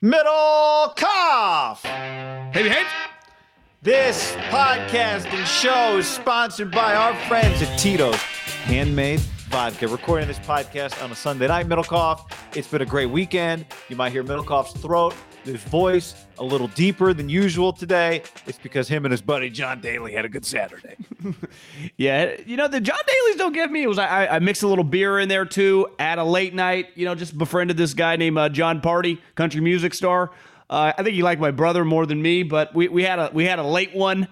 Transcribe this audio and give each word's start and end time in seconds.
Middlekauff. 0.00 1.78
Hey, 2.52 2.68
hey. 2.68 2.84
This 3.82 4.30
podcast 4.48 5.26
and 5.26 5.44
show 5.44 5.98
is 5.98 6.06
sponsored 6.06 6.70
by 6.70 6.94
our 6.94 7.16
friends 7.26 7.60
at 7.62 7.76
Tito's 7.80 8.14
Handmade 8.14 9.18
Vodka. 9.50 9.88
Recording 9.88 10.28
this 10.28 10.38
podcast 10.38 11.02
on 11.02 11.10
a 11.10 11.16
Sunday 11.16 11.48
night, 11.48 11.66
Middlekauff. 11.66 12.30
It's 12.54 12.68
been 12.68 12.82
a 12.82 12.86
great 12.86 13.10
weekend. 13.10 13.66
You 13.88 13.96
might 13.96 14.12
hear 14.12 14.22
Middlekauff's 14.22 14.80
throat, 14.80 15.16
his 15.48 15.62
voice 15.64 16.14
a 16.38 16.44
little 16.44 16.68
deeper 16.68 17.12
than 17.12 17.28
usual 17.28 17.72
today. 17.72 18.22
It's 18.46 18.58
because 18.58 18.88
him 18.88 19.04
and 19.04 19.12
his 19.12 19.22
buddy 19.22 19.50
John 19.50 19.80
Daly 19.80 20.12
had 20.12 20.24
a 20.24 20.28
good 20.28 20.44
Saturday. 20.44 20.96
Yeah, 21.96 22.36
you 22.46 22.56
know 22.56 22.68
the 22.68 22.80
John 22.80 22.98
Daly's 23.06 23.36
don't 23.36 23.52
give 23.52 23.70
me. 23.70 23.82
It 23.82 23.88
was 23.88 23.98
I, 23.98 24.26
I 24.26 24.38
mixed 24.38 24.62
a 24.62 24.68
little 24.68 24.84
beer 24.84 25.18
in 25.18 25.28
there 25.28 25.44
too 25.44 25.88
at 25.98 26.18
a 26.18 26.24
late 26.24 26.54
night. 26.54 26.90
You 26.94 27.06
know, 27.06 27.14
just 27.14 27.36
befriended 27.36 27.76
this 27.76 27.94
guy 27.94 28.16
named 28.16 28.38
uh, 28.38 28.48
Jon 28.48 28.80
Pardi, 28.80 29.18
country 29.34 29.60
music 29.60 29.94
star. 29.94 30.30
Uh, 30.70 30.92
I 30.96 31.02
think 31.02 31.14
he 31.14 31.22
liked 31.22 31.40
my 31.40 31.50
brother 31.50 31.84
more 31.84 32.06
than 32.06 32.20
me, 32.20 32.42
but 32.42 32.74
we, 32.74 32.88
we 32.88 33.02
had 33.02 33.18
a 33.18 33.30
we 33.32 33.44
had 33.44 33.58
a 33.58 33.64
late 33.64 33.94
one, 33.94 34.28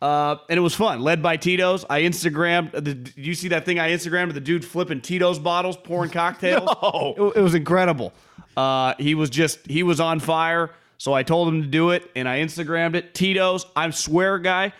uh, 0.00 0.36
and 0.48 0.56
it 0.56 0.60
was 0.60 0.74
fun. 0.74 1.00
Led 1.00 1.22
by 1.22 1.36
Tito's. 1.36 1.84
I 1.90 2.02
Instagrammed. 2.02 2.72
The, 2.72 2.80
did 2.80 3.16
you 3.16 3.34
see 3.34 3.48
that 3.48 3.64
thing 3.64 3.78
I 3.78 3.90
Instagrammed? 3.90 4.28
of 4.28 4.34
The 4.34 4.40
dude 4.40 4.64
flipping 4.64 5.00
Tito's 5.00 5.38
bottles, 5.38 5.76
pouring 5.76 6.10
cocktails. 6.12 6.68
No. 6.82 7.14
It, 7.16 7.38
it 7.38 7.42
was 7.42 7.54
incredible. 7.54 8.12
Uh, 8.56 8.94
he 8.98 9.14
was 9.14 9.30
just 9.30 9.66
he 9.66 9.82
was 9.82 10.00
on 10.00 10.20
fire. 10.20 10.70
So 10.98 11.12
I 11.12 11.22
told 11.22 11.48
him 11.48 11.62
to 11.62 11.68
do 11.68 11.90
it, 11.90 12.10
and 12.16 12.28
I 12.28 12.40
Instagrammed 12.40 12.94
it. 12.94 13.14
Tito's. 13.14 13.66
I'm 13.76 13.92
swear, 13.92 14.38
guy. 14.38 14.72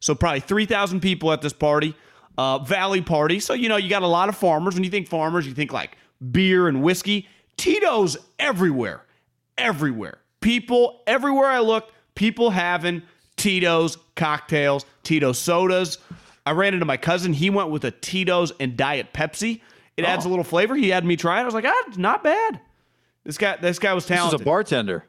So 0.00 0.14
probably 0.14 0.40
three 0.40 0.66
thousand 0.66 1.00
people 1.00 1.32
at 1.32 1.40
this 1.42 1.52
party, 1.52 1.94
uh, 2.36 2.58
Valley 2.58 3.02
party. 3.02 3.40
So 3.40 3.54
you 3.54 3.68
know 3.68 3.76
you 3.76 3.88
got 3.88 4.02
a 4.02 4.06
lot 4.06 4.28
of 4.28 4.36
farmers. 4.36 4.74
When 4.74 4.84
you 4.84 4.90
think 4.90 5.08
farmers, 5.08 5.46
you 5.46 5.54
think 5.54 5.72
like 5.72 5.96
beer 6.30 6.68
and 6.68 6.82
whiskey. 6.82 7.26
Tito's 7.56 8.16
everywhere, 8.38 9.02
everywhere. 9.56 10.18
People 10.40 11.02
everywhere 11.06 11.46
I 11.46 11.58
looked, 11.58 11.92
people 12.14 12.50
having 12.50 13.02
Tito's 13.36 13.98
cocktails, 14.18 14.84
Tito 15.02 15.32
sodas. 15.32 15.96
I 16.44 16.50
ran 16.50 16.74
into 16.74 16.84
my 16.86 16.98
cousin. 16.98 17.32
He 17.32 17.48
went 17.48 17.70
with 17.70 17.84
a 17.84 17.90
Tito's 17.90 18.52
and 18.60 18.76
Diet 18.76 19.14
Pepsi. 19.14 19.60
It 19.96 20.04
adds 20.04 20.24
a 20.24 20.28
little 20.28 20.44
flavor. 20.44 20.76
He 20.76 20.90
had 20.90 21.04
me 21.04 21.16
try 21.16 21.38
it. 21.38 21.42
I 21.42 21.44
was 21.44 21.54
like, 21.54 21.64
ah, 21.66 21.84
it's 21.88 21.98
not 21.98 22.22
bad. 22.22 22.60
This 23.24 23.36
guy, 23.36 23.56
this 23.56 23.78
guy 23.78 23.94
was 23.94 24.04
This 24.04 24.12
is 24.12 24.16
talented. 24.18 24.40
a 24.42 24.44
bartender. 24.44 25.04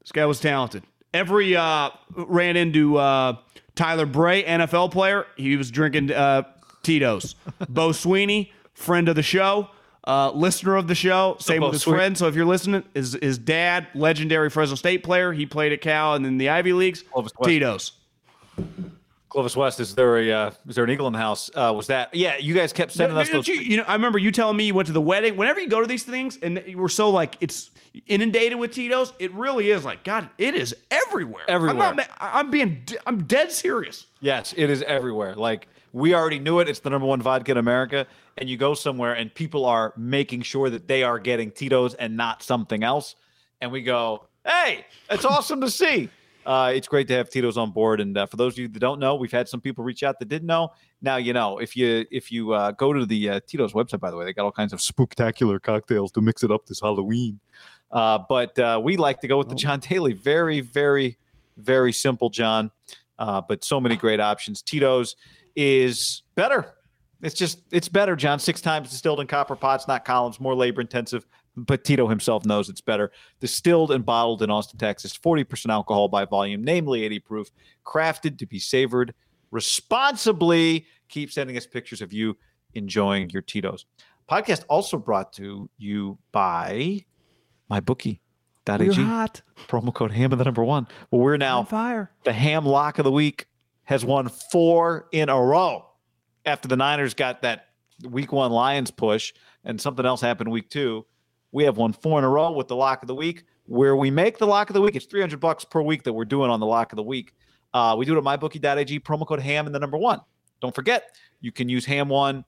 This 0.00 0.12
guy 0.12 0.26
was 0.26 0.40
talented. 0.40 0.82
Every 1.14 1.56
uh, 1.56 1.90
ran 2.14 2.56
into 2.56 2.96
uh, 2.96 3.36
Tyler 3.74 4.06
Bray, 4.06 4.42
NFL 4.42 4.90
player. 4.92 5.26
He 5.36 5.56
was 5.56 5.70
drinking 5.70 6.12
uh, 6.12 6.42
Tito's. 6.82 7.34
Bo 7.68 7.92
Sweeney, 7.92 8.52
friend 8.74 9.08
of 9.08 9.14
the 9.16 9.22
show, 9.22 9.70
uh, 10.06 10.32
listener 10.32 10.76
of 10.76 10.88
the 10.88 10.94
show. 10.94 11.36
Same 11.38 11.60
Bo 11.60 11.66
with 11.66 11.74
his 11.74 11.84
friend. 11.84 12.18
So 12.18 12.26
if 12.26 12.34
you're 12.34 12.46
listening, 12.46 12.82
his 12.94 13.16
his 13.22 13.38
dad, 13.38 13.86
legendary 13.94 14.50
Fresno 14.50 14.74
State 14.74 15.02
player. 15.04 15.32
He 15.32 15.46
played 15.46 15.72
at 15.72 15.80
Cal 15.80 16.14
and 16.14 16.24
then 16.24 16.36
the 16.38 16.48
Ivy 16.48 16.72
leagues. 16.72 17.04
Tito's. 17.44 17.92
Clovis 19.28 19.56
West, 19.56 19.78
is 19.78 19.94
there 19.94 20.18
a 20.18 20.32
uh, 20.32 20.50
is 20.68 20.74
there 20.74 20.84
an 20.84 20.90
eagle 20.90 21.06
in 21.06 21.12
the 21.12 21.18
house? 21.18 21.50
Uh, 21.54 21.72
was 21.74 21.86
that? 21.86 22.12
Yeah, 22.14 22.36
you 22.38 22.52
guys 22.52 22.72
kept 22.72 22.92
sending 22.92 23.16
us 23.16 23.30
those. 23.30 23.46
you, 23.46 23.54
you 23.54 23.76
know, 23.76 23.84
I 23.86 23.92
remember 23.92 24.18
you 24.18 24.32
telling 24.32 24.56
me 24.56 24.64
you 24.64 24.74
went 24.74 24.86
to 24.88 24.92
the 24.92 25.00
wedding. 25.00 25.36
Whenever 25.36 25.60
you 25.60 25.68
go 25.68 25.80
to 25.80 25.86
these 25.86 26.02
things, 26.02 26.36
and 26.42 26.62
you 26.66 26.78
were 26.78 26.88
so 26.88 27.10
like 27.10 27.36
it's 27.40 27.70
inundated 28.08 28.58
with 28.58 28.72
Tito's, 28.72 29.12
it 29.20 29.32
really 29.32 29.70
is 29.70 29.84
like 29.84 30.02
God. 30.02 30.28
It 30.36 30.56
is 30.56 30.74
everywhere. 30.90 31.44
Everywhere. 31.46 31.86
I'm, 31.86 31.96
not, 31.96 32.08
I'm 32.18 32.50
being. 32.50 32.84
I'm 33.06 33.22
dead 33.24 33.52
serious. 33.52 34.06
Yes, 34.20 34.52
it 34.56 34.68
is 34.68 34.82
everywhere. 34.82 35.36
Like 35.36 35.68
we 35.92 36.14
already 36.14 36.38
knew 36.38 36.60
it. 36.60 36.68
It's 36.68 36.80
the 36.80 36.90
number 36.90 37.06
one 37.06 37.22
vodka 37.22 37.52
in 37.52 37.56
America. 37.56 38.06
And 38.36 38.48
you 38.48 38.56
go 38.56 38.74
somewhere 38.74 39.14
and 39.14 39.32
people 39.34 39.64
are 39.64 39.92
making 39.96 40.42
sure 40.42 40.70
that 40.70 40.88
they 40.88 41.02
are 41.02 41.18
getting 41.18 41.50
Tito's 41.50 41.94
and 41.94 42.16
not 42.16 42.42
something 42.42 42.82
else. 42.82 43.16
And 43.60 43.70
we 43.70 43.82
go, 43.82 44.26
hey, 44.46 44.86
it's 45.10 45.24
awesome 45.24 45.60
to 45.60 45.70
see. 45.70 46.08
Uh, 46.46 46.72
it's 46.74 46.88
great 46.88 47.06
to 47.08 47.14
have 47.14 47.28
Tito's 47.28 47.58
on 47.58 47.70
board. 47.70 48.00
And 48.00 48.16
uh, 48.16 48.26
for 48.26 48.36
those 48.36 48.54
of 48.54 48.58
you 48.58 48.68
that 48.68 48.78
don't 48.78 48.98
know, 48.98 49.14
we've 49.14 49.30
had 49.30 49.48
some 49.48 49.60
people 49.60 49.84
reach 49.84 50.02
out 50.02 50.18
that 50.18 50.28
didn't 50.28 50.46
know. 50.46 50.70
Now 51.02 51.16
you 51.16 51.32
know. 51.32 51.58
If 51.58 51.76
you 51.76 52.06
if 52.10 52.32
you 52.32 52.52
uh, 52.52 52.72
go 52.72 52.92
to 52.92 53.04
the 53.04 53.28
uh, 53.28 53.40
Tito's 53.46 53.72
website, 53.72 54.00
by 54.00 54.10
the 54.10 54.16
way, 54.16 54.24
they 54.24 54.32
got 54.32 54.44
all 54.44 54.52
kinds 54.52 54.72
of 54.72 54.80
spectacular 54.80 55.60
cocktails 55.60 56.12
to 56.12 56.20
mix 56.20 56.42
it 56.42 56.50
up 56.50 56.66
this 56.66 56.80
Halloween. 56.80 57.40
Uh, 57.90 58.18
but 58.28 58.58
uh, 58.58 58.80
we 58.82 58.96
like 58.96 59.20
to 59.20 59.28
go 59.28 59.36
with 59.36 59.48
the 59.48 59.54
John 59.54 59.80
Daly. 59.80 60.12
Very, 60.12 60.60
very, 60.60 61.18
very 61.56 61.92
simple, 61.92 62.30
John. 62.30 62.70
Uh, 63.18 63.40
but 63.46 63.64
so 63.64 63.80
many 63.80 63.96
great 63.96 64.20
options. 64.20 64.62
Tito's 64.62 65.16
is 65.56 66.22
better. 66.36 66.74
It's 67.22 67.34
just 67.34 67.60
it's 67.70 67.88
better, 67.88 68.16
John. 68.16 68.38
Six 68.38 68.62
times 68.62 68.90
distilled 68.90 69.20
in 69.20 69.26
copper 69.26 69.56
pots, 69.56 69.86
not 69.86 70.06
columns, 70.06 70.40
more 70.40 70.54
labor 70.54 70.80
intensive. 70.80 71.26
But 71.56 71.84
Tito 71.84 72.06
himself 72.08 72.44
knows 72.46 72.68
it's 72.68 72.80
better. 72.80 73.10
Distilled 73.40 73.90
and 73.90 74.04
bottled 74.04 74.42
in 74.42 74.50
Austin, 74.50 74.78
Texas, 74.78 75.16
40% 75.18 75.70
alcohol 75.70 76.08
by 76.08 76.24
volume, 76.24 76.62
namely 76.62 77.02
80 77.02 77.18
proof, 77.20 77.50
crafted 77.84 78.38
to 78.38 78.46
be 78.46 78.58
savored 78.58 79.14
responsibly. 79.50 80.86
Keep 81.08 81.32
sending 81.32 81.56
us 81.56 81.66
pictures 81.66 82.00
of 82.02 82.12
you 82.12 82.36
enjoying 82.74 83.30
your 83.30 83.42
Tito's. 83.42 83.84
Podcast 84.30 84.64
also 84.68 84.96
brought 84.96 85.32
to 85.34 85.68
you 85.76 86.18
by 86.30 87.04
mybookie.ag. 87.70 88.92
hot. 89.02 89.42
Promo 89.66 89.92
code 89.92 90.12
ham 90.12 90.32
and 90.32 90.40
the 90.40 90.44
number 90.44 90.64
one. 90.64 90.86
Well, 91.10 91.20
we're 91.20 91.36
now 91.36 91.64
fire. 91.64 92.12
the 92.24 92.32
ham 92.32 92.64
lock 92.64 92.98
of 92.98 93.04
the 93.04 93.10
week 93.10 93.46
has 93.84 94.04
won 94.04 94.28
four 94.28 95.08
in 95.10 95.28
a 95.28 95.40
row 95.40 95.84
after 96.46 96.68
the 96.68 96.76
Niners 96.76 97.14
got 97.14 97.42
that 97.42 97.66
week 98.08 98.32
one 98.32 98.52
Lions 98.52 98.90
push 98.92 99.32
and 99.64 99.80
something 99.80 100.06
else 100.06 100.20
happened 100.20 100.50
week 100.50 100.70
two. 100.70 101.04
We 101.52 101.64
have 101.64 101.76
won 101.76 101.92
four 101.92 102.18
in 102.18 102.24
a 102.24 102.28
row 102.28 102.52
with 102.52 102.68
the 102.68 102.76
lock 102.76 103.02
of 103.02 103.08
the 103.08 103.14
week. 103.14 103.44
Where 103.66 103.94
we 103.94 104.10
make 104.10 104.38
the 104.38 104.46
lock 104.46 104.70
of 104.70 104.74
the 104.74 104.80
week, 104.80 104.96
it's 104.96 105.06
300 105.06 105.38
bucks 105.38 105.64
per 105.64 105.80
week 105.80 106.02
that 106.04 106.12
we're 106.12 106.24
doing 106.24 106.50
on 106.50 106.60
the 106.60 106.66
lock 106.66 106.92
of 106.92 106.96
the 106.96 107.02
week. 107.02 107.34
Uh, 107.72 107.94
we 107.96 108.04
do 108.04 108.14
it 108.14 108.18
at 108.18 108.24
mybookie.ag, 108.24 109.00
promo 109.00 109.26
code 109.26 109.40
ham 109.40 109.66
and 109.66 109.74
the 109.74 109.78
number 109.78 109.96
one. 109.96 110.20
Don't 110.60 110.74
forget, 110.74 111.16
you 111.40 111.52
can 111.52 111.68
use 111.68 111.86
ham 111.86 112.08
one. 112.08 112.44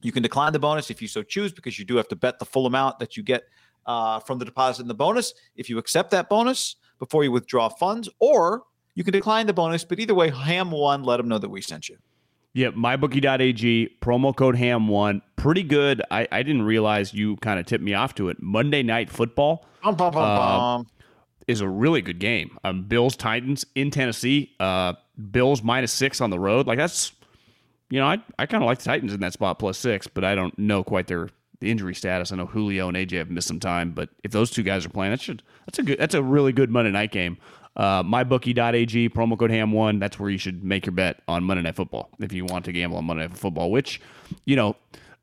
You 0.00 0.12
can 0.12 0.22
decline 0.22 0.52
the 0.52 0.58
bonus 0.58 0.90
if 0.90 1.02
you 1.02 1.08
so 1.08 1.22
choose 1.22 1.52
because 1.52 1.78
you 1.78 1.84
do 1.84 1.96
have 1.96 2.08
to 2.08 2.16
bet 2.16 2.38
the 2.38 2.44
full 2.44 2.66
amount 2.66 2.98
that 2.98 3.16
you 3.16 3.22
get 3.22 3.44
uh, 3.86 4.20
from 4.20 4.38
the 4.38 4.44
deposit 4.44 4.82
and 4.82 4.90
the 4.90 4.94
bonus. 4.94 5.34
If 5.56 5.68
you 5.68 5.78
accept 5.78 6.10
that 6.12 6.28
bonus 6.28 6.76
before 6.98 7.24
you 7.24 7.32
withdraw 7.32 7.68
funds, 7.68 8.08
or 8.18 8.62
you 8.94 9.02
can 9.02 9.12
decline 9.12 9.46
the 9.46 9.52
bonus. 9.52 9.84
But 9.84 9.98
either 9.98 10.14
way, 10.14 10.30
ham 10.30 10.70
one, 10.70 11.02
let 11.02 11.16
them 11.16 11.28
know 11.28 11.38
that 11.38 11.48
we 11.48 11.60
sent 11.60 11.88
you. 11.88 11.96
Yep, 12.54 12.74
mybookie.ag, 12.74 13.96
promo 14.00 14.34
code 14.34 14.54
ham1. 14.54 15.20
Pretty 15.36 15.64
good. 15.64 16.00
I, 16.10 16.28
I 16.30 16.42
didn't 16.44 16.62
realize 16.62 17.12
you 17.12 17.36
kind 17.38 17.58
of 17.58 17.66
tipped 17.66 17.82
me 17.82 17.94
off 17.94 18.14
to 18.14 18.28
it. 18.28 18.40
Monday 18.40 18.82
Night 18.82 19.10
Football 19.10 19.66
Bum, 19.82 19.96
bum, 19.96 20.12
bum, 20.12 20.80
Uh, 20.80 20.84
is 21.48 21.60
a 21.60 21.68
really 21.68 22.00
good 22.00 22.18
game. 22.20 22.56
Um, 22.64 22.84
Bills 22.84 23.16
Titans 23.16 23.66
in 23.74 23.90
Tennessee. 23.90 24.52
Uh, 24.60 24.94
Bills 25.30 25.62
minus 25.62 25.92
six 25.92 26.20
on 26.20 26.30
the 26.30 26.38
road. 26.38 26.66
Like 26.68 26.78
that's, 26.78 27.12
you 27.90 27.98
know, 27.98 28.06
I, 28.06 28.18
I 28.38 28.46
kind 28.46 28.62
of 28.62 28.66
like 28.66 28.78
the 28.78 28.84
Titans 28.84 29.12
in 29.12 29.20
that 29.20 29.32
spot 29.32 29.58
plus 29.58 29.76
six, 29.76 30.06
but 30.06 30.24
I 30.24 30.34
don't 30.36 30.56
know 30.58 30.82
quite 30.84 31.08
their 31.08 31.28
the 31.60 31.70
injury 31.70 31.94
status. 31.94 32.30
I 32.32 32.36
know 32.36 32.46
Julio 32.46 32.88
and 32.88 32.96
AJ 32.96 33.18
have 33.18 33.30
missed 33.30 33.48
some 33.48 33.60
time, 33.60 33.92
but 33.92 34.10
if 34.22 34.30
those 34.32 34.50
two 34.50 34.62
guys 34.62 34.86
are 34.86 34.90
playing, 34.90 35.12
that 35.12 35.20
should 35.20 35.42
that's 35.66 35.78
a 35.78 35.82
good 35.82 35.98
that's 35.98 36.14
a 36.14 36.22
really 36.22 36.52
good 36.52 36.70
Monday 36.70 36.90
night 36.92 37.10
game. 37.12 37.36
Uh, 37.76 38.02
mybookie.ag 38.04 39.08
promo 39.10 39.38
code 39.38 39.50
ham 39.50 39.72
one. 39.72 39.98
That's 39.98 40.18
where 40.18 40.30
you 40.30 40.38
should 40.38 40.62
make 40.62 40.86
your 40.86 40.92
bet 40.92 41.20
on 41.26 41.42
Monday 41.44 41.62
Night 41.62 41.74
Football 41.76 42.08
if 42.20 42.32
you 42.32 42.44
want 42.44 42.64
to 42.66 42.72
gamble 42.72 42.98
on 42.98 43.04
Monday 43.04 43.26
Night 43.26 43.36
Football. 43.36 43.70
Which, 43.70 44.00
you 44.44 44.54
know, 44.56 44.76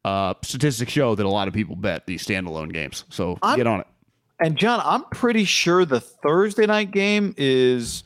uh, 0.04 0.34
statistics 0.42 0.92
show 0.92 1.16
that 1.16 1.26
a 1.26 1.30
lot 1.30 1.48
of 1.48 1.54
people 1.54 1.76
bet 1.76 2.08
these 2.08 2.26
standalone 2.26 2.74
games. 2.74 3.06
So 3.10 3.38
I'm- 3.42 3.58
get 3.58 3.68
on 3.68 3.82
it. 3.82 3.88
And 4.44 4.58
John, 4.58 4.82
I'm 4.84 5.04
pretty 5.12 5.46
sure 5.46 5.86
the 5.86 6.00
Thursday 6.00 6.66
night 6.66 6.90
game 6.90 7.36
is 7.38 8.04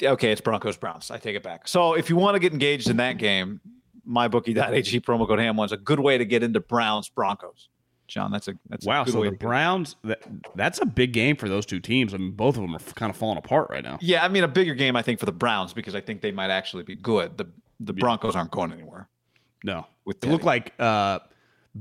okay. 0.00 0.30
It's 0.30 0.40
Broncos 0.40 0.76
Browns. 0.76 1.10
I 1.10 1.18
take 1.18 1.34
it 1.34 1.42
back. 1.42 1.66
So 1.66 1.94
if 1.94 2.08
you 2.08 2.14
want 2.14 2.36
to 2.36 2.38
get 2.38 2.52
engaged 2.52 2.88
in 2.88 2.98
that 2.98 3.18
game, 3.18 3.60
mybookie.ag 4.08 5.00
promo 5.00 5.26
code 5.26 5.40
ham 5.40 5.56
one 5.56 5.66
is 5.66 5.72
a 5.72 5.76
good 5.76 5.98
way 5.98 6.16
to 6.16 6.24
get 6.24 6.44
into 6.44 6.60
Browns 6.60 7.08
Broncos. 7.08 7.68
John, 8.08 8.32
that's 8.32 8.48
a 8.48 8.54
that's 8.68 8.84
a 8.84 8.88
Wow, 8.88 9.04
good 9.04 9.12
so 9.12 9.20
way 9.20 9.30
the. 9.30 9.36
Browns 9.36 9.96
that, 10.04 10.22
that's 10.54 10.80
a 10.80 10.86
big 10.86 11.12
game 11.12 11.36
for 11.36 11.48
those 11.48 11.64
two 11.66 11.78
teams. 11.78 12.14
I 12.14 12.16
mean, 12.16 12.32
both 12.32 12.56
of 12.56 12.62
them 12.62 12.74
are 12.74 12.78
kind 12.94 13.10
of 13.10 13.16
falling 13.16 13.38
apart 13.38 13.68
right 13.70 13.84
now. 13.84 13.98
Yeah, 14.00 14.24
I 14.24 14.28
mean 14.28 14.44
a 14.44 14.48
bigger 14.48 14.74
game 14.74 14.96
I 14.96 15.02
think 15.02 15.20
for 15.20 15.26
the 15.26 15.32
Browns 15.32 15.72
because 15.72 15.94
I 15.94 16.00
think 16.00 16.22
they 16.22 16.32
might 16.32 16.50
actually 16.50 16.82
be 16.82 16.96
good. 16.96 17.36
The 17.38 17.46
the 17.78 17.92
Broncos 17.92 18.34
aren't 18.34 18.50
going 18.50 18.72
anywhere. 18.72 19.08
No, 19.62 19.86
With 20.04 20.24
it 20.24 20.28
looked 20.30 20.44
like 20.44 20.72
uh, 20.78 21.18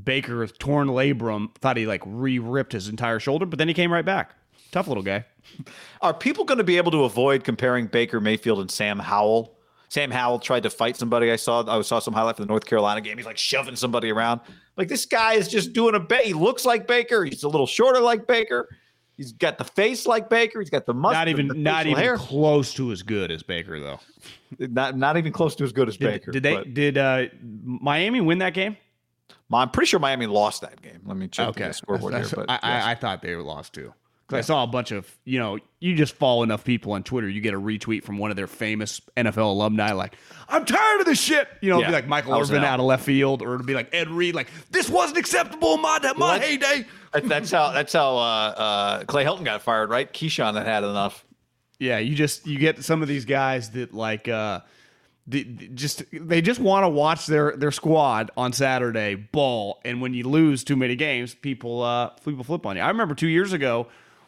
Baker 0.03 0.39
with 0.39 0.57
torn 0.59 0.87
labrum. 0.89 1.55
Thought 1.57 1.77
he 1.77 1.85
like 1.87 2.01
re-ripped 2.05 2.73
his 2.73 2.87
entire 2.87 3.19
shoulder, 3.19 3.45
but 3.45 3.57
then 3.57 3.67
he 3.67 3.73
came 3.73 3.91
right 3.91 4.05
back. 4.05 4.35
Tough 4.71 4.87
little 4.87 5.03
guy. 5.03 5.25
Are 6.01 6.13
people 6.13 6.43
going 6.43 6.57
to 6.57 6.63
be 6.63 6.77
able 6.77 6.91
to 6.91 7.03
avoid 7.03 7.43
comparing 7.43 7.87
Baker 7.87 8.19
Mayfield 8.19 8.59
and 8.59 8.69
Sam 8.69 8.99
Howell? 8.99 9.56
Sam 9.89 10.11
Howell 10.11 10.39
tried 10.39 10.63
to 10.63 10.69
fight 10.69 10.97
somebody. 10.97 11.31
I 11.31 11.37
saw 11.37 11.63
I 11.67 11.81
saw 11.81 11.99
some 11.99 12.13
highlight 12.13 12.35
from 12.35 12.43
the 12.45 12.49
North 12.49 12.65
Carolina 12.65 13.01
game. 13.01 13.17
He's 13.17 13.25
like 13.25 13.37
shoving 13.37 13.75
somebody 13.75 14.11
around. 14.11 14.41
Like 14.75 14.87
this 14.89 15.05
guy 15.05 15.33
is 15.33 15.47
just 15.47 15.73
doing 15.73 15.95
a 15.95 15.99
bait. 15.99 16.25
He 16.25 16.33
looks 16.33 16.65
like 16.65 16.87
Baker. 16.87 17.23
He's 17.23 17.43
a 17.43 17.47
little 17.49 17.67
shorter 17.67 17.99
like 18.01 18.27
Baker. 18.27 18.67
He's 19.15 19.31
got 19.31 19.57
the 19.57 19.63
face 19.63 20.05
like 20.05 20.29
Baker. 20.29 20.59
He's 20.59 20.69
got 20.69 20.85
the 20.85 20.93
mustache. 20.93 21.21
Not 21.21 21.27
even 21.29 21.63
not 21.63 21.87
even 21.87 21.97
hair. 22.03 22.17
close 22.17 22.73
to 22.75 22.91
as 22.91 23.01
good 23.01 23.31
as 23.31 23.41
Baker 23.43 23.79
though. 23.79 23.99
not 24.59 24.97
not 24.97 25.17
even 25.17 25.31
close 25.31 25.55
to 25.55 25.63
as 25.63 25.71
good 25.71 25.87
as 25.87 25.97
Did, 25.97 26.05
Baker. 26.05 26.31
did 26.31 26.43
they 26.43 26.55
but 26.55 26.73
did 26.73 26.97
uh, 26.97 27.25
Miami 27.41 28.21
win 28.21 28.39
that 28.39 28.53
game? 28.53 28.77
I'm 29.51 29.69
pretty 29.69 29.87
sure 29.87 29.99
Miami 30.01 30.27
lost 30.27 30.61
that 30.61 30.81
game. 30.81 30.99
Let 31.05 31.15
me 31.15 31.29
check 31.29 31.47
Okay, 31.49 31.67
the 31.69 31.73
scoreboard 31.73 32.13
here. 32.13 32.23
That's- 32.23 32.45
But 32.45 32.49
I, 32.49 32.53
yes. 32.75 32.83
I, 32.85 32.91
I 32.91 32.95
thought 32.95 33.21
they 33.21 33.35
lost 33.37 33.73
too 33.73 33.93
Because 34.27 34.43
I 34.43 34.47
saw 34.47 34.63
a 34.63 34.67
bunch 34.67 34.91
of, 34.91 35.09
you 35.23 35.39
know, 35.39 35.57
you 35.79 35.95
just 35.95 36.13
follow 36.15 36.43
enough 36.43 36.65
people 36.65 36.91
on 36.91 37.03
Twitter, 37.03 37.29
you 37.29 37.39
get 37.39 37.53
a 37.53 37.59
retweet 37.61 38.03
from 38.03 38.17
one 38.17 38.29
of 38.29 38.35
their 38.35 38.47
famous 38.47 38.99
NFL 39.15 39.37
alumni, 39.51 39.93
like, 39.93 40.15
I'm 40.49 40.65
tired 40.65 40.99
of 40.99 41.05
this 41.05 41.21
shit. 41.21 41.47
You 41.61 41.69
know, 41.69 41.77
it'd 41.77 41.87
be 41.87 41.93
like 41.93 42.07
Michael 42.07 42.37
Irvin 42.37 42.57
out. 42.57 42.65
out 42.65 42.79
of 42.81 42.85
left 42.87 43.05
field, 43.05 43.41
or 43.41 43.55
it'd 43.55 43.65
be 43.65 43.73
like 43.73 43.93
Ed 43.93 44.09
Reed, 44.09 44.35
like, 44.35 44.49
this 44.69 44.89
wasn't 44.89 45.17
acceptable 45.17 45.75
in 45.75 45.81
my, 45.81 45.99
my 46.17 46.39
heyday. 46.39 46.85
That- 47.13 47.27
That's 47.29 47.51
how 47.51 47.71
that's 47.71 47.93
how 47.93 48.17
uh, 48.17 48.19
uh, 48.21 49.03
Clay 49.05 49.23
Helton 49.23 49.45
got 49.45 49.61
fired, 49.61 49.89
right? 49.89 50.11
Keyshawn 50.11 50.55
had 50.55 50.67
had 50.67 50.83
enough. 50.83 51.23
Yeah, 51.79 51.99
you 51.99 52.13
just 52.15 52.45
you 52.45 52.59
get 52.59 52.83
some 52.83 53.01
of 53.01 53.07
these 53.07 53.23
guys 53.25 53.71
that 53.71 53.93
like 53.93 54.27
uh 54.27 54.59
the, 55.25 55.43
the- 55.43 55.67
just 55.69 56.03
they 56.11 56.41
just 56.41 56.59
want 56.59 56.83
to 56.83 56.89
watch 56.89 57.25
their 57.27 57.55
their 57.55 57.71
squad 57.71 58.29
on 58.35 58.51
Saturday 58.51 59.15
ball 59.15 59.79
and 59.85 60.01
when 60.01 60.13
you 60.13 60.25
lose 60.27 60.63
too 60.65 60.75
many 60.75 60.95
games, 60.95 61.33
people 61.33 61.81
uh 61.81 62.09
people 62.25 62.43
flip 62.43 62.65
on 62.65 62.75
you. 62.75 62.81
I 62.81 62.89
remember 62.89 63.15
2 63.15 63.27
years 63.27 63.53
ago 63.53 63.87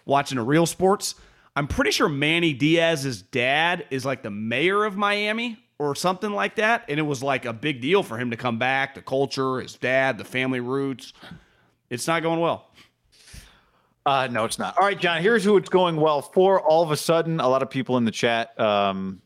watching 0.10 0.38
a 0.38 0.44
real 0.44 0.66
sports. 0.66 1.16
I'm 1.56 1.68
pretty 1.68 1.92
sure 1.92 2.10
Manny 2.10 2.54
Diaz's 2.54 3.22
dad 3.22 3.86
is 3.90 4.06
like 4.06 4.24
the 4.24 4.32
mayor 4.32 4.84
of 4.84 4.98
Miami 4.98 5.58
or 5.78 5.96
something 5.96 6.32
like 6.32 6.56
that 6.56 6.84
and 6.90 7.00
it 7.00 7.04
was 7.04 7.24
like 7.24 7.46
a 7.46 7.54
big 7.54 7.80
deal 7.82 8.04
for 8.04 8.18
him 8.18 8.32
to 8.32 8.38
come 8.38 8.58
back, 8.60 8.96
the 8.96 9.02
culture, 9.02 9.60
his 9.62 9.76
dad, 9.76 10.18
the 10.18 10.26
family 10.26 10.60
roots. 10.60 11.14
It's 11.90 12.06
not 12.08 12.22
going 12.22 12.40
well. 12.40 12.70
Uh, 14.06 14.28
no, 14.32 14.46
it's 14.46 14.58
not. 14.58 14.78
All 14.78 14.86
right, 14.86 15.00
John. 15.00 15.22
Here's 15.22 15.44
who 15.44 15.58
it's 15.58 15.70
going 15.70 15.98
well 15.98 16.22
for. 16.22 16.62
All 16.62 16.84
of 16.84 16.92
a 16.92 16.98
sudden, 16.98 17.40
a 17.40 17.48
lot 17.48 17.62
of 17.62 17.70
people 17.70 17.98
in 17.98 18.06
the 18.06 18.12
chat, 18.12 18.58
um, 18.60 19.22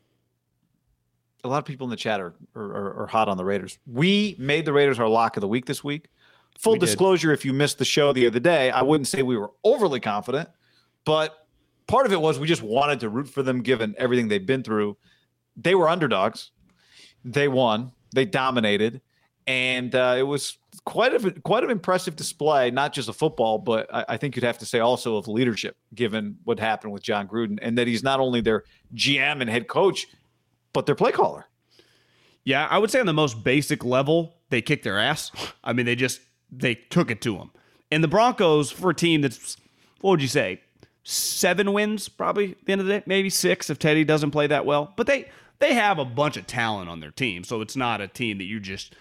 a 1.43 1.47
lot 1.47 1.59
of 1.59 1.65
people 1.65 1.85
in 1.85 1.91
the 1.91 1.95
chat 1.95 2.19
are, 2.19 2.33
are, 2.55 3.03
are 3.03 3.07
hot 3.07 3.29
on 3.29 3.37
the 3.37 3.45
Raiders. 3.45 3.77
We 3.85 4.35
made 4.39 4.65
the 4.65 4.73
Raiders 4.73 4.99
our 4.99 5.07
lock 5.07 5.37
of 5.37 5.41
the 5.41 5.47
week 5.47 5.65
this 5.65 5.83
week. 5.83 6.09
Full 6.59 6.73
We 6.73 6.79
did. 6.79 6.85
disclosure: 6.87 7.31
if 7.31 7.45
you 7.45 7.53
missed 7.53 7.77
the 7.77 7.85
show 7.85 8.13
the 8.13 8.27
other 8.27 8.39
day, 8.39 8.71
I 8.71 8.81
wouldn't 8.81 9.07
say 9.07 9.21
we 9.21 9.37
were 9.37 9.51
overly 9.63 9.99
confident, 9.99 10.49
but 11.05 11.47
part 11.87 12.05
of 12.05 12.11
it 12.11 12.21
was 12.21 12.39
we 12.39 12.47
just 12.47 12.63
wanted 12.63 12.99
to 13.01 13.09
root 13.09 13.29
for 13.29 13.43
them, 13.43 13.61
given 13.61 13.95
everything 13.97 14.27
they've 14.27 14.45
been 14.45 14.63
through. 14.63 14.97
They 15.55 15.75
were 15.75 15.87
underdogs. 15.87 16.51
They 17.23 17.47
won. 17.47 17.91
They 18.13 18.25
dominated, 18.25 19.01
and 19.47 19.93
uh, 19.95 20.15
it 20.17 20.23
was 20.23 20.57
quite 20.85 21.13
a 21.13 21.31
quite 21.41 21.63
an 21.63 21.71
impressive 21.71 22.15
display, 22.15 22.69
not 22.71 22.93
just 22.93 23.09
of 23.09 23.15
football, 23.15 23.57
but 23.57 23.93
I, 23.93 24.05
I 24.09 24.17
think 24.17 24.35
you'd 24.35 24.43
have 24.43 24.59
to 24.59 24.65
say 24.65 24.79
also 24.79 25.17
of 25.17 25.27
leadership, 25.27 25.75
given 25.95 26.37
what 26.43 26.59
happened 26.59 26.93
with 26.93 27.01
Jon 27.01 27.27
Gruden, 27.27 27.57
and 27.61 27.77
that 27.77 27.87
he's 27.87 28.03
not 28.03 28.19
only 28.19 28.41
their 28.41 28.63
GM 28.95 29.41
and 29.41 29.49
head 29.49 29.67
coach, 29.67 30.07
but 30.73 30.85
their 30.85 30.95
play 30.95 31.11
caller. 31.11 31.45
Yeah, 32.43 32.67
I 32.69 32.77
would 32.77 32.91
say 32.91 32.99
on 32.99 33.05
the 33.05 33.13
most 33.13 33.43
basic 33.43 33.85
level, 33.85 34.35
they 34.49 34.61
kicked 34.61 34.83
their 34.83 34.99
ass. 34.99 35.31
I 35.63 35.73
mean, 35.73 35.85
they 35.85 35.95
just 35.95 36.21
they 36.51 36.75
took 36.75 37.09
it 37.09 37.21
to 37.21 37.37
them. 37.37 37.51
And 37.91 38.03
the 38.03 38.07
Broncos, 38.07 38.71
for 38.71 38.89
a 38.89 38.95
team 38.95 39.21
that's 39.21 39.57
what 40.01 40.11
would 40.11 40.21
you 40.21 40.27
say, 40.27 40.61
seven 41.03 41.73
wins 41.73 42.09
probably 42.09 42.51
at 42.51 42.65
the 42.65 42.71
end 42.71 42.81
of 42.81 42.87
the 42.87 42.93
day, 42.99 43.03
maybe 43.05 43.29
six 43.29 43.69
if 43.69 43.79
Teddy 43.79 44.03
doesn't 44.03 44.31
play 44.31 44.47
that 44.47 44.65
well. 44.65 44.93
But 44.95 45.07
they 45.07 45.29
they 45.59 45.73
have 45.73 45.99
a 45.99 46.05
bunch 46.05 46.37
of 46.37 46.47
talent 46.47 46.89
on 46.89 46.99
their 46.99 47.11
team, 47.11 47.43
so 47.43 47.61
it's 47.61 47.75
not 47.75 48.01
a 48.01 48.07
team 48.07 48.37
that 48.39 48.45
you 48.45 48.59
just 48.59 48.95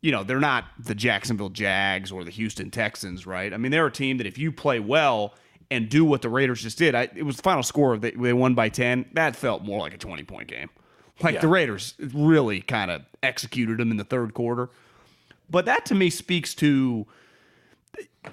you 0.00 0.12
know 0.12 0.22
they're 0.22 0.38
not 0.40 0.64
the 0.78 0.94
Jacksonville 0.94 1.48
Jags 1.48 2.12
or 2.12 2.24
the 2.24 2.30
Houston 2.30 2.70
Texans, 2.70 3.26
right? 3.26 3.52
I 3.52 3.56
mean, 3.56 3.72
they're 3.72 3.86
a 3.86 3.92
team 3.92 4.18
that 4.18 4.26
if 4.26 4.38
you 4.38 4.52
play 4.52 4.78
well 4.80 5.34
and 5.70 5.88
do 5.88 6.04
what 6.04 6.22
the 6.22 6.28
Raiders 6.28 6.62
just 6.62 6.78
did, 6.78 6.94
I, 6.94 7.08
it 7.16 7.24
was 7.24 7.36
the 7.38 7.42
final 7.42 7.62
score 7.64 7.96
they, 7.98 8.12
they 8.12 8.32
won 8.32 8.54
by 8.54 8.68
ten. 8.68 9.06
That 9.14 9.34
felt 9.34 9.62
more 9.64 9.80
like 9.80 9.94
a 9.94 9.98
twenty 9.98 10.22
point 10.22 10.48
game. 10.48 10.70
Like 11.22 11.36
Yeah. 11.36 11.40
the 11.40 11.48
Raiders 11.48 11.94
really 11.98 12.60
kind 12.60 12.90
of 12.90 13.02
executed 13.22 13.78
them 13.78 13.90
in 13.90 13.96
the 13.96 14.04
third 14.04 14.34
quarter. 14.34 14.68
But 15.48 15.64
that 15.64 15.86
to 15.86 15.94
me 15.94 16.10
speaks 16.10 16.54
to 16.56 17.06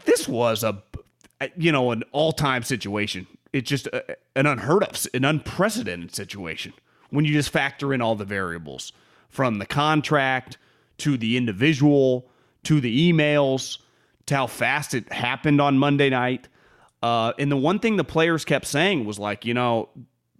this 0.06 0.28
was 0.28 0.64
a 0.64 0.84
you 1.58 1.72
know 1.72 1.92
an 1.92 2.04
all-time 2.12 2.64
situation. 2.64 3.28
It's 3.52 3.70
just 3.70 3.88
a, 3.88 4.18
an 4.36 4.46
unheard 4.46 4.84
of, 4.84 5.08
an 5.14 5.26
unprecedented 5.26 6.16
situation 6.16 6.74
when 7.10 7.26
you 7.26 7.34
just 7.34 7.50
factor 7.50 7.94
in 7.94 8.02
all 8.02 8.16
the 8.16 8.26
variables 8.26 8.92
from 9.30 9.60
the 9.60 9.66
contract 9.66 10.58
to 11.00 11.18
the 11.18 11.38
individual 11.38 12.28
to 12.64 12.80
the 12.80 13.12
emails 13.12 13.78
to 14.26 14.36
how 14.36 14.48
fast 14.48 14.94
it 14.94 15.12
happened 15.12 15.60
on 15.60 15.78
Monday 15.78 16.10
night. 16.10 16.48
Uh, 17.02 17.34
and 17.38 17.52
the 17.52 17.58
one 17.58 17.80
thing 17.80 17.98
the 17.98 18.04
players 18.04 18.46
kept 18.46 18.66
saying 18.66 19.06
was 19.06 19.20
like, 19.20 19.46
you 19.46 19.54
know, 19.54 19.90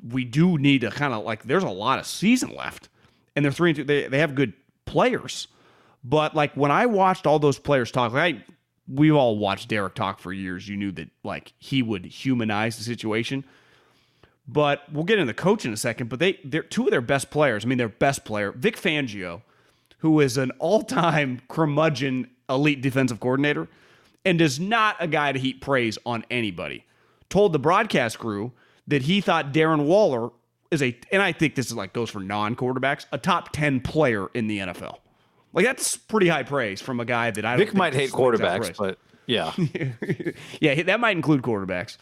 we 0.10 0.24
do 0.24 0.58
need 0.58 0.82
to 0.82 0.90
kind 0.90 1.14
of 1.14 1.24
like, 1.24 1.44
there's 1.44 1.64
a 1.64 1.70
lot 1.70 2.00
of 2.00 2.06
season 2.06 2.56
left, 2.56 2.90
and 3.36 3.44
they're 3.44 3.52
three 3.52 3.72
and 3.72 3.78
two. 3.78 3.84
They 3.84 4.08
they 4.08 4.20
have 4.20 4.36
good 4.36 4.54
players, 4.86 5.48
but 6.04 6.36
like 6.36 6.54
when 6.56 6.72
I 6.72 6.86
watched 6.86 7.28
all 7.28 7.40
those 7.40 7.60
players 7.60 7.92
talk, 7.92 8.14
like 8.14 8.36
I, 8.36 8.44
we've 8.88 9.16
all 9.16 9.38
watched 9.38 9.70
Derek 9.70 9.96
talk 9.96 10.20
for 10.20 10.34
years. 10.34 10.68
You 10.68 10.78
knew 10.78 10.92
that 10.94 11.10
like 11.24 11.54
he 11.60 11.82
would 11.82 12.06
humanize 12.06 12.78
the 12.78 12.84
situation. 12.84 13.44
But 14.48 14.84
we'll 14.92 15.06
get 15.06 15.20
into 15.20 15.32
the 15.32 15.34
coach 15.34 15.66
in 15.66 15.72
a 15.72 15.78
second. 15.78 16.10
But 16.10 16.20
they 16.20 16.40
they're 16.44 16.64
two 16.64 16.86
of 16.86 16.92
their 16.92 17.02
best 17.02 17.32
players. 17.32 17.66
I 17.66 17.68
mean, 17.68 17.78
their 17.78 17.90
best 17.90 18.26
player, 18.26 18.52
Vic 18.52 18.78
Fangio, 18.78 19.42
who 20.00 20.20
is 20.20 20.38
an 20.38 20.52
all-time 20.60 21.42
curmudgeon 21.48 22.30
elite 22.50 22.82
defensive 22.82 23.20
coordinator 23.20 23.70
and 24.26 24.42
is 24.42 24.60
not 24.60 24.98
a 25.00 25.08
guy 25.08 25.32
to 25.32 25.40
heap 25.40 25.62
praise 25.62 25.98
on 26.06 26.26
anybody. 26.30 26.86
Told 27.30 27.54
the 27.54 27.60
broadcast 27.60 28.20
crew 28.20 28.52
that 28.88 29.04
he 29.04 29.22
thought 29.22 29.54
Darren 29.54 29.86
Waller 29.86 30.30
is 30.72 30.82
a 30.82 30.98
and 31.12 31.22
I 31.22 31.32
think 31.32 31.56
this 31.56 31.68
is 31.68 31.74
like 31.74 31.94
goes 31.94 32.10
for 32.10 32.20
non-quarterbacks, 32.20 33.06
a 33.12 33.18
top 33.18 33.54
10 33.54 33.80
player 33.80 34.28
in 34.34 34.48
the 34.48 34.60
NFL. 34.60 34.98
Like 35.54 35.66
that's 35.66 35.96
pretty 35.96 36.28
high 36.28 36.44
praise 36.44 36.82
from 36.82 37.00
a 37.00 37.06
guy 37.06 37.32
that 37.32 37.46
I 37.46 37.52
don't 37.52 37.60
Vic 37.60 37.70
think 37.70 37.78
might 37.78 37.94
hate 37.94 38.06
is 38.06 38.14
like 38.14 38.38
that 38.38 38.62
quarterbacks, 38.62 38.78
but 38.78 38.98
yeah, 39.28 39.54
yeah, 40.60 40.84
that 40.84 41.00
might 41.00 41.16
include 41.16 41.44
quarterbacks. 41.44 41.98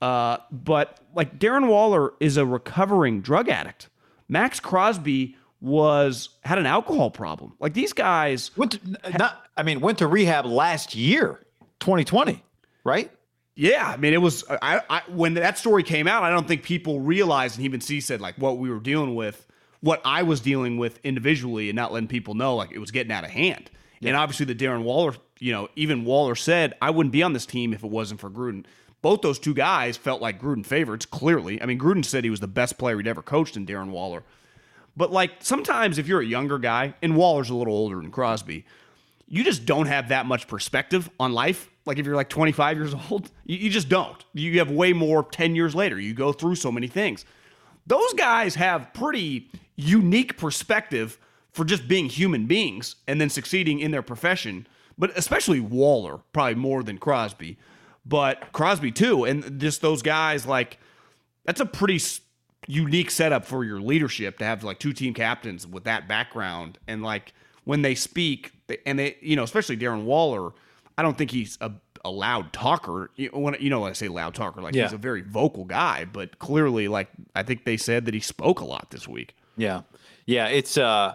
Uh, 0.00 0.38
but 0.50 1.00
like 1.14 1.38
Darren 1.38 1.68
Waller 1.68 2.14
is 2.20 2.36
a 2.36 2.44
recovering 2.44 3.20
drug 3.20 3.48
addict. 3.48 3.88
Maxx 4.28 4.58
Crosby 4.60 5.36
was 5.60 6.30
had 6.42 6.58
an 6.58 6.66
alcohol 6.66 7.10
problem. 7.10 7.54
Like 7.60 7.74
these 7.74 7.92
guys, 7.92 8.50
went 8.56 8.72
to, 8.72 8.80
not. 9.18 9.42
I 9.56 9.62
mean, 9.62 9.80
went 9.80 9.98
to 9.98 10.06
rehab 10.06 10.46
last 10.46 10.94
year, 10.94 11.40
2020, 11.80 12.42
right? 12.84 13.10
yeah. 13.54 13.86
I 13.86 13.96
mean, 13.96 14.12
it 14.12 14.20
was 14.20 14.44
I, 14.50 14.82
I 14.90 15.02
when 15.08 15.34
that 15.34 15.58
story 15.58 15.82
came 15.82 16.06
out. 16.08 16.22
I 16.22 16.30
don't 16.30 16.48
think 16.48 16.62
people 16.62 17.00
realized, 17.00 17.56
and 17.56 17.64
even 17.64 17.80
C 17.80 18.00
said 18.00 18.20
like 18.20 18.36
what 18.36 18.58
we 18.58 18.68
were 18.68 18.80
dealing 18.80 19.14
with, 19.14 19.46
what 19.84 20.00
I 20.02 20.22
was 20.22 20.40
dealing 20.40 20.78
with 20.78 20.98
individually, 21.04 21.68
and 21.68 21.76
not 21.76 21.92
letting 21.92 22.08
people 22.08 22.34
know 22.34 22.56
like 22.56 22.72
it 22.72 22.78
was 22.78 22.90
getting 22.90 23.12
out 23.12 23.22
of 23.24 23.30
hand. 23.30 23.70
And 24.02 24.16
obviously, 24.16 24.46
the 24.46 24.54
Darren 24.54 24.82
Waller, 24.82 25.14
you 25.38 25.52
know, 25.52 25.68
even 25.76 26.04
Waller 26.04 26.34
said 26.34 26.74
I 26.80 26.90
wouldn't 26.90 27.12
be 27.12 27.22
on 27.22 27.32
this 27.32 27.46
team 27.46 27.72
if 27.72 27.84
it 27.84 27.90
wasn't 27.90 28.20
for 28.20 28.30
Gruden. 28.30 28.64
Both 29.02 29.20
those 29.20 29.38
two 29.38 29.54
guys 29.54 29.96
felt 29.98 30.22
like 30.22 30.40
Gruden 30.40 30.64
favorites. 30.64 31.04
Clearly, 31.06 31.60
I 31.60 31.66
mean, 31.66 31.78
Gruden 31.78 32.04
said 32.04 32.24
he 32.24 32.30
was 32.30 32.40
the 32.40 32.46
best 32.46 32.78
player 32.78 32.96
he'd 32.96 33.06
ever 33.06 33.22
coached 33.22 33.56
in 33.56 33.66
Darren 33.66 33.90
Waller. 33.90 34.22
But 34.96 35.12
like 35.12 35.32
sometimes 35.40 35.98
if 35.98 36.08
you're 36.08 36.20
a 36.20 36.26
younger 36.26 36.58
guy, 36.58 36.94
and 37.02 37.16
Waller's 37.16 37.50
a 37.50 37.54
little 37.54 37.74
older 37.74 37.96
than 37.96 38.10
Crosby, 38.10 38.64
you 39.28 39.44
just 39.44 39.66
don't 39.66 39.86
have 39.86 40.08
that 40.08 40.26
much 40.26 40.48
perspective 40.48 41.10
on 41.20 41.32
life. 41.32 41.68
Like 41.84 41.98
if 41.98 42.06
you're 42.06 42.16
like 42.16 42.30
25 42.30 42.76
years 42.78 42.94
old, 43.10 43.30
you, 43.44 43.58
you 43.58 43.70
just 43.70 43.88
don't. 43.88 44.24
You 44.32 44.58
have 44.60 44.70
way 44.70 44.92
more 44.92 45.24
10 45.24 45.54
years 45.54 45.74
later. 45.74 46.00
You 46.00 46.14
go 46.14 46.32
through 46.32 46.54
so 46.54 46.72
many 46.72 46.88
things. 46.88 47.24
Those 47.86 48.14
guys 48.14 48.54
have 48.54 48.94
pretty 48.94 49.50
unique 49.76 50.36
perspective 50.36 51.18
for 51.52 51.64
just 51.64 51.86
being 51.88 52.06
human 52.06 52.46
beings 52.46 52.96
and 53.06 53.20
then 53.20 53.30
succeeding 53.30 53.78
in 53.80 53.90
their 53.90 54.02
profession. 54.02 54.66
But 54.98 55.16
especially 55.16 55.60
Waller, 55.60 56.18
probably 56.32 56.54
more 56.56 56.82
than 56.82 56.98
Crosby. 56.98 57.58
But 58.06 58.52
Crosby 58.52 58.92
too, 58.92 59.24
and 59.24 59.60
just 59.60 59.80
those 59.80 60.02
guys 60.02 60.46
like 60.46 60.78
that's 61.44 61.60
a 61.60 61.66
pretty 61.66 62.00
unique 62.66 63.10
setup 63.10 63.44
for 63.44 63.64
your 63.64 63.80
leadership 63.80 64.38
to 64.38 64.44
have 64.44 64.64
like 64.64 64.78
two 64.78 64.92
team 64.92 65.14
captains 65.14 65.66
with 65.66 65.84
that 65.84 66.08
background 66.08 66.78
and 66.86 67.02
like 67.02 67.32
when 67.64 67.82
they 67.82 67.94
speak 67.94 68.52
and 68.86 68.98
they 68.98 69.16
you 69.20 69.36
know 69.36 69.42
especially 69.42 69.76
Darren 69.76 70.04
Waller 70.04 70.52
I 70.96 71.02
don't 71.02 71.18
think 71.18 71.30
he's 71.30 71.58
a, 71.60 71.70
a 72.06 72.10
loud 72.10 72.52
talker 72.54 73.10
you 73.16 73.30
know, 73.32 73.38
when 73.40 73.56
you 73.60 73.68
know 73.68 73.80
when 73.80 73.90
I 73.90 73.92
say 73.92 74.08
loud 74.08 74.34
talker 74.34 74.62
like 74.62 74.74
Yeah. 74.74 74.84
he's 74.84 74.94
a 74.94 74.98
very 74.98 75.20
vocal 75.20 75.64
guy 75.66 76.06
but 76.06 76.38
clearly 76.38 76.88
like 76.88 77.08
I 77.34 77.42
think 77.42 77.64
they 77.66 77.76
said 77.76 78.06
that 78.06 78.14
he 78.14 78.20
spoke 78.20 78.60
a 78.60 78.64
lot 78.64 78.90
this 78.90 79.06
week 79.06 79.36
Yeah, 79.56 79.82
yeah. 80.26 80.48
It's 80.48 80.76
uh, 80.78 81.14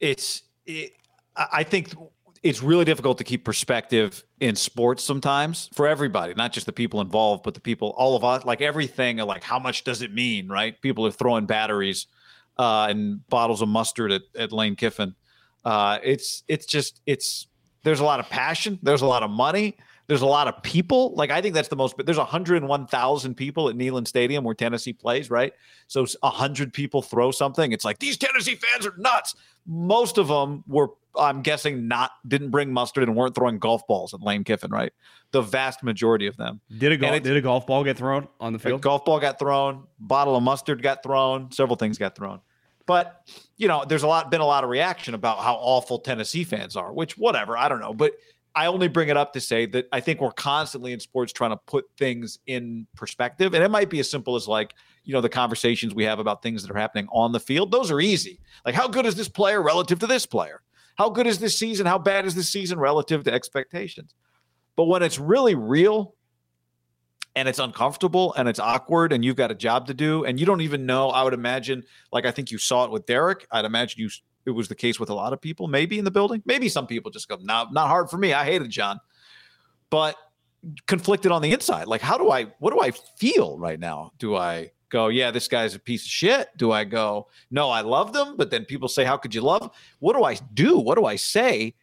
it's 0.00 0.42
it, 0.66 0.92
I 1.36 1.62
think 1.62 1.94
it's 2.42 2.62
really 2.62 2.84
difficult 2.84 3.18
to 3.18 3.24
keep 3.24 3.44
perspective 3.44 4.22
in 4.40 4.54
sports 4.54 5.02
sometimes 5.02 5.70
for 5.72 5.88
everybody, 5.88 6.34
not 6.34 6.52
just 6.52 6.66
the 6.66 6.72
people 6.72 7.00
involved, 7.00 7.42
but 7.42 7.54
the 7.54 7.60
people, 7.60 7.94
all 7.96 8.16
of 8.16 8.24
us. 8.24 8.44
Like 8.44 8.60
everything, 8.60 9.16
like 9.18 9.42
how 9.42 9.58
much 9.58 9.84
does 9.84 10.02
it 10.02 10.12
mean, 10.12 10.48
right? 10.48 10.80
People 10.82 11.06
are 11.06 11.10
throwing 11.10 11.46
batteries 11.46 12.06
uh, 12.58 12.86
and 12.90 13.26
bottles 13.28 13.62
of 13.62 13.68
mustard 13.68 14.12
at, 14.12 14.22
at 14.38 14.52
Lane 14.52 14.76
Kiffin. 14.76 15.14
Uh, 15.64 15.98
it's 16.02 16.42
it's 16.46 16.66
just 16.66 17.00
it's 17.06 17.46
there's 17.82 18.00
a 18.00 18.04
lot 18.04 18.20
of 18.20 18.28
passion, 18.28 18.78
there's 18.82 19.02
a 19.02 19.06
lot 19.06 19.22
of 19.22 19.30
money, 19.30 19.76
there's 20.06 20.22
a 20.22 20.26
lot 20.26 20.48
of 20.48 20.62
people. 20.62 21.14
Like 21.14 21.30
I 21.30 21.40
think 21.40 21.54
that's 21.54 21.68
the 21.68 21.76
most. 21.76 21.96
But 21.96 22.06
there's 22.06 22.18
101,000 22.18 23.34
people 23.34 23.68
at 23.68 23.76
Neyland 23.76 24.06
Stadium 24.06 24.44
where 24.44 24.54
Tennessee 24.54 24.92
plays, 24.92 25.30
right? 25.30 25.52
So 25.86 26.06
a 26.22 26.30
hundred 26.30 26.72
people 26.72 27.02
throw 27.02 27.30
something. 27.30 27.72
It's 27.72 27.84
like 27.84 27.98
these 27.98 28.16
Tennessee 28.16 28.56
fans 28.56 28.86
are 28.86 28.94
nuts. 28.98 29.34
Most 29.66 30.18
of 30.18 30.28
them 30.28 30.64
were 30.66 30.90
I'm 31.16 31.42
guessing 31.42 31.88
not 31.88 32.12
didn't 32.26 32.50
bring 32.50 32.72
mustard 32.72 33.04
and 33.04 33.16
weren't 33.16 33.34
throwing 33.34 33.58
golf 33.58 33.86
balls 33.86 34.14
at 34.14 34.20
Lane 34.20 34.44
Kiffin, 34.44 34.70
right? 34.70 34.92
The 35.30 35.42
vast 35.42 35.82
majority 35.82 36.26
of 36.26 36.36
them. 36.36 36.60
Did 36.76 36.92
a 36.92 36.96
golf, 36.96 37.22
did 37.22 37.36
a 37.36 37.40
golf 37.40 37.66
ball 37.66 37.84
get 37.84 37.96
thrown 37.96 38.28
on 38.40 38.52
the 38.52 38.58
field? 38.58 38.80
A 38.80 38.82
golf 38.82 39.04
ball 39.04 39.20
got 39.20 39.38
thrown, 39.38 39.84
bottle 39.98 40.36
of 40.36 40.42
mustard 40.42 40.82
got 40.82 41.02
thrown, 41.02 41.50
several 41.52 41.76
things 41.76 41.98
got 41.98 42.16
thrown. 42.16 42.40
But 42.86 43.28
you 43.56 43.68
know, 43.68 43.84
there's 43.86 44.02
a 44.02 44.06
lot 44.06 44.30
been 44.30 44.40
a 44.40 44.46
lot 44.46 44.64
of 44.64 44.70
reaction 44.70 45.14
about 45.14 45.38
how 45.38 45.54
awful 45.54 46.00
Tennessee 46.00 46.44
fans 46.44 46.76
are, 46.76 46.92
which 46.92 47.16
whatever, 47.16 47.56
I 47.56 47.68
don't 47.68 47.80
know. 47.80 47.94
But 47.94 48.12
I 48.56 48.66
only 48.66 48.88
bring 48.88 49.08
it 49.08 49.16
up 49.16 49.32
to 49.32 49.40
say 49.40 49.66
that 49.66 49.88
I 49.92 50.00
think 50.00 50.20
we're 50.20 50.30
constantly 50.30 50.92
in 50.92 51.00
sports 51.00 51.32
trying 51.32 51.50
to 51.50 51.56
put 51.56 51.86
things 51.98 52.38
in 52.46 52.86
perspective. 52.94 53.52
And 53.54 53.64
it 53.64 53.70
might 53.70 53.90
be 53.90 53.98
as 53.98 54.08
simple 54.08 54.36
as 54.36 54.46
like, 54.46 54.74
you 55.02 55.12
know, 55.12 55.20
the 55.20 55.28
conversations 55.28 55.94
we 55.94 56.04
have 56.04 56.18
about 56.18 56.42
things 56.42 56.62
that 56.62 56.70
are 56.70 56.78
happening 56.78 57.08
on 57.12 57.32
the 57.32 57.40
field. 57.40 57.72
Those 57.72 57.90
are 57.90 58.00
easy. 58.00 58.40
Like, 58.64 58.74
how 58.74 58.86
good 58.86 59.06
is 59.06 59.16
this 59.16 59.28
player 59.28 59.60
relative 59.60 59.98
to 60.00 60.06
this 60.06 60.24
player? 60.24 60.62
How 60.96 61.10
good 61.10 61.26
is 61.26 61.38
this 61.40 61.58
season? 61.58 61.86
How 61.86 61.98
bad 61.98 62.26
is 62.26 62.34
this 62.34 62.48
season 62.48 62.78
relative 62.78 63.24
to 63.24 63.32
expectations? 63.32 64.14
But 64.76 64.84
when 64.84 65.02
it's 65.02 65.18
really 65.18 65.56
real 65.56 66.14
and 67.36 67.48
it's 67.48 67.58
uncomfortable 67.58 68.32
and 68.34 68.48
it's 68.48 68.60
awkward 68.60 69.12
and 69.12 69.24
you've 69.24 69.36
got 69.36 69.50
a 69.50 69.54
job 69.56 69.88
to 69.88 69.94
do 69.94 70.24
and 70.24 70.38
you 70.38 70.46
don't 70.46 70.60
even 70.60 70.86
know, 70.86 71.10
I 71.10 71.24
would 71.24 71.34
imagine, 71.34 71.82
like 72.12 72.24
I 72.24 72.30
think 72.30 72.52
you 72.52 72.58
saw 72.58 72.84
it 72.84 72.92
with 72.92 73.06
Derek. 73.06 73.46
I'd 73.50 73.64
imagine 73.64 74.00
you 74.00 74.08
it 74.46 74.50
was 74.50 74.68
the 74.68 74.74
case 74.74 75.00
with 75.00 75.10
a 75.10 75.14
lot 75.14 75.32
of 75.32 75.40
people, 75.40 75.68
maybe 75.68 75.98
in 75.98 76.04
the 76.04 76.10
building. 76.10 76.42
Maybe 76.44 76.68
some 76.68 76.86
people 76.86 77.10
just 77.10 77.28
go, 77.28 77.38
no, 77.40 77.66
not 77.72 77.88
hard 77.88 78.10
for 78.10 78.18
me. 78.18 78.32
I 78.32 78.44
hated 78.44 78.70
John. 78.70 79.00
But 79.90 80.16
conflicted 80.86 81.30
on 81.30 81.42
the 81.42 81.52
inside. 81.52 81.86
Like, 81.86 82.00
how 82.00 82.18
do 82.18 82.30
I, 82.30 82.44
what 82.58 82.72
do 82.72 82.80
I 82.80 82.90
feel 83.18 83.58
right 83.58 83.78
now? 83.78 84.12
Do 84.18 84.36
I 84.36 84.70
go, 84.88 85.08
yeah, 85.08 85.30
this 85.30 85.48
guy's 85.48 85.74
a 85.74 85.78
piece 85.78 86.04
of 86.04 86.10
shit? 86.10 86.48
Do 86.56 86.72
I 86.72 86.84
go, 86.84 87.28
no, 87.50 87.70
I 87.70 87.80
love 87.80 88.12
them? 88.12 88.36
But 88.36 88.50
then 88.50 88.64
people 88.64 88.88
say, 88.88 89.04
how 89.04 89.16
could 89.16 89.34
you 89.34 89.40
love? 89.40 89.70
What 89.98 90.16
do 90.16 90.24
I 90.24 90.34
do? 90.54 90.78
What 90.78 90.96
do 90.96 91.04
I 91.04 91.16
say? 91.16 91.74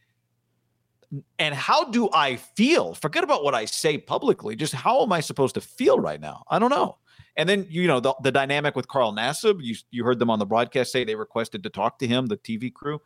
And 1.39 1.53
how 1.53 1.85
do 1.85 2.09
I 2.13 2.37
feel? 2.37 2.93
Forget 2.93 3.23
about 3.23 3.43
what 3.43 3.53
I 3.53 3.65
say 3.65 3.97
publicly. 3.97 4.55
Just 4.55 4.73
how 4.73 5.03
am 5.03 5.11
I 5.11 5.19
supposed 5.19 5.55
to 5.55 5.61
feel 5.61 5.99
right 5.99 6.21
now? 6.21 6.43
I 6.49 6.57
don't 6.57 6.69
know. 6.69 6.97
And 7.37 7.47
then 7.47 7.65
you 7.69 7.87
know 7.87 7.99
the, 7.99 8.13
the 8.21 8.31
dynamic 8.31 8.75
with 8.75 8.87
Carl 8.87 9.13
Nassib. 9.13 9.63
You 9.63 9.75
you 9.89 10.03
heard 10.03 10.19
them 10.19 10.29
on 10.29 10.39
the 10.39 10.45
broadcast 10.45 10.91
say 10.91 11.03
they 11.03 11.15
requested 11.15 11.63
to 11.63 11.69
talk 11.69 11.99
to 11.99 12.07
him, 12.07 12.25
the 12.25 12.37
TV 12.37 12.73
crew, 12.73 13.01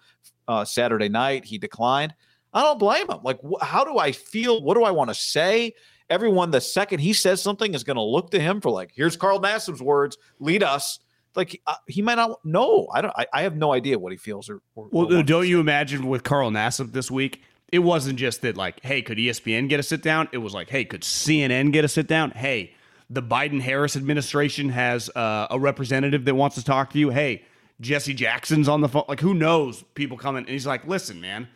uh, 0.48 0.66
Saturday 0.66 1.10
night. 1.10 1.46
He 1.46 1.58
declined. 1.58 2.16
I 2.54 2.62
don't 2.62 2.80
blame 2.80 3.10
him. 3.10 3.20
Like, 3.22 3.40
wh- 3.42 3.64
how 3.64 3.84
do 3.84 4.00
I 4.00 4.14
feel? 4.14 4.64
What 4.64 4.76
do 4.76 4.84
I 4.84 4.92
want 4.92 5.10
to 5.10 5.14
say? 5.14 5.74
Everyone, 6.10 6.52
the 6.52 6.62
second 6.62 7.00
he 7.00 7.12
says 7.12 7.42
something, 7.42 7.74
is 7.74 7.84
going 7.84 7.98
to 7.98 8.02
look 8.02 8.32
to 8.32 8.40
him 8.40 8.62
for 8.62 8.72
like, 8.72 8.92
here's 8.96 9.18
Carl 9.18 9.42
Nassib's 9.42 9.82
words. 9.82 10.18
Lead 10.40 10.64
us. 10.64 11.00
Like 11.36 11.62
uh, 11.68 11.76
he 11.88 12.02
might 12.02 12.16
not 12.16 12.40
know. 12.46 12.88
I 12.94 13.02
don't. 13.02 13.14
I, 13.18 13.28
I, 13.34 13.42
have 13.42 13.58
no 13.58 13.74
idea 13.74 14.00
what 14.00 14.14
he 14.14 14.18
feels 14.18 14.50
or. 14.50 14.62
or 14.76 14.88
well, 14.90 15.14
or 15.14 15.22
don't 15.22 15.48
you 15.48 15.60
imagine 15.60 16.08
with 16.08 16.24
Carl 16.24 16.50
Nassib 16.50 16.94
this 16.94 17.12
week? 17.12 17.42
It 17.74 17.80
wasn't 17.80 18.18
just 18.18 18.42
that 18.44 18.56
like, 18.56 18.82
hey, 18.86 19.02
could 19.02 19.18
ESPN 19.18 19.68
get 19.68 19.82
a 19.82 19.84
sit 19.84 20.02
down? 20.02 20.30
It 20.32 20.38
was 20.38 20.54
like, 20.54 20.70
hey, 20.70 20.86
could 20.86 21.02
CNN 21.02 21.74
get 21.74 21.84
a 21.84 21.90
sit 21.90 22.08
down? 22.08 22.32
Hey, 22.32 22.74
the 23.10 23.22
Biden 23.22 23.62
Harris 23.62 23.96
administration 23.96 24.70
has 24.70 25.10
uh, 25.16 25.48
a 25.50 25.60
representative 25.60 26.26
that 26.26 26.36
wants 26.36 26.56
to 26.56 26.64
talk 26.64 26.92
to 26.94 27.00
you. 27.00 27.10
Hey, 27.10 27.44
Jesse 27.82 28.14
Jackson's 28.14 28.68
on 28.68 28.82
the 28.82 28.90
phone. 28.90 29.04
Like, 29.08 29.20
who 29.20 29.34
knows? 29.34 29.84
People 29.94 30.18
coming, 30.18 30.44
and 30.44 30.50
he's 30.50 30.66
like, 30.66 30.88
listen, 30.88 31.22
man, 31.22 31.48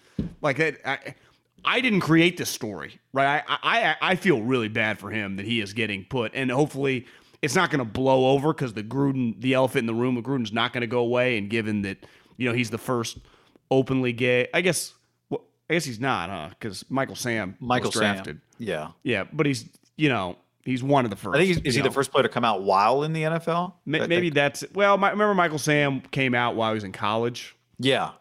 like 0.41 0.59
I, 0.59 1.15
I 1.63 1.81
didn't 1.81 2.01
create 2.01 2.37
this 2.37 2.49
story, 2.49 2.99
right? 3.13 3.43
I, 3.47 3.95
I, 4.01 4.11
I 4.11 4.15
feel 4.15 4.41
really 4.41 4.67
bad 4.67 4.99
for 4.99 5.09
him 5.09 5.37
that 5.37 5.45
he 5.45 5.61
is 5.61 5.73
getting 5.73 6.05
put, 6.05 6.31
and 6.35 6.51
hopefully 6.51 7.05
it's 7.41 7.55
not 7.55 7.69
going 7.69 7.79
to 7.79 7.85
blow 7.85 8.29
over 8.29 8.53
because 8.53 8.73
the 8.73 8.83
Gruden, 8.83 9.39
the 9.39 9.53
elephant 9.53 9.81
in 9.81 9.85
the 9.87 9.93
room, 9.93 10.17
of 10.17 10.23
Gruden's 10.23 10.53
not 10.53 10.73
going 10.73 10.81
to 10.81 10.87
go 10.87 10.99
away. 10.99 11.37
And 11.37 11.49
given 11.49 11.81
that 11.83 12.05
you 12.37 12.47
know 12.47 12.53
he's 12.53 12.69
the 12.69 12.77
first 12.77 13.17
openly 13.71 14.13
gay, 14.13 14.47
I 14.53 14.61
guess. 14.61 14.93
Well, 15.29 15.43
I 15.69 15.73
guess 15.75 15.85
he's 15.85 15.99
not, 15.99 16.29
huh? 16.29 16.49
Because 16.49 16.83
Michael 16.89 17.15
Sam, 17.15 17.55
Michael 17.59 17.91
drafted, 17.91 18.41
Sam. 18.57 18.67
yeah, 18.67 18.87
yeah, 19.03 19.23
but 19.31 19.45
he's 19.45 19.69
you 19.95 20.09
know 20.09 20.35
He's 20.65 20.83
one 20.83 21.05
of 21.05 21.11
the 21.11 21.17
first. 21.17 21.35
I 21.35 21.45
think 21.45 21.65
is 21.65 21.75
he 21.75 21.81
know. 21.81 21.87
the 21.87 21.93
first 21.93 22.11
player 22.11 22.23
to 22.23 22.29
come 22.29 22.43
out 22.43 22.63
while 22.63 23.03
in 23.03 23.13
the 23.13 23.23
NFL? 23.23 23.73
Maybe 23.85 24.29
that's 24.29 24.63
well. 24.73 24.97
My, 24.97 25.09
remember 25.09 25.33
Michael 25.33 25.57
Sam 25.57 26.01
came 26.11 26.35
out 26.35 26.55
while 26.55 26.71
he 26.71 26.75
was 26.75 26.83
in 26.83 26.91
college. 26.91 27.55
Yeah. 27.79 28.11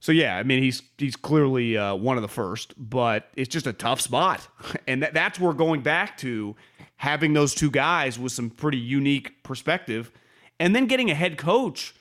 So 0.00 0.10
yeah, 0.10 0.36
I 0.36 0.42
mean 0.42 0.62
he's 0.62 0.82
he's 0.98 1.14
clearly 1.14 1.76
uh, 1.76 1.94
one 1.94 2.16
of 2.16 2.22
the 2.22 2.28
first, 2.28 2.74
but 2.76 3.28
it's 3.36 3.48
just 3.48 3.66
a 3.66 3.72
tough 3.72 4.00
spot, 4.00 4.48
and 4.88 5.02
that, 5.02 5.14
that's 5.14 5.38
where 5.38 5.52
going 5.52 5.82
back 5.82 6.16
to 6.18 6.56
having 6.96 7.34
those 7.34 7.54
two 7.54 7.70
guys 7.70 8.18
with 8.18 8.32
some 8.32 8.50
pretty 8.50 8.78
unique 8.78 9.42
perspective, 9.42 10.10
and 10.58 10.74
then 10.74 10.86
getting 10.86 11.10
a 11.10 11.14
head 11.14 11.38
coach. 11.38 11.94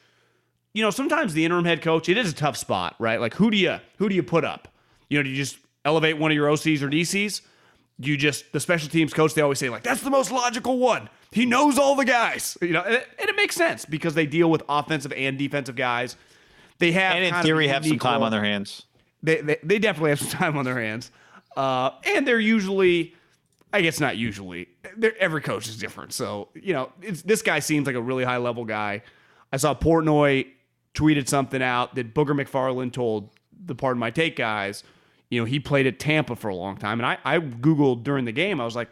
You 0.74 0.81
know, 0.81 0.89
sometimes 0.89 1.34
the 1.34 1.43
interim 1.43 1.65
head 1.65 1.81
coach 1.81 2.08
it 2.08 2.17
is 2.17 2.31
a 2.31 2.36
tough 2.36 2.55
spot, 2.58 2.96
right? 2.98 3.20
Like 3.20 3.36
who 3.36 3.51
do 3.51 3.58
you 3.58 3.79
who 3.98 4.10
do 4.10 4.15
you 4.15 4.24
put 4.24 4.46
up? 4.46 4.70
You 5.10 5.20
know, 5.20 5.24
do 5.24 5.29
you 5.29 5.36
just 5.36 5.58
elevate 5.86 6.17
one 6.17 6.31
of 6.31 6.36
your 6.36 6.48
OCs 6.48 6.81
or 6.81 6.89
DCs? 6.89 7.41
You 8.01 8.17
just 8.17 8.51
the 8.51 8.60
special 8.60 8.89
teams 8.89 9.13
coach 9.13 9.34
they 9.34 9.41
always 9.41 9.60
say 9.60 9.70
like 9.70 9.84
that's 9.84 10.01
the 10.01 10.10
most 10.10 10.31
logical 10.31 10.77
one. 10.77 11.10
He 11.31 11.46
knows 11.46 11.77
all 11.77 11.96
the 11.96 12.05
guys. 12.05 12.58
You 12.62 12.70
know 12.74 12.81
and 12.81 12.96
it, 12.96 13.08
and 13.20 13.29
it 13.29 13.36
makes 13.36 13.55
sense 13.55 13.86
because 13.86 14.15
they 14.15 14.25
deal 14.25 14.50
with 14.50 14.63
offensive 14.70 15.13
and 15.13 15.38
defensive 15.38 15.75
guys. 15.75 16.15
They 16.79 16.91
have 16.93 17.15
and 17.15 17.24
in 17.24 17.43
theory 17.43 17.67
have 17.67 17.86
some 17.86 18.00
time 18.00 18.15
role. 18.15 18.25
on 18.25 18.31
their 18.31 18.43
hands. 18.43 18.84
They, 19.24 19.41
they, 19.41 19.58
they 19.62 19.79
definitely 19.79 20.10
have 20.10 20.20
some 20.20 20.29
time 20.29 20.58
on 20.58 20.65
their 20.65 20.79
hands. 20.79 21.12
Uh, 21.55 21.91
and 22.05 22.27
they're 22.27 22.39
usually 22.39 23.13
i 23.74 23.81
guess 23.81 24.00
not 24.00 24.17
usually 24.17 24.67
every 25.20 25.41
coach 25.41 25.67
is 25.67 25.77
different. 25.77 26.13
So 26.13 26.50
you 26.53 26.74
know 26.74 26.91
this 27.01 27.41
guy 27.41 27.60
seems 27.60 27.88
like 27.88 27.96
a 27.96 28.01
really 28.01 28.24
high 28.24 28.38
level 28.38 28.65
guy. 28.65 29.03
I 29.53 29.58
saw 29.58 29.75
portnoy 29.75 30.48
tweeted 30.93 31.27
something 31.27 31.62
out 31.62 31.96
that 31.96 32.13
booger 32.13 32.39
mcfarland 32.39 32.93
told 32.93 33.29
the 33.63 33.75
pardon 33.75 34.00
my 34.00 34.12
take 34.12 34.36
guys 34.36 34.84
you 35.31 35.39
know, 35.39 35.45
he 35.45 35.59
played 35.59 35.88
at 35.88 35.97
Tampa 35.97 36.35
for 36.35 36.50
a 36.50 36.55
long 36.55 36.77
time. 36.77 37.00
And 37.00 37.07
I, 37.07 37.17
I 37.23 37.39
Googled 37.39 38.03
during 38.03 38.25
the 38.25 38.33
game, 38.33 38.61
I 38.61 38.65
was 38.65 38.75
like, 38.75 38.89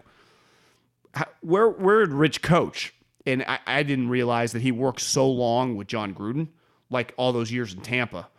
where, 1.42 1.68
where 1.70 2.00
did 2.00 2.14
Rich 2.14 2.42
coach? 2.42 2.94
And 3.26 3.44
I, 3.44 3.60
I 3.68 3.84
didn't 3.84 4.10
realize 4.10 4.54
that 4.54 4.62
he 4.62 4.72
worked 4.72 5.02
so 5.02 5.30
long 5.30 5.76
with 5.76 5.88
Jon 5.88 6.16
Gruden, 6.16 6.48
like 6.90 7.14
all 7.18 7.34
those 7.34 7.52
years 7.52 7.74
in 7.74 7.82
Tampa. 7.82 8.30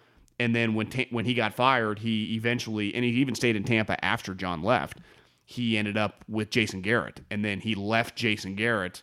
And 0.40 0.56
then 0.56 0.74
when 0.74 0.90
when 1.10 1.26
he 1.26 1.34
got 1.34 1.52
fired, 1.52 1.98
he 1.98 2.34
eventually, 2.34 2.94
and 2.94 3.04
he 3.04 3.10
even 3.10 3.34
stayed 3.34 3.56
in 3.56 3.64
Tampa 3.64 4.02
after 4.02 4.34
John 4.34 4.62
left. 4.62 4.98
He 5.44 5.76
ended 5.76 5.98
up 5.98 6.24
with 6.26 6.48
Jason 6.48 6.80
Garrett, 6.80 7.20
and 7.30 7.44
then 7.44 7.60
he 7.60 7.74
left 7.74 8.16
Jason 8.16 8.54
Garrett 8.54 9.02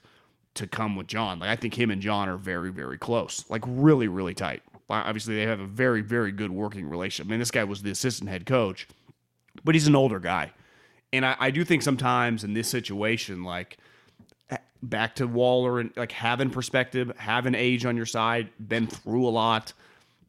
to 0.55 0.65
come 0.65 0.95
with 0.95 1.05
John. 1.05 1.37
Like 1.37 1.49
I 1.49 1.55
think 1.55 1.77
him 1.77 1.91
and 1.91 2.01
John 2.01 2.27
are 2.27 2.37
very, 2.37 2.71
very 2.71 2.97
close, 2.97 3.47
like 3.49 3.61
really, 3.67 4.07
really 4.07 4.33
tight 4.33 4.63
obviously 4.89 5.36
they 5.36 5.44
have 5.44 5.60
a 5.60 5.65
very 5.65 6.01
very 6.01 6.32
good 6.32 6.51
working 6.51 6.89
relationship. 6.89 7.29
I 7.29 7.32
mean, 7.32 7.39
this 7.39 7.51
guy 7.51 7.63
was 7.63 7.82
the 7.82 7.91
assistant 7.91 8.29
head 8.29 8.46
coach, 8.46 8.88
but 9.63 9.75
he's 9.75 9.88
an 9.88 9.96
older 9.96 10.20
guy, 10.20 10.51
and 11.13 11.25
I, 11.25 11.36
I 11.39 11.51
do 11.51 11.63
think 11.63 11.82
sometimes 11.84 12.44
in 12.44 12.53
this 12.53 12.67
situation, 12.67 13.44
like 13.44 13.77
back 14.84 15.15
to 15.15 15.27
Waller 15.27 15.79
and 15.79 15.91
like 15.96 16.12
having 16.12 16.50
perspective, 16.50 17.12
having 17.17 17.56
age 17.56 17.86
on 17.86 17.98
your 17.98 18.06
side, 18.06 18.50
been 18.60 18.88
through 18.88 19.27
a 19.27 19.29
lot, 19.29 19.74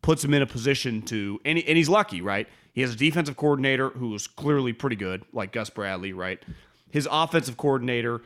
puts 0.03 0.25
him 0.25 0.35
in 0.35 0.43
a 0.43 0.47
position 0.47 1.03
to, 1.03 1.41
and, 1.45 1.59
and 1.59 1.77
he's 1.77 1.88
lucky, 1.88 2.21
right? 2.21 2.49
He 2.73 2.81
has 2.83 2.95
a 2.95 2.97
defensive 2.97 3.37
coordinator 3.37 3.91
who 3.91 4.15
is 4.15 4.27
clearly 4.27 4.73
pretty 4.73 4.97
good, 4.97 5.25
like 5.33 5.53
Gus 5.53 5.71
Bradley, 5.71 6.12
right? 6.12 6.43
His 6.91 7.09
offensive 7.11 7.57
coordinator 7.57 8.23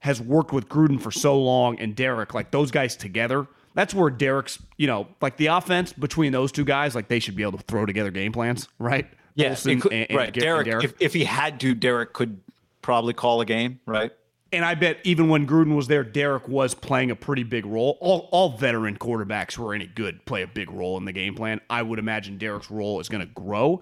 has 0.00 0.20
worked 0.20 0.52
with 0.52 0.68
Gruden 0.68 1.00
for 1.00 1.10
so 1.10 1.38
long, 1.38 1.78
and 1.78 1.94
Derek, 1.94 2.34
like 2.34 2.50
those 2.50 2.70
guys 2.70 2.96
together 2.96 3.46
that's 3.74 3.94
where 3.94 4.10
Derek's, 4.10 4.58
you 4.76 4.86
know, 4.86 5.08
like 5.20 5.36
the 5.36 5.46
offense 5.46 5.92
between 5.92 6.32
those 6.32 6.52
two 6.52 6.64
guys, 6.64 6.94
like 6.94 7.08
they 7.08 7.18
should 7.18 7.36
be 7.36 7.42
able 7.42 7.58
to 7.58 7.64
throw 7.64 7.86
together 7.86 8.10
game 8.10 8.32
plans, 8.32 8.68
right? 8.78 9.06
Yes, 9.34 9.64
yeah, 9.64 9.72
and, 9.72 9.92
and, 9.92 10.16
right. 10.16 10.32
Derek, 10.32 10.66
Derek. 10.66 10.84
If, 10.84 10.94
if 11.00 11.14
he 11.14 11.24
had 11.24 11.60
to, 11.60 11.74
Derek 11.74 12.12
could 12.12 12.40
probably 12.82 13.14
call 13.14 13.40
a 13.40 13.46
game, 13.46 13.80
right? 13.86 14.12
And 14.52 14.66
I 14.66 14.74
bet 14.74 14.98
even 15.04 15.30
when 15.30 15.46
Gruden 15.46 15.74
was 15.74 15.88
there, 15.88 16.04
Derek 16.04 16.46
was 16.46 16.74
playing 16.74 17.10
a 17.10 17.16
pretty 17.16 17.42
big 17.42 17.64
role. 17.64 17.96
All, 18.00 18.28
all 18.32 18.50
veteran 18.50 18.98
quarterbacks 18.98 19.54
who 19.54 19.66
are 19.66 19.72
any 19.72 19.86
good 19.86 20.22
play 20.26 20.42
a 20.42 20.46
big 20.46 20.70
role 20.70 20.98
in 20.98 21.06
the 21.06 21.12
game 21.12 21.34
plan. 21.34 21.62
I 21.70 21.80
would 21.80 21.98
imagine 21.98 22.36
Derek's 22.36 22.70
role 22.70 23.00
is 23.00 23.08
going 23.08 23.26
to 23.26 23.32
grow, 23.32 23.80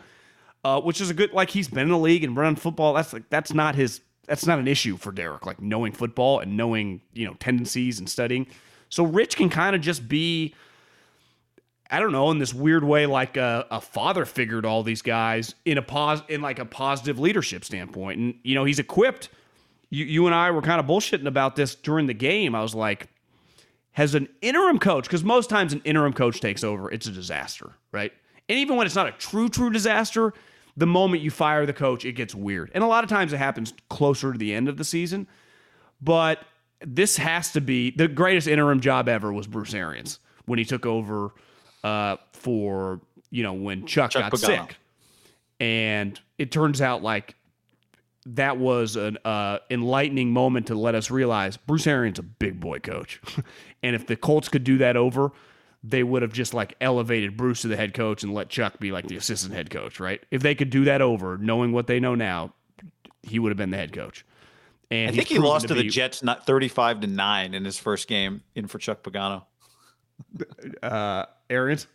uh, 0.65 0.81
which 0.81 1.01
is 1.01 1.11
a 1.11 1.15
good. 1.15 1.33
Like 1.33 1.51
he's 1.51 1.67
been 1.67 1.85
in 1.85 1.89
the 1.89 1.99
league 1.99 2.23
and 2.23 2.37
run 2.37 2.55
football. 2.55 2.95
That's 2.95 3.13
like 3.13 3.29
that's 3.31 3.53
not 3.53 3.75
his. 3.75 4.01
That's 4.27 4.47
not 4.47 4.61
an 4.61 4.69
issue 4.69 4.97
for 4.97 5.11
Derek. 5.11 5.45
Like 5.45 5.61
knowing 5.61 5.91
football 5.91 6.39
and 6.39 6.57
knowing 6.57 7.01
you 7.13 7.27
know 7.27 7.35
tendencies 7.35 7.99
and 7.99 8.09
studying. 8.09 8.47
So 8.91 9.05
Rich 9.05 9.37
can 9.37 9.49
kind 9.49 9.75
of 9.75 9.81
just 9.81 10.07
be, 10.09 10.55
I 11.91 11.99
don't 11.99 12.13
know, 12.13 12.31
in 12.31 12.39
this 12.39 12.53
weird 12.53 12.85
way, 12.85 13.07
like 13.07 13.39
a, 13.39 13.67
a 13.71 13.81
father 13.81 14.27
figure 14.27 14.61
to 14.61 14.69
all 14.69 14.83
these 14.83 15.01
guys 15.01 15.55
in 15.65 15.79
a 15.79 15.83
pos 15.83 16.23
in 16.29 16.43
like 16.43 16.59
a 16.59 16.65
positive 16.67 17.19
leadership 17.19 17.65
standpoint. 17.65 18.19
And 18.19 18.35
you 18.43 18.55
know, 18.55 18.65
he's 18.65 18.79
equipped. 18.79 19.31
You, 19.89 20.05
you 20.05 20.27
and 20.27 20.35
I 20.35 20.51
were 20.51 20.63
kind 20.63 20.79
of 20.79 20.87
bullshitting 20.87 21.27
about 21.27 21.57
this 21.57 21.75
during 21.75 22.07
the 22.07 22.15
game. 22.15 22.55
I 22.55 22.63
was 22.63 22.75
like, 22.75 23.09
has 23.93 24.15
an 24.15 24.29
interim 24.41 24.79
coach, 24.79 25.05
because 25.05 25.25
most 25.25 25.51
times 25.51 25.73
an 25.73 25.83
interim 25.85 26.13
coach 26.13 26.41
takes 26.41 26.63
over, 26.63 26.91
it's 26.93 27.07
a 27.07 27.11
disaster, 27.11 27.73
right? 27.91 28.13
And 28.49 28.59
even 28.59 28.77
when 28.77 28.87
it's 28.87 28.95
not 28.95 29.09
a 29.09 29.13
true, 29.13 29.49
true 29.49 29.71
disaster, 29.71 30.33
the 30.77 30.87
moment 30.87 31.23
you 31.23 31.31
fire 31.31 31.67
the 31.67 31.73
coach, 31.73 32.05
it 32.05 32.13
gets 32.13 32.33
weird. 32.33 32.71
And 32.73 32.85
a 32.85 32.87
lot 32.87 33.03
of 33.03 33.11
times 33.11 33.33
it 33.33 33.39
happens 33.39 33.75
closer 33.89 34.33
to 34.33 34.39
the 34.39 34.55
end 34.55 34.69
of 34.69 34.77
the 34.77 34.85
season. 34.85 35.27
But 36.01 36.39
this 36.85 37.17
has 37.17 37.53
to 37.53 37.61
be 37.61 37.91
the 37.91 38.09
greatest 38.09 38.49
interim 38.49 38.81
job 38.81 39.09
ever 39.09 39.33
was 39.33 39.47
Bruce 39.47 39.75
Arians 39.75 40.19
when 40.47 40.59
he 40.59 40.65
took 40.65 40.87
over 40.87 41.33
uh, 41.85 42.17
for 42.33 43.01
you 43.31 43.43
know, 43.43 43.53
when 43.53 43.87
Chuck, 43.87 44.11
Chuck 44.11 44.31
got 44.31 44.33
Pagano. 44.33 44.69
sick. 44.69 44.77
And 45.59 46.19
it 46.39 46.51
turns 46.51 46.81
out 46.81 47.03
like 47.03 47.35
that 48.27 48.59
was 48.59 48.97
an 48.97 49.19
uh, 49.25 49.59
enlightening 49.71 50.33
moment 50.33 50.67
to 50.67 50.75
let 50.75 50.95
us 50.95 51.11
realize 51.11 51.57
Bruce 51.57 51.87
Arians 51.87 52.19
a 52.19 52.23
big 52.23 52.61
boy 52.61 52.79
coach, 52.79 53.21
and 53.83 53.95
if 53.95 54.07
the 54.07 54.17
Colts 54.17 54.49
could 54.49 54.65
do 54.65 54.79
that 54.79 54.97
over, 54.97 55.33
they 55.83 56.03
would 56.03 56.23
have 56.23 56.33
just 56.33 56.53
like 56.53 56.75
elevated 56.81 57.37
Bruce 57.37 57.63
to 57.63 57.69
the 57.69 57.77
head 57.77 57.95
coach 57.95 58.23
and 58.23 58.35
let 58.35 58.49
Chuck 58.49 58.79
be 58.79 58.93
like 58.93 59.07
the 59.07 59.17
assistant 59.17 59.55
head 59.55 59.71
coach, 59.71 60.01
right? 60.01 60.23
If 60.31 60.43
they 60.43 60.55
could 60.55 60.71
do 60.71 60.85
that 60.85 61.01
over, 61.01 61.39
knowing 61.39 61.73
what 61.73 61.87
they 61.87 62.01
know 62.01 62.15
now, 62.15 62.53
he 63.23 63.39
would 63.39 63.51
have 63.51 63.57
been 63.57 63.71
the 63.71 63.77
head 63.77 63.93
coach. 63.93 64.25
And 64.91 65.11
I 65.11 65.15
think 65.15 65.29
he 65.29 65.39
lost 65.39 65.69
to, 65.69 65.75
the 65.75 65.83
be- 65.85 65.89
Jets 65.89 66.23
not 66.23 66.47
35 66.47 67.01
to 67.03 67.07
9 67.07 67.55
in 67.55 67.65
his 67.65 67.79
first 67.79 68.09
game 68.09 68.43
in 68.55 68.67
for 68.67 68.79
Chuck 68.79 69.03
Pagano. 69.03 69.45
uh, 70.83 71.27
Arians. 71.49 71.87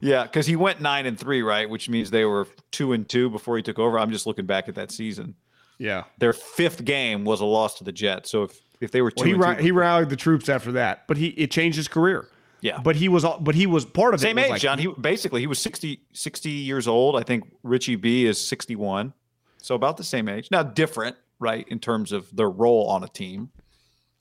Yeah, 0.00 0.24
because 0.24 0.46
he 0.46 0.56
went 0.56 0.80
nine 0.80 1.06
and 1.06 1.18
three, 1.18 1.42
right? 1.42 1.68
Which 1.68 1.88
means 1.88 2.10
they 2.10 2.24
were 2.26 2.46
two 2.70 2.92
and 2.92 3.08
two 3.08 3.30
before 3.30 3.56
he 3.56 3.62
took 3.62 3.78
over. 3.78 3.98
I'm 3.98 4.10
just 4.10 4.26
looking 4.26 4.44
back 4.46 4.68
at 4.68 4.74
that 4.74 4.90
season. 4.90 5.34
Yeah. 5.78 6.04
Their 6.18 6.32
fifth 6.34 6.84
game 6.84 7.24
was 7.24 7.40
a 7.40 7.44
loss 7.46 7.78
to 7.78 7.84
the 7.84 7.92
Jets. 7.92 8.30
So 8.30 8.44
if, 8.44 8.60
if 8.80 8.90
they 8.90 9.00
were 9.00 9.10
two 9.10 9.20
Well, 9.20 9.26
he 9.26 9.32
and 9.32 9.40
ra- 9.42 9.54
two, 9.54 9.62
he 9.62 9.70
rallied 9.72 10.10
the 10.10 10.16
troops 10.16 10.48
after 10.50 10.72
that, 10.72 11.06
but 11.08 11.16
he 11.16 11.28
it 11.28 11.50
changed 11.50 11.76
his 11.76 11.88
career. 11.88 12.28
yeah, 12.60 12.78
But 12.78 12.96
he 12.96 13.08
was 13.08 13.24
all, 13.24 13.38
but 13.40 13.54
he 13.54 13.66
was 13.66 13.86
part 13.86 14.12
of 14.12 14.20
same 14.20 14.36
it. 14.38 14.42
was 14.42 14.44
age, 14.46 14.50
like- 14.50 14.60
John. 14.62 14.78
He 14.78 14.88
basically 14.88 15.40
he 15.40 15.46
was 15.46 15.58
60, 15.58 16.00
60 16.12 16.50
years 16.50 16.86
old. 16.86 17.16
I 17.16 17.22
think 17.22 17.50
Richie 17.62 17.96
B 17.96 18.26
is 18.26 18.38
61, 18.40 19.14
so 19.62 19.74
about 19.74 19.96
the 19.96 20.04
same 20.04 20.28
age. 20.28 20.48
Now 20.50 20.62
different, 20.62 21.16
right, 21.38 21.66
in 21.68 21.78
terms 21.78 22.12
of 22.12 22.34
their 22.34 22.50
role 22.50 22.86
on 22.88 23.04
a 23.04 23.08
team. 23.08 23.50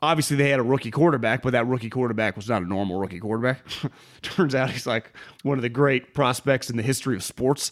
obviously 0.01 0.38
they 0.38 0.50
had 0.50 0.60
a 0.60 0.63
rookie 0.63 0.91
quarterback, 0.91 1.41
but 1.41 1.51
that 1.51 1.65
rookie 1.67 1.89
quarterback 1.89 2.36
was 2.36 2.50
not 2.50 2.62
a 2.62 2.65
normal 2.65 3.00
rookie 3.00 3.19
quarterback. 3.19 3.62
Turns 4.22 4.53
out 4.53 4.69
he's 4.69 4.86
like 4.86 5.13
one 5.43 5.57
of 5.57 5.62
the 5.62 5.69
great 5.69 6.13
prospects 6.13 6.69
in 6.69 6.77
the 6.77 6.84
history 6.84 7.15
of 7.15 7.24
sports, 7.24 7.72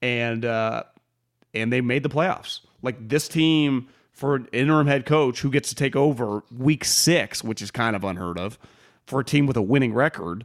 and 0.00 0.44
uh, 0.44 0.84
and 1.54 1.72
they 1.72 1.80
made 1.80 2.02
the 2.02 2.08
playoffs. 2.08 2.60
Like 2.82 3.08
this 3.08 3.28
team 3.28 3.88
for 4.12 4.34
an 4.36 4.48
interim 4.52 4.86
head 4.86 5.04
coach 5.04 5.40
who 5.40 5.50
gets 5.50 5.68
to 5.68 5.74
take 5.74 5.94
over 5.96 6.42
week 6.56 6.84
six, 6.84 7.44
which 7.44 7.60
is 7.60 7.70
kind 7.70 7.94
of 7.96 8.04
unheard 8.04 8.38
of 8.38 8.58
for 9.06 9.20
a 9.20 9.24
team 9.24 9.46
with 9.46 9.56
a 9.56 9.62
winning 9.62 9.92
record. 9.92 10.44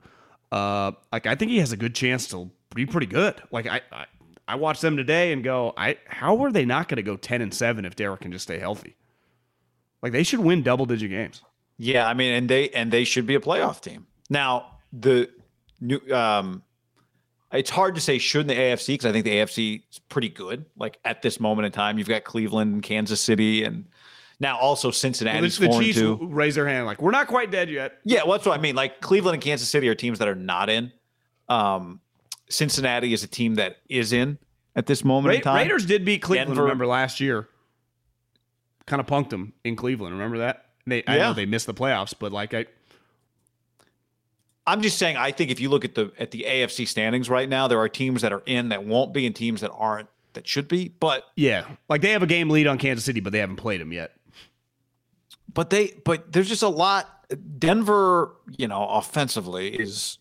Uh, 0.52 0.92
like 1.14 1.28
I 1.28 1.36
think 1.36 1.52
he 1.52 1.60
has 1.60 1.72
a 1.72 1.78
good 1.78 1.96
chance 1.96 2.28
to 2.28 2.50
be 2.76 2.86
pretty 2.86 3.08
good. 3.08 3.36
Like 3.52 3.68
I. 3.68 3.82
I 3.92 4.06
I 4.48 4.56
watch 4.56 4.82
them 4.82 4.98
today 4.98 5.32
and 5.32 5.44
go, 5.44 5.74
I 5.78 5.98
how 6.08 6.44
are 6.44 6.52
they 6.52 6.66
not 6.66 6.88
going 6.88 6.98
to 6.98 7.04
go 7.04 7.16
ten 7.18 7.42
and 7.42 7.54
seven 7.54 7.86
if 7.86 7.96
Derek 7.96 8.22
can 8.22 8.32
just 8.32 8.44
stay 8.44 8.60
healthy? 8.60 8.96
Like 10.02 10.12
they 10.12 10.24
should 10.24 10.40
win 10.40 10.64
double 10.64 10.86
digit 10.86 11.10
games. 11.12 11.42
Yeah, 11.78 12.08
I 12.08 12.14
mean, 12.14 12.34
and 12.34 12.50
they 12.50 12.70
and 12.70 12.92
they 12.92 13.04
should 13.04 13.26
be 13.26 13.36
a 13.36 13.40
playoff 13.40 13.82
team. 13.82 14.08
Now 14.30 14.78
the 14.94 15.30
new, 15.80 16.00
um, 16.14 16.64
it's 17.52 17.70
hard 17.70 17.96
to 17.96 18.02
say 18.02 18.18
should 18.18 18.42
in 18.42 18.48
the 18.48 18.56
AFC 18.56 18.88
because 18.88 19.06
I 19.06 19.12
think 19.12 19.26
the 19.26 19.36
AFC 19.36 19.84
is 19.92 20.00
pretty 20.10 20.30
good. 20.30 20.66
Like 20.78 21.00
at 21.06 21.22
this 21.22 21.40
moment 21.40 21.66
in 21.66 21.72
time, 21.72 21.98
you've 21.98 22.08
got 22.08 22.24
Cleveland 22.24 22.74
and 22.74 22.84
Kansas 22.84 23.20
City, 23.22 23.64
and 23.64 23.88
now 24.40 24.58
also 24.58 24.88
Well, 24.88 24.94
Cincinnati's 24.94 25.58
the, 25.58 25.68
the 25.68 25.80
Chiefs 25.80 26.00
two. 26.00 26.18
raise 26.22 26.56
their 26.56 26.68
hand 26.68 26.86
like 26.86 27.02
we're 27.02 27.12
not 27.12 27.28
quite 27.28 27.52
dead 27.52 27.70
yet. 27.70 28.00
Yeah, 28.04 28.24
well, 28.24 28.34
that's 28.34 28.46
what 28.46 28.58
I 28.58 28.62
mean. 28.62 28.76
Like 28.76 29.02
Cleveland 29.02 29.36
and 29.36 29.44
Kansas 29.44 29.70
City 29.70 29.88
are 29.90 29.96
teams 29.96 30.20
that 30.20 30.28
are 30.28 30.36
not 30.36 30.70
in. 30.70 30.92
Um, 31.50 32.00
Cincinnati 32.52 33.14
is 33.14 33.24
a 33.24 33.28
team 33.28 33.56
that 33.56 33.78
is 33.90 34.14
in 34.14 34.38
at 34.76 34.86
this 34.88 35.04
moment 35.04 35.30
Ra- 35.32 35.36
in 35.38 35.42
time. 35.42 35.58
Raiders 35.58 35.86
did 35.86 36.06
beat 36.06 36.22
Cleveland. 36.22 36.50
Denver- 36.50 36.64
Remember 36.64 36.86
last 36.88 37.20
year? 37.20 37.48
Kind 38.86 39.00
of 39.00 39.06
punked 39.08 39.30
them 39.30 39.54
in 39.64 39.76
Cleveland. 39.76 40.14
Remember 40.14 40.40
that? 40.40 40.66
They 40.88 41.04
I 41.06 41.18
Yeah. 41.18 41.28
know 41.28 41.34
they 41.34 41.46
missed 41.46 41.68
the 41.68 41.74
playoffs, 41.74 42.14
but 42.18 42.32
like 42.32 42.54
I 42.54 42.66
I'm 44.68 44.82
just 44.82 44.98
saying. 44.98 45.18
I 45.18 45.32
think 45.32 45.50
if 45.50 45.60
you 45.60 45.70
look 45.70 45.84
at 45.86 45.96
the 45.96 46.12
at 46.20 46.32
the 46.32 46.46
AFC 46.48 46.88
standings 46.88 47.30
right 47.30 47.50
now, 47.50 47.68
there 47.68 47.80
are 47.80 47.90
teams 47.90 48.22
that 48.22 48.32
are 48.32 48.44
in 48.46 48.70
that 48.70 48.84
won't 48.86 49.14
be, 49.14 49.26
and 49.26 49.36
teams 49.36 49.62
that 49.62 49.72
aren't 49.72 50.08
that 50.34 50.48
should 50.48 50.68
be. 50.68 50.90
But 51.00 51.26
yeah, 51.36 51.66
like 51.90 52.02
they 52.02 52.12
have 52.12 52.24
a 52.24 52.28
game 52.28 52.50
lead 52.50 52.68
on 52.68 52.78
Kansas 52.78 53.04
City, 53.06 53.20
but 53.20 53.32
they 53.34 53.40
haven't 53.40 53.56
played 53.58 53.82
them 53.82 53.92
yet. 53.92 54.12
but 55.54 55.70
they 55.70 56.00
but 56.06 56.32
there's 56.32 56.48
just 56.48 56.64
a 56.64 56.70
lot 56.70 57.10
denver 57.60 58.36
you 58.58 58.68
know 58.68 58.88
offensively 58.88 59.70
is 59.70 60.18
th- 60.18 60.21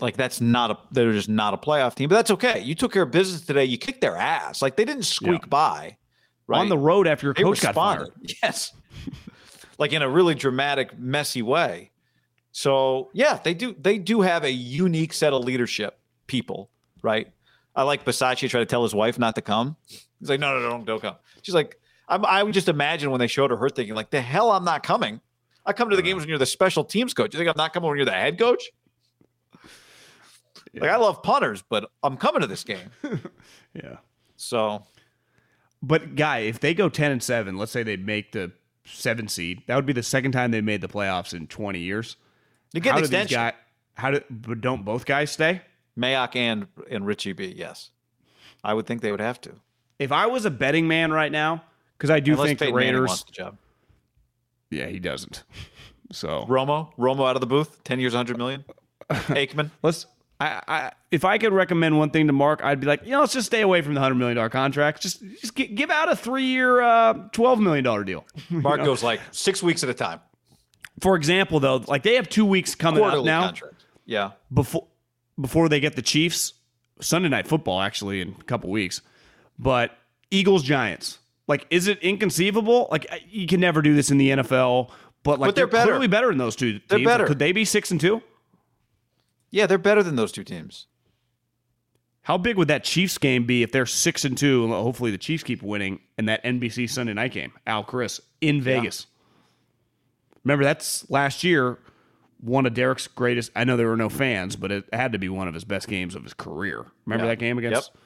like 0.00 0.16
that's 0.16 0.40
not 0.40 0.70
a 0.70 0.78
they're 0.90 1.12
just 1.12 1.28
not 1.28 1.54
a 1.54 1.56
playoff 1.56 1.94
team 1.94 2.08
but 2.08 2.16
that's 2.16 2.30
okay. 2.30 2.60
You 2.60 2.74
took 2.74 2.92
care 2.92 3.02
of 3.02 3.10
business 3.10 3.42
today. 3.42 3.64
You 3.64 3.78
kicked 3.78 4.00
their 4.00 4.16
ass. 4.16 4.62
Like 4.62 4.76
they 4.76 4.84
didn't 4.84 5.04
squeak 5.04 5.42
Yeah. 5.42 5.48
by 5.48 5.96
right? 6.46 6.60
On 6.60 6.68
the 6.68 6.78
road 6.78 7.06
after 7.06 7.26
your 7.26 7.34
they 7.34 7.42
coach 7.42 7.60
got 7.60 7.74
fired. 7.74 8.10
yes. 8.42 8.72
Like 9.78 9.92
in 9.92 10.02
a 10.02 10.08
really 10.08 10.34
dramatic 10.34 10.98
messy 10.98 11.42
way. 11.42 11.90
So 12.52 13.10
yeah 13.12 13.38
they 13.42 13.54
do 13.54 13.74
they 13.78 13.98
do 13.98 14.22
have 14.22 14.44
a 14.44 14.50
unique 14.50 15.12
set 15.12 15.32
of 15.32 15.44
leadership 15.44 15.98
people 16.26 16.70
right? 17.02 17.28
I 17.76 17.82
like 17.82 18.04
Bisaccia 18.04 18.48
try 18.48 18.60
to 18.60 18.66
tell 18.66 18.82
his 18.84 18.94
wife 18.94 19.18
not 19.18 19.34
to 19.34 19.42
come. 19.42 19.76
He's 20.20 20.30
like 20.30 20.40
no 20.40 20.54
no 20.54 20.60
no 20.60 20.70
don't, 20.70 20.84
don't 20.84 21.02
come. 21.02 21.16
She's 21.42 21.54
like 21.54 21.78
I'm, 22.06 22.24
i 22.26 22.42
would 22.42 22.52
just 22.52 22.68
imagine 22.68 23.10
when 23.10 23.18
they 23.18 23.26
showed 23.26 23.50
her 23.50 23.56
her 23.56 23.70
thinking 23.70 23.94
like 23.94 24.10
the 24.10 24.20
hell 24.20 24.50
i'm 24.50 24.64
not 24.64 24.82
coming. 24.82 25.20
I 25.66 25.72
come 25.72 25.88
to 25.88 25.96
the 25.96 26.02
uh-huh. 26.02 26.06
games 26.10 26.20
when 26.20 26.28
you're 26.28 26.38
the 26.38 26.46
special 26.46 26.84
teams 26.84 27.14
coach. 27.14 27.34
You 27.34 27.38
think 27.38 27.50
i'm 27.50 27.54
not 27.56 27.72
coming 27.72 27.88
when 27.88 27.96
you're 27.96 28.06
the 28.06 28.12
head 28.12 28.38
coach 28.38 28.70
like 30.80 30.90
i 30.90 30.96
love 30.96 31.22
punters 31.22 31.62
but 31.68 31.90
i'm 32.02 32.16
coming 32.16 32.40
to 32.40 32.46
this 32.46 32.64
game 32.64 32.90
Yeah. 33.74 33.96
so 34.36 34.84
But 35.82 36.14
guy, 36.16 36.38
if 36.40 36.60
they 36.60 36.74
go 36.74 36.88
ten 36.88 37.10
and 37.12 37.22
seven, 37.22 37.56
let's 37.58 37.72
say 37.72 37.82
they 37.82 37.96
make 37.96 38.32
the 38.32 38.52
seven 38.84 39.28
seed, 39.28 39.62
that 39.66 39.76
would 39.76 39.84
be 39.86 39.92
the 39.92 40.02
second 40.02 40.32
time 40.32 40.50
they 40.50 40.60
made 40.60 40.80
the 40.80 40.88
playoffs 40.88 41.34
in 41.34 41.46
twenty 41.46 41.80
years. 41.80 42.16
you 42.72 42.80
get 42.80 42.92
how 42.92 42.98
an 42.98 43.04
extension 43.04 43.36
guys? 43.36 43.52
How 43.94 44.10
do? 44.12 44.20
But 44.30 44.60
don't 44.60 44.84
both 44.84 45.04
guys 45.06 45.30
stay? 45.30 45.60
mayock 45.98 46.34
and 46.34 46.66
and 46.90 47.06
richie 47.06 47.32
b 47.32 47.54
yes 47.56 47.90
i 48.64 48.74
would 48.74 48.84
think 48.86 49.00
they 49.00 49.12
would 49.12 49.20
have 49.20 49.40
to 49.40 49.52
If 50.00 50.10
I 50.10 50.26
was 50.26 50.44
a 50.44 50.50
betting 50.50 50.88
man 50.88 51.12
right 51.12 51.30
now, 51.30 51.62
because 51.96 52.10
I 52.10 52.18
do 52.20 52.32
Unless 52.32 52.46
think 52.48 52.58
the 52.58 52.64
Peyton 52.66 52.76
Manning 52.80 52.94
Raiders. 52.94 53.08
wants 53.10 53.22
the 53.24 53.32
job. 53.32 53.56
Yeah, 54.70 54.86
he 54.86 54.98
doesn't. 54.98 55.44
So 56.12 56.44
Romo, 56.48 56.92
Romo 56.96 57.28
out 57.28 57.34
of 57.36 57.40
the 57.40 57.46
booth, 57.46 57.82
ten 57.82 57.98
years, 57.98 58.12
hundred 58.14 58.36
million. 58.38 58.64
Aikman, 59.10 59.70
let's. 59.82 60.06
I, 60.40 60.60
I 60.66 60.92
if 61.10 61.24
I 61.24 61.38
could 61.38 61.52
recommend 61.52 61.96
one 61.96 62.10
thing 62.10 62.26
to 62.26 62.32
Mark, 62.32 62.60
I'd 62.64 62.80
be 62.80 62.86
like, 62.86 63.04
you 63.04 63.10
know, 63.12 63.20
let's 63.20 63.32
just 63.32 63.46
stay 63.46 63.60
away 63.60 63.82
from 63.82 63.94
the 63.94 64.00
hundred 64.00 64.16
million 64.16 64.36
dollar 64.36 64.48
contract. 64.50 65.00
Just 65.02 65.22
just 65.40 65.54
gi- 65.56 65.68
give 65.68 65.90
out 65.90 66.10
a 66.10 66.16
three 66.16 66.44
year, 66.46 66.80
uh, 66.82 67.14
twelve 67.32 67.60
million 67.60 67.84
dollar 67.84 68.04
deal. 68.04 68.26
Mark 68.50 68.82
goes 68.84 69.02
like 69.02 69.20
six 69.30 69.62
weeks 69.62 69.82
at 69.84 69.88
a 69.90 69.94
time, 69.94 70.20
For 71.00 71.14
example, 71.16 71.60
though, 71.60 71.76
like 71.86 72.02
they 72.02 72.16
have 72.16 72.28
two 72.28 72.44
weeks 72.44 72.74
coming 72.74 73.02
up 73.04 73.24
now 73.24 73.44
contract. 73.46 73.84
Yeah, 74.06 74.32
before 74.52 74.86
before 75.40 75.68
they 75.68 75.80
get 75.80 75.94
the 75.96 76.02
Chiefs 76.02 76.54
Sunday 77.00 77.28
night 77.28 77.46
football 77.46 77.80
actually 77.80 78.20
in 78.20 78.36
a 78.38 78.44
couple 78.44 78.70
weeks, 78.70 79.00
but 79.58 79.92
Eagles 80.30 80.62
Giants. 80.62 81.18
Like, 81.46 81.66
is 81.68 81.88
it 81.88 81.98
inconceivable? 82.00 82.88
Like, 82.90 83.06
you 83.28 83.46
can 83.46 83.60
never 83.60 83.82
do 83.82 83.94
this 83.94 84.10
in 84.10 84.16
the 84.16 84.30
NFL, 84.30 84.90
but 85.22 85.38
like 85.38 85.48
But 85.48 85.54
they're 85.56 85.66
better. 85.66 85.90
clearly 85.90 86.06
better 86.08 86.28
than 86.28 86.38
those 86.38 86.56
two. 86.56 86.80
They're 86.88 87.04
better. 87.04 87.26
Could 87.26 87.38
they 87.38 87.52
be 87.52 87.66
six 87.66 87.90
and 87.90 88.00
two? 88.00 88.22
Yeah, 89.54 89.66
they're 89.66 89.78
better 89.78 90.02
than 90.02 90.16
those 90.16 90.32
two 90.32 90.42
teams. 90.42 90.88
How 92.22 92.36
big 92.36 92.56
would 92.56 92.66
that 92.66 92.82
Chiefs 92.82 93.18
game 93.18 93.46
be 93.46 93.62
if 93.62 93.70
they're 93.70 93.86
six 93.86 94.24
and 94.24 94.36
two? 94.36 94.64
and 94.64 94.72
Hopefully, 94.72 95.12
the 95.12 95.18
Chiefs 95.18 95.44
keep 95.44 95.62
winning 95.62 96.00
in 96.18 96.24
that 96.24 96.42
NBC 96.42 96.90
Sunday 96.90 97.12
night 97.12 97.30
game. 97.32 97.52
Al 97.64 97.84
Chris 97.84 98.20
in 98.40 98.60
Vegas. 98.60 99.06
Remember, 100.42 100.64
that's 100.64 101.08
last 101.08 101.44
year. 101.44 101.78
One 102.40 102.66
of 102.66 102.74
Derek's 102.74 103.06
greatest. 103.06 103.52
I 103.54 103.62
know 103.62 103.76
there 103.76 103.86
were 103.86 103.96
no 103.96 104.08
fans, 104.08 104.56
but 104.56 104.72
it 104.72 104.84
had 104.92 105.12
to 105.12 105.18
be 105.18 105.28
one 105.28 105.46
of 105.46 105.54
his 105.54 105.64
best 105.64 105.86
games 105.86 106.16
of 106.16 106.24
his 106.24 106.34
career. 106.34 106.86
Remember 107.06 107.26
Yeah. 107.26 107.30
that 107.30 107.38
game 107.38 107.56
against? 107.56 107.92
Yep. 107.94 108.02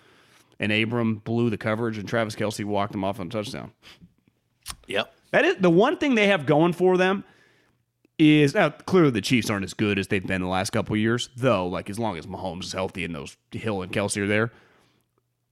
And 0.60 0.70
Abram 0.72 1.14
blew 1.16 1.48
the 1.48 1.56
coverage, 1.56 1.96
and 1.96 2.06
Travis 2.06 2.36
Kelce 2.36 2.62
walked 2.62 2.94
him 2.94 3.04
off 3.04 3.20
on 3.20 3.28
a 3.28 3.30
touchdown. 3.30 3.72
Yep. 4.86 5.14
That 5.30 5.44
is 5.46 5.56
the 5.60 5.70
one 5.70 5.96
thing 5.96 6.14
they 6.14 6.26
have 6.26 6.44
going 6.44 6.74
for 6.74 6.98
them 6.98 7.24
is 8.18 8.54
now 8.54 8.70
clearly 8.70 9.10
the 9.10 9.20
Chiefs 9.20 9.48
aren't 9.48 9.64
as 9.64 9.74
good 9.74 9.98
as 9.98 10.08
they've 10.08 10.26
been 10.26 10.42
the 10.42 10.48
last 10.48 10.70
couple 10.70 10.96
years, 10.96 11.30
though. 11.36 11.66
Like 11.66 11.88
as 11.88 11.98
long 11.98 12.18
as 12.18 12.26
Mahomes 12.26 12.64
is 12.64 12.72
healthy 12.72 13.04
and 13.04 13.14
those 13.14 13.36
Hill 13.52 13.82
and 13.82 13.92
Kelce 13.92 14.16
are 14.16 14.26
there, 14.26 14.52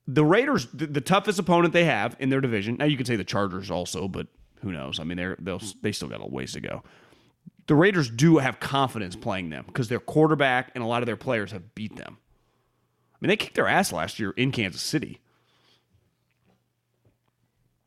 the 0.09 0.25
Raiders, 0.25 0.67
the, 0.73 0.87
the 0.87 1.01
toughest 1.01 1.39
opponent 1.39 1.73
they 1.73 1.85
have 1.85 2.17
in 2.19 2.29
their 2.29 2.41
division. 2.41 2.77
Now 2.77 2.87
you 2.87 2.97
could 2.97 3.07
say 3.07 3.17
the 3.17 3.25
Chargers 3.25 3.71
also, 3.71 4.09
but 4.09 4.27
who 4.63 4.73
knows? 4.73 4.99
I 4.99 5.05
mean, 5.05 5.17
they're 5.17 5.37
they'll 5.41 5.63
they 5.83 5.93
still 5.93 6.09
got 6.09 6.21
a 6.21 6.27
ways 6.27 6.53
to 6.53 6.61
go. 6.61 6.83
The 7.67 7.75
Raiders 7.75 8.11
do 8.11 8.39
have 8.39 8.61
confidence 8.61 9.17
playing 9.17 9.51
them 9.51 9.65
because 9.67 9.89
their 9.89 10.01
quarterback 10.01 10.71
and 10.75 10.83
a 10.83 10.87
lot 10.87 11.03
of 11.03 11.07
their 11.07 11.17
players 11.17 11.53
have 11.53 11.75
beat 11.75 11.97
them. 11.97 12.19
I 13.13 13.17
mean, 13.21 13.29
they 13.29 13.37
kicked 13.37 13.55
their 13.55 13.69
ass 13.69 13.93
last 13.93 14.19
year 14.21 14.31
in 14.33 14.53
Kansas 14.53 14.83
City. 14.83 15.21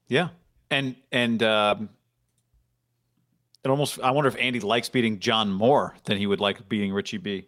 Yeah, 0.07 0.29
and 0.71 0.95
and 1.11 1.43
um, 1.43 1.89
it 3.63 3.69
almost. 3.69 4.00
I 4.02 4.12
wonder 4.12 4.28
if 4.28 4.36
Andy 4.38 4.60
likes 4.60 4.89
beating 4.89 5.19
John 5.19 5.52
more 5.52 5.95
than 6.06 6.17
he 6.17 6.28
would 6.28 6.39
like 6.39 6.67
beating 6.69 6.93
Richie 6.93 7.17
B. 7.17 7.48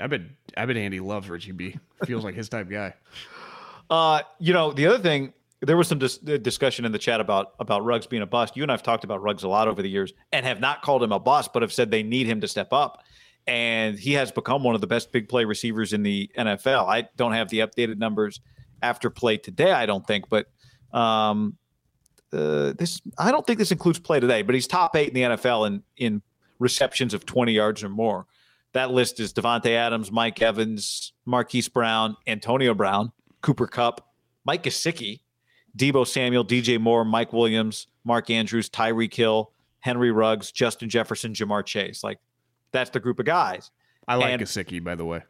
I 0.00 0.06
bet 0.06 0.20
I 0.56 0.64
bet 0.66 0.76
Andy 0.76 1.00
loves 1.00 1.28
Richie 1.28 1.52
B. 1.52 1.76
Feels 2.06 2.24
like 2.24 2.34
his 2.34 2.48
type 2.48 2.68
guy. 2.70 2.94
Uh, 3.90 4.22
you 4.38 4.54
know, 4.54 4.72
the 4.72 4.86
other 4.86 4.98
thing, 4.98 5.34
there 5.60 5.76
was 5.76 5.86
some 5.86 5.98
dis- 5.98 6.18
uh, 6.26 6.38
discussion 6.38 6.86
in 6.86 6.92
the 6.92 6.98
chat 6.98 7.20
about 7.20 7.52
about 7.60 7.84
Ruggs 7.84 8.06
being 8.06 8.22
a 8.22 8.26
bust. 8.26 8.56
You 8.56 8.62
and 8.62 8.72
I've 8.72 8.82
talked 8.82 9.04
about 9.04 9.20
Ruggs 9.22 9.42
a 9.42 9.48
lot 9.48 9.68
over 9.68 9.82
the 9.82 9.88
years, 9.90 10.14
and 10.32 10.46
have 10.46 10.60
not 10.60 10.80
called 10.80 11.02
him 11.02 11.12
a 11.12 11.18
bust, 11.18 11.52
but 11.52 11.60
have 11.60 11.74
said 11.74 11.90
they 11.90 12.02
need 12.02 12.26
him 12.26 12.40
to 12.40 12.48
step 12.48 12.72
up. 12.72 13.02
and 13.46 13.98
he 13.98 14.14
has 14.14 14.32
become 14.32 14.62
one 14.64 14.74
of 14.74 14.80
the 14.80 14.86
best 14.86 15.12
big 15.12 15.28
play 15.28 15.44
receivers 15.44 15.92
in 15.92 16.02
the 16.02 16.30
NFL. 16.38 16.86
I 16.88 17.06
don't 17.16 17.32
have 17.32 17.50
the 17.50 17.58
updated 17.58 17.98
numbers 17.98 18.40
after 18.82 19.10
play 19.10 19.36
today, 19.36 19.72
I 19.72 19.84
don't 19.84 20.06
think, 20.06 20.30
but 20.30 20.46
um, 20.96 21.58
uh, 22.32 22.72
this 22.78 23.00
I 23.18 23.30
don't 23.30 23.46
think 23.46 23.58
this 23.58 23.72
includes 23.72 23.98
play 23.98 24.20
today, 24.20 24.42
but 24.42 24.54
he's 24.54 24.66
top 24.66 24.96
eight 24.96 25.08
in 25.08 25.14
the 25.14 25.22
NFL 25.22 25.66
in 25.66 25.82
in 25.96 26.22
receptions 26.58 27.12
of 27.14 27.26
20 27.26 27.52
yards 27.52 27.82
or 27.82 27.88
more. 27.88 28.26
That 28.72 28.90
list 28.90 29.20
is 29.20 29.32
Davante 29.32 29.70
Adams, 29.70 30.10
Mike 30.10 30.40
Evans, 30.40 31.12
Marquise 31.26 31.68
Brown, 31.68 32.16
Antonio 32.26 32.72
Brown, 32.72 33.12
Cooper 33.42 33.66
Kupp, 33.66 34.08
Mike 34.46 34.62
Gesicki, 34.62 35.20
Deebo 35.76 36.06
Samuel, 36.06 36.44
DJ 36.44 36.80
Moore, 36.80 37.04
Mike 37.04 37.32
Williams, 37.32 37.86
Mark 38.04 38.30
Andrews, 38.30 38.70
Tyreek 38.70 39.12
Hill, 39.12 39.52
Henry 39.80 40.10
Ruggs, 40.10 40.52
Justin 40.52 40.88
Jefferson, 40.88 41.32
Ja'Marr 41.34 41.66
Chase. 41.66 42.02
Like 42.02 42.18
that's 42.72 42.90
the 42.90 43.00
group 43.00 43.18
of 43.18 43.26
guys. 43.26 43.70
I 44.08 44.14
like 44.14 44.32
And- 44.32 44.42
Gesicki, 44.42 44.82
by 44.82 44.94
the 44.94 45.04
way. 45.04 45.22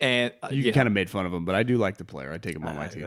And 0.00 0.32
uh, 0.42 0.48
You 0.50 0.62
yeah. 0.62 0.72
kind 0.72 0.86
of 0.88 0.92
made 0.94 1.08
fun 1.10 1.26
of 1.26 1.32
him, 1.34 1.44
but 1.44 1.54
I 1.54 1.62
do 1.62 1.76
like 1.76 1.96
the 1.96 2.04
player. 2.04 2.32
I 2.32 2.38
take 2.38 2.56
him 2.56 2.64
on 2.66 2.74
my 2.74 2.88
team. 2.88 3.06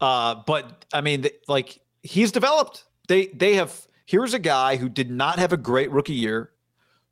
Uh, 0.00 0.36
but 0.46 0.84
I 0.92 1.00
mean, 1.00 1.26
like 1.48 1.80
he's 2.02 2.32
developed. 2.32 2.84
They 3.08 3.26
they 3.28 3.54
have. 3.54 3.86
Here's 4.06 4.34
a 4.34 4.38
guy 4.38 4.76
who 4.76 4.88
did 4.88 5.10
not 5.10 5.38
have 5.38 5.52
a 5.52 5.56
great 5.56 5.90
rookie 5.90 6.14
year, 6.14 6.50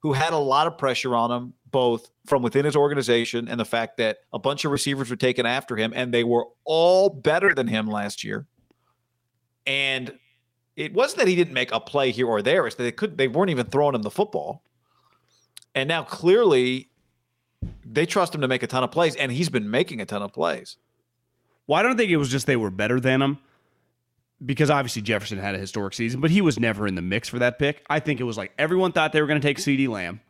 who 0.00 0.14
had 0.14 0.32
a 0.32 0.38
lot 0.38 0.66
of 0.66 0.78
pressure 0.78 1.14
on 1.14 1.30
him, 1.30 1.52
both 1.70 2.10
from 2.26 2.42
within 2.42 2.64
his 2.64 2.74
organization 2.74 3.48
and 3.48 3.60
the 3.60 3.64
fact 3.64 3.98
that 3.98 4.18
a 4.32 4.38
bunch 4.38 4.64
of 4.64 4.72
receivers 4.72 5.10
were 5.10 5.16
taken 5.16 5.44
after 5.44 5.76
him, 5.76 5.92
and 5.94 6.12
they 6.12 6.24
were 6.24 6.46
all 6.64 7.10
better 7.10 7.52
than 7.54 7.68
him 7.68 7.86
last 7.86 8.24
year. 8.24 8.46
And 9.66 10.18
it 10.74 10.94
wasn't 10.94 11.20
that 11.20 11.28
he 11.28 11.36
didn't 11.36 11.54
make 11.54 11.72
a 11.72 11.80
play 11.80 12.12
here 12.12 12.26
or 12.26 12.40
there; 12.40 12.66
it's 12.66 12.76
that 12.76 12.82
they 12.84 12.92
could 12.92 13.18
they 13.18 13.28
weren't 13.28 13.50
even 13.50 13.66
throwing 13.66 13.94
him 13.94 14.02
the 14.02 14.10
football. 14.10 14.62
And 15.74 15.88
now 15.88 16.02
clearly, 16.02 16.90
they 17.84 18.06
trust 18.06 18.34
him 18.34 18.40
to 18.40 18.48
make 18.48 18.62
a 18.62 18.66
ton 18.66 18.84
of 18.84 18.90
plays, 18.90 19.16
and 19.16 19.30
he's 19.30 19.50
been 19.50 19.70
making 19.70 20.00
a 20.00 20.06
ton 20.06 20.22
of 20.22 20.32
plays. 20.32 20.76
Well, 21.66 21.78
I 21.78 21.82
don't 21.82 21.96
think 21.96 22.10
it 22.10 22.16
was 22.16 22.30
just 22.30 22.46
they 22.46 22.56
were 22.56 22.70
better 22.70 23.00
than 23.00 23.20
him 23.20 23.38
because 24.44 24.70
obviously 24.70 25.02
Jefferson 25.02 25.38
had 25.38 25.54
a 25.54 25.58
historic 25.58 25.94
season, 25.94 26.20
but 26.20 26.30
he 26.30 26.40
was 26.40 26.58
never 26.58 26.86
in 26.86 26.94
the 26.94 27.02
mix 27.02 27.28
for 27.28 27.38
that 27.38 27.58
pick. 27.58 27.84
I 27.88 28.00
think 28.00 28.20
it 28.20 28.24
was 28.24 28.36
like 28.36 28.52
everyone 28.58 28.92
thought 28.92 29.12
they 29.12 29.20
were 29.20 29.26
going 29.26 29.40
to 29.40 29.46
take 29.46 29.58
CeeDee 29.58 29.88
Lamb 29.88 30.20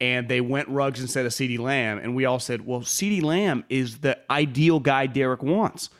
and 0.00 0.28
they 0.28 0.40
went 0.40 0.68
Ruggs 0.68 1.00
instead 1.00 1.26
of 1.26 1.32
CeeDee 1.32 1.58
Lamb. 1.58 1.98
And 1.98 2.14
we 2.14 2.24
all 2.24 2.38
said, 2.38 2.66
well, 2.66 2.80
CeeDee 2.80 3.22
Lamb 3.22 3.64
is 3.68 3.98
the 3.98 4.18
ideal 4.30 4.80
guy 4.80 5.06
Derek 5.06 5.42
wants. 5.42 5.90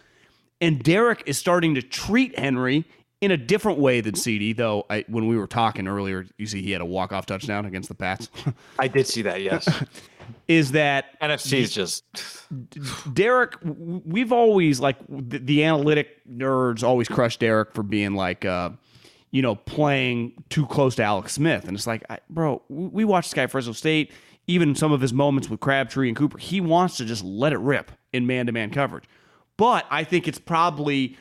And 0.61 0.83
Derek 0.83 1.23
is 1.27 1.39
starting 1.39 1.75
to 1.75 1.83
treat 1.83 2.39
Henry 2.39 2.85
in 3.21 3.31
a 3.31 3.37
different 3.37 3.79
way 3.79 4.01
than 4.01 4.15
CeeDee, 4.15 4.57
though 4.57 4.85
I, 4.91 5.05
when 5.09 5.27
we 5.27 5.37
were 5.37 5.47
talking 5.47 5.89
earlier, 5.89 6.27
you 6.37 6.47
see 6.47 6.63
he 6.63 6.73
had 6.73 6.81
a 6.81 6.87
walk-off 6.87 7.27
touchdown 7.27 7.65
against 7.65 7.89
the 7.89 7.95
Pats. 7.95 8.29
I 8.79 8.89
did 8.89 9.07
see 9.07 9.23
that, 9.23 9.41
yes. 9.41 9.67
is 10.49 10.73
that 10.73 11.19
NFC 11.21 11.59
is 11.59 11.73
just 11.73 12.05
Derek, 13.15 13.57
we've 13.63 14.33
always 14.33 14.81
like 14.81 14.97
the, 15.09 15.39
the 15.39 15.65
analytic 15.65 16.09
nerds 16.29 16.83
always 16.83 17.09
crush 17.09 17.37
Derek 17.39 17.73
for 17.73 17.83
being 17.83 18.15
like, 18.15 18.45
uh, 18.45 18.71
you 19.31 19.43
know, 19.43 19.57
playing 19.57 20.33
too 20.49 20.67
close 20.67 20.95
to 20.97 21.03
Alex 21.03 21.33
Smith, 21.33 21.65
and 21.65 21.77
it's 21.77 21.87
like, 21.87 22.05
I, 22.09 22.19
bro, 22.31 22.63
we 22.69 23.05
watched 23.05 23.31
this 23.31 23.35
guy 23.35 23.47
Fresno 23.47 23.73
State. 23.73 24.13
Even 24.47 24.75
some 24.75 24.93
of 24.93 25.01
his 25.01 25.15
moments 25.15 25.49
with 25.49 25.59
Crabtree 25.61 26.07
and 26.07 26.17
Cooper, 26.17 26.37
he 26.37 26.61
wants 26.61 26.99
to 26.99 27.07
just 27.07 27.25
let 27.25 27.55
it 27.55 27.59
rip 27.59 27.91
in 28.13 28.27
man-to-man 28.27 28.71
coverage. 28.71 29.05
But 29.57 29.87
I 29.91 30.05
think 30.05 30.29
it's 30.29 30.39
probably 30.39 31.17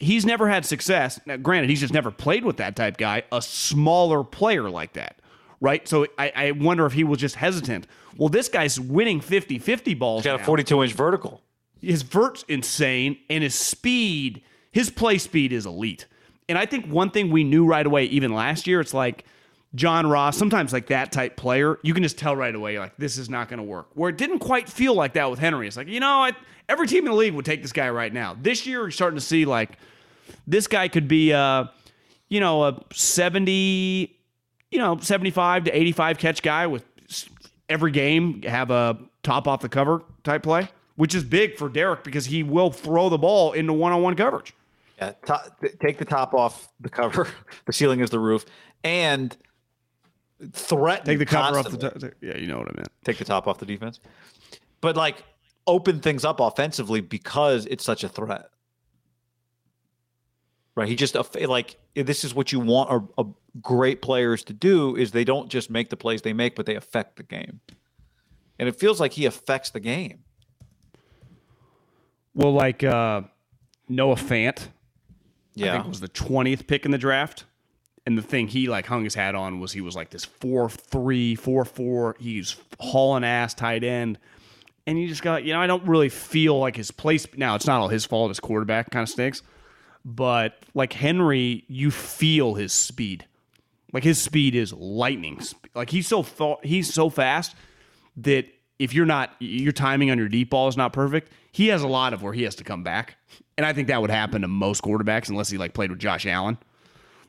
he's 0.00 0.24
never 0.24 0.48
had 0.48 0.64
success. 0.64 1.20
Now, 1.26 1.36
granted, 1.36 1.70
he's 1.70 1.80
just 1.80 1.92
never 1.92 2.10
played 2.10 2.44
with 2.44 2.56
that 2.58 2.76
type 2.76 2.96
guy, 2.96 3.24
a 3.32 3.42
smaller 3.42 4.24
player 4.24 4.70
like 4.70 4.94
that, 4.94 5.18
right? 5.64 5.88
So 5.88 6.06
I, 6.18 6.32
I 6.36 6.50
wonder 6.52 6.84
if 6.86 6.92
he 6.92 7.02
was 7.02 7.18
just 7.18 7.36
hesitant. 7.36 7.86
Well, 8.16 8.28
this 8.28 8.48
guy's 8.48 8.78
winning 8.78 9.20
50 9.20 9.58
50 9.58 9.94
balls. 9.94 10.22
He's 10.22 10.30
got 10.30 10.40
a 10.40 10.44
42 10.44 10.82
inch 10.84 10.92
vertical. 10.92 11.42
His 11.80 12.02
vert's 12.02 12.44
insane, 12.48 13.18
and 13.28 13.42
his 13.42 13.54
speed, 13.54 14.42
his 14.70 14.90
play 14.90 15.18
speed 15.18 15.52
is 15.52 15.66
elite. 15.66 16.06
And 16.48 16.58
I 16.58 16.66
think 16.66 16.86
one 16.86 17.10
thing 17.10 17.30
we 17.30 17.44
knew 17.44 17.66
right 17.66 17.84
away, 17.84 18.04
even 18.04 18.34
last 18.34 18.66
year, 18.66 18.80
it's 18.80 18.94
like 18.94 19.24
John 19.74 20.06
Ross, 20.06 20.36
sometimes 20.36 20.72
like 20.72 20.86
that 20.88 21.12
type 21.12 21.36
player, 21.36 21.78
you 21.82 21.94
can 21.94 22.02
just 22.02 22.18
tell 22.18 22.36
right 22.36 22.54
away, 22.54 22.78
like, 22.78 22.96
this 22.96 23.18
is 23.18 23.28
not 23.28 23.48
going 23.48 23.58
to 23.58 23.64
work. 23.64 23.88
Where 23.94 24.10
it 24.10 24.18
didn't 24.18 24.38
quite 24.38 24.68
feel 24.68 24.94
like 24.94 25.14
that 25.14 25.30
with 25.30 25.38
Henry. 25.38 25.66
It's 25.66 25.76
like, 25.76 25.88
you 25.88 26.00
know, 26.00 26.20
I, 26.20 26.32
every 26.68 26.86
team 26.86 27.06
in 27.06 27.10
the 27.10 27.16
league 27.16 27.34
would 27.34 27.44
take 27.44 27.62
this 27.62 27.72
guy 27.72 27.88
right 27.90 28.12
now. 28.12 28.36
This 28.40 28.66
year, 28.66 28.82
you're 28.82 28.90
starting 28.90 29.18
to 29.18 29.24
see 29.24 29.46
like 29.46 29.78
this 30.46 30.66
guy 30.66 30.88
could 30.88 31.08
be, 31.08 31.32
uh, 31.32 31.64
you 32.28 32.40
know, 32.40 32.64
a 32.64 32.80
70, 32.92 34.14
you 34.74 34.80
know, 34.80 34.98
75 34.98 35.64
to 35.64 35.70
85 35.70 36.18
catch 36.18 36.42
guy 36.42 36.66
with 36.66 36.84
every 37.68 37.92
game 37.92 38.42
have 38.42 38.72
a 38.72 38.98
top 39.22 39.46
off 39.46 39.60
the 39.60 39.68
cover 39.68 40.02
type 40.24 40.42
play, 40.42 40.68
which 40.96 41.14
is 41.14 41.22
big 41.22 41.56
for 41.56 41.68
Derek 41.68 42.02
because 42.02 42.26
he 42.26 42.42
will 42.42 42.70
throw 42.70 43.08
the 43.08 43.16
ball 43.16 43.52
into 43.52 43.72
one 43.72 43.92
on 43.92 44.02
one 44.02 44.16
coverage. 44.16 44.52
Yeah, 44.98 45.12
top, 45.24 45.60
take 45.80 45.98
the 45.98 46.04
top 46.04 46.34
off 46.34 46.72
the 46.80 46.88
cover. 46.88 47.28
the 47.66 47.72
ceiling 47.72 48.00
is 48.00 48.10
the 48.10 48.18
roof, 48.18 48.44
and 48.82 49.36
threaten. 50.52 51.06
Take 51.06 51.20
the 51.20 51.26
cover 51.26 51.56
off 51.56 51.70
the 51.70 51.78
constantly. 51.78 52.08
top. 52.08 52.18
Yeah, 52.20 52.36
you 52.36 52.48
know 52.48 52.58
what 52.58 52.68
I 52.68 52.72
meant. 52.76 52.88
Take 53.04 53.18
the 53.18 53.24
top 53.24 53.46
off 53.46 53.58
the 53.58 53.66
defense, 53.66 54.00
but 54.80 54.96
like 54.96 55.22
open 55.68 56.00
things 56.00 56.24
up 56.24 56.40
offensively 56.40 57.00
because 57.00 57.66
it's 57.66 57.84
such 57.84 58.02
a 58.02 58.08
threat. 58.08 58.50
Right, 60.76 60.88
he 60.88 60.96
just 60.96 61.16
like 61.46 61.76
this 61.94 62.24
is 62.24 62.34
what 62.34 62.50
you 62.50 62.58
want 62.58 62.90
a, 62.90 63.22
a 63.22 63.26
great 63.62 64.02
players 64.02 64.42
to 64.44 64.52
do 64.52 64.96
is 64.96 65.12
they 65.12 65.22
don't 65.22 65.48
just 65.48 65.70
make 65.70 65.88
the 65.88 65.96
plays 65.96 66.22
they 66.22 66.32
make, 66.32 66.56
but 66.56 66.66
they 66.66 66.74
affect 66.74 67.16
the 67.16 67.22
game, 67.22 67.60
and 68.58 68.68
it 68.68 68.74
feels 68.74 68.98
like 68.98 69.12
he 69.12 69.24
affects 69.24 69.70
the 69.70 69.78
game. 69.78 70.24
Well, 72.34 72.52
like 72.52 72.82
uh, 72.82 73.22
Noah 73.88 74.16
Fant, 74.16 74.58
I 74.58 74.68
Yeah, 75.54 75.72
think 75.74 75.86
was 75.88 76.00
the 76.00 76.08
20th 76.08 76.66
pick 76.66 76.84
in 76.84 76.90
the 76.90 76.98
draft. 76.98 77.44
And 78.06 78.18
the 78.18 78.22
thing 78.22 78.48
he 78.48 78.68
like 78.68 78.84
hung 78.86 79.04
his 79.04 79.14
hat 79.14 79.34
on 79.34 79.60
was 79.60 79.72
he 79.72 79.80
was 79.80 79.96
like 79.96 80.10
this 80.10 80.26
4-3, 80.26 81.38
4-4. 81.38 82.20
He's 82.20 82.56
hauling 82.78 83.24
ass 83.24 83.54
tight 83.54 83.82
end. 83.82 84.18
And 84.86 85.00
you 85.00 85.08
just 85.08 85.22
got, 85.22 85.44
you 85.44 85.54
know, 85.54 85.60
I 85.60 85.66
don't 85.66 85.86
really 85.86 86.10
feel 86.10 86.58
like 86.58 86.76
his 86.76 86.90
place. 86.90 87.26
Now, 87.36 87.54
it's 87.54 87.66
not 87.66 87.80
all 87.80 87.88
his 87.88 88.04
fault. 88.04 88.28
His 88.28 88.40
quarterback 88.40 88.90
kind 88.90 89.02
of 89.04 89.08
stinks. 89.08 89.40
But 90.04 90.58
like 90.74 90.92
Henry, 90.92 91.64
you 91.68 91.90
feel 91.90 92.54
his 92.54 92.72
speed. 92.72 93.26
Like 93.92 94.04
his 94.04 94.20
speed 94.20 94.54
is 94.54 94.72
lightning. 94.72 95.40
sp- 95.40 95.70
Like 95.74 95.90
he's 95.90 96.06
so 96.08 96.22
fa- 96.22 96.56
he's 96.62 96.92
so 96.92 97.08
fast 97.08 97.54
that 98.18 98.46
if 98.78 98.92
you're 98.92 99.06
not 99.06 99.30
your 99.38 99.72
timing 99.72 100.10
on 100.10 100.18
your 100.18 100.28
deep 100.28 100.50
ball 100.50 100.68
is 100.68 100.76
not 100.76 100.92
perfect, 100.92 101.30
he 101.52 101.68
has 101.68 101.82
a 101.82 101.88
lot 101.88 102.12
of 102.12 102.22
where 102.22 102.32
he 102.32 102.42
has 102.42 102.54
to 102.56 102.64
come 102.64 102.82
back. 102.82 103.16
And 103.56 103.64
I 103.64 103.72
think 103.72 103.88
that 103.88 104.00
would 104.00 104.10
happen 104.10 104.42
to 104.42 104.48
most 104.48 104.82
quarterbacks 104.82 105.28
unless 105.28 105.48
he 105.48 105.58
like 105.58 105.74
played 105.74 105.90
with 105.90 106.00
Josh 106.00 106.26
Allen. 106.26 106.58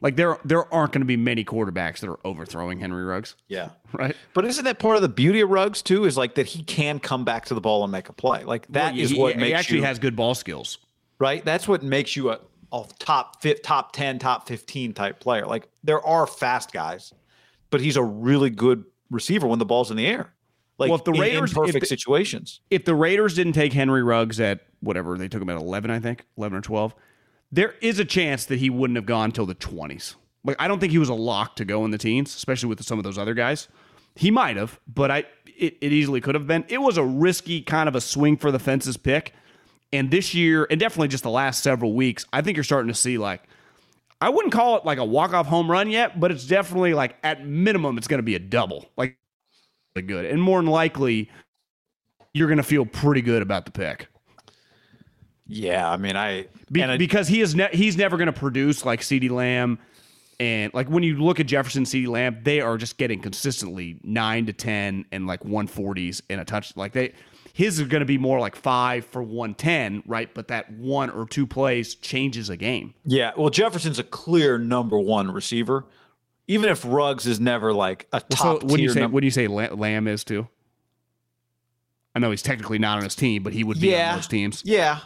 Like 0.02 0.16
there 0.18 0.38
there 0.44 0.72
aren't 0.74 0.92
going 0.92 1.02
to 1.02 1.06
be 1.08 1.16
many 1.18 1.46
quarterbacks 1.46 2.00
that 2.00 2.10
are 2.10 2.20
overthrowing 2.26 2.80
Henry 2.80 3.04
Ruggs, 3.04 3.36
yeah. 3.48 3.70
right? 3.94 4.16
But 4.34 4.46
isn't 4.46 4.66
that 4.66 4.80
part 4.80 4.96
of 4.98 5.02
the 5.04 5.08
beauty 5.10 5.40
of 5.42 5.50
Ruggs 5.50 5.82
too? 5.82 6.06
Is 6.06 6.18
like 6.18 6.36
that 6.36 6.48
he 6.48 6.64
can 6.64 7.00
come 7.00 7.24
back 7.24 7.46
to 7.46 7.54
the 7.54 7.62
ball 7.62 7.84
and 7.84 7.92
make 7.92 8.10
a 8.10 8.14
play. 8.14 8.44
Like 8.44 8.68
that 8.70 8.94
Well, 8.94 9.02
is 9.02 9.12
he, 9.12 9.20
what 9.20 9.36
he 9.36 9.40
makes 9.40 9.58
actually 9.60 9.78
you 9.78 9.84
has 9.86 10.00
good 10.00 10.16
ball 10.16 10.36
skills. 10.36 10.80
right. 11.20 11.46
That's 11.46 11.68
what 11.68 11.82
makes 11.84 12.16
you 12.16 12.32
a, 12.32 12.40
a 12.84 12.88
top 13.00 13.42
fit, 13.42 13.64
top 13.64 13.92
ten, 13.94 14.20
top 14.20 14.48
fifteen 14.48 14.94
type 14.94 15.20
player. 15.20 15.46
Like 15.46 15.68
there 15.84 16.06
are 16.06 16.28
fast 16.28 16.72
guys, 16.74 17.14
but 17.70 17.82
he's 17.82 17.98
a 17.98 18.04
really 18.04 18.50
good 18.50 18.86
receiver 19.10 19.48
when 19.48 19.60
the 19.60 19.66
ball's 19.66 19.92
in 19.92 19.98
the 19.98 20.08
air. 20.08 20.34
Like 20.78 20.90
Well, 20.90 21.00
if 21.00 21.06
the 21.06 21.14
in 21.14 21.20
Raiders- 21.22 21.54
if 21.58 21.80
the- 21.80 21.86
situations. 21.86 22.60
if 22.70 22.84
the 22.86 22.96
Raiders 22.96 23.34
didn't 23.36 23.54
take 23.54 23.72
Henry 23.74 24.04
Ruggs 24.04 24.40
at 24.40 24.62
whatever 24.82 25.18
they 25.18 25.28
took 25.28 25.42
him 25.42 25.50
at 25.50 25.56
11, 25.58 25.90
I 25.90 26.00
think 26.00 26.26
11 26.38 26.58
or 26.58 26.62
12, 26.62 26.94
there 27.52 27.76
is 27.82 27.98
a 28.00 28.06
chance 28.06 28.46
that 28.46 28.60
he 28.60 28.70
wouldn't 28.70 28.98
have 28.98 29.06
gone 29.06 29.32
till 29.32 29.46
the 29.46 29.56
20s. 29.56 30.16
Like 30.44 30.58
I 30.60 30.68
don't 30.68 30.80
think 30.80 30.92
he 30.92 30.98
was 31.00 31.10
a 31.10 31.14
lock 31.14 31.56
to 31.58 31.66
go 31.66 31.86
in 31.86 31.92
the 31.92 31.98
teens, 31.98 32.36
especially 32.36 32.70
with 32.70 32.84
some 32.84 32.98
of 33.00 33.04
those 33.04 33.18
other 33.18 33.34
guys. 33.34 33.68
He 34.16 34.32
might 34.32 34.58
have, 34.58 34.80
but 34.88 35.12
I 35.12 35.20
it, 35.58 35.78
it 35.82 35.94
easily 35.94 36.20
could 36.22 36.36
have 36.36 36.48
been. 36.48 36.66
It 36.68 36.80
was 36.82 36.98
a 36.98 37.04
risky 37.04 37.62
kind 37.62 37.88
of 37.88 37.96
a 37.96 38.02
swing 38.02 38.36
for 38.38 38.52
the 38.52 38.60
fences 38.60 38.98
pick. 38.98 39.34
And 39.96 40.12
this 40.12 40.34
year, 40.34 40.68
and 40.70 40.78
definitely 40.80 41.08
just 41.08 41.24
the 41.24 41.30
last 41.30 41.64
several 41.64 41.94
weeks, 41.94 42.26
I 42.34 42.42
think 42.42 42.58
you're 42.58 42.64
starting 42.66 42.90
to 42.90 42.94
see 42.98 43.18
like 43.18 43.42
I 44.20 44.30
wouldn't 44.30 44.54
call 44.54 44.78
it 44.78 44.86
like 44.86 44.98
a 44.98 45.06
walk-off 45.06 45.48
home 45.48 45.70
run 45.72 45.90
yet, 45.90 46.20
but 46.20 46.32
it's 46.32 46.46
definitely 46.46 46.94
like 46.94 47.16
at 47.24 47.46
minimum 47.46 47.98
it's 47.98 48.08
going 48.08 48.20
to 48.20 48.24
be 48.24 48.36
a 48.36 48.40
double. 48.40 48.90
Like 48.98 49.18
good. 49.96 50.26
And 50.26 50.42
more 50.42 50.62
than 50.62 50.70
likely 50.70 51.30
you're 52.34 52.48
going 52.48 52.58
to 52.58 52.64
feel 52.64 52.86
pretty 52.86 53.22
good 53.22 53.42
about 53.42 53.64
the 53.66 53.72
pick. 53.72 54.08
Yeah, 55.48 55.90
I 55.90 55.96
mean, 55.98 56.18
I 56.18 56.48
Be- 56.72 56.84
I- 56.84 56.98
because 56.98 57.28
he 57.28 57.40
is 57.42 57.56
ne- 57.56 57.70
he's 57.72 57.96
never 57.96 58.18
going 58.18 58.28
to 58.28 58.34
produce 58.34 58.84
like 58.84 59.02
CeeDee 59.02 59.30
Lamb 59.30 59.80
and 60.40 60.74
like 60.74 60.90
when 60.90 61.04
you 61.04 61.18
look 61.18 61.40
at 61.40 61.46
Jefferson 61.46 61.84
CeeDee 61.86 62.08
Lamb, 62.10 62.40
they 62.44 62.60
are 62.60 62.78
just 62.78 62.98
getting 62.98 63.22
consistently 63.22 64.00
9 64.04 64.48
to 64.48 64.54
10 64.54 65.06
and 65.14 65.28
like 65.28 65.42
140s 65.44 66.22
in 66.30 66.40
a 66.40 66.46
touch 66.46 66.76
like 66.76 66.92
they 66.92 67.14
his 67.58 67.80
is 67.80 67.88
going 67.88 68.02
to 68.02 68.06
be 68.06 68.18
more 68.18 68.38
like 68.38 68.54
5 68.58 69.06
for 69.06 69.24
110, 69.24 70.04
right? 70.06 70.30
But 70.34 70.50
that 70.50 70.74
one 70.74 71.10
or 71.10 71.26
two 71.26 71.48
plays 71.48 71.96
changes 71.96 72.50
a 72.50 72.58
game. 72.58 72.94
yeah. 73.06 73.32
Well, 73.38 73.50
Jefferson's 73.50 73.98
a 73.98 74.04
clear 74.04 74.58
number 74.58 75.00
one 75.00 75.32
receiver. 75.32 75.86
even 76.50 76.70
if 76.70 76.84
Ruggs 76.84 77.26
is 77.26 77.40
never 77.40 77.72
like 77.72 78.08
a 78.12 78.20
top 78.20 78.62
so 78.62 78.68
when 78.68 78.82
you 78.82 78.90
say 78.90 79.00
num- 79.00 79.14
what 79.14 79.22
do 79.22 79.26
you 79.28 79.32
say 79.32 79.48
La- 79.48 79.74
Lamb 79.74 80.06
is 80.10 80.26
too? 80.26 80.50
I 82.14 82.20
know 82.20 82.30
he's 82.32 82.42
technically 82.42 82.78
not 82.78 82.98
on 82.98 83.04
his 83.06 83.16
team, 83.16 83.42
but 83.42 83.54
he 83.54 83.64
would 83.64 83.80
be 83.80 83.90
Yeah. 83.92 84.12
on 84.12 84.16
those 84.18 84.28
teams. 84.28 84.62
Yeah. 84.66 85.00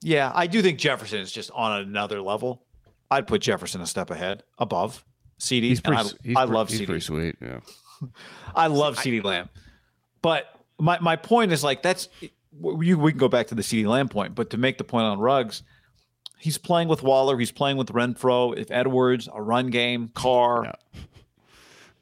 Yeah, 0.00 0.32
I 0.34 0.48
do 0.48 0.62
think 0.62 0.80
Jefferson 0.80 1.20
is 1.20 1.30
just 1.30 1.52
on 1.52 1.80
another 1.80 2.20
level. 2.20 2.64
I'd 3.08 3.28
put 3.28 3.40
Jefferson 3.40 3.80
a 3.80 3.86
step 3.86 4.10
ahead, 4.10 4.42
above 4.58 5.04
CeeDee. 5.38 5.62
He's 5.62 5.80
pretty. 5.80 6.00
I, 6.02 6.10
he's 6.24 6.36
I 6.36 6.44
love 6.44 6.70
he's 6.70 6.80
CeeDee. 6.80 6.86
pretty 6.86 7.00
sweet. 7.02 7.36
Yeah. 7.40 7.60
I 8.54 8.66
love 8.66 8.96
CeeDee 8.96 9.22
Lamb. 9.22 9.48
But 10.22 10.46
my, 10.82 10.98
my 10.98 11.14
point 11.16 11.52
is 11.52 11.62
like 11.62 11.82
that's 11.82 12.08
you, 12.20 12.98
we 12.98 13.12
can 13.12 13.18
go 13.18 13.28
back 13.28 13.46
to 13.48 13.54
the 13.54 13.62
CeeDee 13.62 13.86
Lamb 13.86 14.08
point, 14.08 14.34
but 14.34 14.50
to 14.50 14.56
make 14.58 14.78
the 14.78 14.84
point 14.84 15.04
on 15.04 15.18
Ruggs, 15.20 15.62
he's 16.38 16.58
playing 16.58 16.88
with 16.88 17.02
Waller, 17.02 17.38
he's 17.38 17.52
playing 17.52 17.76
with 17.76 17.88
Renfrow. 17.88 18.56
If 18.58 18.70
Edwards, 18.70 19.28
a 19.32 19.40
run 19.40 19.68
game, 19.68 20.10
Carr, 20.14 20.64
Yeah. 20.64 21.00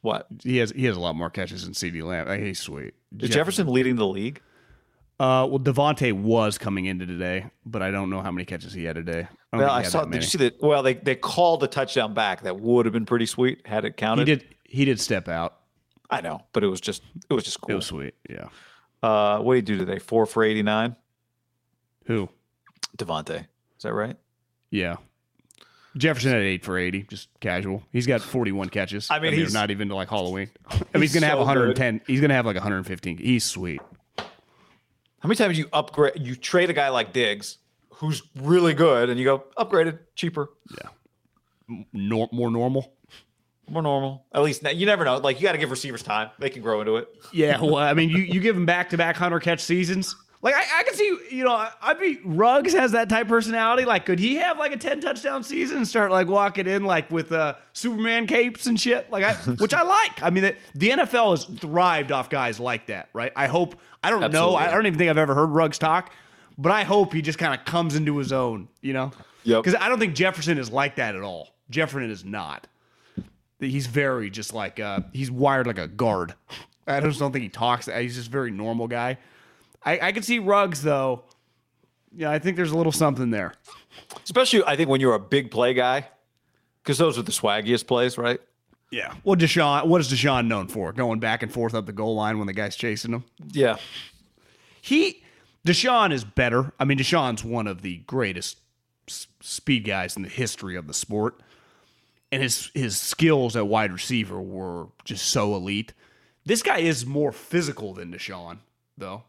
what? 0.01 0.27
He 0.43 0.57
has 0.57 0.71
he 0.71 0.87
has 0.87 0.97
a 0.97 1.01
lot 1.01 1.15
more 1.15 1.31
catches 1.31 1.65
than 1.65 1.75
CeeDee 1.75 2.03
Lamb. 2.03 2.27
Like, 2.27 2.41
he's 2.41 2.59
sweet. 2.59 2.95
Is 3.19 3.31
Jefferson 3.31 3.69
leading 3.69 3.97
the 3.97 4.07
league? 4.07 4.41
Uh, 5.19 5.47
well, 5.47 5.59
Davante 5.59 6.15
was 6.15 6.57
coming 6.57 6.87
into 6.87 7.05
today, 7.05 7.45
but 7.67 7.83
I 7.83 7.91
don't 7.91 8.09
know 8.09 8.23
how 8.23 8.31
many 8.31 8.47
catches 8.47 8.73
he 8.73 8.85
had 8.85 8.97
today. 8.97 9.29
I 9.53 9.59
Well, 9.59 9.71
I 9.71 9.83
saw. 9.83 10.07
Did 10.07 10.23
you 10.23 10.29
see 10.29 10.39
that? 10.39 10.63
Well, 10.63 10.83
they 10.83 10.95
they 10.95 11.15
called 11.15 11.61
the 11.61 11.69
touchdown 11.69 12.15
back. 12.15 12.43
That 12.45 12.59
would 12.61 12.87
have 12.87 12.95
been 12.95 13.05
pretty 13.05 13.27
sweet 13.27 13.67
had 13.67 13.85
it 13.85 13.99
counted. 13.99 14.27
He 14.27 14.35
did. 14.37 14.55
He 14.65 14.85
did 14.87 14.99
step 14.99 15.29
out. 15.29 15.59
I 16.09 16.23
know, 16.23 16.41
but 16.55 16.65
it 16.65 16.69
was 16.69 16.81
just 16.81 17.03
it 17.29 17.35
was 17.35 17.45
just 17.45 17.61
cool. 17.61 17.73
It 17.73 17.77
was 17.77 17.87
sweet. 17.87 18.15
Yeah. 18.29 18.49
Uh, 19.03 19.39
what 19.41 19.55
did 19.55 19.69
he 19.69 19.75
do 19.75 19.79
today? 19.85 19.99
Four 19.99 20.27
for 20.27 20.43
eighty 20.45 20.63
nine. 20.63 20.97
Who? 22.07 22.29
Davante, 22.97 23.41
is 23.77 23.83
that 23.83 23.95
right? 23.95 24.17
Yeah. 24.71 24.97
Jefferson 25.97 26.33
had 26.33 26.43
eight 26.43 26.65
for 26.65 26.79
eighty, 26.79 27.03
just 27.05 27.29
casual. 27.41 27.83
He's 27.93 28.07
got 28.07 28.21
forty-one 28.21 28.69
catches. 28.69 29.11
I 29.11 29.19
mean, 29.19 29.33
he's- 29.33 29.53
not 29.53 29.71
even 29.71 29.89
to 29.89 29.95
like 29.95 30.09
Halloween. 30.09 30.51
I 30.71 30.75
mean, 30.75 30.85
he's 30.93 31.01
he's 31.03 31.15
gonna 31.15 31.27
have 31.27 31.39
so 31.39 31.45
hundred 31.45 31.67
and 31.69 31.77
ten. 31.77 32.01
He's 32.07 32.21
gonna 32.21 32.35
have 32.35 32.47
like 32.47 32.57
one 32.57 32.63
hundred 32.63 32.79
and 32.79 32.87
fifteen. 32.87 33.17
He's 33.19 33.45
sweet. 33.45 33.81
How 34.19 35.29
many 35.29 35.37
times 35.37 35.59
you 35.59 35.67
upgrade? 35.73 36.15
You 36.17 36.35
trade 36.37 36.71
a 36.71 36.73
guy 36.73 36.89
like 36.91 37.13
Diggs, 37.13 37.59
who's 37.95 38.23
really 38.37 38.73
good, 38.75 39.11
and 39.11 39.19
you 39.19 39.25
go 39.25 39.45
upgraded, 39.59 39.99
cheaper, 40.15 40.51
Yeah. 40.83 41.85
Nor- 41.93 42.29
more 42.33 42.51
normal. 42.51 42.93
More 43.71 43.83
normal. 43.83 44.27
At 44.33 44.43
least 44.43 44.63
you 44.75 44.87
never 44.87 45.05
know. 45.05 45.19
Like 45.19 45.41
you 45.41 45.43
got 45.43 45.53
to 45.53 45.59
give 45.59 45.71
receivers 45.71 46.03
time; 46.03 46.31
they 46.39 46.51
can 46.51 46.63
grow 46.63 46.81
into 46.81 46.97
it. 46.97 47.09
Yeah, 47.33 47.61
well, 47.61 47.77
I 47.77 47.95
mean, 47.95 48.11
you, 48.11 48.19
you 48.19 48.41
give 48.41 48.55
them 48.55 48.67
back 48.67 48.91
to 48.91 48.97
back 48.97 49.17
hundred 49.17 49.41
catch 49.41 49.61
seasons. 49.61 50.15
Like 50.43 50.55
I, 50.55 50.81
I 50.81 50.83
can 50.85 50.95
see, 50.95 51.19
you 51.31 51.45
know, 51.45 51.53
I, 51.53 51.71
I 51.83 51.95
be 51.95 52.19
Ruggs 52.25 52.73
has 52.73 52.93
that 52.93 53.11
type 53.11 53.29
personality. 53.29 53.85
Like, 53.85 54.07
could 54.07 54.19
he 54.19 54.37
have 54.37 54.59
like 54.59 54.73
a 54.73 54.77
ten 54.77 55.01
touchdown 55.01 55.43
season 55.45 55.79
and 55.79 55.89
start 55.89 56.11
like 56.11 56.29
walking 56.29 56.67
in 56.67 56.85
like 56.85 57.11
with 57.11 57.31
uh, 57.31 57.57
Superman 57.75 58.27
capes 58.27 58.67
and 58.67 58.81
shit? 58.81 59.11
Like, 59.11 59.23
I, 59.23 59.35
which 59.59 59.75
I 59.75 59.83
like. 59.83 60.23
I 60.23 60.31
mean, 60.31 60.45
the, 60.45 60.57
the 60.75 60.91
NFL 60.91 61.33
has 61.33 61.45
thrived 61.61 62.11
off 62.11 62.31
guys 62.31 62.59
like 62.59 62.87
that, 62.87 63.11
right? 63.13 63.33
I 63.37 63.49
hope. 63.49 63.79
I 64.03 64.09
don't 64.09 64.21
know. 64.21 64.27
Absolutely. 64.27 64.57
I, 64.57 64.69
I 64.69 64.75
don't 64.75 64.87
even 64.87 64.99
think 64.99 65.11
I've 65.11 65.19
ever 65.19 65.35
heard 65.35 65.51
Ruggs 65.51 65.79
talk, 65.79 66.11
but 66.57 66.73
I 66.73 66.85
hope 66.85 67.13
he 67.13 67.21
just 67.21 67.39
kind 67.39 67.59
of 67.59 67.67
comes 67.67 67.95
into 67.95 68.17
his 68.17 68.33
own. 68.33 68.69
You 68.81 68.95
know? 68.95 69.13
Yep. 69.45 69.63
Because 69.63 69.79
I 69.79 69.91
don't 69.91 69.99
think 69.99 70.15
Jefferson 70.15 70.57
is 70.57 70.71
like 70.71 70.97
that 70.97 71.15
at 71.15 71.23
all. 71.23 71.51
Jefferson 71.69 72.11
is 72.11 72.25
not. 72.25 72.67
He's 73.61 73.87
very 73.87 74.31
just 74.31 74.55
like 74.55 74.81
uh, 74.81 75.01
he's 75.13 75.31
wired 75.31 75.67
like 75.67 75.79
a 75.79 75.87
guard. 75.89 76.35
I 76.87 77.01
just 77.01 77.19
don't 77.21 77.31
think 77.33 77.43
he 77.43 77.49
talks. 77.49 77.87
He's 77.87 78.17
just 78.17 78.29
a 78.29 78.31
very 78.31 78.51
normal 78.51 78.89
guy. 78.89 79.19
I, 79.85 79.99
I 80.09 80.13
can 80.13 80.23
see 80.23 80.39
Ruggs 80.39 80.83
though. 80.83 81.25
Yeah, 82.17 82.31
I 82.31 82.39
think 82.41 82.57
there's 82.57 82.73
a 82.73 82.77
little 82.77 82.91
something 82.93 83.31
there. 83.31 83.55
Especially, 84.25 84.65
I 84.65 84.75
think 84.77 84.89
when 84.89 85.01
you're 85.01 85.15
a 85.15 85.21
big 85.21 85.51
play 85.51 85.75
guy, 85.75 86.09
because 86.83 86.99
those 86.99 87.17
are 87.19 87.23
the 87.23 87.31
swaggiest 87.33 87.87
plays, 87.87 88.19
right? 88.19 88.41
Yeah. 88.91 89.15
Well, 89.23 89.37
DeSean, 89.37 89.87
what 89.87 90.01
is 90.01 90.09
DeSean 90.13 90.49
known 90.49 90.67
for? 90.67 90.93
Going 90.93 91.21
back 91.21 91.45
and 91.45 91.53
forth 91.53 91.75
up 91.75 91.87
the 91.87 91.93
goal 91.93 92.17
line 92.17 92.39
when 92.39 92.49
the 92.49 92.53
guy's 92.53 92.75
chasing 92.75 93.13
him. 93.13 93.25
Yeah, 93.53 93.77
He 94.81 95.23
DeSean 95.67 96.13
is 96.13 96.25
better. 96.25 96.73
I 96.81 96.85
mean, 96.85 96.99
DeSean's 96.99 97.45
one 97.45 97.67
of 97.69 97.83
the 97.83 97.99
greatest 97.99 98.59
s- 99.09 99.29
speed 99.41 99.85
guys 99.85 100.17
in 100.17 100.23
the 100.23 100.29
history 100.29 100.75
of 100.77 100.87
the 100.89 100.95
sport, 100.95 101.41
and 102.33 102.43
his 102.43 102.71
his 102.75 103.01
skills 103.01 103.57
at 103.57 103.67
wide 103.67 103.93
receiver 103.93 104.41
were 104.41 104.87
just 105.05 105.27
so 105.29 105.55
elite. 105.55 105.93
This 106.47 106.63
guy 106.63 106.79
is 106.79 107.05
more 107.05 107.33
physical 107.33 107.93
than 107.95 108.13
DeSean, 108.13 108.59
though. 108.97 109.25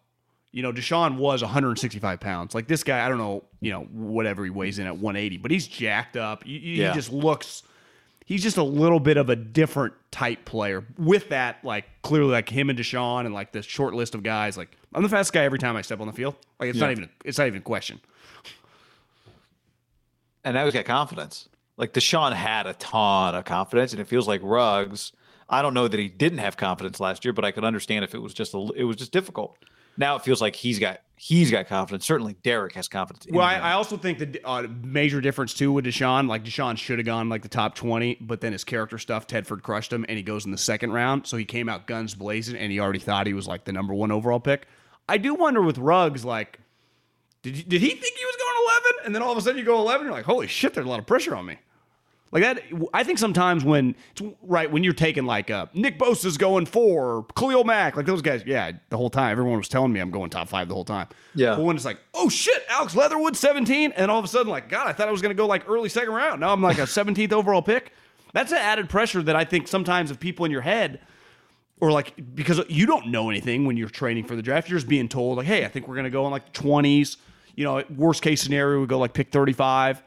You 0.54 0.64
know, 0.64 0.74
DeSean 0.74 1.18
was 1.18 1.42
165 1.42 2.20
pounds. 2.20 2.54
Like 2.54 2.68
this 2.68 2.84
guy, 2.84 3.06
I 3.06 3.10
don't 3.10 3.18
know, 3.18 3.44
you 3.62 3.72
know, 3.72 3.84
whatever 3.84 4.44
he 4.44 4.50
weighs 4.50 4.80
in 4.80 4.88
at 4.88 4.98
180, 4.98 5.38
but 5.38 5.50
he's 5.52 5.66
jacked 5.68 6.18
up. 6.18 6.44
He, 6.44 6.60
he 6.60 6.82
Yeah. 6.82 6.94
just 6.94 7.12
looks. 7.12 7.64
He's 8.26 8.44
just 8.44 8.58
a 8.58 8.64
little 8.64 9.00
bit 9.00 9.18
of 9.18 9.30
a 9.30 9.36
different 9.36 9.94
type 10.12 10.46
player. 10.46 10.86
With 10.98 11.30
that, 11.30 11.64
like 11.66 11.86
clearly, 12.02 12.32
like 12.32 12.50
him 12.50 12.70
and 12.70 12.78
DeSean, 12.80 13.26
and 13.26 13.34
like 13.34 13.52
the 13.52 13.62
short 13.62 13.94
list 13.94 14.14
of 14.16 14.24
guys. 14.24 14.58
Like 14.58 14.76
I'm 14.94 15.04
the 15.04 15.10
fastest 15.10 15.34
guy 15.34 15.44
every 15.44 15.60
time 15.60 15.76
I 15.76 15.82
step 15.82 16.00
on 16.02 16.08
the 16.08 16.14
field. 16.14 16.36
Like 16.60 16.70
it's 16.70 16.80
not 16.80 16.92
even. 16.92 17.10
It's 17.26 17.38
not 17.38 17.48
even 17.48 17.60
a 17.60 17.64
question. 17.64 18.00
and 20.44 20.54
now 20.56 20.66
he's 20.66 20.74
got 20.74 20.86
confidence. 20.86 21.48
Like 21.82 21.94
DeSean 21.94 22.32
had 22.32 22.68
a 22.68 22.76
ton 22.76 23.34
of 23.34 23.44
confidence, 23.44 23.92
and 23.92 24.00
it 24.00 24.08
feels 24.08 24.28
like 24.28 24.40
Ruggs. 24.44 25.12
I 25.50 25.64
don't 25.64 25.74
know 25.74 25.88
that 25.88 26.00
he 26.00 26.08
didn't 26.08 26.38
have 26.38 26.56
confidence 26.56 27.00
last 27.00 27.26
year, 27.26 27.34
but 27.34 27.44
I 27.44 27.50
could 27.52 27.66
understand 27.66 28.06
if 28.06 28.14
it 28.14 28.20
was 28.20 28.36
just 28.36 28.54
a, 28.54 28.72
it 28.76 28.84
was 28.84 28.96
just 28.98 29.12
difficult. 29.12 29.58
Now 29.98 30.16
it 30.16 30.22
feels 30.22 30.42
like 30.42 30.56
he's 30.56 30.78
got 30.78 31.02
he's 31.16 31.50
got 31.50 31.68
confidence. 31.68 32.06
Certainly, 32.06 32.36
Derek 32.44 32.74
has 32.76 32.88
confidence. 32.88 33.26
Well, 33.30 33.44
I. 33.44 33.56
I 33.56 33.72
also 33.74 33.98
think 33.98 34.20
the 34.20 34.40
uh, 34.46 34.68
major 34.84 35.22
difference 35.22 35.56
too 35.56 35.72
with 35.72 35.86
DeSean, 35.86 36.28
like 36.30 36.46
DeSean 36.46 36.78
should 36.78 37.00
have 37.00 37.06
gone 37.08 37.30
like 37.30 37.42
the 37.42 37.50
top 37.50 37.74
twenty, 37.74 38.16
but 38.22 38.42
then 38.42 38.54
his 38.54 38.64
character 38.64 39.00
stuff, 39.00 39.26
Tedford 39.26 39.64
crushed 39.64 39.92
him, 39.92 40.06
and 40.08 40.18
he 40.18 40.24
goes 40.24 40.46
in 40.46 40.52
the 40.52 40.60
second 40.60 40.94
round, 40.94 41.26
so 41.26 41.36
he 41.36 41.46
came 41.46 41.68
out 41.68 41.88
guns 41.88 42.14
blazing, 42.14 42.56
and 42.56 42.72
he 42.72 42.80
already 42.80 43.00
thought 43.00 43.26
he 43.26 43.34
was 43.34 43.48
like 43.48 43.66
the 43.66 43.74
number 43.74 43.96
one 43.96 44.12
overall 44.12 44.40
pick. 44.40 44.68
I 45.10 45.18
do 45.18 45.34
wonder 45.34 45.64
with 45.64 45.80
Ruggs, 45.80 46.24
like, 46.24 46.60
did 47.42 47.68
did 47.68 47.82
he 47.82 47.90
think 47.90 48.18
he 48.18 48.26
was 48.26 48.36
going 48.38 48.66
eleven, 48.66 49.06
and 49.08 49.16
then 49.16 49.24
all 49.24 49.32
of 49.32 49.38
a 49.40 49.42
sudden 49.42 49.58
you 49.58 49.66
go 49.66 49.80
eleven, 49.80 50.06
you're 50.06 50.16
like, 50.16 50.26
holy 50.26 50.46
shit, 50.46 50.76
there's 50.76 50.86
a 50.86 50.90
lot 50.90 51.00
of 51.00 51.08
pressure 51.08 51.36
on 51.36 51.48
me. 51.48 51.58
Like 52.32 52.44
that, 52.44 52.64
I 52.94 53.04
think 53.04 53.20
sometimes 53.20 53.66
when 53.66 53.94
it's 54.12 54.22
right 54.42 54.72
when 54.72 54.86
you're 54.86 54.94
taking 54.94 55.26
like 55.26 55.52
uh, 55.52 55.66
Nick 55.74 56.00
Bosa's 56.00 56.38
going 56.38 56.66
four, 56.66 57.26
Khalil 57.36 57.66
Mack, 57.66 57.98
like 57.98 58.06
those 58.06 58.22
guys, 58.22 58.44
yeah, 58.46 58.72
the 58.90 58.96
whole 58.96 59.10
time 59.10 59.32
everyone 59.32 59.58
was 59.58 59.68
telling 59.68 59.92
me 59.92 60.00
I'm 60.00 60.12
going 60.12 60.30
top 60.30 60.48
five 60.48 60.70
the 60.70 60.74
whole 60.74 60.86
time. 60.86 61.08
Yeah. 61.36 61.56
But 61.56 61.66
when 61.66 61.76
it's 61.76 61.84
like, 61.84 62.00
oh 62.14 62.30
shit, 62.30 62.64
Alex 62.70 62.96
Leatherwood 62.96 63.36
17, 63.36 63.92
and 63.92 64.10
all 64.10 64.18
of 64.18 64.24
a 64.24 64.30
sudden 64.30 64.50
like, 64.50 64.70
God, 64.70 64.88
I 64.88 64.94
thought 64.94 65.10
I 65.10 65.12
was 65.12 65.22
going 65.22 65.36
to 65.36 65.38
go 65.38 65.46
like 65.46 65.68
early 65.68 65.90
second 65.90 66.14
round. 66.14 66.40
Now 66.40 66.54
I'm 66.54 66.62
like 66.62 66.78
a 66.78 66.82
17th 66.84 67.34
overall 67.34 67.62
pick. 67.62 67.92
That's 68.34 68.54
an 68.54 68.60
added 68.60 68.88
pressure 68.88 69.22
that 69.24 69.36
I 69.36 69.44
think 69.44 69.68
sometimes 69.68 70.10
of 70.10 70.18
people 70.18 70.46
in 70.46 70.52
your 70.52 70.62
head, 70.62 71.02
or 71.82 71.92
like 71.92 72.14
because 72.34 72.62
you 72.70 72.86
don't 72.86 73.08
know 73.08 73.30
anything 73.30 73.66
when 73.66 73.76
you're 73.76 73.90
training 73.90 74.24
for 74.24 74.38
the 74.38 74.42
draft, 74.42 74.70
you're 74.70 74.80
just 74.80 74.88
being 74.88 75.10
told 75.10 75.38
like, 75.38 75.48
hey, 75.48 75.66
I 75.66 75.68
think 75.68 75.86
we're 75.86 75.96
going 75.96 76.06
to 76.06 76.10
go 76.12 76.26
in 76.28 76.32
like 76.32 76.54
20s. 76.54 77.18
You 77.56 77.66
know, 77.66 77.84
worst 77.94 78.22
case 78.22 78.42
scenario, 78.42 78.80
we 78.80 78.88
go 78.88 79.00
like 79.00 79.12
pick 79.12 79.34
35 79.34 80.02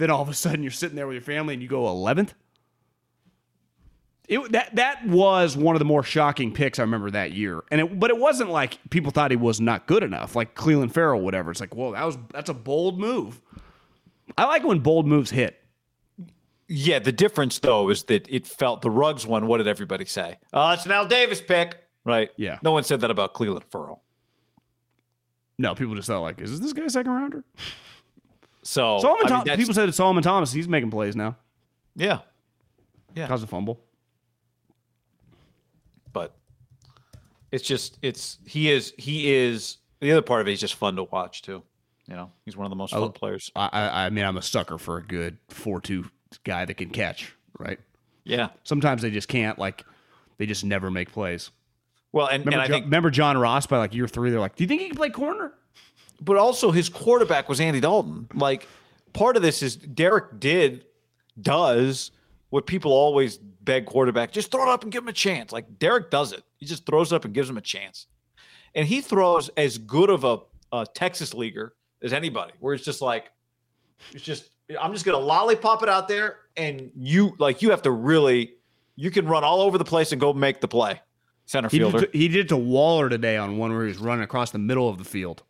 then 0.00 0.10
all 0.10 0.22
of 0.22 0.28
a 0.28 0.34
sudden 0.34 0.62
you're 0.62 0.72
sitting 0.72 0.96
there 0.96 1.06
with 1.06 1.14
your 1.14 1.22
family 1.22 1.54
and 1.54 1.62
you 1.62 1.68
go 1.68 1.82
11th. 1.84 2.30
It, 4.28 4.52
that 4.52 4.76
that 4.76 5.06
was 5.08 5.56
one 5.56 5.74
of 5.74 5.80
the 5.80 5.84
more 5.84 6.04
shocking 6.04 6.52
picks 6.52 6.78
I 6.78 6.82
remember 6.82 7.10
that 7.10 7.32
year, 7.32 7.64
and 7.72 7.80
it, 7.80 7.98
but 7.98 8.10
it 8.10 8.16
wasn't 8.16 8.50
like 8.50 8.78
people 8.88 9.10
thought 9.10 9.32
he 9.32 9.36
was 9.36 9.60
not 9.60 9.88
good 9.88 10.04
enough, 10.04 10.36
like 10.36 10.54
Clelin 10.54 10.92
Ferrell, 10.92 11.20
whatever. 11.20 11.50
It's 11.50 11.58
like, 11.58 11.74
whoa, 11.74 11.92
that 11.94 12.04
was 12.04 12.16
that's 12.32 12.48
a 12.48 12.54
bold 12.54 13.00
move. 13.00 13.40
I 14.38 14.44
like 14.44 14.62
when 14.62 14.78
bold 14.78 15.08
moves 15.08 15.30
hit. 15.32 15.60
yeah. 16.68 17.00
The 17.00 17.10
difference 17.10 17.58
though 17.58 17.88
is 17.90 18.04
that 18.04 18.28
it 18.30 18.46
felt 18.46 18.82
the 18.82 18.90
Ruggs 18.90 19.26
one. 19.26 19.48
What 19.48 19.58
did 19.58 19.66
everybody 19.66 20.04
say? 20.04 20.38
Oh, 20.52 20.70
it's 20.70 20.86
an 20.86 20.92
Al 20.92 21.06
Davis 21.08 21.40
pick, 21.40 21.76
right? 22.04 22.30
Yeah. 22.36 22.60
No 22.62 22.70
one 22.70 22.84
said 22.84 23.00
that 23.00 23.10
about 23.10 23.34
Clelin 23.34 23.64
Ferrell. 23.64 24.00
No, 25.58 25.74
people 25.74 25.96
just 25.96 26.06
thought 26.06 26.20
like, 26.20 26.40
is 26.40 26.60
this 26.60 26.72
guy 26.72 26.84
a 26.84 26.90
second 26.90 27.10
rounder? 27.10 27.44
So 28.70 29.00
Solomon 29.00 29.26
I 29.26 29.30
mean, 29.30 29.44
Thomas. 29.46 29.56
People 29.56 29.74
said 29.74 29.88
it's 29.88 29.96
Solomon 29.96 30.22
Thomas. 30.22 30.52
He's 30.52 30.68
making 30.68 30.92
plays 30.92 31.16
now. 31.16 31.36
yeah, 31.96 32.20
Yeah. 33.16 33.26
Caused 33.26 33.42
a 33.42 33.48
fumble. 33.48 33.80
but 36.12 36.36
it's 37.50 37.64
just 37.64 37.98
it's 38.00 38.38
he 38.46 38.70
is 38.70 38.94
he 38.96 39.32
is 39.34 39.78
the 40.00 40.12
other 40.12 40.22
part 40.22 40.40
of 40.40 40.46
it 40.48 40.52
is 40.52 40.60
just 40.60 40.74
fun 40.74 40.94
to 40.96 41.02
watch 41.02 41.42
too. 41.42 41.64
You 42.06 42.14
know, 42.14 42.30
he's 42.44 42.56
one 42.56 42.64
of 42.64 42.70
the 42.70 42.76
most 42.76 42.92
fun 42.92 43.02
Oh. 43.02 43.08
players. 43.08 43.50
I, 43.56 43.68
I 43.72 44.06
I 44.06 44.10
mean, 44.10 44.24
I'm 44.24 44.36
a 44.36 44.42
sucker 44.42 44.78
for 44.78 44.98
a 44.98 45.02
good 45.02 45.36
four-two 45.48 46.04
guy 46.44 46.64
that 46.64 46.74
can 46.74 46.90
catch. 46.90 47.34
Right. 47.58 47.80
Yeah. 48.24 48.50
Sometimes 48.62 49.02
they 49.02 49.10
just 49.10 49.26
can't. 49.28 49.58
Like, 49.58 49.84
they 50.38 50.46
just 50.46 50.64
never 50.64 50.90
make 50.92 51.10
plays. 51.12 51.50
Well, 52.12 52.26
and, 52.28 52.44
Remember, 52.44 52.62
and 52.64 52.72
I 52.72 52.72
think, 52.72 52.84
remember 52.86 53.10
John 53.10 53.36
Ross 53.36 53.66
by 53.66 53.78
like 53.78 53.94
year 53.94 54.06
three? 54.08 54.30
They're 54.30 54.40
like, 54.40 54.54
"Do 54.56 54.62
you 54.64 54.68
think 54.68 54.80
he 54.80 54.88
can 54.88 54.96
play 54.96 55.10
corner?" 55.10 55.52
But 56.20 56.36
also 56.36 56.70
his 56.70 56.88
quarterback 56.88 57.48
was 57.48 57.60
Andy 57.60 57.80
Dalton. 57.80 58.28
Like, 58.34 58.66
part 59.12 59.36
of 59.36 59.42
this 59.42 59.62
is 59.62 59.76
Derek 59.76 60.38
did 60.40 60.84
does 61.40 62.10
what 62.50 62.66
people 62.66 62.92
always 62.92 63.38
beg 63.38 63.86
quarterback: 63.86 64.32
just 64.32 64.50
throw 64.50 64.62
it 64.62 64.68
up 64.68 64.82
and 64.82 64.92
give 64.92 65.02
him 65.02 65.08
a 65.08 65.12
chance. 65.12 65.52
Like 65.52 65.78
Derek 65.78 66.10
does 66.10 66.32
it. 66.32 66.42
He 66.56 66.66
just 66.66 66.86
throws 66.86 67.12
it 67.12 67.16
up 67.16 67.24
and 67.24 67.34
gives 67.34 67.48
him 67.48 67.56
a 67.56 67.62
chance, 67.62 68.06
and 68.74 68.86
he 68.86 69.00
throws 69.00 69.48
as 69.56 69.78
good 69.78 70.10
of 70.10 70.24
a, 70.24 70.38
a 70.72 70.86
Texas 70.94 71.34
leaguer 71.34 71.74
as 72.02 72.12
anybody. 72.12 72.52
Where 72.60 72.74
it's 72.74 72.84
just 72.84 73.00
like, 73.02 73.30
it's 74.12 74.24
just 74.24 74.50
I'm 74.80 74.92
just 74.92 75.04
gonna 75.04 75.18
lollipop 75.18 75.82
it 75.82 75.88
out 75.88 76.08
there 76.08 76.38
and 76.56 76.90
you 76.94 77.34
like 77.38 77.62
you 77.62 77.70
have 77.70 77.82
to 77.82 77.90
really 77.90 78.54
you 78.96 79.10
can 79.10 79.26
run 79.26 79.44
all 79.44 79.62
over 79.62 79.78
the 79.78 79.84
place 79.84 80.12
and 80.12 80.20
go 80.20 80.32
make 80.32 80.60
the 80.60 80.68
play. 80.68 81.00
Center 81.46 81.68
He 81.68 81.78
fielder. 81.78 82.00
did, 82.00 82.14
he 82.14 82.28
did 82.28 82.46
it 82.46 82.48
to 82.50 82.56
Waller 82.56 83.08
today 83.08 83.36
on 83.36 83.56
one 83.56 83.72
where 83.72 83.82
he 83.82 83.88
was 83.88 83.98
running 83.98 84.22
across 84.22 84.52
the 84.52 84.58
middle 84.58 84.88
of 84.88 84.98
the 84.98 85.04
field. 85.04 85.42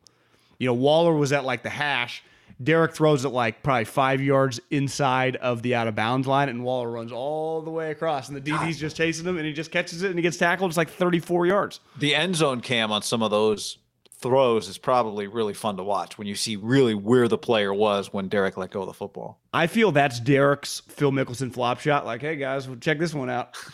You 0.60 0.66
know, 0.66 0.74
Waller 0.74 1.12
was 1.14 1.32
at 1.32 1.44
like 1.44 1.64
the 1.64 1.70
hash. 1.70 2.22
Derek 2.62 2.94
throws 2.94 3.24
it 3.24 3.30
like 3.30 3.62
probably 3.62 3.86
five 3.86 4.20
yards 4.20 4.60
inside 4.70 5.36
of 5.36 5.62
the 5.62 5.74
out 5.74 5.88
of 5.88 5.94
bounds 5.94 6.26
line, 6.28 6.50
and 6.50 6.62
Waller 6.62 6.90
runs 6.90 7.10
all 7.10 7.62
the 7.62 7.70
way 7.70 7.90
across, 7.90 8.28
and 8.28 8.36
the 8.36 8.40
DB's 8.50 8.78
just 8.78 8.96
chasing 8.96 9.26
him, 9.26 9.38
and 9.38 9.46
he 9.46 9.54
just 9.54 9.70
catches 9.70 10.02
it 10.02 10.10
and 10.10 10.18
he 10.18 10.22
gets 10.22 10.36
tackled. 10.36 10.70
It's 10.70 10.76
like 10.76 10.90
34 10.90 11.46
yards. 11.46 11.80
the 11.98 12.14
end 12.14 12.36
zone 12.36 12.60
cam 12.60 12.92
on 12.92 13.00
some 13.02 13.22
of 13.22 13.30
those 13.30 13.78
throws 14.18 14.68
is 14.68 14.76
probably 14.76 15.26
really 15.26 15.54
fun 15.54 15.78
to 15.78 15.82
watch 15.82 16.18
when 16.18 16.26
you 16.26 16.34
see 16.34 16.54
really 16.54 16.92
where 16.94 17.26
the 17.26 17.38
player 17.38 17.72
was 17.72 18.12
when 18.12 18.28
Derek 18.28 18.58
let 18.58 18.70
go 18.70 18.82
of 18.82 18.86
the 18.86 18.92
football. 18.92 19.40
I 19.54 19.66
feel 19.66 19.92
that's 19.92 20.20
Derek's 20.20 20.80
Phil 20.88 21.10
Mickelson 21.10 21.50
flop 21.50 21.80
shot. 21.80 22.04
Like, 22.04 22.20
hey 22.20 22.36
guys, 22.36 22.68
well, 22.68 22.76
check 22.76 22.98
this 22.98 23.14
one 23.14 23.30
out. 23.30 23.56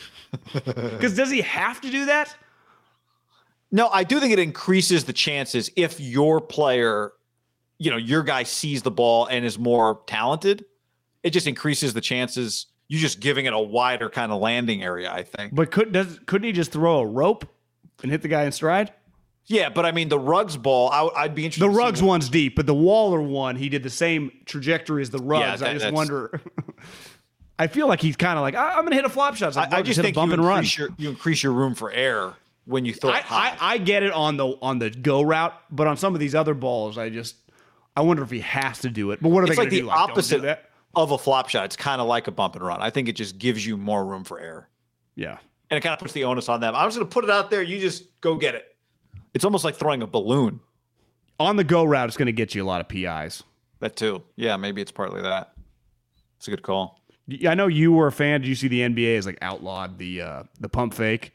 Because 0.52 1.16
does 1.16 1.30
he 1.30 1.40
have 1.40 1.80
to 1.80 1.90
do 1.90 2.04
that? 2.06 2.34
No, 3.72 3.88
I 3.88 4.04
do 4.04 4.20
think 4.20 4.32
it 4.32 4.38
increases 4.38 5.04
the 5.04 5.12
chances 5.12 5.70
if 5.76 5.98
your 6.00 6.40
player, 6.40 7.12
you 7.78 7.90
know, 7.90 7.96
your 7.96 8.22
guy 8.22 8.44
sees 8.44 8.82
the 8.82 8.90
ball 8.90 9.26
and 9.26 9.44
is 9.44 9.58
more 9.58 10.00
talented. 10.06 10.64
It 11.22 11.30
just 11.30 11.46
increases 11.46 11.92
the 11.92 12.00
chances. 12.00 12.66
You're 12.88 13.00
just 13.00 13.18
giving 13.20 13.46
it 13.46 13.52
a 13.52 13.58
wider 13.58 14.08
kind 14.08 14.30
of 14.30 14.40
landing 14.40 14.82
area, 14.84 15.12
I 15.12 15.24
think. 15.24 15.54
But 15.54 15.70
could 15.72 15.90
does 15.92 16.20
couldn't 16.26 16.46
he 16.46 16.52
just 16.52 16.70
throw 16.70 16.98
a 17.00 17.06
rope 17.06 17.48
and 18.02 18.12
hit 18.12 18.22
the 18.22 18.28
guy 18.28 18.44
in 18.44 18.52
stride? 18.52 18.92
Yeah, 19.46 19.68
but 19.68 19.84
I 19.86 19.92
mean, 19.92 20.08
the 20.08 20.18
Ruggs 20.18 20.56
ball, 20.56 20.90
I, 20.90 21.22
would 21.24 21.34
be 21.36 21.44
interested. 21.44 21.62
The 21.64 21.68
to 21.68 21.74
see 21.74 21.78
Ruggs 21.78 22.02
what- 22.02 22.08
one's 22.08 22.28
deep, 22.28 22.56
but 22.56 22.66
the 22.66 22.74
Waller 22.74 23.20
one, 23.22 23.54
he 23.56 23.68
did 23.68 23.82
the 23.84 23.90
same 23.90 24.32
trajectory 24.44 25.02
as 25.02 25.10
the 25.10 25.18
Ruggs. 25.18 25.60
that- 25.60 25.68
I 25.70 25.72
just 25.72 25.82
that's- 25.84 25.92
wonder. 25.92 26.40
I 27.58 27.68
feel 27.68 27.86
like 27.88 28.00
he's 28.00 28.16
kind 28.16 28.38
of 28.38 28.42
like 28.42 28.54
I- 28.54 28.70
I'm 28.74 28.80
going 28.82 28.90
to 28.90 28.96
hit 28.96 29.04
a 29.04 29.08
flop 29.08 29.34
shot. 29.36 29.54
Like, 29.56 29.72
I, 29.72 29.78
I 29.78 29.82
just 29.82 29.96
hit 29.96 30.02
a 30.02 30.06
think 30.08 30.16
you 30.16 30.20
bump 30.20 30.32
and 30.32 30.44
run. 30.44 30.58
increase, 30.58 30.78
your, 30.78 30.88
you 30.98 31.08
increase 31.10 31.42
your 31.42 31.52
room 31.52 31.74
for 31.74 31.90
error 31.90 32.34
when 32.66 32.84
you 32.84 32.92
throw 32.92 33.10
I, 33.10 33.18
it 33.18 33.24
high. 33.24 33.56
I, 33.60 33.74
I 33.74 33.78
get 33.78 34.02
it 34.02 34.12
on 34.12 34.36
the 34.36 34.46
on 34.60 34.78
the 34.78 34.90
go 34.90 35.22
route, 35.22 35.54
but 35.70 35.86
on 35.86 35.96
some 35.96 36.14
of 36.14 36.20
these 36.20 36.34
other 36.34 36.54
balls, 36.54 36.98
I 36.98 37.08
just 37.08 37.36
I 37.96 38.02
wonder 38.02 38.22
if 38.22 38.30
he 38.30 38.40
has 38.40 38.80
to 38.80 38.90
do 38.90 39.12
it. 39.12 39.22
But 39.22 39.30
what 39.30 39.40
are 39.42 39.46
it's 39.46 39.56
they 39.56 39.62
like 39.62 39.70
the 39.70 39.80
do? 39.80 39.86
Like, 39.86 39.96
don't 39.96 40.06
do 40.08 40.12
opposite 40.12 40.58
of 40.94 41.10
a 41.10 41.18
flop 41.18 41.48
shot. 41.48 41.64
It's 41.66 41.76
kind 41.76 42.00
of 42.00 42.06
like 42.06 42.26
a 42.26 42.30
bump 42.30 42.56
and 42.56 42.64
run. 42.64 42.82
I 42.82 42.90
think 42.90 43.08
it 43.08 43.12
just 43.12 43.38
gives 43.38 43.64
you 43.64 43.76
more 43.76 44.04
room 44.04 44.24
for 44.24 44.40
error. 44.40 44.68
Yeah. 45.14 45.38
and 45.70 45.78
it 45.78 45.80
kind 45.80 45.92
of 45.92 45.98
puts 45.98 46.12
the 46.12 46.24
onus 46.24 46.48
on 46.48 46.60
them. 46.60 46.74
I'm 46.74 46.86
just 46.88 46.98
going 46.98 47.08
to 47.08 47.12
put 47.12 47.24
it 47.24 47.30
out 47.30 47.50
there. 47.50 47.62
You 47.62 47.80
just 47.80 48.20
go 48.20 48.36
get 48.36 48.54
it. 48.54 48.76
It's 49.34 49.44
almost 49.44 49.64
like 49.64 49.76
throwing 49.76 50.02
a 50.02 50.06
balloon. 50.06 50.60
On 51.38 51.56
the 51.56 51.64
go 51.64 51.84
route, 51.84 52.08
it's 52.08 52.16
going 52.16 52.26
to 52.26 52.32
get 52.32 52.54
you 52.54 52.62
a 52.62 52.66
lot 52.66 52.80
of 52.80 52.88
PIs. 52.88 53.42
That 53.80 53.96
too. 53.96 54.22
Yeah, 54.36 54.56
maybe 54.56 54.80
it's 54.80 54.92
partly 54.92 55.20
that. 55.22 55.52
It's 56.38 56.48
a 56.48 56.50
good 56.50 56.62
call. 56.62 57.00
I 57.46 57.54
know 57.54 57.66
you 57.66 57.92
were 57.92 58.06
a 58.06 58.12
fan. 58.12 58.40
Did 58.40 58.48
you 58.48 58.54
see 58.54 58.68
the 58.68 58.80
NBA 58.80 59.16
has 59.16 59.26
like 59.26 59.38
outlawed 59.42 59.98
the 59.98 60.22
uh, 60.22 60.42
the 60.60 60.68
pump 60.68 60.94
fake? 60.94 61.32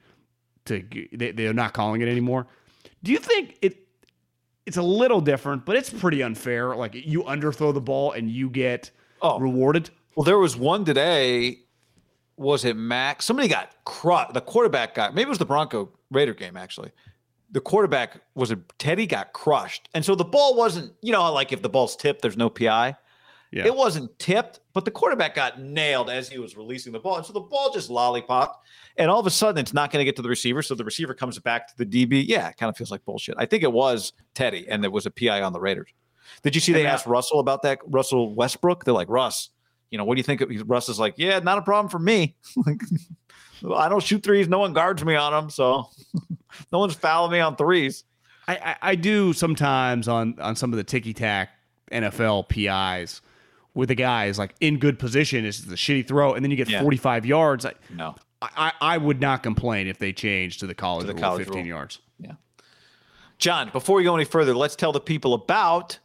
To 0.65 0.83
they, 1.13 1.31
they're 1.31 1.53
not 1.53 1.73
calling 1.73 2.01
it 2.01 2.07
anymore. 2.07 2.47
Do 3.03 3.11
you 3.11 3.17
think 3.17 3.57
it? 3.61 3.77
It's 4.65 4.77
a 4.77 4.81
little 4.83 5.21
different, 5.21 5.65
but 5.65 5.75
it's 5.75 5.89
pretty 5.89 6.21
unfair. 6.21 6.75
Like 6.75 6.93
you 6.93 7.23
underthrow 7.23 7.73
the 7.73 7.81
ball 7.81 8.11
and 8.11 8.29
you 8.29 8.49
get 8.49 8.91
Oh. 9.23 9.39
rewarded. 9.39 9.89
Well, 10.15 10.23
there 10.23 10.37
was 10.37 10.55
one 10.57 10.85
today. 10.85 11.59
Was 12.37 12.65
it 12.65 12.75
Mac? 12.75 13.21
Somebody 13.21 13.47
got 13.47 13.71
crushed. 13.85 14.33
The 14.33 14.41
quarterback 14.41 14.95
got. 14.95 15.13
Maybe 15.15 15.27
it 15.27 15.29
was 15.29 15.37
the 15.39 15.45
Bronco 15.45 15.89
Raider 16.11 16.33
game 16.33 16.57
actually. 16.57 16.91
The 17.51 17.59
quarterback 17.61 18.21
was 18.35 18.51
a 18.51 18.55
Teddy 18.77 19.05
got 19.07 19.33
crushed, 19.33 19.89
and 19.93 20.05
so 20.05 20.15
the 20.15 20.23
ball 20.23 20.55
wasn't. 20.55 20.93
You 21.01 21.11
know, 21.11 21.31
like 21.33 21.51
if 21.51 21.61
the 21.61 21.69
ball's 21.69 21.95
tipped, 21.95 22.21
there's 22.21 22.37
no 22.37 22.49
PI. 22.49 22.95
Yeah. 23.51 23.65
It 23.65 23.75
wasn't 23.75 24.17
tipped, 24.17 24.61
but 24.71 24.85
the 24.85 24.91
quarterback 24.91 25.35
got 25.35 25.59
nailed 25.59 26.09
as 26.09 26.29
he 26.29 26.39
was 26.39 26.55
releasing 26.55 26.93
the 26.93 26.99
ball. 26.99 27.17
And 27.17 27.25
so 27.25 27.33
the 27.33 27.41
ball 27.41 27.71
just 27.73 27.89
lollipopped. 27.89 28.65
And 28.95 29.11
all 29.11 29.19
of 29.19 29.27
a 29.27 29.31
sudden, 29.31 29.59
it's 29.59 29.73
not 29.73 29.91
going 29.91 29.99
to 29.99 30.05
get 30.05 30.15
to 30.15 30.21
the 30.21 30.29
receiver. 30.29 30.61
So 30.61 30.73
the 30.73 30.85
receiver 30.85 31.13
comes 31.13 31.37
back 31.37 31.67
to 31.67 31.83
the 31.83 31.85
DB. 31.85 32.25
Yeah, 32.25 32.47
it 32.47 32.57
kind 32.57 32.69
of 32.69 32.77
feels 32.77 32.91
like 32.91 33.03
bullshit. 33.03 33.35
I 33.37 33.45
think 33.45 33.63
it 33.63 33.71
was 33.71 34.13
Teddy, 34.33 34.67
and 34.69 34.81
there 34.81 34.91
was 34.91 35.05
a 35.05 35.11
PI 35.11 35.41
on 35.41 35.51
the 35.51 35.59
Raiders. 35.59 35.89
Did 36.43 36.55
you 36.55 36.61
see 36.61 36.71
they 36.71 36.87
uh, 36.87 36.93
asked 36.93 37.05
Russell 37.05 37.39
about 37.39 37.61
that? 37.63 37.79
Russell 37.85 38.33
Westbrook? 38.33 38.85
They're 38.85 38.93
like, 38.93 39.09
Russ, 39.09 39.49
you 39.89 39.97
know, 39.97 40.05
what 40.05 40.15
do 40.15 40.19
you 40.19 40.23
think? 40.23 40.39
of-" 40.39 40.49
Russ 40.69 40.87
is 40.87 40.97
like, 40.97 41.15
yeah, 41.17 41.39
not 41.39 41.57
a 41.57 41.61
problem 41.61 41.89
for 41.89 41.99
me. 41.99 42.37
I 43.75 43.89
don't 43.89 44.01
shoot 44.01 44.23
threes. 44.23 44.47
No 44.47 44.59
one 44.59 44.71
guards 44.71 45.03
me 45.03 45.15
on 45.15 45.33
them. 45.33 45.49
So 45.49 45.89
no 46.71 46.79
one's 46.79 46.95
fouling 46.95 47.33
me 47.33 47.41
on 47.41 47.57
threes. 47.57 48.05
I, 48.47 48.55
I, 48.55 48.75
I 48.91 48.95
do 48.95 49.33
sometimes 49.33 50.07
on 50.07 50.39
on 50.39 50.55
some 50.55 50.73
of 50.73 50.77
the 50.77 50.83
ticky 50.83 51.13
tack 51.13 51.49
NFL 51.91 52.47
PIs 52.49 53.21
where 53.73 53.87
the 53.87 53.95
guy 53.95 54.25
is 54.25 54.37
like 54.37 54.53
in 54.59 54.77
good 54.79 54.99
position, 54.99 55.45
it's 55.45 55.61
the 55.61 55.75
shitty 55.75 56.05
throw, 56.07 56.33
and 56.33 56.43
then 56.43 56.51
you 56.51 56.57
get 56.57 56.69
Yeah. 56.69 56.81
45 56.81 57.25
yards. 57.25 57.65
I, 57.65 57.73
No. 57.95 58.15
I, 58.41 58.73
I 58.81 58.97
would 58.97 59.21
not 59.21 59.43
complain 59.43 59.87
if 59.87 59.99
they 59.99 60.11
changed 60.13 60.59
to 60.61 60.67
the 60.67 60.73
college, 60.73 61.05
the 61.05 61.13
rule, 61.13 61.21
college 61.21 61.45
15 61.45 61.59
rule. 61.61 61.67
yards. 61.67 61.99
Yeah, 62.19 62.33
John, 63.37 63.69
before 63.71 63.97
we 63.97 64.03
go 64.03 64.15
any 64.15 64.25
further, 64.25 64.55
let's 64.55 64.75
tell 64.75 64.91
the 64.91 64.99
people 64.99 65.35
about 65.35 65.99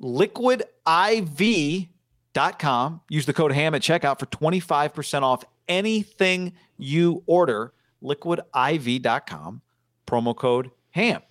liquidiv.com. 0.00 3.00
Use 3.08 3.26
the 3.26 3.32
code 3.32 3.52
HAM 3.52 3.74
at 3.74 3.82
checkout 3.82 4.18
for 4.18 4.26
25% 4.26 5.22
off 5.22 5.44
anything 5.68 6.52
you 6.78 7.22
order. 7.26 7.72
Liquidiv.com, 8.02 9.62
promo 10.06 10.36
code 10.36 10.70
HAM. 10.90 11.22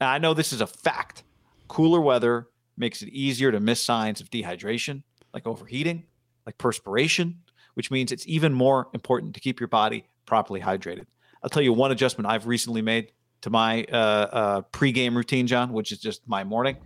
Now, 0.00 0.10
I 0.10 0.18
know 0.18 0.34
this 0.34 0.52
is 0.52 0.60
a 0.60 0.66
fact. 0.66 1.22
Cooler 1.68 2.00
weather 2.00 2.48
makes 2.76 3.02
it 3.02 3.08
easier 3.10 3.52
to 3.52 3.60
miss 3.60 3.82
signs 3.82 4.20
of 4.20 4.30
dehydration, 4.30 5.02
like 5.34 5.46
overheating, 5.46 6.04
like 6.46 6.58
perspiration, 6.58 7.40
which 7.74 7.90
means 7.90 8.12
it's 8.12 8.26
even 8.26 8.52
more 8.52 8.88
important 8.94 9.34
to 9.34 9.40
keep 9.40 9.60
your 9.60 9.68
body 9.68 10.04
properly 10.26 10.60
hydrated. 10.60 11.06
I'll 11.42 11.50
tell 11.50 11.62
you 11.62 11.72
one 11.72 11.90
adjustment 11.90 12.28
I've 12.28 12.46
recently 12.46 12.82
made 12.82 13.12
to 13.42 13.50
my 13.50 13.84
uh, 13.84 13.96
uh, 13.96 14.62
pregame 14.72 15.16
routine, 15.16 15.46
John, 15.46 15.72
which 15.72 15.92
is 15.92 15.98
just 15.98 16.26
my 16.28 16.44
morning. 16.44 16.76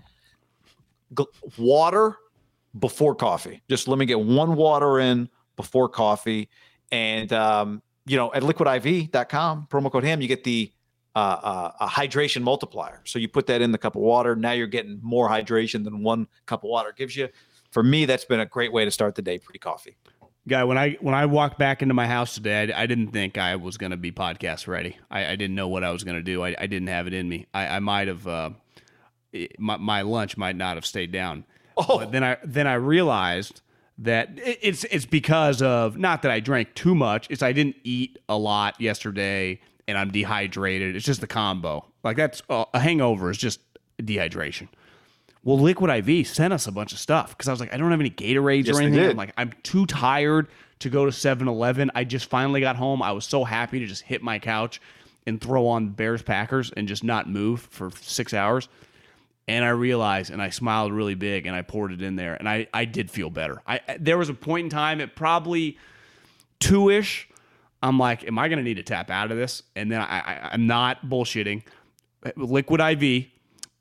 Gl- 1.14 1.26
water 1.58 2.16
before 2.78 3.14
coffee. 3.14 3.62
Just 3.68 3.88
let 3.88 3.98
me 3.98 4.06
get 4.06 4.20
one 4.20 4.56
water 4.56 4.98
in 4.98 5.28
before 5.56 5.88
coffee. 5.88 6.48
And, 6.90 7.32
um, 7.32 7.82
you 8.06 8.16
know, 8.16 8.32
at 8.32 8.42
liquidiv.com, 8.42 9.68
promo 9.70 9.90
code 9.90 10.04
HAM, 10.04 10.20
you 10.20 10.28
get 10.28 10.44
the 10.44 10.72
uh, 11.14 11.18
uh, 11.18 11.72
a 11.80 11.86
hydration 11.86 12.42
multiplier. 12.42 13.00
So 13.04 13.18
you 13.18 13.26
put 13.26 13.46
that 13.46 13.62
in 13.62 13.72
the 13.72 13.78
cup 13.78 13.96
of 13.96 14.02
water. 14.02 14.36
Now 14.36 14.52
you're 14.52 14.66
getting 14.66 14.98
more 15.02 15.28
hydration 15.30 15.82
than 15.82 16.02
one 16.02 16.28
cup 16.44 16.62
of 16.62 16.68
water 16.68 16.92
gives 16.94 17.16
you. 17.16 17.28
For 17.76 17.82
me, 17.82 18.06
that's 18.06 18.24
been 18.24 18.40
a 18.40 18.46
great 18.46 18.72
way 18.72 18.86
to 18.86 18.90
start 18.90 19.16
the 19.16 19.20
day 19.20 19.36
pre 19.36 19.58
coffee. 19.58 19.98
Guy, 20.48 20.64
when 20.64 20.78
I 20.78 20.92
when 21.02 21.14
I 21.14 21.26
walked 21.26 21.58
back 21.58 21.82
into 21.82 21.92
my 21.92 22.06
house 22.06 22.34
today, 22.34 22.72
I, 22.72 22.84
I 22.84 22.86
didn't 22.86 23.08
think 23.08 23.36
I 23.36 23.56
was 23.56 23.76
going 23.76 23.90
to 23.90 23.98
be 23.98 24.10
podcast 24.10 24.66
ready. 24.66 24.96
I, 25.10 25.26
I 25.26 25.36
didn't 25.36 25.56
know 25.56 25.68
what 25.68 25.84
I 25.84 25.90
was 25.90 26.02
going 26.02 26.16
to 26.16 26.22
do. 26.22 26.42
I, 26.42 26.56
I 26.58 26.68
didn't 26.68 26.88
have 26.88 27.06
it 27.06 27.12
in 27.12 27.28
me. 27.28 27.48
I, 27.52 27.66
I 27.66 27.80
might 27.80 28.08
have 28.08 28.26
uh, 28.26 28.50
my, 29.58 29.76
my 29.76 30.00
lunch 30.00 30.38
might 30.38 30.56
not 30.56 30.78
have 30.78 30.86
stayed 30.86 31.12
down. 31.12 31.44
Oh. 31.76 31.98
But 31.98 32.12
then 32.12 32.24
I 32.24 32.38
then 32.42 32.66
I 32.66 32.76
realized 32.76 33.60
that 33.98 34.30
it's 34.36 34.84
it's 34.84 35.04
because 35.04 35.60
of 35.60 35.98
not 35.98 36.22
that 36.22 36.30
I 36.30 36.40
drank 36.40 36.72
too 36.72 36.94
much. 36.94 37.26
It's 37.28 37.42
I 37.42 37.52
didn't 37.52 37.76
eat 37.84 38.18
a 38.26 38.38
lot 38.38 38.80
yesterday 38.80 39.60
and 39.86 39.98
I'm 39.98 40.10
dehydrated. 40.10 40.96
It's 40.96 41.04
just 41.04 41.20
the 41.20 41.26
combo. 41.26 41.84
Like 42.02 42.16
that's 42.16 42.42
uh, 42.48 42.64
a 42.72 42.80
hangover 42.80 43.30
is 43.30 43.36
just 43.36 43.60
dehydration. 44.00 44.68
Well, 45.46 45.60
Liquid 45.60 46.08
IV 46.08 46.26
sent 46.26 46.52
us 46.52 46.66
a 46.66 46.72
bunch 46.72 46.92
of 46.92 46.98
stuff 46.98 47.28
because 47.30 47.46
I 47.46 47.52
was 47.52 47.60
like, 47.60 47.72
I 47.72 47.76
don't 47.76 47.92
have 47.92 48.00
any 48.00 48.10
Gatorades 48.10 48.66
Yes, 48.66 48.76
or 48.76 48.82
anything. 48.82 49.10
I'm 49.10 49.16
like, 49.16 49.32
I'm 49.36 49.52
too 49.62 49.86
tired 49.86 50.48
to 50.80 50.90
go 50.90 51.06
to 51.06 51.12
7 51.12 51.46
Eleven. 51.46 51.88
I 51.94 52.02
just 52.02 52.28
finally 52.28 52.60
got 52.60 52.74
home. 52.74 53.00
I 53.00 53.12
was 53.12 53.24
so 53.24 53.44
happy 53.44 53.78
to 53.78 53.86
just 53.86 54.02
hit 54.02 54.24
my 54.24 54.40
couch 54.40 54.80
and 55.24 55.40
throw 55.40 55.68
on 55.68 55.90
Bears 55.90 56.20
Packers 56.20 56.72
and 56.76 56.88
just 56.88 57.04
not 57.04 57.30
move 57.30 57.60
for 57.70 57.92
six 58.00 58.34
hours. 58.34 58.68
And 59.46 59.64
I 59.64 59.68
realized, 59.68 60.32
and 60.32 60.42
I 60.42 60.50
smiled 60.50 60.92
really 60.92 61.14
big, 61.14 61.46
and 61.46 61.54
I 61.54 61.62
poured 61.62 61.92
it 61.92 62.02
in 62.02 62.16
there, 62.16 62.34
and 62.34 62.48
I, 62.48 62.66
I 62.74 62.84
did 62.84 63.08
feel 63.08 63.30
better. 63.30 63.62
I 63.68 63.78
there 64.00 64.18
was 64.18 64.28
a 64.28 64.34
point 64.34 64.64
in 64.64 64.70
time 64.70 65.00
at 65.00 65.14
probably 65.14 65.78
two 66.58 66.90
ish. 66.90 67.28
I'm 67.84 68.00
like, 68.00 68.26
am 68.26 68.36
I 68.36 68.48
going 68.48 68.58
to 68.58 68.64
need 68.64 68.78
to 68.78 68.82
tap 68.82 69.10
out 69.10 69.30
of 69.30 69.36
this? 69.36 69.62
And 69.76 69.92
then 69.92 70.00
I, 70.00 70.18
I 70.18 70.48
I'm 70.54 70.66
not 70.66 71.06
bullshitting. 71.06 71.62
Liquid 72.34 72.80
IV, 72.80 73.26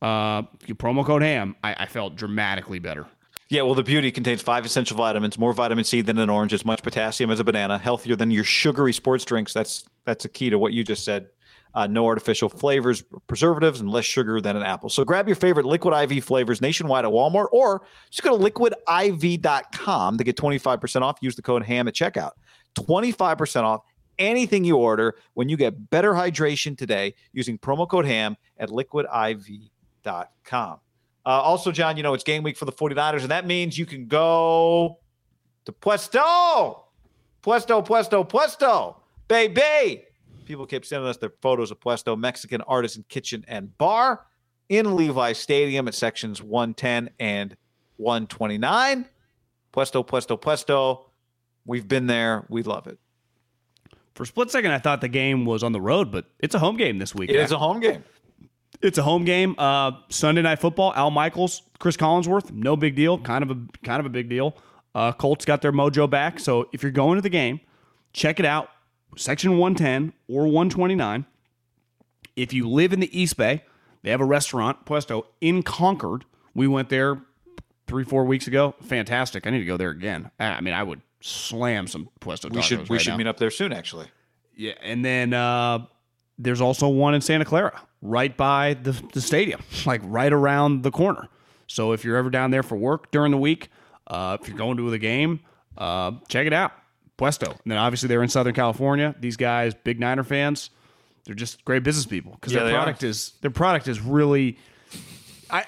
uh, 0.05 0.43
promo 0.75 1.03
code 1.03 1.23
Ham. 1.23 1.55
I, 1.63 1.73
I 1.79 1.85
felt 1.87 2.15
dramatically 2.15 2.79
better. 2.79 3.07
Yeah, 3.49 3.61
well, 3.63 3.75
the 3.75 3.83
beauty 3.83 4.11
contains 4.11 4.41
five 4.41 4.65
essential 4.65 4.97
vitamins, 4.97 5.37
more 5.37 5.53
vitamin 5.53 5.83
C 5.83 6.01
than 6.01 6.17
an 6.17 6.29
orange, 6.29 6.53
as 6.53 6.65
much 6.65 6.81
potassium 6.83 7.31
as 7.31 7.39
a 7.39 7.43
banana, 7.43 7.77
healthier 7.77 8.15
than 8.15 8.31
your 8.31 8.43
sugary 8.43 8.93
sports 8.93 9.25
drinks. 9.25 9.53
That's 9.53 9.85
that's 10.05 10.25
a 10.25 10.29
key 10.29 10.49
to 10.51 10.59
what 10.59 10.73
you 10.73 10.83
just 10.83 11.03
said. 11.03 11.27
Uh, 11.73 11.87
no 11.87 12.05
artificial 12.05 12.47
flavors, 12.47 13.03
preservatives, 13.27 13.81
and 13.81 13.89
less 13.89 14.05
sugar 14.05 14.39
than 14.39 14.55
an 14.55 14.63
apple. 14.63 14.89
So 14.89 15.03
grab 15.03 15.27
your 15.27 15.35
favorite 15.35 15.65
Liquid 15.65 16.11
IV 16.11 16.23
flavors 16.23 16.61
nationwide 16.61 17.03
at 17.03 17.11
Walmart, 17.11 17.47
or 17.51 17.81
just 18.09 18.23
go 18.23 18.37
to 18.37 18.43
liquidiv.com 18.43 20.17
to 20.17 20.23
get 20.23 20.37
25% 20.37 21.01
off. 21.01 21.17
Use 21.21 21.35
the 21.35 21.41
code 21.41 21.63
HAM 21.63 21.87
at 21.87 21.93
checkout. 21.93 22.31
25% 22.77 23.63
off 23.63 23.81
anything 24.17 24.63
you 24.63 24.77
order 24.77 25.15
when 25.33 25.49
you 25.49 25.57
get 25.57 25.89
better 25.89 26.13
hydration 26.13 26.77
today 26.77 27.13
using 27.33 27.57
promo 27.57 27.89
code 27.89 28.05
HAM 28.05 28.37
at 28.57 28.69
liquidiv.com. 28.69 29.69
Uh, 31.25 31.29
also, 31.29 31.71
John, 31.71 31.97
you 31.97 32.03
know, 32.03 32.13
it's 32.13 32.23
game 32.23 32.43
week 32.43 32.57
for 32.57 32.65
the 32.65 32.71
49ers, 32.71 33.21
and 33.21 33.31
that 33.31 33.47
means 33.47 33.77
you 33.77 33.85
can 33.85 34.07
go 34.07 34.99
to 35.65 35.71
Puesto 35.71 36.85
Puesto, 37.45 37.85
Puesto, 37.85 38.27
Puesto, 38.27 38.95
baby. 39.27 40.03
People 40.45 40.65
keep 40.65 40.83
sending 40.83 41.07
us 41.07 41.17
their 41.17 41.33
photos 41.43 41.69
of 41.69 41.79
Puesto 41.79 42.17
Mexican 42.17 42.61
Artisan 42.61 43.05
Kitchen 43.07 43.45
and 43.47 43.77
Bar 43.77 44.25
in 44.67 44.95
Levi 44.95 45.33
Stadium 45.33 45.87
at 45.87 45.93
sections 45.93 46.41
110 46.41 47.11
and 47.19 47.55
129. 47.97 49.05
Puesto, 49.71 50.03
Puesto, 50.03 50.37
Puesto. 50.41 51.05
We've 51.65 51.87
been 51.87 52.07
there. 52.07 52.47
We 52.49 52.63
love 52.63 52.87
it. 52.87 52.97
For 54.15 54.23
a 54.23 54.25
split 54.25 54.49
second, 54.49 54.71
I 54.71 54.79
thought 54.79 55.01
the 55.01 55.07
game 55.07 55.45
was 55.45 55.61
on 55.61 55.71
the 55.71 55.81
road, 55.81 56.11
but 56.11 56.25
it's 56.39 56.55
a 56.55 56.59
home 56.59 56.77
game 56.77 56.97
this 56.97 57.13
week. 57.13 57.29
It 57.29 57.35
is 57.35 57.51
a 57.51 57.59
home 57.59 57.79
game. 57.79 58.03
It's 58.81 58.97
a 58.97 59.03
home 59.03 59.25
game. 59.25 59.55
Uh, 59.57 59.93
Sunday 60.09 60.41
night 60.41 60.59
football. 60.59 60.93
Al 60.95 61.11
Michaels, 61.11 61.61
Chris 61.79 61.97
Collinsworth, 61.97 62.51
no 62.51 62.75
big 62.75 62.95
deal. 62.95 63.17
Kind 63.17 63.43
of 63.43 63.51
a 63.51 63.57
kind 63.83 63.99
of 63.99 64.05
a 64.05 64.09
big 64.09 64.29
deal. 64.29 64.57
Uh, 64.93 65.11
Colts 65.11 65.45
got 65.45 65.61
their 65.61 65.71
mojo 65.71 66.09
back. 66.09 66.39
So 66.39 66.69
if 66.71 66.81
you're 66.83 66.91
going 66.91 67.17
to 67.17 67.21
the 67.21 67.29
game, 67.29 67.59
check 68.13 68.39
it 68.39 68.45
out. 68.45 68.69
Section 69.17 69.57
110 69.57 70.13
or 70.27 70.43
129. 70.45 71.25
If 72.35 72.53
you 72.53 72.69
live 72.69 72.91
in 72.93 72.99
the 72.99 73.17
East 73.19 73.37
Bay, 73.37 73.63
they 74.03 74.11
have 74.11 74.21
a 74.21 74.25
restaurant, 74.25 74.85
Puesto, 74.85 75.25
in 75.41 75.63
Concord. 75.63 76.25
We 76.53 76.67
went 76.67 76.89
there 76.89 77.21
three, 77.87 78.03
four 78.03 78.25
weeks 78.25 78.47
ago. 78.47 78.75
Fantastic. 78.83 79.47
I 79.47 79.51
need 79.51 79.59
to 79.59 79.65
go 79.65 79.77
there 79.77 79.89
again. 79.89 80.31
I 80.39 80.59
mean, 80.61 80.73
I 80.73 80.83
would 80.83 81.01
slam 81.21 81.87
some 81.87 82.09
Puesto 82.19 82.49
tacos 82.49 82.55
We 82.55 82.61
should 82.61 82.89
we 82.89 82.97
right 82.97 83.01
should 83.03 83.11
now. 83.11 83.17
meet 83.17 83.27
up 83.27 83.37
there 83.37 83.51
soon, 83.51 83.71
actually. 83.73 84.07
Yeah, 84.55 84.73
and 84.81 85.03
then 85.03 85.33
uh, 85.33 85.85
there's 86.37 86.61
also 86.61 86.87
one 86.87 87.13
in 87.15 87.21
Santa 87.21 87.45
Clara, 87.45 87.81
right 88.09 88.35
by 88.35 88.73
the, 88.75 88.91
the 89.13 89.21
stadium, 89.21 89.61
like 89.85 90.01
right 90.03 90.31
around 90.33 90.83
the 90.83 90.91
corner. 90.91 91.27
So 91.67 91.91
if 91.93 92.03
you're 92.05 92.17
ever 92.17 92.29
down 92.29 92.51
there 92.51 92.63
for 92.63 92.75
work 92.75 93.11
during 93.11 93.31
the 93.31 93.37
week, 93.37 93.69
uh, 94.07 94.37
if 94.39 94.47
you're 94.47 94.57
going 94.57 94.77
to 94.77 94.89
the 94.89 94.99
game, 94.99 95.39
uh, 95.77 96.11
check 96.27 96.45
it 96.47 96.53
out, 96.53 96.71
Puesto. 97.17 97.47
And 97.49 97.71
then 97.71 97.77
obviously 97.77 98.07
they're 98.07 98.21
in 98.23 98.29
Southern 98.29 98.53
California. 98.53 99.15
These 99.19 99.35
guys, 99.37 99.73
big 99.73 99.99
Niner 99.99 100.23
fans, 100.23 100.69
they're 101.25 101.33
just 101.35 101.65
great 101.65 101.83
business 101.83 102.05
people 102.05 102.33
because 102.33 102.53
Yeah, 102.53 102.59
their 102.59 102.69
they 102.69 102.75
are. 102.75 102.83
product 102.83 103.03
is 103.03 103.33
their 103.41 103.51
product 103.51 103.87
is 103.87 103.99
really. 103.99 104.57
I, 105.49 105.59
I, 105.59 105.63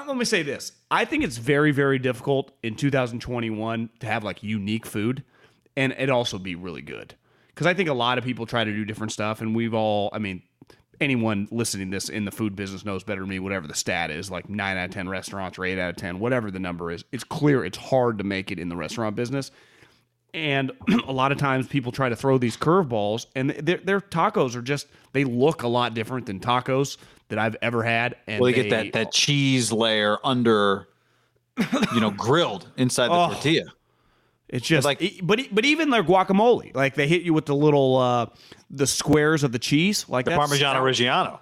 I 0.00 0.06
let 0.06 0.16
me 0.16 0.24
say 0.24 0.42
this. 0.42 0.72
I 0.90 1.04
think 1.04 1.24
it's 1.24 1.36
very 1.36 1.72
very 1.72 1.98
difficult 1.98 2.52
in 2.62 2.76
2021 2.76 3.90
to 4.00 4.06
have 4.06 4.22
like 4.24 4.42
unique 4.42 4.86
food, 4.86 5.24
and 5.76 5.92
it 5.98 6.10
also 6.10 6.38
be 6.38 6.54
really 6.54 6.82
good 6.82 7.14
because 7.48 7.66
I 7.66 7.74
think 7.74 7.88
a 7.88 7.92
lot 7.94 8.18
of 8.18 8.24
people 8.24 8.46
try 8.46 8.62
to 8.64 8.72
do 8.72 8.84
different 8.84 9.10
stuff, 9.12 9.40
and 9.40 9.54
we've 9.54 9.74
all. 9.74 10.10
I 10.12 10.18
mean, 10.20 10.42
anyone 11.00 11.48
listening 11.50 11.90
to 11.90 11.96
this 11.96 12.08
in 12.08 12.24
the 12.24 12.30
food 12.30 12.54
business 12.54 12.84
knows 12.84 13.02
better 13.04 13.20
than 13.20 13.30
me. 13.30 13.38
Whatever 13.38 13.66
the 13.66 13.74
stat 13.74 14.10
is, 14.10 14.30
like 14.30 14.48
nine 14.48 14.76
out 14.76 14.86
of 14.86 14.90
ten 14.90 15.08
restaurants 15.08 15.58
or 15.58 15.64
eight 15.64 15.78
out 15.78 15.90
of 15.90 15.96
ten, 15.96 16.18
whatever 16.18 16.50
the 16.50 16.58
number 16.58 16.90
is, 16.90 17.04
it's 17.12 17.24
clear 17.24 17.64
it's 17.64 17.78
hard 17.78 18.18
to 18.18 18.24
make 18.24 18.50
it 18.50 18.58
in 18.58 18.68
the 18.68 18.76
restaurant 18.76 19.16
business. 19.16 19.50
And 20.32 20.72
a 21.06 21.12
lot 21.12 21.32
of 21.32 21.38
times 21.38 21.66
people 21.66 21.92
try 21.92 22.08
to 22.08 22.16
throw 22.16 22.38
these 22.38 22.56
curveballs, 22.56 23.26
and 23.34 23.50
their, 23.50 23.78
their 23.78 24.00
tacos 24.00 24.54
are 24.54 24.62
just, 24.62 24.86
they 25.12 25.24
look 25.24 25.62
a 25.62 25.68
lot 25.68 25.94
different 25.94 26.26
than 26.26 26.38
tacos 26.40 26.96
that 27.28 27.38
I've 27.38 27.56
ever 27.62 27.82
had. 27.82 28.16
And 28.26 28.40
Well, 28.40 28.52
they 28.52 28.62
get 28.62 28.70
that 28.70 28.92
that 28.92 29.12
cheese 29.12 29.72
layer 29.72 30.18
under, 30.22 30.88
you 31.94 32.00
know, 32.00 32.10
grilled 32.16 32.68
inside 32.76 33.08
the 33.08 33.14
Oh, 33.14 33.32
tortilla. 33.32 33.64
It's 34.52 34.66
just 34.66 34.84
like- 34.84 35.20
but 35.22 35.40
but 35.52 35.64
even 35.64 35.90
their 35.90 36.02
guacamole, 36.04 36.74
like 36.74 36.94
they 36.94 37.06
hit 37.08 37.22
you 37.22 37.32
with 37.32 37.46
the 37.46 37.54
little 37.54 37.96
uh 37.96 38.26
the 38.68 38.86
squares 38.86 39.44
of 39.44 39.52
the 39.52 39.58
cheese, 39.58 40.06
like 40.08 40.24
The 40.26 40.32
Parmigiano 40.32 40.80
Reggiano. 40.82 41.40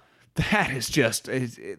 That 0.53 0.71
is 0.71 0.89
just 0.89 1.29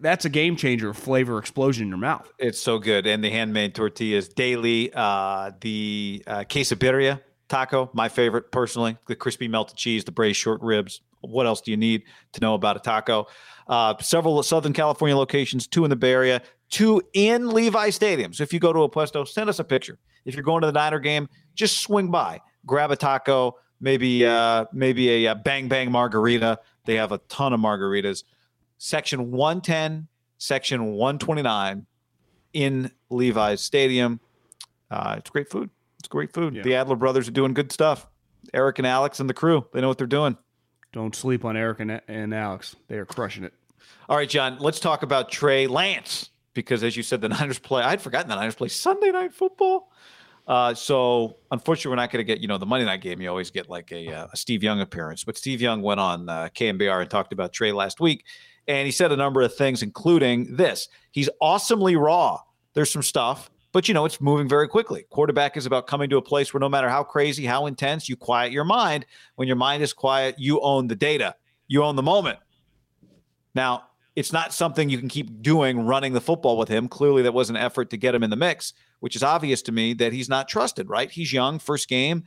that's 0.02 0.26
a 0.26 0.30
game 0.30 0.58
changer, 0.58 0.94
flavor 0.94 1.38
explosion 1.40 1.84
in 1.84 1.90
your 1.90 1.98
mouth. 1.98 2.30
It's 2.40 2.60
so 2.60 2.78
good. 2.78 3.08
And 3.08 3.24
the 3.24 3.30
handmade 3.30 3.74
tortillas 3.74 4.28
daily. 4.28 4.92
Uh, 4.94 5.52
the 5.62 6.22
uh, 6.28 6.40
quesabirria 6.50 7.22
taco, 7.48 7.90
my 7.94 8.10
favorite 8.10 8.52
personally. 8.52 8.98
The 9.08 9.16
crispy 9.16 9.48
melted 9.48 9.78
cheese, 9.78 10.04
the 10.04 10.12
braised 10.12 10.40
short 10.40 10.62
ribs. 10.62 11.00
What 11.22 11.46
else 11.46 11.62
do 11.62 11.72
you 11.72 11.78
need 11.78 12.04
to 12.34 12.42
know 12.42 12.54
about 12.54 12.76
a 12.76 12.80
taco? 12.80 13.28
Uh, 13.68 13.94
several 14.02 14.42
Southern 14.44 14.74
California 14.74 15.16
locations, 15.16 15.66
two 15.68 15.84
in 15.86 15.90
the 15.90 15.96
Bay 15.96 16.12
Area, 16.12 16.42
two 16.70 17.02
in 17.14 17.50
Levi 17.50 17.90
Stadium. 17.90 18.34
So 18.34 18.44
if 18.44 18.54
you 18.54 18.60
go 18.60 18.72
to 18.74 18.84
a 18.84 18.90
Puesto, 18.90 19.24
send 19.28 19.50
us 19.50 19.60
a 19.60 19.64
picture. 19.64 19.98
If 20.26 20.36
you're 20.36 20.44
going 20.44 20.62
to 20.62 20.68
the 20.68 20.74
Niner 20.74 21.00
game, 21.00 21.28
just 21.56 21.80
swing 21.82 22.12
by, 22.12 22.42
grab 22.66 22.92
a 22.92 22.96
taco, 22.96 23.58
maybe 23.80 24.26
uh, 24.26 24.66
maybe 24.72 25.26
a, 25.26 25.32
uh 25.32 25.36
bang 25.36 25.68
bang 25.68 25.92
margarita. 25.92 26.60
They 26.86 26.96
have 26.96 27.12
a 27.12 27.18
ton 27.30 27.54
of 27.54 27.60
margaritas. 27.60 28.24
Section 28.78 29.32
110, 29.32 30.08
section 30.38 30.94
129 30.94 31.86
in 32.54 32.92
Levi's 33.10 33.62
Stadium. 33.62 34.20
Uh, 34.90 35.16
it's 35.18 35.30
great 35.30 35.50
food. 35.50 35.70
It's 36.00 36.08
great 36.08 36.34
food. 36.34 36.56
Yeah. 36.56 36.62
The 36.62 36.76
Adler 36.76 36.96
brothers 36.96 37.28
are 37.28 37.32
doing 37.32 37.54
good 37.54 37.72
stuff. 37.72 38.08
Eric 38.54 38.80
and 38.80 38.88
Alex 38.88 39.20
and 39.20 39.30
the 39.30 39.34
crew, 39.34 39.68
they 39.74 39.82
know 39.82 39.90
what 39.90 39.98
they're 39.98 40.08
doing. 40.08 40.38
Don't 40.92 41.14
sleep 41.14 41.46
on 41.46 41.56
Eric 41.58 41.82
and, 41.82 42.02
and 42.08 42.34
Alex; 42.34 42.76
they 42.88 42.98
are 42.98 43.06
crushing 43.06 43.44
it. 43.44 43.54
All 44.08 44.18
right, 44.18 44.30
John, 44.30 44.58
let's 44.60 44.80
talk 44.80 45.04
about 45.04 45.30
Trey 45.30 45.68
Lance 45.68 46.30
because, 46.60 46.84
as 46.84 46.98
you 46.98 47.04
said, 47.04 47.22
the 47.22 47.30
Niners 47.40 47.60
play. 47.60 47.84
I'd 47.84 48.02
forgotten 48.02 48.30
the 48.30 48.36
Niners 48.36 48.56
play 48.56 48.68
Sunday 48.68 49.12
night 49.12 49.34
football. 49.34 49.92
Uh, 50.48 50.74
so, 50.74 51.38
unfortunately, 51.52 51.92
we're 51.92 51.96
not 51.96 52.12
going 52.12 52.20
to 52.20 52.24
get, 52.24 52.40
you 52.40 52.48
know, 52.48 52.58
the 52.58 52.66
Monday 52.66 52.86
night 52.86 53.02
game. 53.02 53.22
You 53.22 53.30
always 53.30 53.52
get 53.52 53.70
like 53.70 53.92
a, 53.92 54.12
uh, 54.12 54.28
a 54.34 54.38
Steve 54.38 54.64
Young 54.64 54.82
appearance. 54.82 55.24
But 55.24 55.38
Steve 55.38 55.62
Young 55.62 55.82
went 55.82 56.00
on 56.00 56.28
uh, 56.28 56.50
KNBR 56.56 57.02
and 57.02 57.10
talked 57.10 57.32
about 57.32 57.54
Trey 57.54 57.72
last 57.72 58.00
week. 58.00 58.26
And 58.68 58.86
he 58.86 58.92
said 58.92 59.12
a 59.12 59.16
number 59.16 59.42
of 59.42 59.56
things, 59.56 59.82
including 59.82 60.56
this 60.56 60.90
he's 61.12 61.30
awesomely 61.40 61.96
raw. 61.96 62.40
There's 62.74 62.92
some 62.92 63.04
stuff, 63.04 63.50
but, 63.72 63.88
you 63.88 63.94
know, 63.94 64.06
it's 64.06 64.20
moving 64.22 64.48
very 64.48 64.68
quickly. 64.68 65.06
Quarterback 65.10 65.58
is 65.58 65.66
about 65.66 65.88
coming 65.88 66.10
to 66.10 66.18
a 66.18 66.22
place 66.22 66.54
where 66.54 66.60
no 66.60 66.70
matter 66.70 66.90
how 66.90 67.04
crazy, 67.04 67.46
how 67.46 67.66
intense, 67.66 68.10
you 68.10 68.16
quiet 68.16 68.52
your 68.52 68.64
mind. 68.64 69.06
When 69.36 69.48
your 69.48 69.58
mind 69.58 69.82
is 69.82 69.94
quiet, 69.94 70.36
you 70.38 70.60
own 70.62 70.88
the 70.88 70.96
data, 70.96 71.36
you 71.68 71.84
own 71.84 71.96
the 71.96 72.04
moment. 72.04 72.40
Now, 73.56 73.89
it's 74.16 74.34
not 74.34 74.54
something 74.54 74.90
you 74.90 74.98
can 74.98 75.08
keep 75.08 75.42
doing 75.42 75.86
running 75.86 76.14
the 76.14 76.22
football 76.22 76.58
with 76.58 76.68
him. 76.68 76.88
Clearly, 76.88 77.22
that 77.24 77.34
was 77.34 77.50
an 77.50 77.56
effort 77.56 77.90
to 77.92 77.98
get 77.98 78.16
him 78.16 78.24
in 78.24 78.30
the 78.30 78.36
mix, 78.36 78.74
which 79.00 79.16
is 79.16 79.24
obvious 79.24 79.62
to 79.64 79.72
me 79.72 79.94
that 79.94 80.14
he's 80.14 80.30
not 80.30 80.48
trusted, 80.48 80.90
right? 80.90 81.10
He's 81.10 81.32
young, 81.32 81.60
first 81.60 81.88
game. 81.88 82.24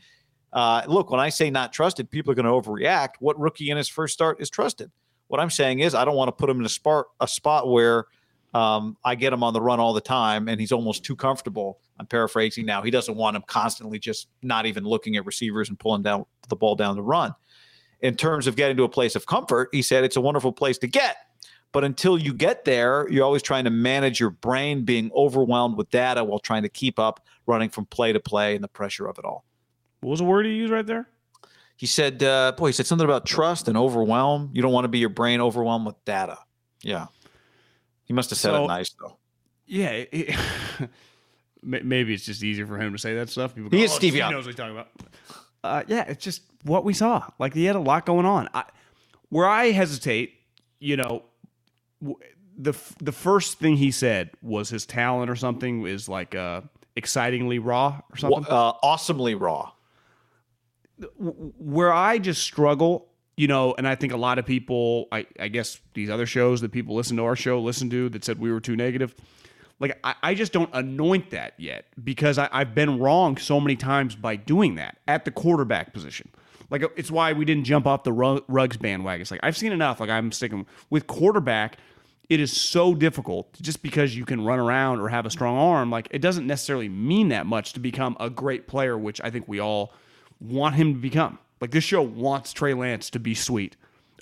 Uh, 0.53 0.83
look, 0.87 1.11
when 1.11 1.20
I 1.20 1.28
say 1.28 1.51
not 1.51 1.72
trusted, 1.72 2.11
people 2.11 2.33
are 2.33 2.35
going 2.35 2.47
to 2.47 2.70
overreact. 2.70 3.14
What 3.20 3.39
rookie 3.39 3.70
in 3.70 3.76
his 3.76 3.89
first 3.89 4.14
start 4.14 4.41
is 4.41 4.51
trusted? 4.51 4.91
What 5.28 5.41
I'm 5.41 5.51
saying 5.51 5.80
is, 5.80 5.95
I 5.95 6.05
don't 6.05 6.16
want 6.16 6.28
to 6.28 6.33
put 6.33 6.51
him 6.51 6.61
in 6.61 6.66
a 6.66 6.68
spot, 6.68 7.07
a 7.20 7.26
spot 7.26 7.68
where 7.68 8.07
um, 8.55 8.97
I 9.05 9.14
get 9.14 9.33
him 9.33 9.43
on 9.43 9.55
the 9.55 9.62
run 9.62 9.80
all 9.80 9.95
the 9.95 10.01
time 10.01 10.49
and 10.49 10.61
he's 10.61 10.72
almost 10.72 11.05
too 11.05 11.16
comfortable. 11.16 11.80
I'm 11.99 12.07
paraphrasing 12.07 12.66
now. 12.66 12.83
He 12.83 12.91
doesn't 12.91 13.16
want 13.16 13.37
him 13.37 13.43
constantly 13.47 13.99
just 13.99 14.28
not 14.43 14.66
even 14.66 14.85
looking 14.85 15.16
at 15.16 15.24
receivers 15.24 15.68
and 15.68 15.78
pulling 15.78 16.03
down 16.03 16.26
the 16.49 16.57
ball 16.57 16.74
down 16.74 16.97
the 16.97 17.03
run. 17.03 17.35
In 18.01 18.16
terms 18.16 18.47
of 18.47 18.57
getting 18.57 18.76
to 18.76 18.83
a 18.83 18.89
place 18.89 19.14
of 19.14 19.26
comfort, 19.26 19.68
he 19.72 19.80
said 19.80 20.05
it's 20.05 20.16
a 20.16 20.20
wonderful 20.20 20.53
place 20.53 20.76
to 20.78 20.87
get. 20.87 21.16
But 21.73 21.85
until 21.85 22.18
you 22.18 22.35
get 22.35 22.64
there, 22.66 23.09
you're 23.11 23.25
always 23.25 23.43
trying 23.43 23.64
to 23.64 23.70
manage 23.70 24.20
your 24.20 24.31
brain 24.31 24.85
being 24.85 25.11
overwhelmed 25.14 25.77
with 25.77 25.91
data 25.91 26.23
while 26.23 26.39
trying 26.39 26.62
to 26.64 26.68
keep 26.68 26.99
up 26.99 27.25
running 27.47 27.70
from 27.70 27.87
play 27.87 28.12
to 28.12 28.20
play 28.20 28.55
and 28.55 28.62
the 28.62 28.68
pressure 28.68 29.07
of 29.09 29.18
it 29.18 29.25
all. 29.25 29.45
What 30.01 30.11
was 30.11 30.18
the 30.18 30.27
word 30.27 30.47
you 30.47 30.53
used 30.53 30.73
right 30.73 30.87
there? 30.87 31.09
He 31.77 31.87
said, 31.87 32.23
uh, 32.23 32.53
boy, 32.57 32.68
he 32.68 32.73
said 32.73 32.87
something 32.87 33.05
about 33.07 33.25
trust 33.27 33.68
and 33.68 33.77
overwhelm. 33.77 34.51
You 34.53 34.61
don't 34.62 34.73
want 34.73 34.85
to 34.85 34.89
be 34.89 34.99
your 34.99 35.09
brain 35.09 35.41
overwhelmed 35.41 35.87
with 35.87 36.05
data. 36.05 36.39
Yeah. 36.83 37.07
He 38.05 38.12
must 38.12 38.31
have 38.31 38.39
said 38.39 38.51
So- 38.51 38.64
it 38.64 38.68
nice, 38.68 38.91
though. 39.01 39.16
Yeah, 39.66 39.91
it- 40.12 40.37
maybe 41.62 42.12
it's 42.12 42.27
just 42.27 42.43
easier 42.43 42.66
for 42.66 42.77
him 42.79 42.93
to 42.93 42.99
say 42.99 43.14
that 43.14 43.31
stuff. 43.31 43.55
People 43.55 43.70
go, 43.70 43.77
He 43.77 43.85
is 43.85 43.93
"Oh, 43.93 43.97
Steve 43.97 44.14
he 44.14 44.20
knows 44.20 44.45
what 44.45 44.47
he's 44.47 44.55
talking 44.57 44.73
about. 44.73 44.89
Uh, 45.64 45.83
yeah, 45.87 46.05
it's 46.09 46.23
just 46.23 46.43
what 46.64 46.85
we 46.85 46.93
saw. 46.93 47.27
Like 47.39 47.55
he 47.55 47.64
had 47.64 47.77
a 47.77 47.81
lot 47.81 48.05
going 48.05 48.27
on. 48.27 48.49
I, 48.53 48.64
where 49.29 49.47
I 49.47 49.70
hesitate, 49.70 50.35
you 50.81 50.97
know, 50.97 51.23
the 52.57 52.75
the 53.01 53.13
first 53.13 53.59
thing 53.59 53.77
he 53.77 53.91
said 53.91 54.31
was 54.43 54.69
his 54.69 54.87
talent 54.87 55.31
or 55.31 55.37
something 55.37 55.87
is 55.87 56.09
like 56.09 56.35
uh, 56.35 56.63
excitingly 56.97 57.59
raw 57.59 58.01
or 58.11 58.17
something. 58.17 58.45
Uh, 58.49 58.73
awesomely 58.83 59.35
raw. 59.35 59.73
where 61.19 61.93
I 61.93 62.19
just 62.19 62.43
struggle, 62.43 63.09
you 63.37 63.49
know, 63.49 63.75
and 63.77 63.87
I 63.87 63.95
think 63.95 64.13
a 64.13 64.17
lot 64.17 64.39
of 64.39 64.47
people, 64.47 65.09
I, 65.13 65.27
I 65.39 65.49
guess 65.49 65.81
these 65.95 66.11
other 66.11 66.27
shows 66.27 66.61
that 66.61 66.73
people 66.73 66.95
listen 66.95 67.17
to 67.17 67.25
our 67.25 67.37
show, 67.37 67.61
listen 67.61 67.91
to 67.91 68.09
that 68.11 68.25
said 68.25 68.39
we 68.39 68.53
were 68.53 68.61
too 68.61 68.77
negative. 68.77 69.15
Like, 69.81 69.99
I, 70.05 70.15
I 70.23 70.35
just 70.35 70.53
don't 70.53 70.71
anoint 70.73 71.31
that 71.31 71.55
yet 71.59 71.87
because 72.03 72.39
I, 72.39 72.49
I've 72.53 72.75
been 72.75 72.99
wrong 72.99 73.37
so 73.37 73.59
many 73.61 73.77
times 73.77 74.15
by 74.15 74.37
doing 74.37 74.77
that 74.77 74.99
at 75.09 75.25
the 75.25 75.31
quarterback 75.31 75.93
position. 75.93 76.31
Like, 76.71 76.85
it's 76.97 77.11
why 77.11 77.33
we 77.33 77.45
didn't 77.45 77.65
jump 77.65 77.87
off 77.87 78.05
the 78.05 78.13
Ruggs 78.13 78.77
bandwagon. 78.77 79.21
It's 79.21 79.31
like, 79.31 79.41
I've 79.43 79.57
seen 79.57 79.73
enough. 79.73 80.01
Like, 80.01 80.09
I'm 80.09 80.33
sticking 80.33 80.67
with 80.89 81.07
quarterback. 81.07 81.79
It 82.29 82.41
is 82.41 82.59
so 82.59 82.95
difficult 82.95 83.53
just 83.61 83.83
because 83.83 84.16
you 84.16 84.25
can 84.25 84.45
run 84.45 84.59
around 84.59 85.01
or 85.01 85.09
have 85.09 85.27
a 85.27 85.31
strong 85.31 85.57
arm. 85.57 85.91
Like, 85.91 86.09
it 86.11 86.20
doesn't 86.20 86.47
necessarily 86.47 86.89
mean 86.89 87.29
that 87.29 87.47
much 87.47 87.73
to 87.75 87.81
become 87.81 88.16
a 88.20 88.31
great 88.31 88.66
player, 88.66 88.97
which 88.97 89.20
I 89.23 89.31
think 89.31 89.49
we 89.49 89.59
all 89.59 89.93
want 90.41 90.75
him 90.75 90.95
to 90.95 91.01
become. 91.01 91.39
Like 91.61 91.70
this 91.70 91.85
show 91.85 92.03
wants 92.03 92.53
Trey 92.53 92.75
Lance 92.75 93.09
to 93.11 93.20
be 93.20 93.35
sweet. 93.35 93.77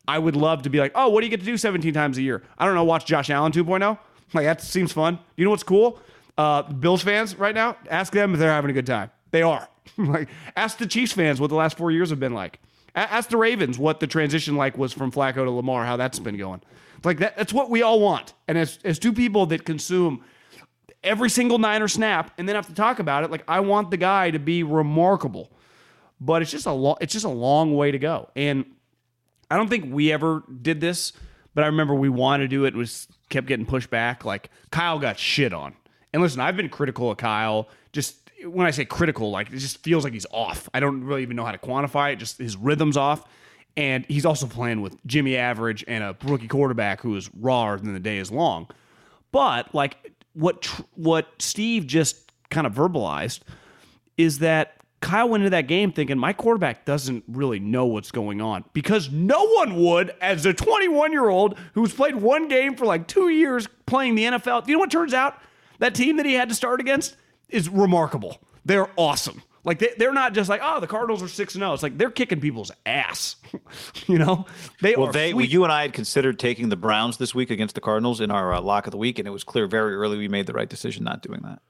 I 0.07 0.18
would 0.18 0.36
love 0.36 0.62
to 0.62 0.70
be 0.70 0.78
like, 0.78 0.92
oh, 0.94 1.09
what 1.09 1.20
do 1.20 1.26
you 1.26 1.30
get 1.30 1.40
to 1.40 1.46
do 1.46 1.57
17 1.57 1.94
times 1.94 2.18
a 2.18 2.22
year? 2.22 2.42
I 2.59 2.66
don't 2.66 2.74
know, 2.74 2.84
watch 2.84 3.07
Josh 3.07 3.30
Allen 3.30 3.53
2.0. 3.53 3.98
Like 4.34 4.44
that 4.44 4.61
seems 4.61 4.92
fun. 4.92 5.18
You 5.36 5.44
know 5.44 5.51
what's 5.51 5.62
cool? 5.62 5.98
Uh, 6.36 6.62
Bills 6.62 7.03
fans 7.03 7.36
right 7.36 7.55
now, 7.55 7.76
ask 7.88 8.12
them 8.12 8.34
if 8.34 8.38
they're 8.38 8.53
having 8.53 8.70
a 8.70 8.74
good 8.74 8.86
time 8.86 9.11
They 9.30 9.42
are. 9.42 9.68
like, 9.96 10.28
ask 10.57 10.78
the 10.78 10.86
Chiefs 10.86 11.12
fans 11.12 11.40
what 11.40 11.48
the 11.48 11.57
last 11.57 11.76
four 11.76 11.90
years 11.90 12.11
have 12.11 12.20
been 12.20 12.34
like. 12.34 12.61
Ask 12.94 13.30
the 13.30 13.36
Ravens 13.36 13.78
what 13.78 14.01
the 14.01 14.07
transition 14.07 14.57
like 14.57 14.76
was 14.76 14.92
from 14.92 15.12
Flacco 15.12 15.44
to 15.44 15.51
Lamar, 15.51 15.86
how 15.86 15.96
that's 15.96 16.18
been 16.18 16.36
going. 16.36 16.61
Like 17.05 17.18
that, 17.18 17.36
that's 17.36 17.53
what 17.53 17.70
we 17.70 17.82
all 17.82 18.01
want. 18.01 18.34
And 18.48 18.59
as 18.59 18.78
as 18.84 18.98
two 18.98 19.12
people 19.12 19.46
that 19.46 19.64
consume 19.64 20.24
every 21.03 21.30
single 21.30 21.59
Niner 21.59 21.88
snap 21.88 22.32
and 22.36 22.48
then 22.48 22.57
have 22.57 22.66
to 22.66 22.74
talk 22.74 22.98
about 22.98 23.24
it, 23.24 23.30
like 23.30 23.44
I 23.48 23.61
want 23.61 23.90
the 23.90 23.96
guy 23.96 24.30
to 24.30 24.38
be 24.38 24.62
remarkable. 24.62 25.51
But 26.20 26.42
it's 26.42 26.51
just 26.51 26.66
a 26.66 26.72
long 26.72 26.96
it's 27.01 27.12
just 27.12 27.24
a 27.24 27.30
long 27.30 27.74
way 27.74 27.90
to 27.90 27.98
go. 27.98 28.28
And 28.36 28.64
I 29.51 29.57
don't 29.57 29.68
think 29.68 29.92
we 29.92 30.12
ever 30.12 30.44
did 30.62 30.80
this, 30.80 31.12
but 31.55 31.64
I 31.64 31.68
remember 31.68 31.94
we 31.94 32.09
wanted 32.09 32.44
to 32.44 32.48
do 32.48 32.64
it, 32.66 32.74
was 32.74 33.09
kept 33.30 33.46
getting 33.46 33.66
pushed 33.66 33.90
back. 33.90 34.24
Like 34.24 34.51
Kyle 34.70 34.98
got 34.98 35.18
shit 35.18 35.53
on. 35.53 35.74
And 36.12 36.22
listen, 36.22 36.40
I've 36.40 36.57
been 36.57 36.68
critical 36.68 37.11
of 37.11 37.16
Kyle. 37.16 37.68
Just 37.92 38.16
when 38.44 38.66
I 38.66 38.70
say 38.70 38.84
critical, 38.84 39.30
like 39.30 39.48
it 39.48 39.59
just 39.59 39.78
feels 39.78 40.05
like 40.05 40.12
he's 40.12 40.26
off. 40.30 40.68
I 40.74 40.80
don't 40.80 41.05
really 41.05 41.22
even 41.22 41.36
know 41.36 41.44
how 41.44 41.53
to 41.53 41.59
quantify 41.59 42.12
it. 42.12 42.16
Just 42.16 42.38
his 42.38 42.57
rhythm's 42.57 42.96
off. 42.96 43.24
And 43.81 44.05
he's 44.09 44.26
also 44.26 44.47
playing 44.47 44.83
with 44.83 44.95
Jimmy 45.07 45.39
Average 45.39 45.85
and 45.89 46.05
a 46.05 46.14
rookie 46.24 46.49
quarterback 46.49 47.01
who 47.01 47.16
is 47.16 47.31
rawer 47.35 47.78
than 47.78 47.95
the 47.95 48.01
day 48.01 48.18
is 48.18 48.31
long. 48.31 48.68
But 49.33 49.74
like 49.74 50.12
what 50.35 50.61
tr- 50.61 50.83
what 50.97 51.28
Steve 51.39 51.87
just 51.87 52.31
kind 52.51 52.66
of 52.66 52.74
verbalized 52.74 53.41
is 54.18 54.41
that 54.41 54.76
Kyle 55.01 55.31
went 55.31 55.43
into 55.43 55.51
that 55.51 55.66
game 55.66 55.93
thinking 55.93 56.18
my 56.18 56.35
quarterback 56.35 56.85
doesn't 56.85 57.24
really 57.26 57.59
know 57.59 57.87
what's 57.87 58.11
going 58.11 58.43
on 58.43 58.64
because 58.74 59.11
no 59.11 59.47
one 59.55 59.83
would 59.83 60.12
as 60.20 60.45
a 60.45 60.53
21 60.53 61.11
year 61.11 61.31
old 61.31 61.57
who's 61.72 61.95
played 61.95 62.16
one 62.16 62.49
game 62.49 62.76
for 62.76 62.85
like 62.85 63.07
two 63.07 63.31
years 63.31 63.66
playing 63.87 64.14
the 64.14 64.24
NFL. 64.24 64.68
You 64.68 64.74
know 64.74 64.81
what 64.81 64.91
turns 64.91 65.14
out? 65.14 65.41
That 65.78 65.95
team 65.95 66.18
that 66.18 66.26
he 66.26 66.35
had 66.35 66.51
to 66.51 66.55
start 66.55 66.81
against 66.81 67.16
is 67.49 67.70
remarkable. 67.70 68.43
They're 68.66 68.91
awesome. 68.99 69.43
Like 69.64 69.78
they, 69.78 69.90
they're 69.98 70.12
not 70.12 70.32
just 70.32 70.48
like 70.48 70.61
oh 70.64 70.80
the 70.80 70.86
Cardinals 70.86 71.22
are 71.22 71.28
six 71.28 71.54
and 71.54 71.61
zero. 71.62 71.72
It's 71.74 71.82
like 71.82 71.98
they're 71.98 72.11
kicking 72.11 72.40
people's 72.40 72.72
ass. 72.86 73.36
you 74.06 74.18
know 74.18 74.46
they 74.80 74.94
Well, 74.96 75.08
are. 75.08 75.12
they, 75.12 75.32
sweet. 75.32 75.50
you 75.50 75.64
and 75.64 75.72
I 75.72 75.82
had 75.82 75.92
considered 75.92 76.38
taking 76.38 76.68
the 76.70 76.76
Browns 76.76 77.18
this 77.18 77.34
week 77.34 77.50
against 77.50 77.74
the 77.74 77.80
Cardinals 77.80 78.20
in 78.20 78.30
our 78.30 78.52
uh, 78.54 78.61
lock 78.61 78.86
of 78.86 78.90
the 78.90 78.96
week, 78.96 79.18
and 79.18 79.28
it 79.28 79.30
was 79.32 79.44
clear 79.44 79.66
very 79.66 79.94
early 79.94 80.16
we 80.18 80.28
made 80.28 80.46
the 80.46 80.52
right 80.54 80.68
decision 80.68 81.04
not 81.04 81.22
doing 81.22 81.40
that. 81.42 81.61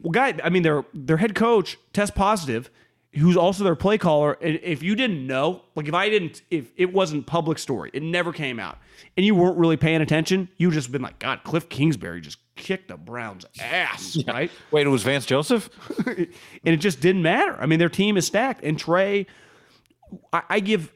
Well, 0.00 0.12
guy, 0.12 0.34
I 0.42 0.48
mean, 0.50 0.62
their 0.62 0.84
their 0.94 1.18
head 1.18 1.34
coach 1.34 1.76
test 1.92 2.14
positive, 2.14 2.70
who's 3.14 3.36
also 3.36 3.64
their 3.64 3.74
play 3.76 3.98
caller. 3.98 4.38
And 4.40 4.58
if 4.62 4.82
you 4.82 4.94
didn't 4.94 5.26
know, 5.26 5.62
like 5.74 5.88
if 5.88 5.94
I 5.94 6.08
didn't, 6.08 6.42
if 6.50 6.70
it 6.76 6.92
wasn't 6.92 7.26
public 7.26 7.58
story, 7.58 7.90
it 7.92 8.02
never 8.02 8.32
came 8.32 8.58
out, 8.58 8.78
and 9.16 9.26
you 9.26 9.34
weren't 9.34 9.58
really 9.58 9.76
paying 9.76 10.00
attention, 10.00 10.48
you 10.56 10.70
just 10.70 10.90
been 10.92 11.02
like, 11.02 11.18
God, 11.18 11.40
Cliff 11.44 11.68
Kingsbury 11.68 12.20
just 12.22 12.38
kicked 12.56 12.88
the 12.88 12.96
Browns' 12.96 13.46
ass, 13.60 14.18
right? 14.26 14.50
Wait, 14.70 14.86
it 14.86 14.90
was 14.90 15.02
Vance 15.02 15.26
Joseph? 15.26 15.70
and 16.06 16.28
it 16.64 16.78
just 16.78 17.00
didn't 17.00 17.22
matter. 17.22 17.56
I 17.60 17.66
mean, 17.66 17.78
their 17.78 17.88
team 17.88 18.16
is 18.16 18.26
stacked, 18.26 18.64
and 18.64 18.78
Trey, 18.78 19.26
I, 20.32 20.42
I 20.48 20.60
give, 20.60 20.92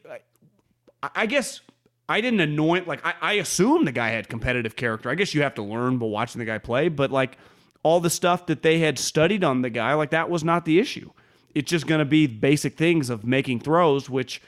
I, 1.01 1.09
I 1.15 1.25
guess. 1.25 1.61
I 2.09 2.19
didn't 2.19 2.41
anoint 2.41 2.89
like 2.89 3.05
I, 3.05 3.13
I 3.21 3.33
assumed 3.35 3.87
the 3.87 3.93
guy 3.93 4.09
had 4.09 4.27
competitive 4.27 4.75
character. 4.75 5.09
I 5.09 5.15
guess 5.15 5.33
you 5.33 5.43
have 5.43 5.53
to 5.55 5.61
learn 5.61 5.97
by 5.97 6.07
watching 6.07 6.39
the 6.39 6.45
guy 6.45 6.57
play, 6.57 6.89
but 6.89 7.09
like 7.09 7.37
all 7.83 8.01
the 8.01 8.09
stuff 8.09 8.47
that 8.47 8.63
they 8.63 8.79
had 8.79 8.99
studied 8.99 9.45
on 9.45 9.61
the 9.61 9.69
guy, 9.69 9.93
like 9.93 10.09
that 10.09 10.29
was 10.29 10.43
not 10.43 10.65
the 10.65 10.77
issue. 10.79 11.11
It's 11.55 11.69
just 11.69 11.87
going 11.87 11.99
to 11.99 12.05
be 12.05 12.27
basic 12.27 12.75
things 12.75 13.09
of 13.09 13.23
making 13.23 13.61
throws, 13.61 14.09
which 14.09 14.41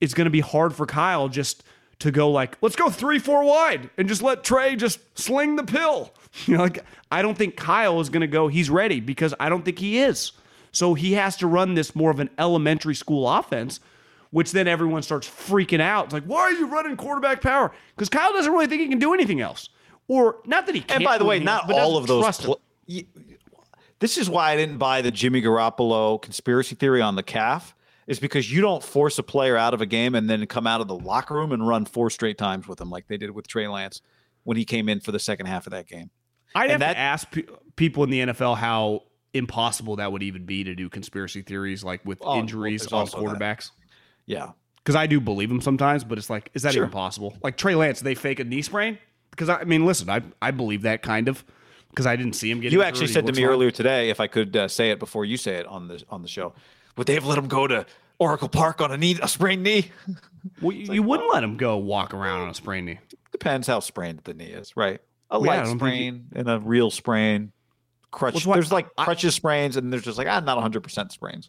it's 0.00 0.14
going 0.14 0.24
to 0.24 0.30
be 0.30 0.40
hard 0.40 0.74
for 0.74 0.86
Kyle 0.86 1.28
just 1.28 1.62
to 2.00 2.10
go 2.10 2.30
like, 2.30 2.56
let's 2.60 2.76
go 2.76 2.90
three, 2.90 3.18
four 3.18 3.44
wide 3.44 3.90
and 3.96 4.08
just 4.08 4.22
let 4.22 4.42
Trey 4.42 4.74
just 4.76 4.98
sling 5.18 5.56
the 5.56 5.64
pill. 5.64 6.12
You 6.46 6.56
know, 6.56 6.62
like 6.62 6.84
I 7.10 7.22
don't 7.22 7.36
think 7.36 7.56
Kyle 7.56 7.98
is 8.00 8.08
going 8.08 8.20
to 8.20 8.28
go, 8.28 8.46
he's 8.46 8.70
ready 8.70 9.00
because 9.00 9.34
I 9.40 9.48
don't 9.48 9.64
think 9.64 9.80
he 9.80 9.98
is. 9.98 10.30
So 10.70 10.94
he 10.94 11.14
has 11.14 11.36
to 11.38 11.48
run 11.48 11.74
this 11.74 11.96
more 11.96 12.12
of 12.12 12.20
an 12.20 12.30
elementary 12.38 12.94
school 12.94 13.28
offense, 13.28 13.80
which 14.30 14.52
then 14.52 14.68
everyone 14.68 15.02
starts 15.02 15.28
freaking 15.28 15.80
out. 15.80 16.04
It's 16.04 16.12
like, 16.12 16.22
why 16.22 16.42
are 16.42 16.52
you 16.52 16.68
running 16.68 16.96
quarterback 16.96 17.42
power? 17.42 17.72
Because 17.96 18.08
Kyle 18.08 18.32
doesn't 18.32 18.52
really 18.52 18.68
think 18.68 18.80
he 18.80 18.86
can 18.86 19.00
do 19.00 19.12
anything 19.12 19.40
else. 19.40 19.70
Or 20.06 20.36
not 20.46 20.66
that 20.66 20.76
he 20.76 20.82
can't. 20.82 20.98
And 21.00 21.04
by 21.04 21.18
the 21.18 21.24
way, 21.24 21.36
anything 21.36 21.48
else, 21.48 21.68
not 21.68 21.78
all 21.80 21.96
of 21.96 22.06
those. 22.06 22.38
pl- 22.38 22.60
this 23.98 24.16
is 24.16 24.30
why 24.30 24.52
I 24.52 24.56
didn't 24.56 24.78
buy 24.78 25.02
the 25.02 25.10
Jimmy 25.10 25.42
Garoppolo 25.42 26.22
conspiracy 26.22 26.76
theory 26.76 27.02
on 27.02 27.16
the 27.16 27.24
calf. 27.24 27.74
Is 28.10 28.18
because 28.18 28.50
you 28.50 28.60
don't 28.60 28.82
force 28.82 29.18
a 29.18 29.22
player 29.22 29.56
out 29.56 29.72
of 29.72 29.80
a 29.80 29.86
game 29.86 30.14
and 30.16 30.28
then 30.28 30.44
come 30.46 30.66
out 30.66 30.80
of 30.80 30.88
the 30.88 30.96
locker 30.96 31.34
room 31.34 31.52
and 31.52 31.66
run 31.66 31.84
four 31.84 32.10
straight 32.10 32.36
times 32.38 32.66
with 32.66 32.80
him 32.80 32.90
like 32.90 33.06
they 33.06 33.16
did 33.16 33.30
with 33.30 33.46
Trey 33.46 33.68
Lance 33.68 34.02
when 34.42 34.56
he 34.56 34.64
came 34.64 34.88
in 34.88 34.98
for 34.98 35.12
the 35.12 35.18
second 35.20 35.46
half 35.46 35.66
of 35.66 35.70
that 35.70 35.86
game. 35.86 36.10
I'd 36.54 36.70
have 36.70 36.80
that- 36.80 36.94
to 36.94 36.98
ask 36.98 37.30
pe- 37.30 37.44
people 37.76 38.02
in 38.02 38.10
the 38.10 38.20
NFL 38.20 38.56
how 38.56 39.04
impossible 39.32 39.94
that 39.96 40.10
would 40.10 40.24
even 40.24 40.44
be 40.44 40.64
to 40.64 40.74
do 40.74 40.88
conspiracy 40.88 41.42
theories 41.42 41.84
like 41.84 42.04
with 42.04 42.18
Oh, 42.22 42.36
injuries 42.36 42.82
there's 42.82 42.92
on 42.92 42.98
also 43.00 43.20
that. 43.20 43.38
quarterbacks. 43.38 43.70
Yeah. 44.26 44.50
Because 44.78 44.96
I 44.96 45.06
do 45.06 45.20
believe 45.20 45.48
them 45.48 45.60
sometimes, 45.60 46.02
but 46.02 46.18
it's 46.18 46.28
like, 46.28 46.50
is 46.52 46.62
that 46.62 46.72
Sure. 46.72 46.82
even 46.82 46.90
possible? 46.90 47.36
Like 47.44 47.56
Trey 47.56 47.76
Lance, 47.76 48.00
they 48.00 48.16
fake 48.16 48.40
a 48.40 48.44
knee 48.44 48.62
sprain? 48.62 48.98
Because 49.30 49.48
I, 49.48 49.60
I 49.60 49.64
mean, 49.64 49.86
listen, 49.86 50.10
I 50.10 50.22
I 50.42 50.50
believe 50.50 50.82
that 50.82 51.02
kind 51.02 51.28
of 51.28 51.44
because 51.90 52.06
I 52.06 52.16
didn't 52.16 52.32
see 52.32 52.50
him 52.50 52.58
get. 52.60 52.72
You 52.72 52.82
actually 52.82 53.06
said 53.06 53.24
to 53.26 53.32
me 53.32 53.42
fine. 53.42 53.50
earlier 53.50 53.70
today, 53.70 54.10
if 54.10 54.18
I 54.18 54.26
could 54.26 54.56
uh, 54.56 54.66
say 54.66 54.90
it 54.90 54.98
before 54.98 55.24
you 55.24 55.36
say 55.36 55.54
it 55.58 55.66
on 55.66 55.86
the 55.86 56.02
on 56.10 56.22
the 56.22 56.28
show, 56.28 56.54
would 56.96 57.06
they 57.06 57.14
have 57.14 57.26
let 57.26 57.38
him 57.38 57.48
go 57.48 57.66
to 57.66 57.86
Oracle 58.18 58.48
Park 58.48 58.80
on 58.80 58.92
a 58.92 58.96
knee, 58.96 59.18
a 59.22 59.28
sprained 59.28 59.62
knee? 59.62 59.90
well, 60.62 60.72
you, 60.72 60.94
you 60.94 61.02
wouldn't 61.02 61.32
let 61.32 61.42
him 61.42 61.56
go 61.56 61.76
walk 61.76 62.14
around 62.14 62.40
on 62.40 62.50
a 62.50 62.54
sprained 62.54 62.86
knee. 62.86 62.98
Depends 63.32 63.66
how 63.66 63.80
sprained 63.80 64.20
the 64.24 64.34
knee 64.34 64.44
is, 64.46 64.76
right? 64.76 65.00
A 65.30 65.38
Well, 65.38 65.54
yeah, 65.54 65.62
light 65.64 65.76
sprain 65.76 66.26
and 66.34 66.48
a 66.48 66.58
real 66.58 66.90
sprain. 66.90 67.52
Crutch. 68.10 68.44
Well, 68.44 68.54
there's 68.54 68.72
like 68.72 68.88
I- 68.98 69.04
crutches 69.04 69.34
sprains, 69.34 69.76
and 69.76 69.92
there's 69.92 70.02
just 70.02 70.18
like 70.18 70.26
ah, 70.26 70.40
not 70.40 70.56
100 70.56 70.82
percent 70.82 71.12
sprains. 71.12 71.48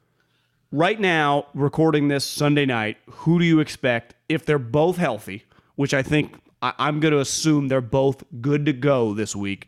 Right 0.72 1.00
now, 1.00 1.48
recording 1.54 2.08
this 2.08 2.24
Sunday 2.24 2.66
night, 2.66 2.98
who 3.10 3.40
do 3.40 3.46
you 3.46 3.60
expect 3.60 4.14
if 4.30 4.46
they're 4.46 4.60
both 4.60 4.98
healthy? 4.98 5.44
Which 5.76 5.94
I 5.94 6.02
think 6.04 6.36
I, 6.62 6.74
I'm 6.78 7.00
going 7.00 7.14
to 7.14 7.20
assume 7.20 7.68
they're 7.68 7.82
both 7.82 8.24
good 8.40 8.66
to 8.68 8.74
go 8.74 9.14
this 9.14 9.36
week. 9.36 9.68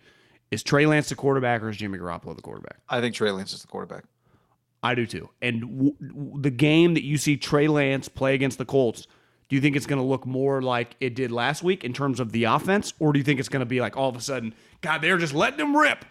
Is 0.52 0.62
Trey 0.64 0.86
Lance 0.86 1.10
the 1.10 1.16
quarterback 1.16 1.64
or 1.64 1.70
is 1.70 1.78
Jimmy 1.78 1.98
Garoppolo 1.98 2.36
the 2.36 2.42
quarterback? 2.44 2.78
I 2.88 3.02
think 3.02 3.16
Trey 3.16 3.32
Lance 3.32 3.54
is 3.54 3.62
the 3.64 3.68
quarterback. 3.68 4.06
I 4.84 4.94
do 4.96 5.06
too. 5.06 5.30
And 5.42 5.62
w- 5.62 5.96
w- 6.00 6.42
the 6.42 6.52
game 6.52 6.94
that 6.94 7.04
you 7.04 7.18
see 7.18 7.38
Trey 7.38 7.68
Lance 7.68 8.10
play 8.10 8.36
against 8.36 8.58
the 8.58 8.66
Colts, 8.66 9.08
do 9.50 9.56
you 9.56 9.62
think 9.62 9.76
it's 9.76 9.86
going 9.86 10.02
to 10.02 10.06
look 10.08 10.26
more 10.26 10.62
like 10.62 10.96
it 11.00 11.16
did 11.16 11.32
last 11.32 11.64
week 11.64 11.84
in 11.84 11.94
terms 11.94 12.20
of 12.20 12.32
the 12.32 12.44
offense, 12.44 12.94
or 13.00 13.14
do 13.14 13.20
you 13.20 13.24
think 13.24 13.40
it's 13.40 13.50
going 13.50 13.62
to 13.62 13.66
be 13.66 13.80
like 13.80 13.96
all 13.96 14.10
of 14.10 14.16
a 14.16 14.22
sudden, 14.22 14.54
God, 14.82 15.02
they're 15.02 15.18
just 15.18 15.34
letting 15.34 15.60
him 15.60 15.76
rip? 15.76 16.04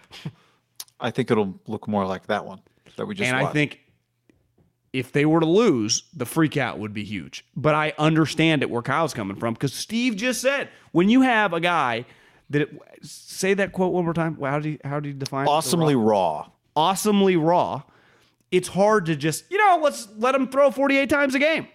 I 1.00 1.10
think 1.10 1.30
it'll 1.30 1.60
look 1.66 1.86
more 1.86 2.06
like 2.06 2.26
that 2.28 2.46
one 2.46 2.60
that 2.96 3.06
we 3.06 3.14
just. 3.14 3.28
and 3.28 3.36
I 3.36 3.50
think 3.52 3.80
if 4.92 5.10
they 5.12 5.24
were 5.24 5.40
to 5.40 5.46
lose, 5.46 6.04
the 6.14 6.26
freak 6.26 6.56
out 6.56 6.78
would 6.78 6.92
be 6.94 7.02
huge. 7.04 7.44
But 7.56 7.74
I 7.74 7.92
understand 7.98 8.62
it 8.62 8.70
where 8.70 8.82
Kyle's 8.82 9.14
coming 9.14 9.36
from 9.36 9.54
because 9.54 9.72
Steve 9.72 10.16
just 10.16 10.40
said 10.40 10.68
when 10.92 11.08
you 11.08 11.22
have 11.22 11.52
a 11.52 11.60
guy 11.60 12.04
that 12.50 12.68
say 13.02 13.54
that 13.54 13.72
quote 13.72 13.92
one 13.92 14.04
more 14.04 14.14
time. 14.14 14.38
How 14.40 14.58
do 14.60 14.70
you 14.70 14.78
how 14.84 15.00
do 15.00 15.08
you 15.08 15.14
define 15.14 15.46
it? 15.46 15.50
Awesomely 15.50 15.94
raw. 15.96 16.48
awesomely 16.76 17.36
raw, 17.36 17.82
it's 18.52 18.68
hard 18.68 19.06
to 19.06 19.16
just, 19.16 19.50
you 19.50 19.58
know, 19.58 19.80
let's 19.82 20.06
let 20.18 20.34
him 20.34 20.46
throw 20.46 20.70
48 20.70 21.08
times 21.10 21.34
a 21.34 21.38
game. 21.40 21.66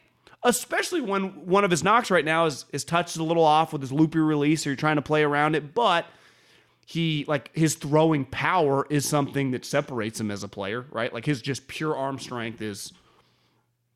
Especially 0.44 1.02
when 1.02 1.46
one 1.48 1.66
of 1.66 1.72
his 1.72 1.84
knocks 1.84 2.12
right 2.12 2.24
now 2.24 2.46
is 2.46 2.66
is 2.72 2.86
touched 2.86 3.18
a 3.18 3.24
little 3.24 3.44
off 3.44 3.74
with 3.74 3.82
his 3.82 3.92
loopy 3.92 4.20
release, 4.20 4.66
or 4.66 4.70
you're 4.70 4.78
trying 4.78 4.96
to 4.96 5.02
play 5.02 5.24
around 5.24 5.56
it, 5.56 5.74
but 5.74 6.06
he 6.86 7.26
like 7.28 7.50
his 7.54 7.76
throwing 7.76 8.24
power 8.24 8.86
is 8.90 9.06
something 9.06 9.52
that 9.52 9.66
separates 9.66 10.20
him 10.22 10.30
as 10.30 10.44
a 10.44 10.48
player, 10.48 10.86
right? 10.92 11.12
Like 11.12 11.26
his 11.26 11.42
just 11.42 11.68
pure 11.68 11.96
arm 11.96 12.20
strength 12.20 12.62
is 12.62 12.94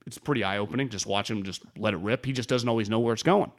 it's 0.07 0.17
pretty 0.17 0.43
eye 0.43 0.57
opening. 0.57 0.89
Just 0.89 1.05
watch 1.05 1.29
him 1.29 1.43
just 1.43 1.61
let 1.77 1.93
it 1.93 1.97
rip. 1.97 2.25
He 2.25 2.33
just 2.33 2.49
doesn't 2.49 2.67
always 2.67 2.89
know 2.89 2.99
where 2.99 3.13
it's 3.13 3.23
going. 3.23 3.51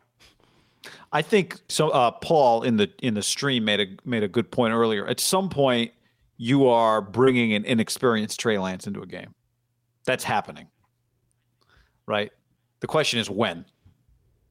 I 1.12 1.22
think 1.22 1.60
so. 1.68 1.90
Uh, 1.90 2.10
Paul 2.10 2.64
in 2.64 2.76
the 2.76 2.90
in 3.00 3.14
the 3.14 3.22
stream 3.22 3.64
made 3.64 3.80
a 3.80 3.86
made 4.04 4.24
a 4.24 4.28
good 4.28 4.50
point 4.50 4.74
earlier. 4.74 5.06
At 5.06 5.20
some 5.20 5.48
point, 5.48 5.92
you 6.44 6.66
are 6.66 7.00
bringing 7.00 7.52
an 7.52 7.64
inexperienced 7.64 8.40
Trey 8.40 8.58
Lance 8.58 8.88
into 8.88 9.00
a 9.00 9.06
game. 9.06 9.32
That's 10.04 10.24
happening, 10.24 10.66
right? 12.06 12.32
The 12.80 12.88
question 12.88 13.20
is 13.20 13.30
when. 13.30 13.64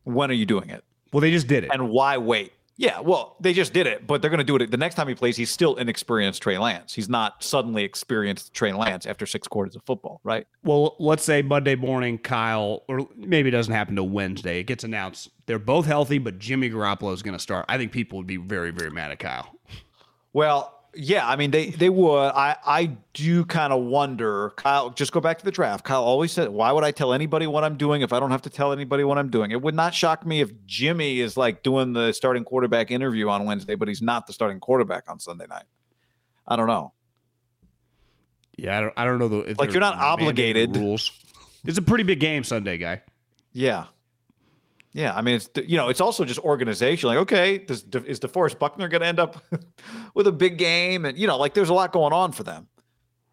When 0.06 0.32
are 0.32 0.34
you 0.36 0.46
doing 0.46 0.70
it, 0.70 0.86
Well, 1.12 1.20
they 1.20 1.32
just 1.32 1.48
did 1.48 1.66
it. 1.66 1.70
and 1.74 1.90
why 1.90 2.18
wait? 2.18 2.54
Yeah, 2.78 3.02
well, 3.02 3.36
they 3.42 3.52
just 3.52 3.74
did 3.74 3.86
it, 3.88 4.08
but 4.08 4.22
they're 4.22 4.32
going 4.32 4.40
to 4.40 4.44
do 4.46 4.56
it 4.56 4.72
the 4.72 4.78
next 4.78 4.96
time 4.96 5.08
he 5.10 5.14
plays. 5.16 5.36
He's 5.36 5.52
still 5.52 5.76
inexperienced 5.76 6.42
Trey 6.42 6.58
Lance. 6.58 6.94
He's 6.94 7.10
not 7.10 7.44
suddenly 7.44 7.84
experienced 7.84 8.54
Trey 8.54 8.72
Lance 8.72 9.06
after 9.06 9.26
six 9.26 9.48
quarters 9.50 9.76
of 9.76 9.84
football, 9.86 10.22
right? 10.24 10.48
Well, 10.64 10.96
let's 10.98 11.24
say 11.24 11.42
Monday 11.42 11.76
morning, 11.76 12.18
Kyle, 12.18 12.84
or 12.88 13.06
maybe 13.18 13.50
it 13.50 13.52
doesn't 13.52 13.74
happen 13.74 13.96
till 13.96 14.08
Wednesday. 14.10 14.60
It 14.62 14.64
gets 14.64 14.86
announced 14.86 15.30
they're 15.46 15.60
both 15.60 15.86
healthy, 15.86 16.18
but 16.20 16.40
Jimmy 16.40 16.70
Garoppolo 16.72 17.14
is 17.14 17.22
going 17.22 17.36
to 17.36 17.40
start. 17.44 17.66
I 17.68 17.78
think 17.78 17.92
people 17.92 18.18
would 18.18 18.28
be 18.28 18.38
very, 18.38 18.72
very 18.72 18.90
mad 18.90 19.12
at 19.12 19.20
Kyle. 19.20 19.54
Well, 20.34 20.81
yeah, 20.94 21.28
I 21.28 21.36
mean 21.36 21.52
they 21.52 21.70
they 21.70 21.90
would. 21.90 22.30
I 22.30 22.58
I 22.66 22.98
do 23.14 23.46
kind 23.46 23.72
of 23.72 23.84
wonder. 23.84 24.52
Kyle, 24.58 24.90
just 24.90 25.12
go 25.12 25.22
back 25.22 25.40
to 25.40 25.46
the 25.46 25.52
draft. 25.52 25.86
Kyle 25.86 26.04
always 26.04 26.32
said, 26.32 26.50
"Why 26.50 26.72
would 26.72 26.84
I 26.84 26.92
tell 26.92 27.14
anybody 27.14 27.48
what 27.48 27.64
I'm 27.64 27.78
doing 27.78 28.02
if 28.02 28.12
I 28.12 28.20
don't 28.20 28.32
have 28.32 28.42
to 28.44 28.50
tell 28.50 28.74
anybody 28.74 29.04
what 29.04 29.18
I'm 29.18 29.30
doing?" 29.30 29.52
It 29.52 29.62
would 29.62 29.76
not 29.76 29.94
shock 29.94 30.26
me 30.26 30.42
if 30.42 30.52
Jimmy 30.66 31.20
is 31.20 31.38
like 31.38 31.64
doing 31.64 31.94
the 31.94 32.12
starting 32.12 32.44
quarterback 32.44 32.92
interview 32.92 33.30
on 33.30 33.46
Wednesday, 33.46 33.76
but 33.76 33.88
he's 33.88 34.02
not 34.02 34.28
the 34.28 34.34
starting 34.34 34.60
quarterback 34.60 35.10
on 35.10 35.20
Sunday 35.20 35.46
night. 35.50 35.66
I 36.48 36.56
don't 36.56 36.68
know. 36.68 36.94
Yeah, 38.58 38.78
I 38.78 38.82
don't, 38.82 38.94
I 38.98 39.06
don't 39.06 39.20
know. 39.20 39.28
The, 39.28 39.56
Like, 39.58 39.72
you're 39.72 39.80
not 39.80 39.98
obligated. 39.98 40.76
Rules. 40.76 41.12
It's 41.66 41.78
a 41.78 41.82
pretty 41.82 42.04
big 42.04 42.20
game 42.20 42.44
Sunday, 42.44 42.78
guy. 42.78 43.02
Yeah. 43.54 43.86
Yeah, 44.94 45.16
I 45.16 45.22
mean, 45.22 45.36
it's 45.36 45.50
you 45.56 45.78
know, 45.78 45.90
it's 45.90 46.02
also 46.02 46.26
just 46.26 46.40
organization. 46.40 47.08
Like, 47.08 47.20
okay, 47.20 47.60
does 47.60 47.84
is 48.06 48.20
DeForest 48.20 48.60
Buckner 48.60 48.90
going 48.90 49.02
to 49.02 49.08
end 49.08 49.20
up 49.20 49.42
with 50.14 50.28
a 50.28 50.32
big 50.32 50.58
game? 50.58 51.06
And 51.06 51.18
you 51.18 51.28
know, 51.28 51.38
like, 51.38 51.54
there's 51.54 51.70
a 51.70 51.74
lot 51.74 51.94
going 51.94 52.14
on 52.14 52.32
for 52.34 52.44
them. 52.44 52.68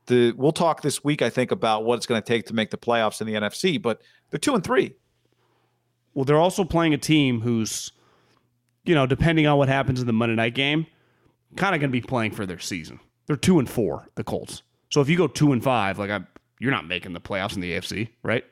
The 0.07 0.33
we'll 0.37 0.53
talk 0.53 0.83
this 0.83 1.03
week, 1.03 1.21
I 1.21 1.31
think, 1.31 1.51
about 1.51 1.85
what 1.85 1.97
it's 1.97 2.07
going 2.07 2.23
to 2.23 2.27
take 2.27 2.47
to 2.47 2.55
make 2.55 2.71
the 2.71 2.79
playoffs 2.79 3.21
in 3.21 3.27
the 3.27 3.35
NFC. 3.35 3.81
But 3.81 4.03
they're 4.31 4.39
two 4.39 4.55
and 4.55 4.63
three. 4.63 4.95
Well, 6.15 6.25
they're 6.25 6.39
also 6.39 6.65
playing 6.65 6.95
a 6.95 6.99
team 6.99 7.41
who's, 7.41 7.93
you 8.85 8.95
know, 8.95 9.07
depending 9.07 9.47
on 9.47 9.59
what 9.59 9.69
happens 9.69 10.01
in 10.01 10.07
the 10.07 10.13
Monday 10.13 10.35
night 10.35 10.55
game, 10.55 10.87
kind 11.57 11.75
of 11.75 11.81
going 11.81 11.91
to 11.91 11.93
be 11.93 12.01
playing 12.01 12.33
for 12.33 12.47
their 12.47 12.59
season. 12.59 13.01
They're 13.27 13.37
two 13.37 13.59
and 13.59 13.69
four, 13.69 14.09
the 14.15 14.25
Colts. 14.25 14.63
So 14.91 15.01
if 15.01 15.09
you 15.09 15.17
go 15.17 15.27
two 15.27 15.53
and 15.53 15.63
five, 15.63 15.99
like 15.99 16.11
I, 16.11 16.21
you're 16.59 16.73
not 16.73 16.87
making 16.87 17.13
the 17.13 17.21
playoffs 17.21 17.55
in 17.55 17.61
the 17.61 17.73
AFC, 17.73 18.09
right? 18.23 18.45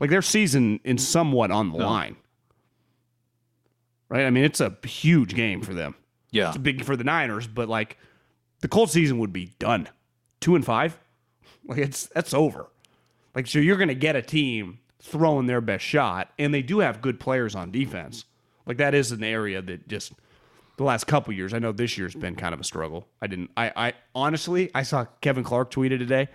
Like 0.00 0.10
their 0.10 0.22
season 0.22 0.80
is 0.82 1.06
somewhat 1.06 1.50
on 1.50 1.70
the 1.70 1.78
line, 1.78 2.16
right? 4.14 4.26
I 4.26 4.30
mean, 4.30 4.44
it's 4.44 4.60
a 4.60 4.76
huge 4.84 5.34
game 5.34 5.60
for 5.60 5.74
them. 5.74 5.94
Yeah, 6.30 6.48
It's 6.48 6.58
big 6.58 6.84
for 6.84 6.96
the 6.96 7.04
Niners, 7.04 7.46
but 7.46 7.68
like 7.68 7.98
the 8.60 8.68
Colts 8.68 8.92
season 8.92 9.18
would 9.18 9.32
be 9.32 9.54
done. 9.58 9.88
Two 10.40 10.56
and 10.56 10.64
five, 10.64 10.98
like 11.66 11.78
it's 11.78 12.06
that's 12.06 12.34
over. 12.34 12.66
Like 13.34 13.46
so, 13.46 13.58
you're 13.58 13.76
going 13.76 13.88
to 13.88 13.94
get 13.94 14.16
a 14.16 14.22
team 14.22 14.78
throwing 15.00 15.46
their 15.46 15.60
best 15.60 15.84
shot, 15.84 16.30
and 16.38 16.54
they 16.54 16.62
do 16.62 16.78
have 16.78 17.02
good 17.02 17.20
players 17.20 17.54
on 17.54 17.70
defense. 17.70 18.24
Like 18.66 18.78
that 18.78 18.94
is 18.94 19.12
an 19.12 19.22
area 19.22 19.60
that 19.60 19.86
just 19.88 20.12
the 20.76 20.84
last 20.84 21.04
couple 21.06 21.32
years. 21.32 21.52
I 21.52 21.58
know 21.58 21.72
this 21.72 21.98
year's 21.98 22.14
been 22.14 22.36
kind 22.36 22.54
of 22.54 22.60
a 22.60 22.64
struggle. 22.64 23.06
I 23.20 23.26
didn't. 23.26 23.50
I, 23.56 23.72
I 23.76 23.92
honestly, 24.14 24.70
I 24.74 24.82
saw 24.82 25.06
Kevin 25.20 25.44
Clark 25.44 25.70
tweeted 25.70 25.98
today. 25.98 26.28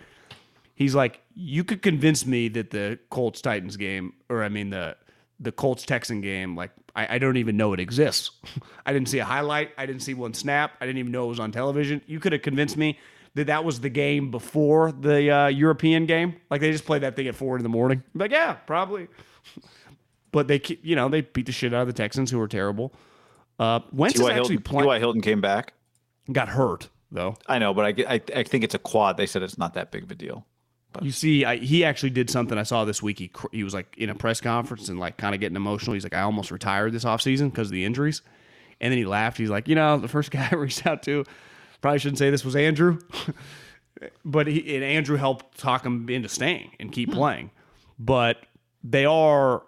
He's 0.76 0.96
like, 0.96 1.20
you 1.36 1.66
could 1.66 1.82
convince 1.82 2.26
me 2.26 2.48
that 2.50 2.70
the 2.70 3.00
Colts 3.10 3.42
Titans 3.42 3.76
game, 3.76 4.14
or 4.30 4.44
I 4.44 4.50
mean 4.50 4.70
the 4.70 4.96
the 5.40 5.52
Colts 5.52 5.86
Texan 5.86 6.22
game, 6.22 6.56
like 6.56 6.72
I, 6.96 7.16
I 7.16 7.18
don't 7.18 7.38
even 7.38 7.58
know 7.58 7.74
it 7.74 7.80
exists. 7.80 8.32
I 8.86 8.94
didn't 8.94 9.10
see 9.10 9.20
a 9.20 9.26
highlight. 9.26 9.72
I 9.78 9.86
didn't 9.86 10.02
see 10.02 10.14
one 10.14 10.34
snap. 10.34 10.74
I 10.82 10.86
didn't 10.86 11.00
even 11.00 11.12
know 11.12 11.26
it 11.26 11.30
was 11.30 11.40
on 11.40 11.52
television. 11.52 12.02
You 12.08 12.20
could 12.20 12.34
have 12.34 12.42
convinced 12.42 12.78
me 12.78 13.00
that 13.36 13.48
that 13.48 13.64
was 13.64 13.80
the 13.80 13.90
game 13.90 14.32
before 14.32 14.92
the 14.92 15.32
uh, 15.32 15.48
European 15.48 16.06
game. 16.06 16.36
Like 16.50 16.62
they 16.62 16.72
just 16.72 16.86
played 16.86 17.04
that 17.04 17.16
thing 17.16 17.28
at 17.28 17.36
four 17.36 17.58
in 17.58 17.64
the 17.64 17.70
morning. 17.70 18.04
I'm 18.14 18.20
like, 18.20 18.32
yeah, 18.32 18.54
probably. 18.54 19.08
but 20.32 20.48
they, 20.48 20.60
keep- 20.60 20.84
you 20.84 20.96
know, 20.96 21.10
they 21.10 21.22
beat 21.22 21.46
the 21.46 21.52
shit 21.52 21.74
out 21.74 21.82
of 21.82 21.88
the 21.88 21.94
Texans, 21.94 22.32
who 22.32 22.40
are 22.42 22.48
terrible. 22.48 22.94
Uh, 23.60 23.82
Wentz 23.92 24.16
is 24.16 24.22
actually 24.22 24.34
Hilton, 24.36 24.62
playing. 24.62 24.84
T.Y. 24.86 25.00
Hilton 25.00 25.22
came 25.22 25.42
back. 25.42 25.74
Got 26.32 26.50
hurt 26.50 26.90
though. 27.12 27.36
I 27.48 27.60
know, 27.60 27.74
but 27.74 27.86
I, 27.86 28.16
I 28.16 28.22
I 28.36 28.44
think 28.44 28.64
it's 28.64 28.76
a 28.76 28.80
quad. 28.80 29.18
They 29.18 29.26
said 29.26 29.44
it's 29.44 29.58
not 29.58 29.74
that 29.74 29.92
big 29.92 30.04
of 30.04 30.12
a 30.12 30.16
deal. 30.16 30.46
You 31.02 31.12
see, 31.12 31.46
I, 31.46 31.58
he 31.58 31.86
actually 31.86 32.10
did 32.10 32.30
something 32.30 32.58
I 32.58 32.64
saw 32.64 32.84
this 32.84 33.02
week. 33.02 33.20
He 33.20 33.32
he 33.52 33.64
was 33.64 33.74
like 33.74 33.96
in 33.98 34.10
a 34.10 34.16
press 34.16 34.42
conference 34.42 34.90
and 34.90 35.00
like 35.00 35.18
kind 35.18 35.36
of 35.36 35.42
getting 35.42 35.56
emotional. 35.56 35.94
He's 35.94 36.04
like, 36.04 36.16
I 36.16 36.22
almost 36.22 36.50
retired 36.52 36.94
this 36.94 37.06
offseason 37.06 37.52
because 37.52 37.68
of 37.68 37.74
the 37.74 37.86
injuries. 37.86 38.22
And 38.82 38.92
then 38.92 38.98
he 38.98 39.06
laughed. 39.06 39.38
He's 39.38 39.50
like, 39.50 39.68
you 39.68 39.76
know, 39.76 39.98
the 39.98 40.08
first 40.08 40.32
guy 40.32 40.50
I 40.52 40.56
reached 40.56 40.88
out 40.88 41.04
to, 41.04 41.26
probably 41.82 42.00
shouldn't 42.00 42.18
say 42.18 42.32
this 42.32 42.44
was 42.44 42.56
Andrew, 42.56 43.00
but 44.26 44.48
he 44.48 44.76
and 44.76 44.84
Andrew 44.84 45.16
helped 45.16 45.58
talk 45.58 45.86
him 45.86 46.10
into 46.10 46.28
staying 46.28 46.72
and 46.80 46.92
keep 46.92 47.10
hmm. 47.10 47.16
playing. 47.16 47.52
But 48.00 48.38
they 48.84 49.06
are 49.06 49.64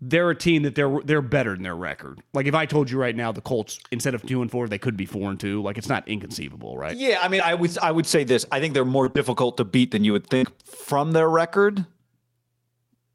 they're 0.00 0.30
a 0.30 0.34
team 0.34 0.62
that 0.62 0.74
they're 0.74 1.00
they're 1.04 1.22
better 1.22 1.54
than 1.54 1.62
their 1.62 1.76
record. 1.76 2.20
Like 2.32 2.46
if 2.46 2.54
I 2.54 2.66
told 2.66 2.90
you 2.90 2.98
right 2.98 3.14
now 3.14 3.32
the 3.32 3.40
Colts 3.40 3.78
instead 3.90 4.14
of 4.14 4.22
two 4.22 4.42
and 4.42 4.50
four 4.50 4.68
they 4.68 4.78
could 4.78 4.96
be 4.96 5.06
four 5.06 5.30
and 5.30 5.38
two, 5.38 5.62
like 5.62 5.78
it's 5.78 5.88
not 5.88 6.06
inconceivable, 6.08 6.76
right? 6.76 6.96
Yeah, 6.96 7.18
I 7.20 7.28
mean, 7.28 7.40
I 7.40 7.54
would 7.54 7.76
I 7.78 7.90
would 7.90 8.06
say 8.06 8.24
this. 8.24 8.44
I 8.52 8.60
think 8.60 8.74
they're 8.74 8.84
more 8.84 9.08
difficult 9.08 9.56
to 9.58 9.64
beat 9.64 9.90
than 9.90 10.04
you 10.04 10.12
would 10.12 10.26
think 10.26 10.48
from 10.64 11.12
their 11.12 11.28
record. 11.28 11.86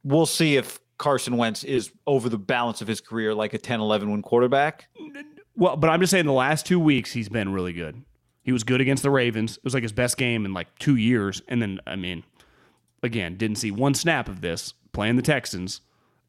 We'll 0.03 0.25
see 0.25 0.57
if 0.57 0.79
Carson 0.97 1.37
Wentz 1.37 1.63
is 1.63 1.91
over 2.07 2.29
the 2.29 2.37
balance 2.37 2.81
of 2.81 2.87
his 2.87 3.01
career 3.01 3.33
like 3.33 3.53
a 3.53 3.59
10-11 3.59 4.11
win 4.11 4.21
quarterback. 4.21 4.87
Well, 5.55 5.75
but 5.75 5.89
I'm 5.89 5.99
just 5.99 6.11
saying 6.11 6.25
the 6.25 6.31
last 6.31 6.65
two 6.65 6.79
weeks 6.79 7.11
he's 7.11 7.29
been 7.29 7.51
really 7.51 7.73
good. 7.73 8.03
He 8.43 8.51
was 8.51 8.63
good 8.63 8.81
against 8.81 9.03
the 9.03 9.11
Ravens. 9.11 9.57
It 9.57 9.63
was 9.63 9.73
like 9.73 9.83
his 9.83 9.91
best 9.91 10.17
game 10.17 10.45
in 10.45 10.53
like 10.53 10.77
two 10.79 10.95
years. 10.95 11.41
And 11.47 11.61
then, 11.61 11.79
I 11.85 11.95
mean, 11.95 12.23
again, 13.03 13.37
didn't 13.37 13.57
see 13.57 13.71
one 13.71 13.93
snap 13.93 14.27
of 14.27 14.41
this 14.41 14.73
playing 14.93 15.15
the 15.15 15.21
Texans. 15.21 15.81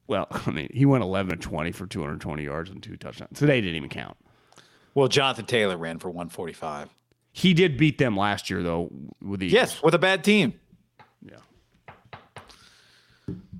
Well, 0.07 0.27
I 0.31 0.51
mean, 0.51 0.69
he 0.73 0.85
went 0.85 1.03
11 1.03 1.31
to 1.31 1.37
20 1.37 1.71
for 1.71 1.85
220 1.85 2.43
yards 2.43 2.69
and 2.69 2.81
two 2.81 2.97
touchdowns. 2.97 3.37
Today 3.37 3.61
didn't 3.61 3.75
even 3.75 3.89
count. 3.89 4.17
Well, 4.95 5.07
Jonathan 5.07 5.45
Taylor 5.45 5.77
ran 5.77 5.97
for 5.99 6.09
145. 6.09 6.89
He 7.31 7.53
did 7.55 7.77
beat 7.77 7.97
them 7.97 8.15
last 8.15 8.49
year 8.49 8.61
though 8.61 8.91
with 9.21 9.39
the 9.39 9.47
Yes, 9.47 9.81
with 9.81 9.95
a 9.95 9.99
bad 9.99 10.23
team. 10.23 10.53
Yeah. 11.21 11.37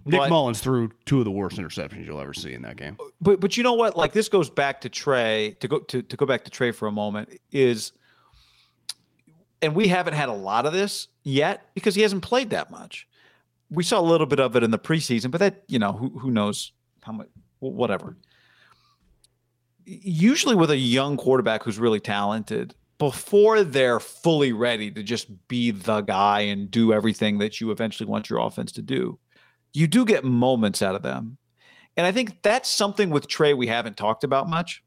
Nick 0.05 0.19
But- 0.19 0.29
Mullins 0.29 0.59
threw 0.59 0.91
two 1.05 1.19
of 1.19 1.25
the 1.25 1.31
worst 1.31 1.57
interceptions 1.57 2.05
you'll 2.05 2.19
ever 2.19 2.33
see 2.33 2.53
in 2.53 2.61
that 2.63 2.75
game. 2.75 2.97
But 3.21 3.39
but 3.39 3.57
you 3.57 3.63
know 3.63 3.73
what? 3.73 3.97
Like 3.97 4.11
this 4.13 4.29
goes 4.29 4.49
back 4.49 4.81
to 4.81 4.89
Trey 4.89 5.55
to 5.59 5.67
go 5.67 5.79
to, 5.79 6.01
to 6.03 6.17
go 6.17 6.25
back 6.25 6.43
to 6.43 6.51
Trey 6.51 6.71
for 6.71 6.87
a 6.87 6.91
moment 6.91 7.29
is 7.51 7.93
and 9.61 9.73
we 9.73 9.87
haven't 9.87 10.13
had 10.13 10.27
a 10.29 10.33
lot 10.33 10.65
of 10.65 10.73
this 10.73 11.07
yet 11.23 11.69
because 11.73 11.95
he 11.95 12.01
hasn't 12.01 12.21
played 12.21 12.49
that 12.51 12.69
much. 12.69 13.07
We 13.73 13.83
saw 13.83 13.99
a 13.99 14.01
little 14.01 14.27
bit 14.27 14.39
of 14.39 14.55
it 14.55 14.63
in 14.63 14.71
the 14.71 14.79
preseason, 14.79 15.31
but 15.31 15.39
that, 15.39 15.63
you 15.67 15.79
know, 15.79 15.93
who 15.93 16.09
who 16.19 16.29
knows 16.31 16.71
how 17.01 17.13
much 17.13 17.27
whatever. 17.59 18.17
Usually 19.85 20.55
with 20.55 20.69
a 20.69 20.77
young 20.77 21.17
quarterback 21.17 21.63
who's 21.63 21.79
really 21.79 21.99
talented, 21.99 22.75
before 22.99 23.63
they're 23.63 23.99
fully 23.99 24.53
ready 24.53 24.91
to 24.91 25.03
just 25.03 25.27
be 25.47 25.71
the 25.71 26.01
guy 26.01 26.41
and 26.41 26.69
do 26.69 26.93
everything 26.93 27.39
that 27.39 27.59
you 27.59 27.71
eventually 27.71 28.09
want 28.09 28.29
your 28.29 28.39
offense 28.39 28.71
to 28.73 28.81
do, 28.81 29.19
you 29.73 29.87
do 29.87 30.05
get 30.05 30.23
moments 30.23 30.81
out 30.81 30.95
of 30.95 31.01
them. 31.01 31.37
And 31.97 32.05
I 32.05 32.11
think 32.11 32.41
that's 32.43 32.69
something 32.69 33.09
with 33.09 33.27
Trey 33.27 33.53
we 33.53 33.67
haven't 33.67 33.97
talked 33.97 34.23
about 34.23 34.49
much. 34.49 34.83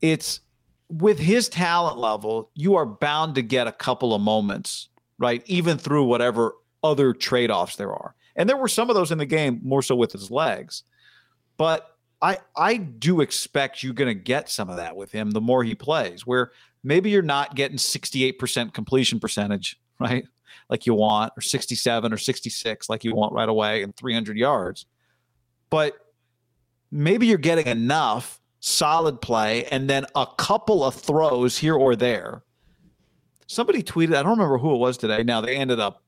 It's 0.00 0.40
with 0.88 1.18
his 1.18 1.48
talent 1.48 1.98
level, 1.98 2.50
you 2.54 2.76
are 2.76 2.86
bound 2.86 3.34
to 3.34 3.42
get 3.42 3.66
a 3.66 3.72
couple 3.72 4.14
of 4.14 4.20
moments, 4.20 4.88
right? 5.18 5.42
Even 5.46 5.78
through 5.78 6.04
whatever 6.04 6.52
other 6.90 7.12
trade 7.12 7.50
offs 7.50 7.76
there 7.76 7.92
are. 7.92 8.14
And 8.36 8.48
there 8.48 8.56
were 8.56 8.68
some 8.68 8.90
of 8.90 8.96
those 8.96 9.12
in 9.12 9.18
the 9.18 9.26
game, 9.26 9.60
more 9.62 9.82
so 9.82 9.96
with 9.96 10.12
his 10.12 10.30
legs. 10.30 10.82
But 11.56 11.96
I 12.22 12.38
I 12.56 12.76
do 12.76 13.20
expect 13.20 13.82
you're 13.82 13.94
going 13.94 14.14
to 14.14 14.22
get 14.22 14.48
some 14.48 14.70
of 14.70 14.76
that 14.76 14.96
with 14.96 15.12
him 15.12 15.30
the 15.30 15.40
more 15.40 15.64
he 15.64 15.74
plays, 15.74 16.26
where 16.26 16.52
maybe 16.82 17.10
you're 17.10 17.22
not 17.22 17.54
getting 17.54 17.76
68% 17.78 18.72
completion 18.72 19.20
percentage, 19.20 19.78
right? 19.98 20.24
Like 20.68 20.86
you 20.86 20.94
want, 20.94 21.32
or 21.36 21.40
67 21.40 22.12
or 22.12 22.16
66, 22.16 22.88
like 22.88 23.04
you 23.04 23.14
want 23.14 23.32
right 23.32 23.48
away, 23.48 23.82
and 23.82 23.94
300 23.96 24.36
yards. 24.36 24.86
But 25.70 25.94
maybe 26.90 27.26
you're 27.26 27.38
getting 27.38 27.66
enough 27.66 28.40
solid 28.60 29.20
play 29.20 29.64
and 29.66 29.88
then 29.88 30.06
a 30.14 30.26
couple 30.38 30.82
of 30.82 30.94
throws 30.94 31.58
here 31.58 31.74
or 31.74 31.94
there. 31.94 32.42
Somebody 33.46 33.82
tweeted, 33.82 34.16
I 34.16 34.22
don't 34.22 34.32
remember 34.32 34.58
who 34.58 34.74
it 34.74 34.78
was 34.78 34.96
today. 34.96 35.22
Now 35.22 35.40
they 35.40 35.56
ended 35.56 35.78
up 35.78 36.02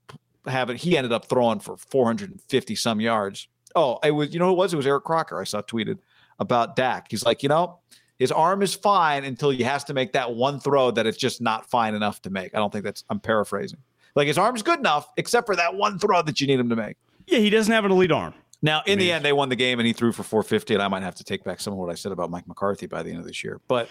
having 0.51 0.77
he 0.77 0.97
ended 0.97 1.13
up 1.13 1.27
throwing 1.27 1.61
for 1.61 1.77
450 1.77 2.75
some 2.75 3.01
yards. 3.01 3.49
Oh, 3.77 3.99
it 4.03 4.11
was 4.11 4.33
you 4.33 4.39
know 4.39 4.47
who 4.47 4.53
it 4.53 4.59
was? 4.59 4.73
It 4.73 4.77
was 4.77 4.87
Eric 4.87 5.05
Crocker. 5.05 5.41
I 5.41 5.45
saw 5.45 5.63
tweeted 5.63 5.99
about 6.39 6.77
Dak. 6.77 7.07
He's 7.11 7.25
like, 7.25 7.43
you 7.43 7.49
know, 7.49 7.79
his 8.19 8.33
arm 8.33 8.63
is 8.63 8.75
fine 8.75 9.25
until 9.25 9.51
he 9.51 9.63
has 9.63 9.85
to 9.85 9.95
make 9.95 10.13
that 10.13 10.35
one 10.35 10.61
throw 10.61 10.91
that 10.91 11.07
it's 11.07 11.19
just 11.19 11.41
not 11.41 11.69
fine 11.71 11.95
enough 11.95 12.23
to 12.23 12.31
make. 12.31 12.55
I 12.55 12.59
don't 12.59 12.73
think 12.73 12.85
that's 12.85 13.05
I'm 13.11 13.21
paraphrasing. 13.21 13.79
Like 14.15 14.27
his 14.27 14.39
arm's 14.39 14.63
good 14.63 14.79
enough, 14.79 15.09
except 15.17 15.47
for 15.47 15.55
that 15.57 15.75
one 15.75 15.99
throw 15.99 16.23
that 16.23 16.41
you 16.41 16.47
need 16.47 16.59
him 16.59 16.69
to 16.71 16.77
make. 16.77 16.97
Yeah, 17.27 17.39
he 17.39 17.51
doesn't 17.51 17.73
have 17.73 17.85
an 17.85 17.93
elite 17.93 18.11
arm. 18.11 18.35
Now, 18.61 18.83
in 18.87 18.99
the 18.99 19.07
mean- 19.07 19.15
end, 19.15 19.25
they 19.25 19.33
won 19.33 19.49
the 19.49 19.57
game 19.57 19.79
and 19.79 19.87
he 19.87 19.93
threw 19.93 20.13
for 20.13 20.25
450, 20.25 20.75
and 20.75 20.83
I 20.83 20.89
might 20.89 21.03
have 21.03 21.15
to 21.17 21.25
take 21.25 21.45
back 21.45 21.61
some 21.61 21.73
of 21.73 21.79
what 21.79 21.91
I 21.91 21.95
said 21.95 22.11
about 22.11 22.31
Mike 22.31 22.49
McCarthy 22.49 22.87
by 22.87 23.03
the 23.03 23.11
end 23.11 23.21
of 23.21 23.27
this 23.27 23.45
year. 23.45 23.61
But 23.69 23.89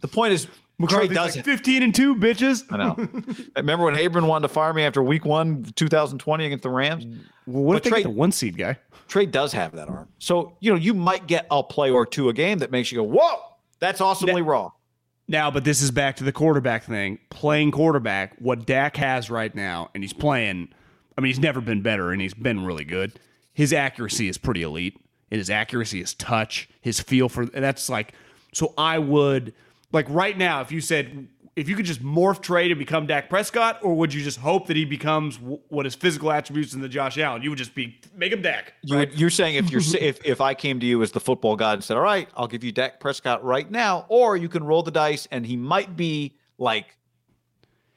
the 0.00 0.08
point 0.08 0.32
is, 0.32 0.48
Trey 0.86 1.08
McCarthy's 1.08 1.16
does 1.16 1.36
like 1.36 1.44
15 1.44 1.82
and 1.82 1.94
2, 1.94 2.14
bitches. 2.16 2.64
I 2.70 2.76
know. 2.76 3.08
Remember 3.56 3.86
when 3.86 3.98
Abram 3.98 4.26
wanted 4.28 4.46
to 4.48 4.54
fire 4.54 4.72
me 4.72 4.84
after 4.84 5.02
week 5.02 5.24
one, 5.24 5.64
2020 5.74 6.46
against 6.46 6.62
the 6.62 6.70
Rams? 6.70 7.04
Well, 7.46 7.64
what 7.64 7.72
But 7.72 7.76
if 7.78 7.82
they 7.84 7.90
Trey- 7.90 7.98
get 8.00 8.08
the 8.08 8.14
one 8.14 8.30
seed 8.32 8.56
guy? 8.56 8.76
Trey 9.08 9.26
does 9.26 9.52
have 9.54 9.72
that 9.72 9.88
arm. 9.88 10.08
So, 10.18 10.56
you 10.60 10.70
know, 10.70 10.76
you 10.78 10.94
might 10.94 11.26
get 11.26 11.46
a 11.50 11.62
play 11.62 11.90
or 11.90 12.06
two 12.06 12.28
a 12.28 12.32
game 12.32 12.58
that 12.58 12.70
makes 12.70 12.92
you 12.92 12.98
go, 12.98 13.04
whoa, 13.04 13.40
that's 13.80 14.00
awesomely 14.00 14.42
raw. 14.42 14.70
Now, 15.26 15.50
but 15.50 15.64
this 15.64 15.82
is 15.82 15.90
back 15.90 16.16
to 16.16 16.24
the 16.24 16.32
quarterback 16.32 16.84
thing. 16.84 17.18
Playing 17.30 17.70
quarterback, 17.70 18.36
what 18.38 18.64
Dak 18.66 18.96
has 18.98 19.30
right 19.30 19.54
now, 19.54 19.90
and 19.94 20.02
he's 20.04 20.12
playing. 20.12 20.68
I 21.16 21.20
mean, 21.20 21.28
he's 21.30 21.38
never 21.40 21.60
been 21.60 21.82
better, 21.82 22.12
and 22.12 22.20
he's 22.22 22.34
been 22.34 22.64
really 22.64 22.84
good. 22.84 23.18
His 23.52 23.72
accuracy 23.72 24.28
is 24.28 24.38
pretty 24.38 24.62
elite. 24.62 24.98
And 25.30 25.38
his 25.38 25.50
accuracy, 25.50 25.98
his 26.00 26.14
touch, 26.14 26.68
his 26.80 27.00
feel 27.00 27.28
for 27.28 27.44
that's 27.46 27.90
like. 27.90 28.14
So 28.54 28.72
I 28.78 28.98
would 28.98 29.52
like 29.92 30.06
right 30.08 30.36
now, 30.36 30.60
if 30.60 30.72
you 30.72 30.80
said 30.80 31.28
if 31.58 31.68
you 31.68 31.74
could 31.74 31.86
just 31.86 32.00
morph 32.02 32.40
Trey 32.40 32.70
and 32.70 32.78
become 32.78 33.06
Dak 33.06 33.28
Prescott, 33.28 33.80
or 33.82 33.94
would 33.94 34.14
you 34.14 34.22
just 34.22 34.38
hope 34.38 34.68
that 34.68 34.76
he 34.76 34.84
becomes 34.84 35.38
w- 35.38 35.58
what 35.70 35.86
his 35.86 35.96
physical 35.96 36.30
attributes 36.30 36.72
in 36.72 36.80
the 36.80 36.88
Josh 36.88 37.18
Allen? 37.18 37.42
You 37.42 37.50
would 37.50 37.58
just 37.58 37.74
be 37.74 37.98
make 38.14 38.32
him 38.32 38.42
Dak. 38.42 38.74
You 38.82 38.98
would, 38.98 39.18
you're 39.18 39.28
saying 39.28 39.56
if 39.56 39.70
you're 39.72 39.82
if 40.00 40.24
if 40.24 40.40
I 40.40 40.54
came 40.54 40.78
to 40.78 40.86
you 40.86 41.02
as 41.02 41.10
the 41.10 41.20
football 41.20 41.56
god 41.56 41.74
and 41.74 41.84
said, 41.84 41.96
"All 41.96 42.02
right, 42.02 42.28
I'll 42.36 42.46
give 42.46 42.62
you 42.62 42.70
Dak 42.70 43.00
Prescott 43.00 43.42
right 43.42 43.68
now," 43.68 44.06
or 44.08 44.36
you 44.36 44.48
can 44.48 44.62
roll 44.62 44.84
the 44.84 44.92
dice 44.92 45.26
and 45.32 45.44
he 45.44 45.56
might 45.56 45.96
be 45.96 46.36
like 46.58 46.96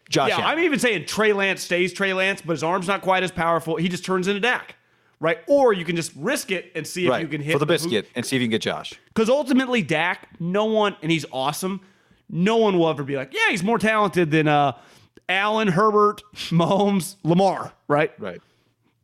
Josh 0.10 0.30
yeah, 0.30 0.40
Allen. 0.40 0.48
I'm 0.48 0.60
even 0.60 0.80
saying 0.80 1.06
Trey 1.06 1.32
Lance 1.32 1.62
stays 1.62 1.94
Trey 1.94 2.14
Lance, 2.14 2.42
but 2.42 2.54
his 2.54 2.64
arm's 2.64 2.88
not 2.88 3.02
quite 3.02 3.22
as 3.22 3.32
powerful. 3.32 3.76
He 3.76 3.90
just 3.90 4.04
turns 4.04 4.28
into 4.28 4.40
Dak, 4.40 4.76
right? 5.22 5.40
Or 5.48 5.72
you 5.72 5.86
can 5.86 5.96
just 5.96 6.12
risk 6.18 6.52
it 6.52 6.72
and 6.76 6.86
see 6.86 7.06
if 7.06 7.12
right 7.12 7.22
you 7.22 7.28
can 7.30 7.40
hit 7.40 7.54
for 7.54 7.60
the 7.60 7.66
biscuit 7.66 8.10
and 8.16 8.26
see 8.26 8.36
if 8.36 8.42
you 8.42 8.48
can 8.48 8.52
get 8.52 8.62
Josh. 8.62 8.94
Because 9.08 9.30
ultimately, 9.30 9.82
Dak, 9.82 10.28
no 10.42 10.66
one, 10.66 10.98
and 11.02 11.10
he's 11.10 11.26
awesome. 11.32 11.80
No 12.28 12.58
one 12.58 12.78
will 12.78 12.90
ever 12.90 13.04
be 13.04 13.16
like, 13.16 13.34
yeah, 13.34 13.50
he's 13.50 13.64
more 13.64 13.78
talented 13.78 14.32
than 14.32 14.48
uh, 14.48 14.78
Allen, 15.30 15.70
Herbert, 15.70 16.24
Mahomes, 16.50 17.16
Lamar, 17.24 17.72
right? 17.88 18.12
Right. 18.20 18.42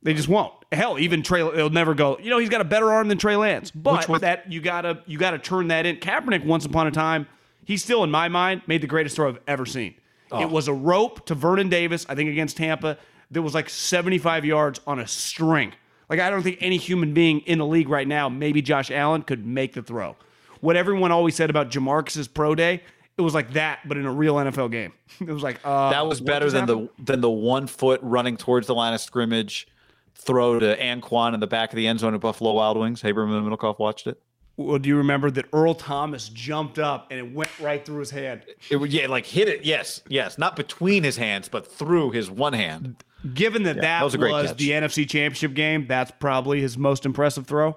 They 0.03 0.13
just 0.13 0.28
won't. 0.28 0.53
Hell, 0.72 0.99
even 0.99 1.24
Trey, 1.24 1.41
they'll 1.41 1.70
never 1.70 1.93
go. 1.93 2.18
You 2.20 2.30
know, 2.30 2.39
he's 2.39 2.49
got 2.49 2.61
a 2.61 2.65
better 2.65 2.91
arm 2.91 3.07
than 3.07 3.18
Trey 3.18 3.36
Lance, 3.36 3.72
but 3.72 4.07
Which 4.09 4.22
that 4.22 4.51
you 4.51 4.59
gotta 4.59 5.01
you 5.05 5.18
gotta 5.18 5.39
turn 5.39 5.70
that 5.70 5.86
in. 5.86 5.97
Kaepernick, 5.97 6.45
once 6.45 6.65
upon 6.65 6.88
a 6.88 6.91
time, 6.91 7.28
he's 7.65 7.84
still 7.84 8.03
in 8.03 8.11
my 8.11 8.28
mind 8.28 8.61
made 8.68 8.82
the 8.82 8.88
greatest 8.88 9.15
throw 9.15 9.30
I've 9.30 9.39
ever 9.47 9.65
seen. 9.65 9.95
Oh. 10.32 10.41
It 10.41 10.49
was 10.49 10.68
a 10.68 10.74
rope 10.74 11.26
to 11.28 11.36
Vernon 11.36 11.70
Davis, 11.70 12.05
I 12.09 12.15
think 12.15 12.30
against 12.30 12.57
Tampa, 12.57 12.97
that 13.32 13.41
was 13.41 13.53
like 13.53 13.70
75 13.70 14.45
yards 14.45 14.80
on 14.86 14.99
a 14.99 15.07
string. 15.07 15.74
Like 16.10 16.20
I 16.20 16.30
don't 16.30 16.43
think 16.43 16.58
any 16.62 16.78
human 16.78 17.14
being 17.14 17.39
in 17.41 17.60
the 17.60 17.66
league 17.66 17.89
right 17.89 18.08
now, 18.08 18.30
maybe 18.30 18.62
Josh 18.62 18.91
Allen, 18.91 19.24
could 19.24 19.45
make 19.45 19.74
the 19.74 19.82
throw. 19.82 20.16
What 20.62 20.76
everyone 20.76 21.12
always 21.12 21.36
said 21.36 21.49
about 21.49 21.70
Jamarcus's 21.70 22.28
pro 22.28 22.55
day, 22.55 22.82
it 23.18 23.22
was 23.22 23.34
like 23.34 23.53
that, 23.53 23.80
but 23.88 23.97
in 23.97 24.05
a 24.05 24.12
real 24.12 24.36
NFL 24.36 24.72
game. 24.72 24.93
It 25.22 25.32
was 25.32 25.43
like 25.43 25.60
uh, 25.64 25.89
That 25.89 26.05
was 26.08 26.22
better 26.22 26.49
than 26.49 26.68
happened? 26.68 26.89
the 26.97 27.03
than 27.03 27.22
the 27.22 27.30
one 27.30 27.68
foot 27.68 27.99
running 28.03 28.38
towards 28.38 28.68
the 28.68 28.76
line 28.76 28.93
of 28.93 29.01
scrimmage 29.01 29.68
throw 30.14 30.60
to 30.60 30.78
Anquan 30.78 31.34
in 31.34 31.39
the 31.39 31.47
back 31.47 31.72
of 31.72 31.78
the 31.78 31.88
end 31.88 31.99
zone 31.99 32.14
at 32.14 32.20
Buffalo 32.22 32.53
Wild 32.53 32.78
Wings. 32.78 33.01
Haberman 33.01 33.38
and 33.38 33.47
Middlekauff 33.47 33.80
watched 33.80 34.08
it. 34.08 34.22
Well, 34.58 34.80
do 34.80 34.89
you 34.89 34.97
remember 34.97 35.30
that 35.32 35.45
Earl 35.53 35.76
Thomas 35.76 36.30
jumped 36.30 36.80
up 36.80 37.08
and 37.12 37.20
it 37.20 37.32
went 37.34 37.51
right 37.60 37.86
through 37.86 37.99
his 37.99 38.10
hand? 38.10 38.41
It 38.72 38.78
would 38.78 38.91
yeah, 38.91 39.05
like 39.08 39.26
hit 39.28 39.47
it. 39.47 39.64
Yes, 39.64 40.01
yes, 40.10 40.38
not 40.39 40.55
between 40.55 41.03
his 41.03 41.18
hands, 41.18 41.47
but 41.47 41.72
through 41.72 42.12
his 42.12 42.30
one 42.32 42.53
hand. 42.53 43.03
Given 43.34 43.63
that 43.63 43.76
that, 43.76 43.82
that 43.82 44.03
was 44.03 44.11
was, 44.11 44.15
a 44.15 44.18
great 44.18 44.45
catch. 44.47 44.57
the 44.57 44.70
NFC 44.72 45.09
Championship 45.09 45.53
game, 45.53 45.88
that's 45.88 46.11
probably 46.20 46.61
his 46.61 46.78
most 46.78 47.05
impressive 47.05 47.47
throw. 47.47 47.76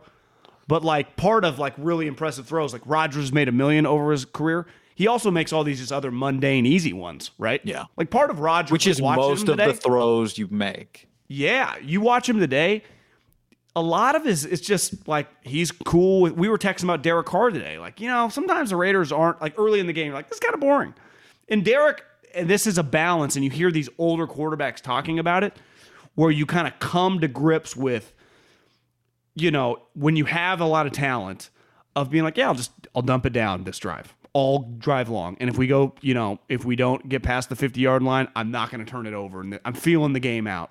But 0.69 0.85
like 0.85 1.17
part 1.17 1.45
of 1.45 1.59
like 1.59 1.75
really 1.79 2.07
impressive 2.07 2.47
throws, 2.47 2.73
like 2.73 2.83
Rodgers 2.85 3.33
made 3.33 3.49
a 3.49 3.53
million 3.53 3.87
over 3.87 4.13
his 4.13 4.25
career. 4.25 4.67
He 4.95 5.07
also 5.07 5.31
makes 5.31 5.53
all 5.53 5.65
these 5.65 5.81
just 5.81 5.93
other 5.93 6.11
mundane, 6.11 6.67
easy 6.67 6.93
ones, 6.93 7.31
right? 7.39 7.61
Yeah. 7.65 7.87
Like 7.97 8.11
part 8.11 8.31
of 8.31 8.41
Rodgers, 8.41 8.71
Which 8.71 8.87
is 8.87 9.01
most 9.01 9.43
of 9.43 9.57
today- 9.57 9.67
the 9.69 9.73
throws 9.73 10.37
you 10.39 10.47
make. 10.51 11.09
Yeah, 11.27 11.77
you 11.79 12.01
watch 12.01 12.29
him 12.29 12.39
today. 12.39 12.83
A 13.77 13.81
lot 13.83 14.17
of 14.17 14.25
his, 14.25 14.45
it's 14.45 14.61
just 14.61 15.07
like 15.09 15.29
he's 15.43 15.71
cool. 15.73 16.23
With, 16.23 16.33
we 16.35 16.49
were 16.49 16.59
texting 16.59 16.85
about 16.85 17.03
Derek 17.03 17.27
Carr 17.27 17.51
today. 17.51 17.79
Like, 17.79 18.01
you 18.01 18.09
know, 18.09 18.29
sometimes 18.29 18.71
the 18.71 18.77
Raiders 18.77 19.11
aren't 19.13 19.41
like 19.41 19.55
early 19.57 19.79
in 19.81 19.87
the 19.87 19.93
game. 19.93 20.07
You're 20.07 20.15
like, 20.15 20.29
this 20.29 20.37
is 20.37 20.41
kind 20.41 20.55
of 20.55 20.61
boring. 20.61 20.93
And 21.49 21.65
Derek, 21.65 22.03
and 22.35 22.49
this 22.49 22.67
is 22.67 22.79
a 22.79 22.83
balance. 22.83 23.37
And 23.37 23.45
you 23.45 23.51
hear 23.51 23.71
these 23.71 23.89
older 23.99 24.27
quarterbacks 24.27 24.81
talking 24.81 25.19
about 25.19 25.45
it, 25.45 25.57
where 26.15 26.31
you 26.31 26.47
kind 26.47 26.67
of 26.67 26.79
come 26.79 27.21
to 27.21 27.29
grips 27.29 27.77
with, 27.77 28.13
you 29.35 29.51
know, 29.51 29.83
when 29.95 30.17
you 30.17 30.25
have 30.25 30.61
a 30.61 30.67
lot 30.67 30.87
of 30.87 30.93
talent, 30.93 31.51
of 31.97 32.11
being 32.11 32.25
like, 32.25 32.37
yeah, 32.37 32.49
I'll 32.49 32.55
just 32.55 32.73
I'll 32.95 33.03
dump 33.03 33.27
it 33.27 33.33
down 33.33 33.65
this 33.65 33.79
drive. 33.79 34.15
All 34.33 34.61
drive 34.79 35.09
long. 35.09 35.37
And 35.41 35.51
if 35.51 35.59
we 35.59 35.67
go, 35.67 35.95
you 36.01 36.15
know, 36.15 36.39
if 36.49 36.65
we 36.65 36.77
don't 36.77 37.09
get 37.09 37.23
past 37.23 37.49
the 37.49 37.57
50 37.57 37.81
yard 37.81 38.03
line, 38.03 38.29
I'm 38.37 38.51
not 38.51 38.71
going 38.71 38.85
to 38.85 38.91
turn 38.91 39.07
it 39.07 39.15
over. 39.15 39.41
And 39.41 39.59
I'm 39.65 39.75
feeling 39.75 40.13
the 40.13 40.21
game 40.21 40.47
out. 40.47 40.71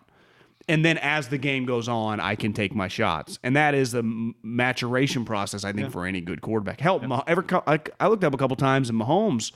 And 0.70 0.86
then 0.86 1.00
as 1.00 1.30
the 1.30 1.38
game 1.38 1.66
goes 1.66 1.88
on, 1.88 2.20
I 2.20 2.36
can 2.36 2.54
take 2.54 2.76
my 2.76 2.88
shots. 2.88 3.40
And 3.44 3.56
that 3.56 3.74
is 3.74 3.92
the 3.92 4.04
maturation 4.44 5.26
process, 5.26 5.64
I 5.64 5.74
think, 5.74 5.92
for 5.92 6.06
any 6.06 6.22
good 6.22 6.42
quarterback. 6.42 6.80
Help, 6.80 7.04
ever, 7.28 7.44
I, 7.66 7.80
I 8.00 8.08
looked 8.08 8.24
up 8.24 8.36
a 8.36 8.38
couple 8.38 8.56
times, 8.56 8.88
and 8.88 9.02
Mahomes, 9.02 9.52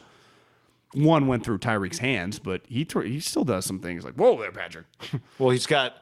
one 0.94 1.28
went 1.28 1.44
through 1.44 1.60
Tyreek's 1.60 2.00
hands, 2.00 2.39
but 2.39 2.62
he 2.68 2.84
thro- 2.84 3.04
he 3.04 3.20
still 3.20 3.44
does 3.44 3.66
some 3.66 3.80
things 3.80 4.04
like, 4.06 4.14
whoa 4.16 4.39
there, 4.39 4.52
Patrick. 4.52 4.86
Well, 5.39 5.50
he's 5.50 5.66
got 5.66 5.94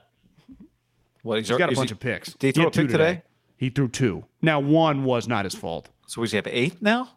what 1.23 1.37
he's, 1.37 1.47
He's 1.49 1.57
got 1.57 1.71
a 1.71 1.75
bunch 1.75 1.89
he- 1.89 1.93
of 1.93 1.99
picks. 1.99 2.33
Did 2.33 2.47
he 2.47 2.51
throw 2.53 2.63
had 2.65 2.73
a 2.73 2.75
pick 2.77 2.87
two 2.87 2.91
today? 2.91 3.23
He 3.57 3.69
threw 3.69 3.87
two. 3.87 4.25
Now, 4.41 4.59
one 4.59 5.03
was 5.03 5.27
not 5.27 5.45
his 5.45 5.53
fault. 5.55 5.89
So 6.07 6.21
he's 6.21 6.31
have 6.31 6.47
eight 6.47 6.81
now. 6.81 7.09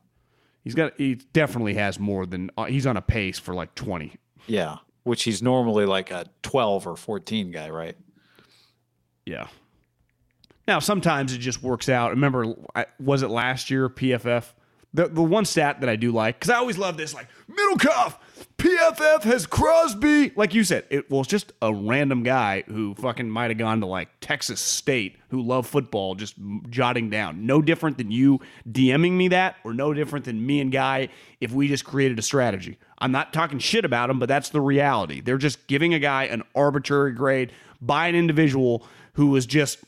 He's 0.63 0.75
got. 0.75 0.93
He 0.99 1.17
definitely 1.17 1.75
has 1.75 1.99
more 1.99 2.27
than. 2.27 2.51
Uh, 2.57 2.65
he's 2.65 2.87
on 2.87 2.97
a 2.97 3.03
pace 3.03 3.39
for 3.39 3.55
like 3.55 3.75
twenty. 3.75 4.17
Yeah, 4.47 4.77
which 5.03 5.25
he's 5.25 5.43
normally 5.43 5.85
like 5.87 6.11
a 6.11 6.27
twelve 6.43 6.87
or 6.87 6.97
fourteen 6.97 7.51
guy, 7.51 7.71
right? 7.71 7.97
Yeah. 9.27 9.49
Now 10.69 10.79
sometimes 10.79 11.33
it 11.35 11.39
just 11.39 11.63
works 11.63 11.89
out. 11.89 12.11
Remember, 12.11 12.55
I- 12.75 12.87
was 13.01 13.23
it 13.23 13.29
last 13.29 13.71
year 13.71 13.89
PFF? 13.89 14.45
The 14.95 15.09
the 15.09 15.23
one 15.23 15.45
stat 15.45 15.81
that 15.81 15.89
I 15.89 15.97
do 15.97 16.13
like 16.13 16.39
because 16.39 16.51
I 16.51 16.57
always 16.57 16.79
love 16.79 16.97
this 16.97 17.13
like 17.13 17.29
middle 17.49 17.77
cuff. 17.77 18.19
PFF 18.59 19.25
has 19.25 19.47
Crosby, 19.47 20.31
like 20.37 20.55
you 20.55 20.65
said. 20.65 20.85
It 20.89 21.11
was 21.11 21.27
just 21.27 21.53
a 21.61 21.75
random 21.75 22.23
guy 22.23 22.63
who 22.67 22.95
fucking 22.95 23.29
might 23.29 23.51
have 23.51 23.59
gone 23.59 23.81
to 23.81 23.87
like 23.87 24.09
Texas 24.21 24.61
State 24.61 25.17
who 25.29 25.43
loved 25.43 25.69
football, 25.69 26.15
just 26.15 26.37
jotting 26.71 27.11
down. 27.11 27.45
No 27.45 27.61
different 27.61 27.99
than 27.99 28.11
you 28.11 28.41
DMing 28.71 29.13
me 29.13 29.29
that, 29.29 29.57
or 29.65 29.75
no 29.75 29.93
different 29.93 30.25
than 30.25 30.47
me 30.47 30.61
and 30.61 30.71
Guy 30.71 31.09
if 31.41 31.53
we 31.53 31.69
just 31.69 31.85
created 31.85 32.19
a 32.19 32.23
strategy. 32.23 32.79
I'm 32.99 33.13
not 33.13 33.33
talking 33.33 33.59
shit 33.59 33.85
about 33.85 34.09
him, 34.09 34.19
but 34.19 34.29
that's 34.29 34.51
the 34.51 34.61
reality. 34.61 35.21
They're 35.21 35.37
just 35.37 35.67
giving 35.67 35.93
a 35.93 35.99
guy 35.99 36.25
an 36.25 36.43
arbitrary 36.55 37.13
grade 37.13 37.53
by 37.83 38.07
an 38.07 38.15
individual 38.15 38.87
who 39.15 39.27
was 39.27 39.45
just 39.45 39.79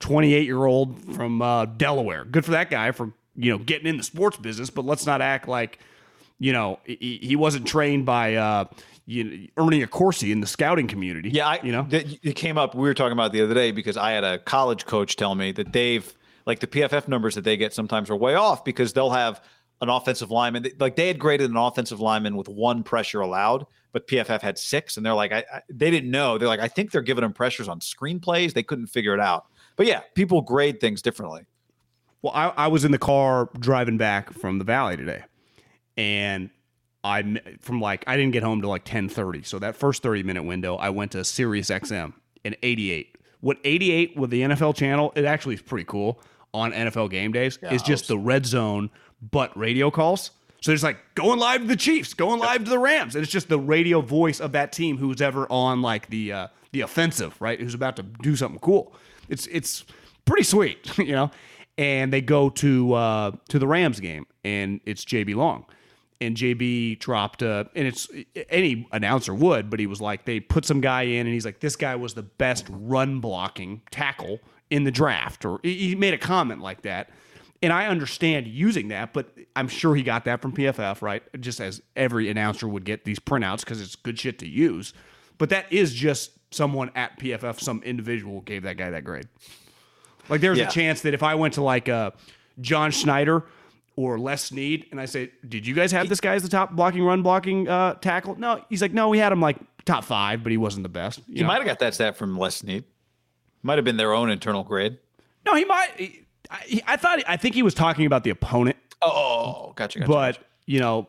28 0.00 0.44
year 0.44 0.64
old 0.64 1.14
from 1.14 1.42
uh, 1.42 1.66
Delaware. 1.66 2.24
Good 2.24 2.44
for 2.44 2.52
that 2.52 2.70
guy 2.70 2.90
for 2.92 3.12
you 3.38 3.50
know 3.50 3.58
getting 3.58 3.86
in 3.86 3.96
the 3.96 4.02
sports 4.02 4.36
business, 4.36 4.68
but 4.68 4.84
let's 4.84 5.06
not 5.06 5.22
act 5.22 5.48
like 5.48 5.78
you 6.38 6.52
know 6.52 6.80
he, 6.84 7.18
he 7.22 7.36
wasn't 7.36 7.66
trained 7.66 8.04
by 8.04 8.34
uh, 8.34 8.64
you 9.06 9.24
know, 9.24 9.46
Ernie 9.56 9.84
Accorsi 9.84 10.32
in 10.32 10.40
the 10.40 10.46
scouting 10.46 10.88
community. 10.88 11.30
Yeah, 11.30 11.48
I, 11.48 11.60
you 11.62 11.72
know 11.72 11.84
th- 11.84 12.18
it 12.22 12.34
came 12.34 12.58
up. 12.58 12.74
We 12.74 12.82
were 12.82 12.94
talking 12.94 13.12
about 13.12 13.32
the 13.32 13.42
other 13.42 13.54
day 13.54 13.70
because 13.70 13.96
I 13.96 14.10
had 14.10 14.24
a 14.24 14.38
college 14.38 14.84
coach 14.84 15.16
tell 15.16 15.34
me 15.34 15.52
that 15.52 15.72
they've 15.72 16.12
like 16.44 16.60
the 16.60 16.66
PFF 16.66 17.06
numbers 17.08 17.34
that 17.36 17.44
they 17.44 17.56
get 17.56 17.72
sometimes 17.72 18.10
are 18.10 18.16
way 18.16 18.34
off 18.34 18.64
because 18.64 18.92
they'll 18.92 19.10
have 19.10 19.40
an 19.80 19.88
offensive 19.88 20.30
lineman. 20.30 20.66
Like 20.78 20.96
they 20.96 21.06
had 21.06 21.18
graded 21.18 21.50
an 21.50 21.56
offensive 21.56 22.00
lineman 22.00 22.36
with 22.36 22.48
one 22.48 22.82
pressure 22.82 23.20
allowed, 23.20 23.66
but 23.92 24.08
PFF 24.08 24.40
had 24.40 24.58
six, 24.58 24.96
and 24.96 25.06
they're 25.06 25.14
like, 25.14 25.32
I, 25.32 25.44
I, 25.52 25.60
they 25.70 25.90
didn't 25.90 26.10
know. 26.10 26.38
They're 26.38 26.48
like, 26.48 26.60
I 26.60 26.68
think 26.68 26.90
they're 26.90 27.02
giving 27.02 27.22
them 27.22 27.32
pressures 27.32 27.68
on 27.68 27.80
screenplays. 27.80 28.52
They 28.52 28.62
couldn't 28.62 28.88
figure 28.88 29.14
it 29.14 29.20
out. 29.20 29.46
But 29.76 29.86
yeah, 29.86 30.00
people 30.14 30.42
grade 30.42 30.80
things 30.80 31.02
differently. 31.02 31.42
Well, 32.22 32.32
I, 32.34 32.48
I 32.48 32.66
was 32.68 32.84
in 32.84 32.92
the 32.92 32.98
car 32.98 33.48
driving 33.58 33.96
back 33.96 34.32
from 34.32 34.58
the 34.58 34.64
valley 34.64 34.96
today, 34.96 35.24
and 35.96 36.50
I 37.04 37.40
from 37.60 37.80
like 37.80 38.04
I 38.06 38.16
didn't 38.16 38.32
get 38.32 38.42
home 38.42 38.62
to 38.62 38.68
like 38.68 38.84
ten 38.84 39.08
thirty. 39.08 39.42
So 39.42 39.58
that 39.58 39.76
first 39.76 40.02
thirty 40.02 40.22
minute 40.22 40.42
window, 40.42 40.76
I 40.76 40.90
went 40.90 41.12
to 41.12 41.24
Sirius 41.24 41.70
XM 41.70 42.12
in 42.44 42.56
eighty 42.62 42.90
eight. 42.90 43.16
What 43.40 43.58
eighty 43.64 43.92
eight 43.92 44.16
with 44.16 44.30
the 44.30 44.42
NFL 44.42 44.74
channel? 44.74 45.12
It 45.14 45.24
actually 45.24 45.54
is 45.54 45.62
pretty 45.62 45.84
cool 45.84 46.20
on 46.52 46.72
NFL 46.72 47.10
game 47.10 47.32
days. 47.32 47.58
is 47.70 47.82
just 47.82 48.08
the 48.08 48.18
red 48.18 48.46
zone, 48.46 48.90
but 49.22 49.56
radio 49.56 49.90
calls. 49.90 50.32
So 50.60 50.72
there's 50.72 50.82
like 50.82 50.98
going 51.14 51.38
live 51.38 51.60
to 51.60 51.66
the 51.68 51.76
Chiefs, 51.76 52.14
going 52.14 52.40
live 52.40 52.64
to 52.64 52.70
the 52.70 52.78
Rams, 52.80 53.14
and 53.14 53.22
it's 53.22 53.30
just 53.30 53.48
the 53.48 53.60
radio 53.60 54.00
voice 54.00 54.40
of 54.40 54.52
that 54.52 54.72
team 54.72 54.98
who's 54.98 55.22
ever 55.22 55.46
on 55.50 55.82
like 55.82 56.10
the 56.10 56.32
uh, 56.32 56.48
the 56.72 56.80
offensive, 56.80 57.40
right? 57.40 57.60
Who's 57.60 57.74
about 57.74 57.96
to 57.96 58.02
do 58.02 58.34
something 58.34 58.58
cool. 58.58 58.92
It's 59.28 59.46
it's 59.46 59.84
pretty 60.24 60.42
sweet, 60.42 60.98
you 60.98 61.12
know. 61.12 61.30
And 61.78 62.12
they 62.12 62.20
go 62.20 62.50
to 62.50 62.92
uh, 62.92 63.30
to 63.48 63.58
the 63.58 63.66
Rams 63.66 64.00
game, 64.00 64.26
and 64.44 64.80
it's 64.84 65.04
JB 65.04 65.36
Long, 65.36 65.64
and 66.20 66.36
JB 66.36 66.98
dropped, 66.98 67.42
uh, 67.42 67.64
and 67.76 67.86
it's 67.86 68.08
any 68.50 68.88
announcer 68.90 69.32
would, 69.32 69.70
but 69.70 69.78
he 69.78 69.86
was 69.86 70.00
like, 70.00 70.24
they 70.24 70.40
put 70.40 70.64
some 70.64 70.80
guy 70.80 71.02
in, 71.02 71.20
and 71.20 71.28
he's 71.28 71.44
like, 71.44 71.60
this 71.60 71.76
guy 71.76 71.94
was 71.94 72.14
the 72.14 72.24
best 72.24 72.66
run 72.68 73.20
blocking 73.20 73.82
tackle 73.92 74.40
in 74.70 74.82
the 74.82 74.90
draft, 74.90 75.44
or 75.44 75.60
he 75.62 75.74
he 75.74 75.94
made 75.94 76.14
a 76.14 76.18
comment 76.18 76.60
like 76.60 76.82
that. 76.82 77.10
And 77.60 77.72
I 77.72 77.86
understand 77.86 78.46
using 78.46 78.88
that, 78.88 79.12
but 79.12 79.30
I'm 79.56 79.66
sure 79.66 79.96
he 79.96 80.02
got 80.02 80.24
that 80.26 80.40
from 80.40 80.52
PFF, 80.52 81.02
right? 81.02 81.22
Just 81.40 81.60
as 81.60 81.82
every 81.96 82.28
announcer 82.30 82.68
would 82.68 82.84
get 82.84 83.04
these 83.04 83.18
printouts 83.18 83.60
because 83.60 83.80
it's 83.80 83.96
good 83.96 84.18
shit 84.18 84.38
to 84.40 84.48
use. 84.48 84.92
But 85.38 85.50
that 85.50 85.72
is 85.72 85.92
just 85.92 86.32
someone 86.54 86.90
at 86.94 87.18
PFF, 87.18 87.60
some 87.60 87.82
individual 87.82 88.42
gave 88.42 88.62
that 88.62 88.76
guy 88.76 88.90
that 88.90 89.04
grade. 89.04 89.26
Like 90.28 90.40
there's 90.40 90.58
Yeah. 90.58 90.68
a 90.68 90.70
chance 90.70 91.02
that 91.02 91.14
if 91.14 91.22
I 91.22 91.34
went 91.34 91.54
to 91.54 91.62
like 91.62 91.88
uh, 91.88 92.10
John 92.60 92.90
Schneider 92.90 93.44
or 93.96 94.18
Les 94.18 94.42
Snead 94.44 94.86
and 94.90 95.00
I 95.00 95.06
say, 95.06 95.30
"Did 95.48 95.66
you 95.66 95.74
guys 95.74 95.92
have 95.92 96.08
this 96.08 96.20
guy 96.20 96.34
as 96.34 96.42
the 96.42 96.48
top 96.48 96.72
blocking 96.72 97.02
run 97.02 97.22
blocking 97.22 97.68
uh, 97.68 97.94
tackle?" 97.94 98.36
No, 98.38 98.64
he's 98.68 98.82
like, 98.82 98.92
"No, 98.92 99.08
we 99.08 99.18
had 99.18 99.32
him 99.32 99.40
like 99.40 99.56
top 99.84 100.04
five, 100.04 100.42
but 100.42 100.50
he 100.52 100.58
wasn't 100.58 100.82
the 100.82 100.88
best." 100.88 101.18
You 101.28 101.40
You 101.40 101.44
might 101.44 101.56
have 101.58 101.66
got 101.66 101.78
that 101.80 101.94
stat 101.94 102.16
from 102.16 102.38
Les 102.38 102.56
Snead. 102.56 102.84
Might 103.62 103.76
have 103.78 103.84
been 103.84 103.96
their 103.96 104.12
own 104.12 104.30
internal 104.30 104.62
grade. 104.64 104.98
No, 105.46 105.54
he 105.54 105.64
might. 105.64 105.88
he- 105.96 106.24
I, 106.50 106.80
I 106.86 106.96
thought. 106.96 107.18
I 107.28 107.36
think 107.36 107.54
he 107.54 107.62
was 107.62 107.74
talking 107.74 108.06
about 108.06 108.24
the 108.24 108.30
opponent. 108.30 108.76
Oh, 109.02 109.72
gotcha. 109.76 109.98
gotcha 110.00 110.10
but 110.10 110.38
you 110.66 110.80
know 110.80 111.08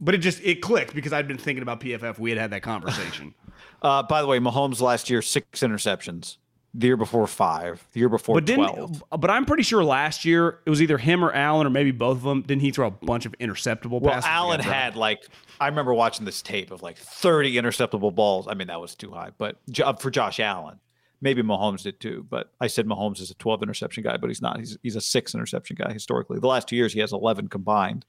but 0.00 0.14
it 0.14 0.18
just 0.18 0.40
it 0.44 0.62
clicked 0.62 0.94
because 0.94 1.12
i'd 1.12 1.26
been 1.26 1.36
thinking 1.36 1.62
about 1.62 1.80
pff 1.80 2.16
we 2.18 2.30
had 2.30 2.38
had 2.38 2.50
that 2.52 2.62
conversation 2.62 3.34
Uh, 3.82 4.02
by 4.02 4.22
the 4.22 4.26
way, 4.28 4.38
Mahomes 4.38 4.80
last 4.80 5.10
year 5.10 5.20
six 5.20 5.60
interceptions, 5.60 6.36
The 6.78 6.88
year 6.88 6.96
before 6.96 7.26
five. 7.26 7.86
The 7.92 8.00
year 8.00 8.08
before 8.10 8.34
But 8.34 8.44
didn't 8.44 8.68
12. 8.68 9.04
but 9.18 9.30
I'm 9.30 9.46
pretty 9.46 9.62
sure 9.62 9.82
last 9.82 10.24
year 10.26 10.58
it 10.66 10.70
was 10.70 10.82
either 10.82 10.98
him 10.98 11.24
or 11.24 11.32
Allen 11.32 11.66
or 11.66 11.70
maybe 11.70 11.90
both 11.90 12.18
of 12.18 12.22
them. 12.22 12.42
Didn't 12.42 12.60
he 12.62 12.70
throw 12.70 12.86
a 12.88 12.90
bunch 12.90 13.24
of 13.24 13.34
interceptable 13.38 14.00
Well, 14.00 14.12
passes? 14.14 14.28
Allen 14.28 14.60
had 14.60 14.94
like 14.94 15.26
I 15.58 15.68
remember 15.68 15.94
watching 15.94 16.26
this 16.26 16.42
tape 16.42 16.70
of 16.70 16.82
like 16.82 16.98
30 16.98 17.54
interceptable 17.54 18.14
balls. 18.14 18.46
I 18.46 18.54
mean, 18.54 18.66
that 18.68 18.80
was 18.80 18.94
too 18.94 19.10
high, 19.10 19.30
but 19.38 19.56
uh, 19.82 19.94
for 19.94 20.10
Josh 20.10 20.38
Allen, 20.38 20.78
maybe 21.22 21.42
Mahomes 21.42 21.82
did 21.82 21.98
too. 21.98 22.26
But 22.28 22.52
I 22.60 22.66
said 22.66 22.86
Mahomes 22.86 23.20
is 23.20 23.30
a 23.30 23.34
12 23.36 23.62
interception 23.62 24.02
guy, 24.02 24.18
but 24.18 24.28
he's 24.28 24.42
not. 24.42 24.58
He's 24.58 24.76
he's 24.82 24.96
a 24.96 25.00
six 25.00 25.34
interception 25.34 25.76
guy 25.78 25.92
historically. 25.94 26.38
The 26.40 26.46
last 26.46 26.68
two 26.68 26.76
years 26.76 26.92
he 26.92 27.00
has 27.00 27.12
11 27.12 27.48
combined. 27.48 28.04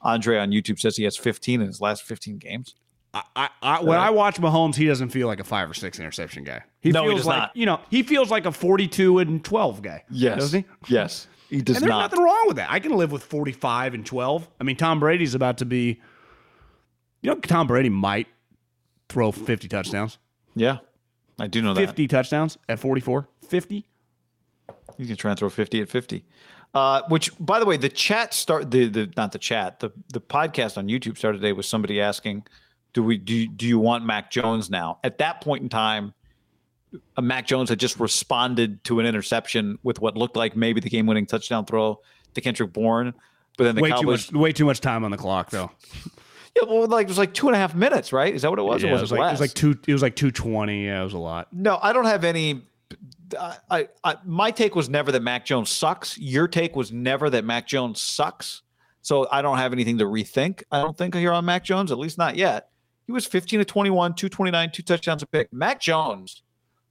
Andre 0.00 0.38
on 0.38 0.52
YouTube 0.52 0.78
says 0.78 0.96
he 0.96 1.04
has 1.04 1.16
15 1.16 1.60
in 1.60 1.66
his 1.66 1.80
last 1.82 2.02
15 2.02 2.38
games. 2.38 2.74
I, 3.16 3.22
I, 3.34 3.48
I, 3.62 3.82
when 3.82 3.98
I 3.98 4.10
watch 4.10 4.36
Mahomes, 4.36 4.74
he 4.74 4.86
doesn't 4.86 5.08
feel 5.10 5.26
like 5.26 5.40
a 5.40 5.44
five 5.44 5.70
or 5.70 5.74
six 5.74 5.98
interception 5.98 6.44
guy. 6.44 6.62
He 6.80 6.90
No, 6.90 7.02
he 7.04 7.08
feels 7.08 7.20
does 7.20 7.26
like 7.26 7.38
not. 7.38 7.56
you 7.56 7.66
know 7.66 7.80
he 7.90 8.02
feels 8.02 8.30
like 8.30 8.44
a 8.46 8.52
42 8.52 9.18
and 9.20 9.44
12 9.44 9.82
guy. 9.82 10.04
Yes, 10.10 10.38
doesn't 10.38 10.64
he? 10.86 10.92
Yes, 10.94 11.26
he 11.48 11.60
does 11.62 11.76
And 11.76 11.84
there's 11.84 11.88
not. 11.90 12.10
nothing 12.10 12.24
wrong 12.24 12.44
with 12.46 12.56
that. 12.56 12.70
I 12.70 12.78
can 12.80 12.92
live 12.96 13.12
with 13.12 13.22
45 13.22 13.94
and 13.94 14.04
12. 14.04 14.48
I 14.60 14.64
mean, 14.64 14.76
Tom 14.76 15.00
Brady's 15.00 15.34
about 15.34 15.58
to 15.58 15.64
be. 15.64 16.00
You 17.22 17.30
know, 17.30 17.36
Tom 17.40 17.66
Brady 17.66 17.88
might 17.88 18.28
throw 19.08 19.32
50 19.32 19.68
touchdowns. 19.68 20.18
Yeah, 20.54 20.78
I 21.38 21.46
do 21.46 21.62
know 21.62 21.74
that. 21.74 21.80
50 21.86 22.08
touchdowns 22.08 22.58
at 22.68 22.78
44. 22.78 23.28
50. 23.48 23.86
You 24.98 25.06
can 25.06 25.16
try 25.16 25.30
and 25.32 25.38
throw 25.38 25.48
50 25.50 25.80
at 25.82 25.88
50. 25.88 26.24
Uh, 26.74 27.02
which, 27.08 27.30
by 27.40 27.58
the 27.58 27.64
way, 27.66 27.76
the 27.76 27.88
chat 27.88 28.34
start 28.34 28.70
the 28.70 28.86
the 28.88 29.10
not 29.16 29.32
the 29.32 29.38
chat 29.38 29.80
the 29.80 29.90
the 30.12 30.20
podcast 30.20 30.76
on 30.76 30.88
YouTube 30.88 31.16
started 31.16 31.38
today 31.38 31.52
with 31.52 31.64
somebody 31.66 32.00
asking, 32.00 32.44
"Do 32.96 33.02
we 33.02 33.18
do 33.18 33.46
do 33.46 33.66
you 33.66 33.78
want 33.78 34.06
Mac 34.06 34.30
Jones 34.30 34.70
now?" 34.70 34.98
At 35.04 35.18
that 35.18 35.42
point 35.42 35.62
in 35.62 35.68
time, 35.68 36.14
uh, 37.14 37.20
Mac 37.20 37.46
Jones 37.46 37.68
had 37.68 37.78
just 37.78 38.00
responded 38.00 38.82
to 38.84 39.00
an 39.00 39.04
interception 39.04 39.78
with 39.82 40.00
what 40.00 40.16
looked 40.16 40.34
like 40.34 40.56
maybe 40.56 40.80
the 40.80 40.88
game 40.88 41.04
winning 41.04 41.26
touchdown 41.26 41.66
throw 41.66 42.00
to 42.32 42.40
Kendrick 42.40 42.72
Bourne, 42.72 43.12
but 43.58 43.64
then 43.64 43.74
the 43.74 43.82
Way 43.82 43.90
too 43.90 44.06
much. 44.06 44.32
Way 44.32 44.52
too 44.54 44.64
much 44.64 44.80
time 44.80 45.04
on 45.04 45.10
the 45.10 45.18
clock, 45.18 45.50
though. 45.50 45.70
yeah, 46.56 46.62
well, 46.66 46.86
like 46.86 47.04
it 47.04 47.08
was 47.08 47.18
like 47.18 47.34
two 47.34 47.48
and 47.48 47.54
a 47.54 47.58
half 47.58 47.74
minutes, 47.74 48.14
right? 48.14 48.34
Is 48.34 48.40
that 48.40 48.48
what 48.48 48.58
it 48.58 48.62
was? 48.62 48.82
Yeah, 48.82 48.88
it 48.88 48.92
was 48.92 49.02
was 49.02 49.12
like 49.12 49.28
it 49.28 49.32
was 49.32 49.40
like 49.40 49.52
two. 49.52 49.78
It 49.86 49.92
was 49.92 50.00
like 50.00 50.16
220. 50.16 50.86
Yeah, 50.86 51.02
it 51.02 51.04
was 51.04 51.12
a 51.12 51.18
lot. 51.18 51.48
No, 51.52 51.78
I 51.82 51.92
don't 51.92 52.06
have 52.06 52.24
any. 52.24 52.62
I, 53.38 53.56
I, 53.70 53.88
I, 54.04 54.16
my 54.24 54.50
take 54.50 54.74
was 54.74 54.88
never 54.88 55.12
that 55.12 55.22
Mac 55.22 55.44
Jones 55.44 55.68
sucks. 55.68 56.16
Your 56.16 56.48
take 56.48 56.74
was 56.74 56.92
never 56.92 57.28
that 57.28 57.44
Mac 57.44 57.66
Jones 57.66 58.00
sucks. 58.00 58.62
So 59.06 59.28
I 59.30 59.40
don't 59.40 59.58
have 59.58 59.72
anything 59.72 59.98
to 59.98 60.04
rethink. 60.04 60.64
I 60.72 60.80
don't 60.80 60.98
think 60.98 61.14
here 61.14 61.30
on 61.30 61.44
Mac 61.44 61.62
Jones, 61.62 61.92
at 61.92 61.98
least 61.98 62.18
not 62.18 62.34
yet. 62.34 62.70
He 63.06 63.12
was 63.12 63.26
15 63.26 63.60
to 63.60 63.64
21, 63.64 64.14
229, 64.14 64.70
two 64.72 64.82
touchdowns 64.82 65.22
a 65.22 65.26
pick. 65.26 65.52
Mac 65.52 65.80
Jones 65.80 66.42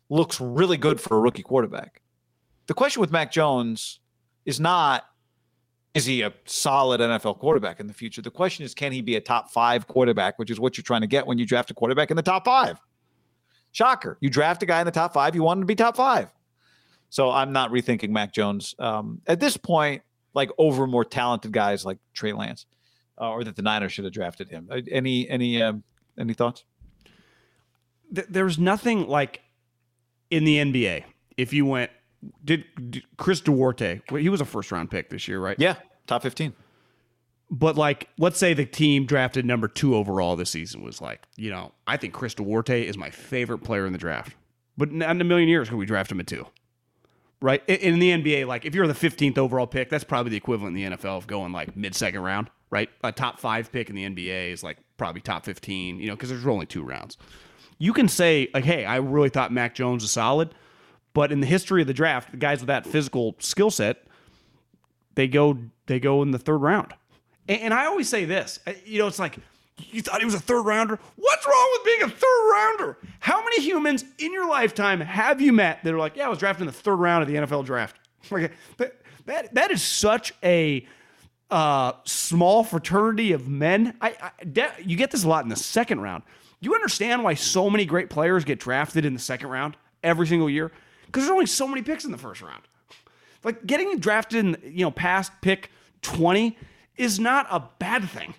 looks 0.10 0.40
really 0.40 0.78
good 0.78 1.00
for 1.02 1.18
a 1.18 1.20
rookie 1.20 1.44
quarterback. 1.44 2.02
The 2.68 2.74
question 2.74 3.02
with 3.02 3.12
Mac 3.12 3.32
Jones 3.32 4.00
is 4.46 4.60
not 4.60 5.06
is 5.94 6.06
he 6.06 6.24
a 6.24 6.34
solid 6.44 7.00
NFL 7.00 7.40
quarterback 7.40 7.80
in 7.80 7.88
the 7.88 7.94
future? 7.94 8.22
The 8.22 8.30
question 8.30 8.66
is 8.66 8.74
can 8.74 8.92
he 8.92 9.02
be 9.02 9.16
a 9.16 9.22
top 9.22 9.50
5 9.52 9.88
quarterback, 9.88 10.38
which 10.38 10.52
is 10.52 10.60
what 10.60 10.78
you're 10.78 10.84
trying 10.84 11.02
to 11.02 11.08
get 11.08 11.26
when 11.26 11.38
you 11.38 11.46
draft 11.46 11.72
a 11.72 11.74
quarterback 11.74 12.12
in 12.12 12.18
the 12.18 12.24
top 12.24 12.44
5. 12.44 12.82
Shocker. 13.76 14.18
You 14.22 14.30
draft 14.30 14.64
a 14.64 14.66
guy 14.66 14.80
in 14.80 14.86
the 14.86 14.92
top 14.92 15.14
five, 15.14 15.36
you 15.36 15.44
want 15.44 15.58
him 15.58 15.64
to 15.64 15.68
be 15.68 15.76
top 15.76 15.98
five. 15.98 16.32
So 17.10 17.30
I'm 17.30 17.52
not 17.52 17.72
rethinking 17.72 18.10
Mac 18.10 18.32
Jones 18.32 18.74
um, 18.80 19.22
at 19.28 19.42
this 19.42 19.58
point, 19.58 20.02
like 20.34 20.50
over 20.58 20.88
more 20.88 21.04
talented 21.04 21.52
guys 21.52 21.84
like 21.84 21.98
Trey 22.14 22.32
Lance, 22.32 22.68
uh, 23.20 23.30
or 23.30 23.44
that 23.44 23.58
the 23.58 23.62
Niners 23.62 23.92
should 23.92 24.06
have 24.06 24.14
drafted 24.14 24.50
him. 24.50 24.70
Uh, 24.72 24.80
Any 24.90 25.30
any 25.30 25.62
um, 25.62 25.84
any 26.20 26.34
thoughts? 26.34 26.64
Th- 28.14 28.28
there's 28.30 28.58
nothing 28.60 29.08
like 29.08 29.42
in 30.30 30.44
the 30.46 30.58
NBA. 30.58 31.04
If 31.38 31.54
you 31.54 31.66
went, 31.66 31.92
did, 32.44 32.66
did 32.90 33.04
Chris 33.18 33.42
Duarte? 33.42 34.02
well, 34.10 34.22
He 34.22 34.30
was 34.30 34.42
a 34.42 34.46
first 34.46 34.72
round 34.72 34.90
pick 34.92 35.10
this 35.10 35.28
year, 35.28 35.40
right? 35.40 35.58
Yeah, 35.60 35.76
top 36.08 36.22
15. 36.24 36.54
But 37.52 37.78
like, 37.78 38.10
let's 38.18 38.40
say 38.40 38.54
the 38.54 38.66
team 38.66 39.06
drafted 39.06 39.46
number 39.46 39.68
two 39.68 39.96
overall 39.96 40.36
this 40.36 40.50
season 40.50 40.82
was 40.82 41.00
like, 41.02 41.22
you 41.36 41.52
know, 41.52 41.74
I 41.86 41.98
think 41.98 42.14
Chris 42.14 42.34
Duarte 42.34 42.86
is 42.88 42.98
my 42.98 43.10
favorite 43.12 43.60
player 43.60 43.86
in 43.86 43.94
the 43.94 44.00
draft. 44.00 44.36
But 44.78 44.92
not 44.92 45.12
in 45.12 45.22
a 45.22 45.26
million 45.26 45.48
years 45.48 45.70
could 45.70 45.78
we 45.78 45.86
draft 45.86 46.12
him 46.12 46.20
at 46.20 46.28
two. 46.28 46.48
Right? 47.42 47.62
In- 47.68 47.94
In 47.94 48.00
the 48.00 48.10
NBA, 48.12 48.48
like 48.48 48.66
if 48.66 48.74
you're 48.74 48.88
the 48.88 48.94
15th 48.94 49.38
overall 49.38 49.68
pick, 49.68 49.90
that's 49.90 50.04
probably 50.04 50.32
the 50.32 50.38
equivalent 50.38 50.76
in 50.76 50.92
the 50.92 50.98
NFL 50.98 51.18
of 51.18 51.28
going 51.28 51.52
like 51.52 51.78
mid 51.78 51.94
second 51.94 52.22
round, 52.22 52.50
right? 52.70 52.90
A 53.04 53.12
top 53.12 53.40
five 53.40 53.72
pick 53.72 53.90
in 53.90 53.96
the 53.96 54.06
NBA 54.06 54.52
is 54.52 54.64
like 54.64 54.78
probably 54.98 55.22
top 55.22 55.46
15, 55.46 56.00
you 56.00 56.08
know, 56.08 56.16
because 56.16 56.30
there's 56.30 56.46
only 56.46 56.66
two 56.66 56.84
rounds. 56.84 57.18
You 57.78 57.94
can 57.94 58.08
say, 58.08 58.50
like, 58.54 58.64
hey, 58.64 58.86
I 58.86 58.98
really 58.98 59.30
thought 59.30 59.52
Mac 59.52 59.76
Jones 59.76 60.04
was 60.04 60.12
solid. 60.12 60.54
But 61.14 61.32
in 61.32 61.40
the 61.40 61.48
history 61.48 61.82
of 61.82 61.88
the 61.88 61.94
draft, 61.94 62.32
the 62.32 62.38
guys 62.38 62.60
with 62.60 62.68
that 62.68 62.86
physical 62.86 63.36
skill 63.40 63.72
set, 63.72 64.04
they 65.16 65.28
go 65.30 65.58
they 65.86 66.00
go 66.00 66.22
in 66.22 66.32
the 66.32 66.38
third 66.38 66.58
round. 66.58 66.94
And, 67.48 67.62
and 67.62 67.74
I 67.74 67.86
always 67.86 68.10
say 68.10 68.26
this, 68.26 68.60
uh, 68.68 68.74
you 68.86 69.00
know, 69.00 69.08
it's 69.08 69.18
like 69.18 69.38
you 69.78 70.02
thought 70.02 70.20
he 70.20 70.26
was 70.26 70.36
a 70.36 70.40
third 70.40 70.64
rounder. 70.64 71.00
What's 71.16 71.46
wrong 71.48 71.70
with 71.74 71.86
being 71.86 72.02
a 72.04 72.10
third 72.10 72.52
rounder? 72.52 72.98
How 73.22 73.42
many 73.42 73.62
humans 73.62 74.04
in 74.20 74.34
your 74.34 74.48
lifetime 74.50 75.00
have 75.00 75.40
you 75.40 75.54
met 75.54 75.84
that 75.86 75.94
are 75.94 75.98
like, 75.98 76.18
yeah, 76.18 76.26
I 76.26 76.30
was 76.30 76.40
drafted 76.40 76.64
in 76.64 76.68
the 76.68 76.74
third 76.74 76.98
round 76.98 77.22
of 77.24 77.30
the 77.30 77.36
NFL 77.36 77.66
draft? 77.66 77.98
Like 78.32 78.54
that 78.78 78.96
that, 79.28 79.54
that 79.54 79.72
is 79.72 79.84
such 79.84 80.34
a 80.44 80.86
uh, 81.52 81.94
small 82.06 82.64
fraternity 82.64 83.32
of 83.32 83.48
men. 83.48 83.96
I, 84.02 84.16
I 84.22 84.44
de- 84.44 84.74
you 84.84 84.98
get 84.98 85.12
this 85.12 85.24
a 85.24 85.28
lot 85.28 85.44
in 85.44 85.50
the 85.50 85.56
second 85.56 86.02
round. 86.02 86.24
You 86.60 86.74
understand 86.74 87.24
why 87.24 87.36
so 87.36 87.70
many 87.70 87.86
great 87.86 88.10
players 88.10 88.44
get 88.44 88.60
drafted 88.60 89.06
in 89.06 89.14
the 89.14 89.20
second 89.20 89.50
round 89.50 89.78
every 90.04 90.28
single 90.28 90.50
year? 90.50 90.72
Because 91.06 91.24
there's 91.24 91.34
only 91.34 91.46
so 91.46 91.68
many 91.68 91.82
picks 91.82 92.06
in 92.06 92.12
the 92.12 92.18
first 92.18 92.42
round. 92.42 92.64
Like 93.44 93.66
getting 93.68 94.00
drafted 94.00 94.44
in, 94.44 94.58
you 94.64 94.84
know, 94.84 94.92
past 94.92 95.32
pick 95.42 95.70
20 96.02 96.58
is 96.98 97.20
not 97.20 97.46
a 97.52 97.64
bad 97.80 98.10
thing. 98.10 98.34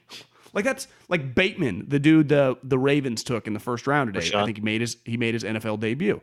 Like 0.53 0.65
that's 0.65 0.89
like 1.09 1.35
Bateman, 1.35 1.85
the 1.89 1.99
dude 1.99 2.29
the 2.29 2.57
the 2.63 2.79
Ravens 2.79 3.23
took 3.23 3.47
in 3.47 3.53
the 3.53 3.61
first 3.61 3.87
round 3.87 4.13
today. 4.15 4.27
I 4.41 4.45
think 4.47 4.57
he 4.57 4.63
made 4.65 4.81
his 4.81 4.97
he 5.05 5.17
made 5.17 5.35
his 5.35 5.45
NFL 5.45 5.79
debut. 5.81 6.21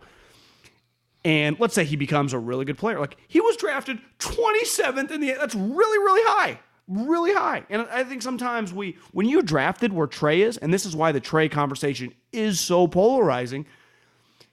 And 1.23 1.57
let's 1.59 1.73
say 1.73 1.85
he 1.85 1.95
becomes 1.95 2.33
a 2.33 2.39
really 2.39 2.65
good 2.65 2.77
player. 2.77 2.99
Like 2.99 3.15
he 3.27 3.39
was 3.39 3.55
drafted 3.57 3.99
27th 4.19 5.11
in 5.11 5.21
the 5.21 5.33
that's 5.39 5.55
really 5.55 5.97
really 5.99 6.21
high. 6.25 6.59
Really 6.87 7.33
high. 7.33 7.63
And 7.69 7.87
I 7.91 8.03
think 8.03 8.21
sometimes 8.21 8.73
we 8.73 8.97
when 9.11 9.27
you 9.27 9.41
drafted 9.41 9.93
where 9.93 10.07
Trey 10.07 10.41
is, 10.41 10.57
and 10.57 10.73
this 10.73 10.85
is 10.85 10.95
why 10.95 11.11
the 11.11 11.19
Trey 11.19 11.47
conversation 11.47 12.13
is 12.31 12.59
so 12.59 12.87
polarizing, 12.87 13.65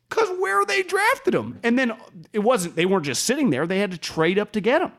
because 0.09 0.29
where 0.39 0.65
they 0.65 0.83
drafted 0.83 1.35
him. 1.35 1.59
And 1.63 1.79
then 1.79 1.93
it 2.33 2.41
wasn't, 2.41 2.77
they 2.77 2.87
weren't 2.87 3.05
just 3.05 3.25
sitting 3.25 3.51
there, 3.51 3.67
they 3.67 3.79
had 3.79 3.91
to 3.93 3.99
trade 3.99 4.39
up 4.39 4.53
to 4.53 4.61
get 4.61 4.83
him. 4.83 4.93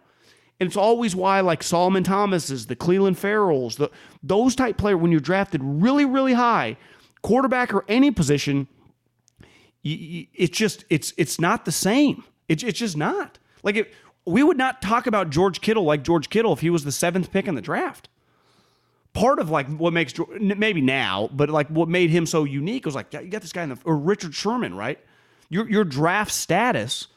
And 0.60 0.68
it's 0.68 0.78
always 0.78 1.16
why, 1.16 1.40
like 1.42 1.64
Solomon 1.64 2.04
Thomas's, 2.04 2.68
the 2.68 2.76
Clelin 2.76 3.18
Ferrells, 3.18 3.78
the 3.78 3.90
those 4.22 4.56
type 4.56 4.78
player, 4.78 4.98
when 4.98 5.12
you're 5.12 5.20
drafted 5.20 5.62
really, 5.64 6.06
really 6.06 6.34
high, 6.34 6.78
quarterback 7.24 7.74
or 7.74 7.84
any 7.88 8.12
position, 8.12 8.68
it's 9.84 10.56
just 10.56 10.86
it's 10.90 11.14
it's 11.18 11.40
not 11.40 11.66
the 11.66 11.72
same. 11.72 12.24
It's 12.48 12.62
it's 12.62 12.78
just 12.78 12.96
not. 12.96 13.40
Like 13.64 13.76
it, 13.76 13.94
we 14.26 14.44
would 14.44 14.58
not 14.58 14.82
talk 14.82 15.08
about 15.08 15.30
George 15.30 15.62
Kittle 15.62 15.84
like 15.84 16.04
George 16.04 16.30
Kittle 16.30 16.54
if 16.54 16.60
he 16.60 16.70
was 16.70 16.84
the 16.84 16.92
seventh 16.92 17.32
pick 17.32 17.48
in 17.48 17.56
the 17.56 17.62
draft. 17.62 18.10
Part 19.14 19.40
of 19.40 19.50
like 19.50 19.68
what 19.68 19.92
makes 19.92 20.14
maybe 20.40 20.80
now, 20.80 21.30
but 21.34 21.50
like 21.50 21.68
what 21.68 21.90
made 21.90 22.10
him 22.10 22.26
so 22.26 22.44
unique 22.46 22.86
was 22.86 22.96
like 22.96 23.14
you 23.14 23.28
got 23.28 23.42
this 23.42 23.52
guy 23.52 23.64
in 23.64 23.70
the 23.70 23.78
or 23.84 23.98
Richard 23.98 24.34
Sherman, 24.34 24.74
right? 24.74 25.00
Your 25.50 25.70
your 25.70 25.84
draft 25.84 26.32
status. 26.32 27.08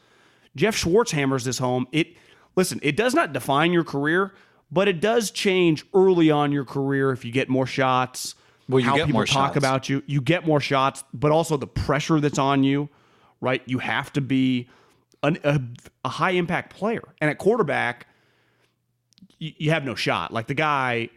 Jeff 0.55 0.75
Schwartz 0.75 1.11
hammers 1.11 1.45
this 1.45 1.57
home. 1.57 1.87
It 1.91 2.15
listen, 2.55 2.79
it 2.83 2.97
does 2.97 3.13
not 3.13 3.31
define 3.33 3.71
your 3.71 3.83
career, 3.85 4.33
but 4.71 4.87
it 4.87 4.99
does 4.99 5.31
change 5.31 5.85
early 5.93 6.31
on 6.31 6.51
your 6.51 6.65
career 6.65 7.11
if 7.11 7.23
you 7.23 7.31
get 7.31 7.47
more 7.47 7.65
shots. 7.65 8.35
Well, 8.67 8.79
you 8.79 8.87
how 8.87 8.95
get 8.95 9.05
people 9.05 9.19
more 9.19 9.25
talk 9.25 9.53
shots. 9.53 9.57
about 9.57 9.89
you. 9.89 10.03
You 10.05 10.21
get 10.21 10.45
more 10.45 10.59
shots, 10.59 11.03
but 11.13 11.31
also 11.31 11.55
the 11.55 11.67
pressure 11.67 12.19
that's 12.19 12.39
on 12.39 12.63
you, 12.63 12.89
right? 13.39 13.61
You 13.65 13.79
have 13.79 14.11
to 14.13 14.21
be 14.21 14.67
an, 15.25 15.37
a, 15.43 15.61
a 16.05 16.09
high 16.09 16.31
impact 16.31 16.75
player. 16.75 17.03
And 17.19 17.29
at 17.29 17.37
quarterback, 17.37 18.07
you, 19.39 19.53
you 19.57 19.71
have 19.71 19.83
no 19.83 19.95
shot. 19.95 20.31
Like 20.31 20.47
the 20.47 20.53
guy, 20.53 21.09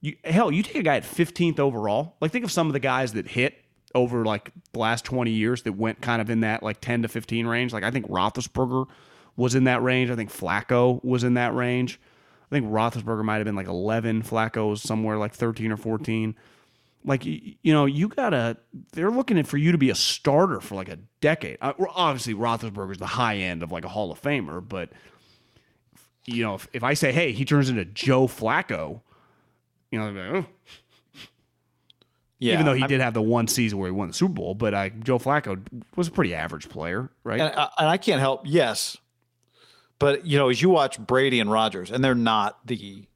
you, 0.00 0.16
hell, 0.24 0.50
you 0.50 0.62
take 0.62 0.76
a 0.76 0.82
guy 0.82 0.96
at 0.96 1.04
15th 1.04 1.58
overall. 1.58 2.16
Like 2.20 2.32
think 2.32 2.44
of 2.44 2.52
some 2.52 2.66
of 2.66 2.72
the 2.72 2.80
guys 2.80 3.12
that 3.14 3.28
hit 3.28 3.54
over 3.94 4.24
like 4.24 4.50
the 4.72 4.80
last 4.80 5.04
20 5.04 5.30
years 5.30 5.62
that 5.62 5.72
went 5.72 6.00
kind 6.00 6.20
of 6.20 6.28
in 6.28 6.40
that 6.40 6.62
like 6.62 6.80
10 6.80 7.02
to 7.02 7.08
15 7.08 7.46
range. 7.46 7.72
Like 7.72 7.84
I 7.84 7.90
think 7.90 8.08
Roethlisberger 8.08 8.86
was 9.36 9.54
in 9.54 9.64
that 9.64 9.82
range. 9.82 10.10
I 10.10 10.16
think 10.16 10.32
Flacco 10.32 11.02
was 11.04 11.24
in 11.24 11.34
that 11.34 11.54
range. 11.54 12.00
I 12.50 12.54
think 12.54 12.66
Roethlisberger 12.66 13.24
might 13.24 13.36
have 13.36 13.44
been 13.44 13.56
like 13.56 13.68
11. 13.68 14.22
Flacco 14.22 14.70
was 14.70 14.82
somewhere 14.82 15.16
like 15.16 15.32
13 15.32 15.72
or 15.72 15.76
14 15.76 16.34
like 17.04 17.24
you 17.24 17.56
know 17.64 17.84
you 17.84 18.08
gotta 18.08 18.56
they're 18.92 19.10
looking 19.10 19.42
for 19.44 19.56
you 19.58 19.72
to 19.72 19.78
be 19.78 19.90
a 19.90 19.94
starter 19.94 20.60
for 20.60 20.74
like 20.74 20.88
a 20.88 20.98
decade 21.20 21.58
uh, 21.60 21.72
obviously 21.94 22.34
roethlisberger's 22.34 22.98
the 22.98 23.06
high 23.06 23.36
end 23.36 23.62
of 23.62 23.70
like 23.70 23.84
a 23.84 23.88
hall 23.88 24.10
of 24.10 24.20
famer 24.22 24.66
but 24.66 24.90
you 26.24 26.42
know 26.42 26.54
if, 26.54 26.66
if 26.72 26.82
i 26.82 26.94
say 26.94 27.12
hey 27.12 27.32
he 27.32 27.44
turns 27.44 27.68
into 27.68 27.84
joe 27.84 28.26
flacco 28.26 29.00
you 29.90 29.98
know 29.98 30.10
like, 30.10 30.16
oh. 30.44 30.46
Yeah, 32.40 32.54
Even 32.54 32.66
though 32.66 32.74
he 32.74 32.80
I'm- 32.80 32.88
did 32.88 33.00
have 33.00 33.14
the 33.14 33.22
one 33.22 33.46
season 33.46 33.78
where 33.78 33.88
he 33.88 33.92
won 33.92 34.08
the 34.08 34.12
Super 34.12 34.34
Bowl, 34.34 34.54
but 34.54 34.74
uh, 34.74 34.88
Joe 34.90 35.18
Flacco 35.18 35.64
was 35.96 36.08
a 36.08 36.10
pretty 36.10 36.34
average 36.34 36.68
player, 36.68 37.08
right? 37.22 37.40
and, 37.40 37.54
I- 37.54 37.70
and 37.78 37.88
I 37.88 37.96
can't 37.96 38.20
help. 38.20 38.42
Yes, 38.44 38.98
but 39.98 40.26
you 40.26 40.36
know, 40.36 40.50
as 40.50 40.60
you 40.60 40.68
watch 40.68 40.98
Brady 40.98 41.40
and 41.40 41.50
Rodgers, 41.50 41.90
and 41.90 42.04
they're 42.04 42.14
not 42.14 42.58
the 42.66 43.06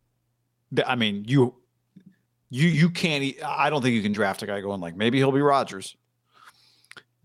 I 0.86 0.94
mean, 0.94 1.24
you, 1.26 1.56
you, 2.50 2.68
you 2.68 2.90
can't. 2.90 3.34
I 3.44 3.70
don't 3.70 3.82
think 3.82 3.94
you 3.94 4.02
can 4.02 4.12
draft 4.12 4.42
a 4.42 4.46
guy 4.46 4.60
going 4.60 4.80
like 4.80 4.96
maybe 4.96 5.18
he'll 5.18 5.32
be 5.32 5.40
Rodgers. 5.40 5.96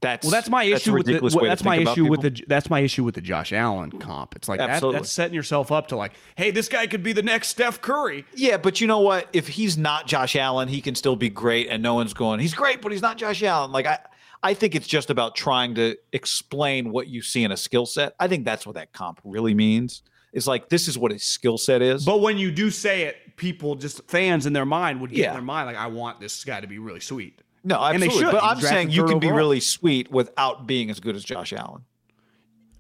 That's 0.03 0.26
well, 0.26 0.32
that's 0.32 0.49
my 0.49 0.69
that's 0.69 0.82
issue 0.82 0.93
with 0.93 1.05
the, 1.05 1.19
to 1.19 1.39
that's 1.47 1.63
my 1.63 1.78
issue 1.78 2.05
with 2.05 2.21
the 2.21 2.43
that's 2.45 2.69
my 2.69 2.82
issue 2.82 3.05
with 3.05 3.15
the 3.15 3.21
Josh 3.21 3.53
Allen 3.53 3.89
comp. 3.89 4.36
It's 4.36 4.49
like 4.49 4.59
that, 4.59 4.69
Absolutely. 4.69 4.99
that's 4.99 5.11
setting 5.11 5.34
yourself 5.34 5.71
up 5.71 5.88
to 5.88 5.95
like, 5.95 6.11
hey, 6.36 6.51
this 6.51 6.67
guy 6.67 6.88
could 6.88 7.03
be 7.03 7.13
the 7.13 7.24
next 7.24 7.47
Steph 7.47 7.82
Curry. 7.82 8.26
Yeah, 8.36 8.57
but 8.57 8.82
you 8.82 8.88
know 8.88 8.99
what? 8.99 9.30
If 9.32 9.47
he's 9.47 9.78
not 9.78 10.05
Josh 10.05 10.36
Allen, 10.36 10.67
he 10.67 10.82
can 10.82 10.93
still 10.93 11.15
be 11.15 11.30
great, 11.30 11.69
and 11.69 11.82
no 11.82 11.93
one's 11.93 12.13
going. 12.13 12.41
He's 12.41 12.53
great, 12.53 12.82
but 12.82 12.91
he's 12.91 13.01
not 13.01 13.17
Josh 13.17 13.41
Allen. 13.43 13.71
Like 13.71 13.86
I, 13.86 13.99
I 14.43 14.53
think 14.53 14.76
it's 14.76 14.88
just 14.88 15.09
about 15.09 15.38
trying 15.38 15.76
to 15.76 15.95
explain 16.11 16.91
what 16.91 17.07
you 17.07 17.21
see 17.21 17.45
in 17.45 17.53
a 17.53 17.57
skill 17.57 17.86
set. 17.86 18.13
I 18.19 18.28
think 18.28 18.43
that's 18.43 18.65
what 18.65 18.76
that 18.76 18.91
comp 18.91 19.21
really 19.24 19.53
means. 19.53 20.03
It's 20.34 20.47
like 20.47 20.67
this 20.67 20.89
is 20.89 20.97
what 20.97 21.13
his 21.13 21.24
skill 21.24 21.57
set 21.57 21.82
is. 21.82 22.03
But 22.03 22.19
when 22.19 22.38
you 22.38 22.51
do 22.51 22.71
say 22.71 23.03
it, 23.03 23.32
people 23.43 23.75
just 23.75 24.01
fans 24.09 24.45
in 24.45 24.53
their 24.53 24.65
mind 24.65 25.01
would 25.01 25.09
get 25.09 25.19
Yeah. 25.19 25.27
in 25.29 25.33
their 25.33 25.41
mind 25.43 25.67
like, 25.67 25.75
I 25.75 25.87
want 25.87 26.19
this 26.21 26.43
guy 26.45 26.61
to 26.61 26.67
be 26.67 26.79
really 26.79 26.99
sweet. 27.01 27.41
no, 27.63 27.81
and 27.83 28.01
they 28.01 28.07
absolutely. 28.07 28.31
should. 28.31 28.39
But 28.39 28.43
I'm 28.43 28.59
saying 28.61 28.89
you 28.91 29.03
can 29.05 29.19
be 29.19 29.31
really 29.31 29.59
sweet 29.59 30.09
without 30.11 30.65
being 30.65 30.89
as 30.89 30.99
good 30.99 31.15
as 31.15 31.23
Josh 31.23 31.51
Allen. 31.53 31.83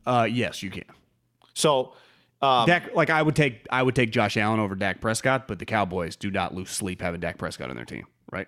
Uh, 0.05 0.27
yes, 0.29 0.63
you 0.63 0.69
can. 0.69 0.85
So, 1.53 1.93
um, 2.41 2.65
Dak, 2.67 2.93
like 2.95 3.09
I 3.09 3.21
would 3.21 3.35
take 3.35 3.65
I 3.69 3.83
would 3.83 3.95
take 3.95 4.11
Josh 4.11 4.35
Allen 4.37 4.59
over 4.59 4.75
Dak 4.75 4.99
Prescott, 5.01 5.47
but 5.47 5.59
the 5.59 5.65
Cowboys 5.65 6.15
do 6.15 6.31
not 6.31 6.53
lose 6.55 6.69
sleep 6.69 7.01
having 7.01 7.19
Dak 7.21 7.37
Prescott 7.37 7.69
on 7.69 7.75
their 7.75 7.85
team, 7.85 8.05
right? 8.31 8.47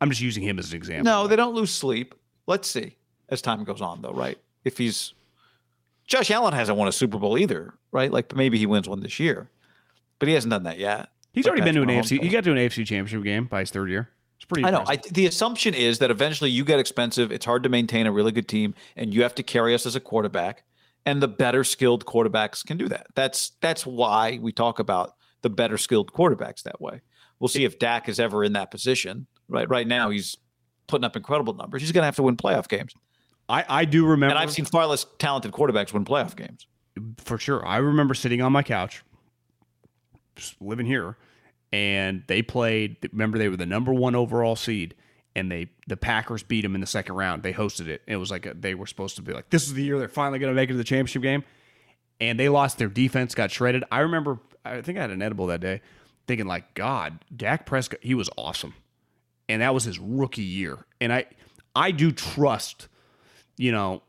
I'm 0.00 0.10
just 0.10 0.20
using 0.20 0.42
him 0.42 0.58
as 0.58 0.70
an 0.72 0.76
example. 0.76 1.04
no, 1.04 1.26
they 1.26 1.36
don't 1.36 1.54
lose 1.54 1.72
sleep. 1.72 2.14
Let's 2.46 2.68
see 2.68 2.96
as 3.28 3.40
time 3.42 3.64
goes 3.64 3.80
on, 3.80 4.02
though, 4.02 4.12
right? 4.12 4.38
If 4.64 4.76
he's 4.78 5.14
Josh 6.06 6.30
Allen 6.30 6.52
hasn't 6.52 6.76
won 6.78 6.86
a 6.88 6.92
Super 6.92 7.18
Bowl 7.18 7.38
either, 7.38 7.74
right? 7.92 8.12
Like 8.12 8.34
maybe 8.36 8.58
he 8.58 8.66
wins 8.66 8.88
one 8.88 9.00
this 9.00 9.18
year, 9.18 9.48
but 10.18 10.28
he 10.28 10.34
hasn't 10.34 10.50
done 10.50 10.64
that 10.64 10.78
yet. 10.78 11.08
He's 11.32 11.44
Like 11.44 11.52
already 11.52 11.64
been 11.64 11.74
to 11.76 11.82
an 11.82 11.88
Patrick 11.88 12.20
AFC. 12.20 12.24
He 12.24 12.28
got 12.30 12.44
to 12.44 12.52
an 12.52 12.56
AFC 12.56 12.86
Championship 12.86 13.22
game 13.22 13.44
by 13.44 13.60
his 13.60 13.70
third 13.70 13.90
year. 13.90 14.08
It's 14.36 14.44
pretty. 14.44 14.64
I 14.66 14.70
know. 14.70 14.84
I, 14.86 14.96
the 14.96 15.26
assumption 15.26 15.74
is 15.74 15.98
that 15.98 16.10
eventually 16.10 16.50
you 16.50 16.64
get 16.64 16.78
expensive. 16.78 17.30
It's 17.32 17.44
hard 17.44 17.62
to 17.62 17.68
maintain 17.68 18.06
a 18.06 18.12
really 18.12 18.32
good 18.32 18.48
team, 18.48 18.74
and 18.96 19.12
you 19.12 19.22
have 19.22 19.34
to 19.36 19.42
carry 19.42 19.74
us 19.74 19.86
as 19.86 19.96
a 19.96 20.00
quarterback. 20.00 20.64
And 21.04 21.22
the 21.22 21.28
better 21.28 21.62
skilled 21.62 22.04
quarterbacks 22.04 22.66
can 22.66 22.76
do 22.76 22.88
that. 22.88 23.06
That's 23.14 23.52
that's 23.60 23.86
why 23.86 24.38
we 24.42 24.50
talk 24.50 24.78
about 24.78 25.14
the 25.42 25.50
better 25.50 25.78
skilled 25.78 26.12
quarterbacks 26.12 26.62
that 26.64 26.80
way. 26.80 27.00
We'll 27.38 27.48
see 27.48 27.64
if 27.64 27.78
Dak 27.78 28.08
is 28.08 28.18
ever 28.18 28.42
in 28.42 28.54
that 28.54 28.70
position. 28.70 29.26
Right. 29.48 29.68
Right 29.68 29.86
now, 29.86 30.10
he's 30.10 30.36
putting 30.88 31.04
up 31.04 31.14
incredible 31.16 31.54
numbers. 31.54 31.82
He's 31.82 31.92
going 31.92 32.02
to 32.02 32.06
have 32.06 32.16
to 32.16 32.22
win 32.22 32.36
playoff 32.36 32.66
games. 32.66 32.92
I, 33.48 33.64
I 33.68 33.84
do 33.84 34.04
remember. 34.06 34.34
And 34.34 34.38
I've 34.42 34.50
seen 34.50 34.64
far 34.64 34.86
less 34.86 35.06
talented 35.18 35.52
quarterbacks 35.52 35.92
win 35.92 36.04
playoff 36.04 36.34
games. 36.34 36.66
for 37.18 37.38
sure. 37.38 37.64
I 37.64 37.76
remember 37.76 38.14
sitting 38.14 38.42
on 38.42 38.50
my 38.52 38.64
couch, 38.64 39.04
living 40.60 40.86
here, 40.86 41.16
and 41.72 42.22
they 42.26 42.42
played. 42.42 42.96
Remember, 43.12 43.38
they 43.38 43.48
were 43.48 43.56
the 43.56 43.66
number 43.66 43.92
one 43.92 44.14
overall 44.14 44.56
seed, 44.56 44.94
and 45.34 45.50
they 45.50 45.68
the 45.86 45.96
Packers 45.96 46.42
beat 46.42 46.62
them 46.62 46.74
in 46.74 46.80
the 46.80 46.86
second 46.86 47.14
round. 47.14 47.42
They 47.42 47.52
hosted 47.52 47.88
it. 47.88 48.02
It 48.06 48.16
was 48.16 48.30
like 48.30 48.46
a, 48.46 48.54
they 48.54 48.74
were 48.74 48.86
supposed 48.86 49.16
to 49.16 49.22
be 49.22 49.32
like, 49.32 49.50
this 49.50 49.66
is 49.66 49.74
the 49.74 49.82
year 49.82 49.98
they're 49.98 50.08
finally 50.08 50.38
going 50.38 50.52
to 50.52 50.56
make 50.56 50.68
it 50.68 50.72
to 50.72 50.78
the 50.78 50.84
championship 50.84 51.22
game, 51.22 51.44
and 52.20 52.38
they 52.38 52.48
lost. 52.48 52.78
Their 52.78 52.88
defense 52.88 53.34
got 53.34 53.50
shredded. 53.50 53.84
I 53.90 54.00
remember. 54.00 54.38
I 54.64 54.82
think 54.82 54.98
I 54.98 55.02
had 55.02 55.10
an 55.10 55.22
edible 55.22 55.46
that 55.46 55.60
day, 55.60 55.80
thinking 56.26 56.46
like, 56.46 56.74
God, 56.74 57.24
Dak 57.34 57.66
Prescott, 57.66 58.00
he 58.02 58.14
was 58.14 58.28
awesome, 58.36 58.74
and 59.48 59.62
that 59.62 59.74
was 59.74 59.84
his 59.84 59.98
rookie 59.98 60.42
year. 60.42 60.84
And 61.00 61.12
I, 61.12 61.26
I 61.74 61.92
do 61.92 62.10
trust 62.10 62.88
you 63.56 63.72
know, 63.72 64.02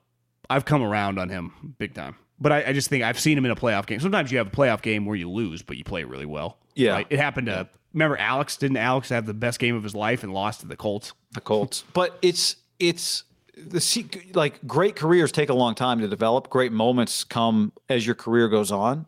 I've 0.49 0.65
come 0.65 0.84
around 0.84 1.19
on 1.19 1.30
him 1.30 1.75
big 1.78 1.93
time. 1.93 2.15
But 2.39 2.51
I, 2.51 2.65
I 2.67 2.73
just 2.73 2.89
think 2.89 3.03
I've 3.03 3.19
seen 3.19 3.38
him 3.38 3.45
in 3.45 3.51
a 3.51 3.55
playoff 3.55 3.88
game. 3.88 3.99
Sometimes 3.99 4.31
you 4.31 4.38
have 4.38 4.47
a 4.47 4.51
playoff 4.51 4.81
game 4.81 5.05
where 5.05 5.15
you 5.15 5.29
lose, 5.29 5.63
but 5.63 5.77
you 5.77 5.83
play 5.83 6.03
really 6.03 6.25
well. 6.25 6.57
Yeah. 6.75 6.91
Right? 6.93 7.07
It 7.09 7.19
happened 7.19 7.47
to 7.47 7.67
remember 7.93 8.17
Alex, 8.17 8.57
didn't 8.57 8.77
Alex 8.77 9.09
have 9.09 9.25
the 9.25 9.33
best 9.33 9.59
game 9.59 9.75
of 9.75 9.83
his 9.83 9.95
life 9.95 10.23
and 10.23 10.33
lost 10.33 10.61
to 10.61 10.67
the 10.67 10.75
Colts? 10.75 11.13
the 11.33 11.41
Colts. 11.41 11.83
But 11.93 12.17
it's 12.21 12.57
it's 12.79 13.23
the 13.55 14.05
like 14.35 14.65
great 14.67 14.95
careers 14.95 15.31
take 15.31 15.49
a 15.49 15.53
long 15.53 15.73
time 15.73 15.99
to 15.99 16.07
develop. 16.07 16.49
Great 16.49 16.71
moments 16.71 17.23
come 17.23 17.73
as 17.89 18.05
your 18.05 18.15
career 18.15 18.49
goes 18.49 18.71
on, 18.71 19.07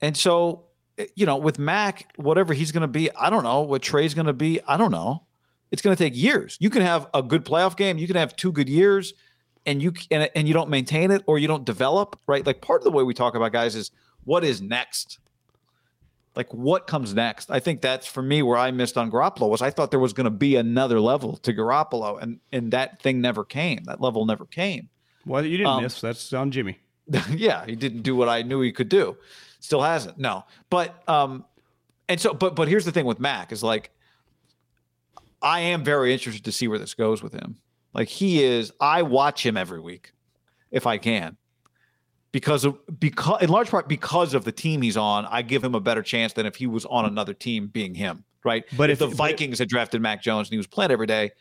and 0.00 0.16
so 0.16 0.66
eh, 0.98 1.06
you 1.16 1.26
know 1.26 1.36
with 1.36 1.58
Mac, 1.58 2.12
whatever 2.16 2.54
he's 2.54 2.70
going 2.70 2.82
to 2.82 2.88
be, 2.88 3.10
I 3.16 3.28
don't 3.28 3.42
know. 3.42 3.62
What 3.62 3.82
Trey's 3.82 4.14
going 4.14 4.26
to 4.26 4.32
be, 4.32 4.60
I 4.68 4.76
don't 4.76 4.92
know. 4.92 5.24
It's 5.72 5.82
going 5.82 5.96
to 5.96 6.02
take 6.02 6.16
years. 6.16 6.56
You 6.60 6.70
can 6.70 6.82
have 6.82 7.08
a 7.14 7.22
good 7.22 7.44
playoff 7.44 7.76
game. 7.76 7.98
You 7.98 8.06
can 8.06 8.16
have 8.16 8.34
two 8.34 8.50
good 8.52 8.68
years, 8.68 9.14
and 9.66 9.82
you 9.82 9.92
and, 10.10 10.30
and 10.34 10.48
you 10.48 10.54
don't 10.54 10.70
maintain 10.70 11.10
it 11.10 11.22
or 11.26 11.38
you 11.38 11.48
don't 11.48 11.64
develop 11.64 12.18
right. 12.26 12.44
Like 12.44 12.60
part 12.60 12.80
of 12.80 12.84
the 12.84 12.90
way 12.90 13.02
we 13.02 13.14
talk 13.14 13.34
about 13.34 13.52
guys 13.52 13.74
is 13.74 13.90
what 14.24 14.44
is 14.44 14.60
next 14.60 15.18
like 16.36 16.52
what 16.54 16.86
comes 16.86 17.12
next? 17.12 17.50
I 17.50 17.58
think 17.58 17.80
that's 17.80 18.06
for 18.06 18.22
me 18.22 18.40
where 18.42 18.56
I 18.56 18.70
missed 18.70 18.96
on 18.96 19.10
Garoppolo 19.10 19.48
was 19.48 19.62
I 19.62 19.70
thought 19.70 19.90
there 19.90 19.98
was 20.00 20.12
going 20.12 20.24
to 20.26 20.30
be 20.30 20.56
another 20.56 21.00
level 21.00 21.36
to 21.38 21.52
Garoppolo, 21.52 22.22
and 22.22 22.38
and 22.52 22.70
that 22.72 23.02
thing 23.02 23.20
never 23.20 23.44
came. 23.44 23.82
That 23.84 24.00
level 24.00 24.24
never 24.26 24.46
came. 24.46 24.88
Well, 25.26 25.44
you 25.44 25.56
didn't 25.58 25.72
Um, 25.72 25.82
miss. 25.82 26.00
That's 26.00 26.32
on 26.32 26.50
Jimmy. 26.52 26.78
yeah, 27.30 27.66
he 27.66 27.74
didn't 27.74 28.02
do 28.02 28.14
what 28.14 28.28
I 28.28 28.42
knew 28.42 28.60
he 28.60 28.70
could 28.72 28.88
do. 28.88 29.16
Still 29.58 29.82
hasn't. 29.82 30.18
No, 30.18 30.44
but 30.70 31.02
um, 31.08 31.44
and 32.08 32.20
so 32.20 32.32
but 32.32 32.54
but 32.54 32.68
here's 32.68 32.84
the 32.84 32.92
thing 32.92 33.06
with 33.06 33.18
Mac 33.18 33.50
is 33.50 33.64
like, 33.64 33.90
I 35.42 35.60
am 35.60 35.82
very 35.82 36.12
interested 36.12 36.44
to 36.44 36.52
see 36.52 36.68
where 36.68 36.78
this 36.78 36.94
goes 36.94 37.22
with 37.24 37.32
him. 37.32 37.56
Like 37.92 38.08
he 38.08 38.42
is, 38.44 38.72
I 38.80 39.02
watch 39.02 39.44
him 39.44 39.56
every 39.56 39.80
week, 39.80 40.12
if 40.70 40.86
I 40.86 40.98
can, 40.98 41.36
because 42.32 42.64
of 42.64 42.78
because 43.00 43.42
in 43.42 43.48
large 43.48 43.70
part 43.70 43.88
because 43.88 44.34
of 44.34 44.44
the 44.44 44.52
team 44.52 44.82
he's 44.82 44.96
on. 44.96 45.26
I 45.26 45.42
give 45.42 45.64
him 45.64 45.74
a 45.74 45.80
better 45.80 46.02
chance 46.02 46.32
than 46.32 46.46
if 46.46 46.56
he 46.56 46.66
was 46.66 46.84
on 46.86 47.04
another 47.04 47.34
team, 47.34 47.66
being 47.66 47.94
him. 47.94 48.24
Right. 48.44 48.64
But 48.76 48.90
if, 48.90 49.02
if- 49.02 49.10
the 49.10 49.14
Vikings 49.14 49.58
had 49.58 49.68
drafted 49.68 50.00
Mac 50.00 50.22
Jones 50.22 50.48
and 50.48 50.52
he 50.52 50.56
was 50.56 50.66
playing 50.66 50.90
every 50.92 51.06
day, 51.06 51.32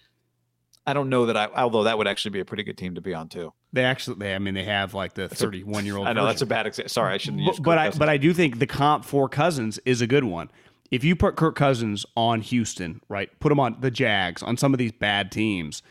I 0.86 0.94
don't 0.94 1.10
know 1.10 1.28
that 1.28 1.38
I. 1.38 1.48
Although 1.56 1.84
that 1.84 1.98
would 1.98 2.08
actually 2.08 2.32
be 2.32 2.40
a 2.40 2.46
pretty 2.46 2.64
good 2.64 2.78
team 2.78 2.96
to 2.96 3.02
be 3.02 3.14
on 3.14 3.30
too. 3.30 3.54
They 3.72 3.84
actually, 3.84 4.18
they, 4.18 4.34
I 4.34 4.40
mean, 4.40 4.56
they 4.56 4.64
have 4.64 4.96
like 4.96 5.14
the 5.14 5.30
31 5.30 5.86
year 5.86 5.98
old. 5.98 6.08
I 6.08 6.14
know 6.14 6.26
that's 6.26 6.42
a 6.42 6.48
bad 6.48 6.66
example. 6.66 6.90
Sorry, 6.90 7.14
I 7.14 7.18
shouldn't. 7.18 7.44
use 7.44 7.58
but, 7.58 7.64
but 7.64 7.78
I 7.78 7.90
but 7.92 8.10
I 8.10 8.18
do 8.18 8.34
think 8.34 8.58
the 8.58 8.66
comp 8.66 9.06
for 9.06 9.30
Cousins 9.30 9.80
is 9.86 10.02
a 10.02 10.08
good 10.08 10.24
one. 10.24 10.50
If 10.90 11.04
you 11.04 11.16
put 11.16 11.36
Kirk 11.36 11.56
Cousins 11.56 12.04
on 12.18 12.42
Houston, 12.42 13.02
right, 13.10 13.30
put 13.40 13.52
him 13.52 13.60
on 13.60 13.78
the 13.80 13.92
Jags, 13.92 14.42
on 14.42 14.58
some 14.58 14.74
of 14.74 14.80
these 14.80 14.92
bad 14.92 15.32
teams, 15.32 15.84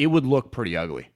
it 0.00 0.06
would 0.06 0.26
look 0.26 0.50
pretty 0.50 0.76
ugly. 0.76 1.08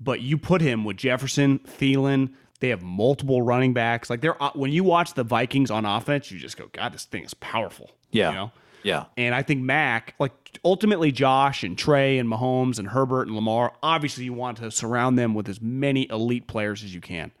But 0.00 0.20
you 0.20 0.38
put 0.38 0.60
him 0.60 0.84
with 0.84 0.96
Jefferson, 0.96 1.58
Thielen, 1.58 2.30
they 2.60 2.68
have 2.68 2.82
multiple 2.82 3.42
running 3.42 3.72
backs. 3.72 4.08
Like 4.10 4.20
they're 4.20 4.40
uh, 4.42 4.50
when 4.54 4.70
you 4.70 4.84
watch 4.84 5.14
the 5.14 5.24
Vikings 5.24 5.70
on 5.70 5.84
offense, 5.84 6.30
you 6.30 6.38
just 6.38 6.56
go, 6.56 6.68
God, 6.72 6.92
this 6.92 7.06
thing 7.06 7.24
is 7.24 7.34
powerful. 7.34 7.90
Yeah. 8.10 8.30
you 8.30 8.36
know. 8.36 8.52
yeah. 8.82 9.04
And 9.16 9.34
I 9.34 9.42
think 9.42 9.62
Mac, 9.62 10.14
like 10.18 10.32
ultimately 10.64 11.10
Josh 11.10 11.64
and 11.64 11.76
Trey 11.76 12.18
and 12.18 12.28
Mahomes 12.28 12.78
and 12.78 12.88
Herbert 12.88 13.26
and 13.26 13.34
Lamar, 13.34 13.72
obviously 13.82 14.24
you 14.24 14.34
want 14.34 14.58
to 14.58 14.70
surround 14.70 15.18
them 15.18 15.34
with 15.34 15.48
as 15.48 15.60
many 15.60 16.08
elite 16.10 16.46
players 16.46 16.84
as 16.84 16.94
you 16.94 17.00
can. 17.00 17.32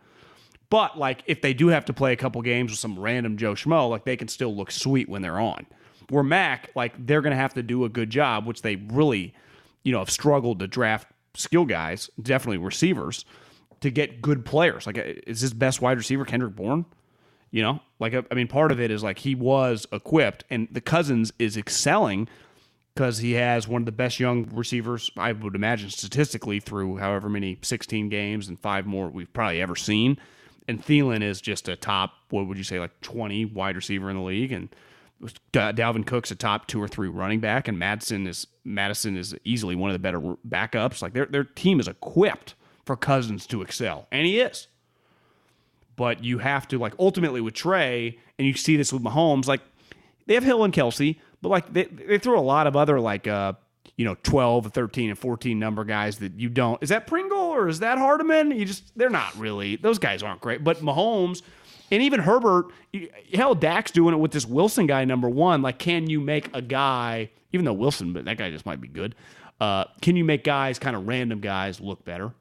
But 0.70 0.98
like 0.98 1.22
if 1.26 1.42
they 1.42 1.52
do 1.52 1.68
have 1.68 1.84
to 1.86 1.92
play 1.92 2.12
a 2.12 2.16
couple 2.16 2.40
games 2.42 2.70
with 2.70 2.78
some 2.78 2.98
random 2.98 3.36
Joe 3.36 3.54
Schmo, 3.54 3.90
like 3.90 4.04
they 4.04 4.16
can 4.16 4.28
still 4.28 4.56
look 4.56 4.70
sweet 4.70 5.08
when 5.08 5.22
they're 5.22 5.40
on. 5.40 5.66
Where 6.08 6.24
Mac, 6.24 6.70
like 6.74 7.06
they're 7.06 7.20
gonna 7.20 7.36
have 7.36 7.54
to 7.54 7.62
do 7.62 7.84
a 7.84 7.88
good 7.88 8.10
job, 8.10 8.46
which 8.46 8.62
they 8.62 8.76
really, 8.76 9.34
you 9.82 9.92
know, 9.92 9.98
have 9.98 10.10
struggled 10.10 10.58
to 10.60 10.66
draft 10.66 11.08
skill 11.34 11.64
guys, 11.64 12.10
definitely 12.20 12.58
receivers, 12.58 13.24
to 13.80 13.90
get 13.90 14.20
good 14.20 14.44
players. 14.44 14.86
Like 14.86 14.98
is 15.26 15.40
his 15.40 15.52
best 15.54 15.80
wide 15.80 15.96
receiver 15.96 16.24
Kendrick 16.24 16.54
Bourne? 16.54 16.84
You 17.50 17.62
know, 17.62 17.80
like 17.98 18.14
I 18.14 18.34
mean, 18.34 18.46
part 18.46 18.70
of 18.70 18.80
it 18.80 18.90
is 18.90 19.02
like 19.02 19.18
he 19.18 19.34
was 19.34 19.86
equipped, 19.92 20.44
and 20.50 20.68
the 20.70 20.80
Cousins 20.80 21.32
is 21.38 21.56
excelling 21.56 22.28
because 22.94 23.18
he 23.18 23.32
has 23.32 23.66
one 23.66 23.82
of 23.82 23.86
the 23.86 23.92
best 23.92 24.20
young 24.20 24.48
receivers 24.52 25.10
I 25.16 25.32
would 25.32 25.54
imagine 25.54 25.90
statistically 25.90 26.60
through 26.60 26.98
however 26.98 27.28
many 27.28 27.58
16 27.62 28.08
games 28.08 28.48
and 28.48 28.58
five 28.58 28.86
more 28.86 29.08
we've 29.08 29.32
probably 29.32 29.60
ever 29.60 29.74
seen. 29.76 30.18
And 30.68 30.84
Thielen 30.84 31.22
is 31.22 31.40
just 31.40 31.68
a 31.68 31.76
top, 31.76 32.12
what 32.28 32.46
would 32.46 32.58
you 32.58 32.64
say, 32.64 32.78
like 32.78 33.00
20 33.00 33.46
wide 33.46 33.74
receiver 33.74 34.10
in 34.10 34.16
the 34.16 34.22
league, 34.22 34.52
and 34.52 34.68
Dalvin 35.52 36.06
Cook's 36.06 36.30
a 36.30 36.34
top 36.34 36.66
two 36.66 36.82
or 36.82 36.88
three 36.88 37.08
running 37.08 37.40
back, 37.40 37.68
and 37.68 37.78
Mattison 37.78 38.26
is 38.26 38.46
Mattison 38.64 39.16
is 39.16 39.34
easily 39.44 39.74
one 39.74 39.90
of 39.90 39.94
the 39.94 39.98
better 39.98 40.20
backups. 40.48 41.02
Like 41.02 41.12
their 41.12 41.26
their 41.26 41.44
team 41.44 41.80
is 41.80 41.88
equipped 41.88 42.54
for 42.84 42.96
Cousins 42.96 43.46
to 43.48 43.62
excel, 43.62 44.06
and 44.10 44.26
he 44.26 44.40
is 44.40 44.68
but 46.00 46.24
you 46.24 46.38
have 46.38 46.66
to 46.66 46.78
like 46.78 46.94
ultimately 46.98 47.42
with 47.42 47.52
Trey, 47.52 48.18
and 48.38 48.48
you 48.48 48.54
see 48.54 48.74
this 48.74 48.90
with 48.90 49.02
Mahomes, 49.02 49.46
like 49.46 49.60
they 50.24 50.32
have 50.32 50.42
Hill 50.42 50.64
and 50.64 50.72
Kelce, 50.72 51.16
but 51.42 51.50
like 51.50 51.70
they 51.74 51.84
they 51.84 52.16
throw 52.16 52.38
a 52.38 52.40
lot 52.40 52.66
of 52.66 52.74
other 52.74 52.98
like 52.98 53.26
uh 53.26 53.52
you 53.96 54.06
know 54.06 54.16
12, 54.22 54.72
13, 54.72 55.10
and 55.10 55.18
14 55.18 55.58
number 55.58 55.84
guys 55.84 56.18
that 56.20 56.32
you 56.40 56.48
don't. 56.48 56.82
Is 56.82 56.88
that 56.88 57.06
Pringle 57.06 57.36
or 57.36 57.68
is 57.68 57.80
that 57.80 57.98
Hardman? 57.98 58.50
You 58.50 58.64
just 58.64 58.96
they're 58.96 59.10
not 59.10 59.36
really 59.36 59.76
those 59.76 59.98
guys 59.98 60.22
aren't 60.22 60.40
great. 60.40 60.64
But 60.64 60.78
Mahomes, 60.78 61.42
And 61.90 62.02
even 62.02 62.20
Herbert, 62.20 62.66
hell, 63.34 63.54
Dak's 63.54 63.90
doing 63.90 64.14
it 64.14 64.18
with 64.18 64.30
this 64.30 64.46
Wilson 64.46 64.86
guy, 64.86 65.04
number 65.04 65.28
one. 65.28 65.62
Like, 65.62 65.78
can 65.78 66.08
you 66.08 66.20
make 66.20 66.54
a 66.54 66.62
guy, 66.62 67.30
even 67.52 67.64
though 67.64 67.72
Wilson, 67.72 68.12
but 68.12 68.24
that 68.26 68.38
guy 68.38 68.50
just 68.50 68.64
might 68.64 68.80
be 68.80 68.88
good, 68.88 69.14
uh, 69.60 69.84
can 70.00 70.16
you 70.16 70.24
make 70.24 70.44
guys, 70.44 70.78
kind 70.78 70.94
of 70.96 71.06
random 71.08 71.40
guys, 71.40 71.80
look 71.80 72.04
better? 72.04 72.32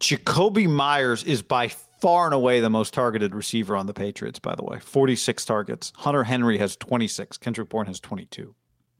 Jakobi 0.00 0.68
Meyers 0.68 1.24
is 1.24 1.42
by 1.42 1.68
far 1.68 2.26
and 2.26 2.34
away 2.34 2.60
the 2.60 2.70
most 2.70 2.92
targeted 2.92 3.34
receiver 3.34 3.76
on 3.76 3.86
the 3.86 3.94
Patriots, 3.94 4.38
by 4.38 4.54
the 4.54 4.62
way. 4.64 4.78
46 4.78 5.44
targets. 5.44 5.92
Hunter 5.96 6.24
Henry 6.24 6.58
has 6.58 6.76
26. 6.76 7.38
Kendrick 7.38 7.68
Bourne 7.68 7.86
has 7.86 8.00
22. 8.00 8.42
Do 8.42 8.54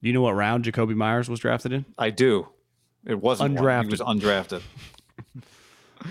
you 0.09 0.13
know 0.13 0.23
what 0.23 0.35
round 0.35 0.65
Jakobi 0.65 0.95
Meyers 0.95 1.29
was 1.29 1.41
drafted 1.41 1.73
in? 1.73 1.85
I 1.99 2.11
do. 2.11 2.49
It 3.05 3.21
wasn't 3.21 3.57
undrafted. 3.57 3.63
One. 3.63 3.85
He 3.85 3.91
was 3.91 4.01
undrafted. 4.01 4.63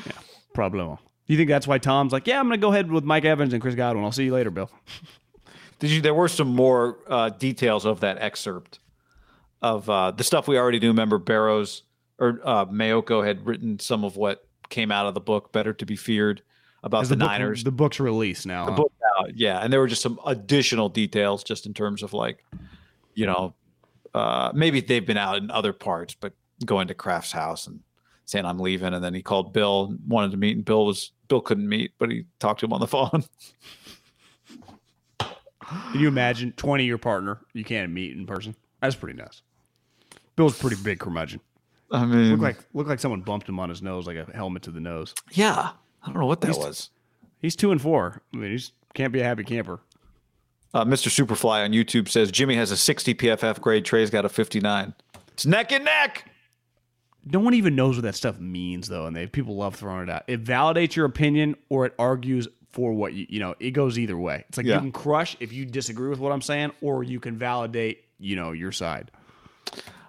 yeah, 0.06 0.12
problemo. 0.56 1.00
Do 1.28 1.34
you 1.34 1.38
think 1.38 1.50
that's 1.50 1.68
why 1.68 1.80
Tom's 1.80 2.12
like, 2.14 2.28
yeah, 2.28 2.40
I'm 2.40 2.48
going 2.48 2.60
to 2.60 2.62
go 2.62 2.72
ahead 2.72 2.92
with 2.92 3.04
Mike 3.04 3.26
Evans 3.26 3.54
and 3.54 3.62
Chris 3.62 3.76
Godwin. 3.76 4.06
I'll 4.06 4.12
see 4.12 4.26
you 4.26 4.34
later, 4.34 4.52
Bill. 4.52 4.70
Did 5.80 5.90
you? 5.90 6.02
There 6.02 6.14
were 6.14 6.28
some 6.28 6.50
more 6.50 7.00
uh, 7.08 7.30
details 7.30 7.86
of 7.86 8.00
that 8.02 8.18
excerpt 8.20 8.80
of 9.62 9.90
uh, 9.90 10.12
the 10.12 10.24
stuff 10.24 10.48
we 10.48 10.58
already 10.58 10.80
knew. 10.80 10.90
Remember, 10.90 11.18
Barrows 11.18 11.84
or 12.20 12.40
uh, 12.44 12.66
Maiocco 12.66 13.26
had 13.26 13.46
written 13.46 13.80
some 13.80 14.04
of 14.04 14.16
what 14.16 14.48
came 14.70 14.92
out 14.92 15.06
of 15.06 15.14
the 15.14 15.20
book, 15.20 15.52
Better 15.52 15.74
to 15.74 15.86
Be 15.86 15.96
Feared, 15.96 16.42
about 16.84 17.04
the, 17.04 17.10
the 17.10 17.18
book, 17.18 17.28
Niners. 17.28 17.64
The 17.64 17.72
book's 17.72 18.00
released 18.00 18.46
now. 18.46 18.66
The 18.66 18.72
huh? 18.72 18.78
book 18.78 18.94
out, 19.20 19.36
yeah, 19.36 19.60
and 19.60 19.74
there 19.74 19.80
were 19.80 19.88
just 19.88 20.02
some 20.02 20.20
additional 20.26 20.90
details, 20.90 21.44
just 21.44 21.66
in 21.66 21.74
terms 21.74 22.04
of 22.04 22.14
like, 22.14 22.46
you 23.16 23.26
know, 23.26 23.54
uh, 24.14 24.52
maybe 24.54 24.80
they've 24.82 25.06
been 25.06 25.18
out 25.18 25.38
in 25.38 25.52
other 25.52 25.74
parts, 25.74 26.16
but 26.18 26.34
going 26.64 26.88
to 26.88 26.94
Kraft's 26.94 27.34
house 27.34 27.68
and 27.68 27.82
saying 28.26 28.46
I'm 28.46 28.60
leaving, 28.60 28.94
and 28.94 29.04
then 29.04 29.14
he 29.14 29.22
called 29.22 29.52
Bill, 29.52 29.96
wanted 30.08 30.32
to 30.32 30.38
meet, 30.38 30.56
and 30.56 30.64
Bill 30.64 30.86
was 30.86 31.12
Bill 31.28 31.42
couldn't 31.42 31.68
meet, 31.68 31.92
but 31.98 32.12
he 32.12 32.26
talked 32.40 32.60
to 32.62 32.66
him 32.66 32.74
on 32.74 32.80
the 32.80 32.88
phone. 32.88 33.24
Can 35.20 36.00
you 36.00 36.08
imagine 36.08 36.54
20 36.54 36.86
year 36.86 36.98
partner 36.98 37.42
you 37.54 37.64
can't 37.64 37.92
meet 37.92 38.16
in 38.16 38.26
person? 38.26 38.56
That's 38.82 38.96
pretty 38.96 39.18
nice. 39.18 39.42
Bill's 40.36 40.58
pretty 40.58 40.76
big 40.84 41.00
curmudgeon. 41.00 41.40
I 41.92 42.06
mean, 42.06 42.32
look 42.32 42.42
like 42.42 42.58
look 42.74 42.88
like 42.88 43.00
someone 43.00 43.22
bumped 43.22 43.48
him 43.48 43.60
on 43.60 43.70
his 43.70 43.82
nose, 43.82 44.08
like 44.08 44.18
a 44.18 44.26
helmet 44.34 44.64
to 44.64 44.72
the 44.72 44.80
nose. 44.80 45.14
Yeah, 45.32 45.72
I 46.04 46.06
don't 46.08 46.20
know 46.20 46.26
what 46.26 46.42
that 46.42 46.48
he's, 46.48 46.58
was. 46.58 46.90
He's 47.42 47.56
two 47.56 47.72
and 47.72 47.82
four. 47.82 48.22
I 48.34 48.38
mean, 48.38 48.52
he's 48.52 48.72
can't 48.94 49.14
be 49.14 49.22
a 49.22 49.24
happy 49.24 49.44
camper. 49.44 49.82
Uh, 50.74 50.84
Mr. 50.84 51.08
Superfly 51.08 51.64
on 51.64 51.72
YouTube 51.72 52.10
says 52.10 52.32
Jimmy 52.32 52.56
has 52.56 52.72
a 52.72 52.78
60 52.78 53.14
PFF 53.16 53.62
grade. 53.62 53.86
Trey's 53.86 54.10
got 54.10 54.26
a 54.26 54.30
59. 54.30 54.94
It's 55.32 55.46
neck 55.46 55.72
and 55.72 55.86
neck 55.86 56.30
no 57.26 57.40
one 57.40 57.54
even 57.56 57.76
knows 57.76 57.96
what 57.96 58.04
that 58.04 58.16
stuff 58.16 58.40
means 58.40 58.88
though 58.88 59.06
and 59.06 59.16
they 59.16 59.28
people 59.28 59.56
love 59.56 59.76
throwing 59.76 60.04
it 60.04 60.10
out. 60.10 60.24
It 60.28 60.44
validates 60.44 60.96
your 60.96 61.06
opinion 61.06 61.56
or 61.70 61.86
it 61.86 61.94
argues 61.98 62.48
for 62.72 62.94
what 62.94 63.14
you 63.14 63.26
you 63.30 63.40
know 63.40 63.56
it 63.60 63.72
goes 63.72 63.98
either 63.98 64.18
way. 64.18 64.46
It's 64.48 64.58
like 64.58 64.66
yeah. 64.66 64.76
you 64.76 64.82
can 64.82 64.92
crush 64.92 65.36
if 65.40 65.52
you 65.52 65.66
disagree 65.66 66.10
with 66.10 66.20
what 66.20 66.32
i'm 66.32 66.42
saying 66.42 66.72
or 66.82 67.04
you 67.04 67.20
can 67.20 67.38
validate 67.38 68.04
you 68.20 68.36
know 68.36 68.52
your 68.52 68.72
side. 68.72 69.12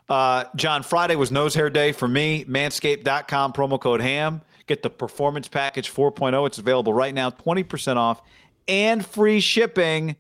Uh, 0.09 0.45
john 0.55 0.83
friday 0.83 1.17
was 1.17 1.33
nose 1.33 1.55
hair 1.55 1.71
day 1.71 1.93
for 1.93 2.07
me. 2.07 2.45
Manscaped.com 2.45 3.53
promo 3.53 3.81
code 3.81 4.01
ham. 4.01 4.43
Get 4.67 4.83
the 4.83 4.91
performance 4.91 5.49
package 5.49 5.93
4.0 5.93 6.47
it's 6.47 6.59
available 6.59 6.93
right 6.93 7.15
now 7.15 7.31
20% 7.31 7.97
off 7.97 8.21
and 8.69 9.05
free 9.05 9.41
shipping 9.41 10.17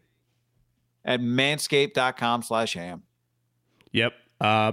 at 1.04 1.20
manscaped.com 1.20 2.42
slash 2.42 2.74
ham. 2.74 3.02
Yep. 3.92 4.12
Uh, 4.40 4.72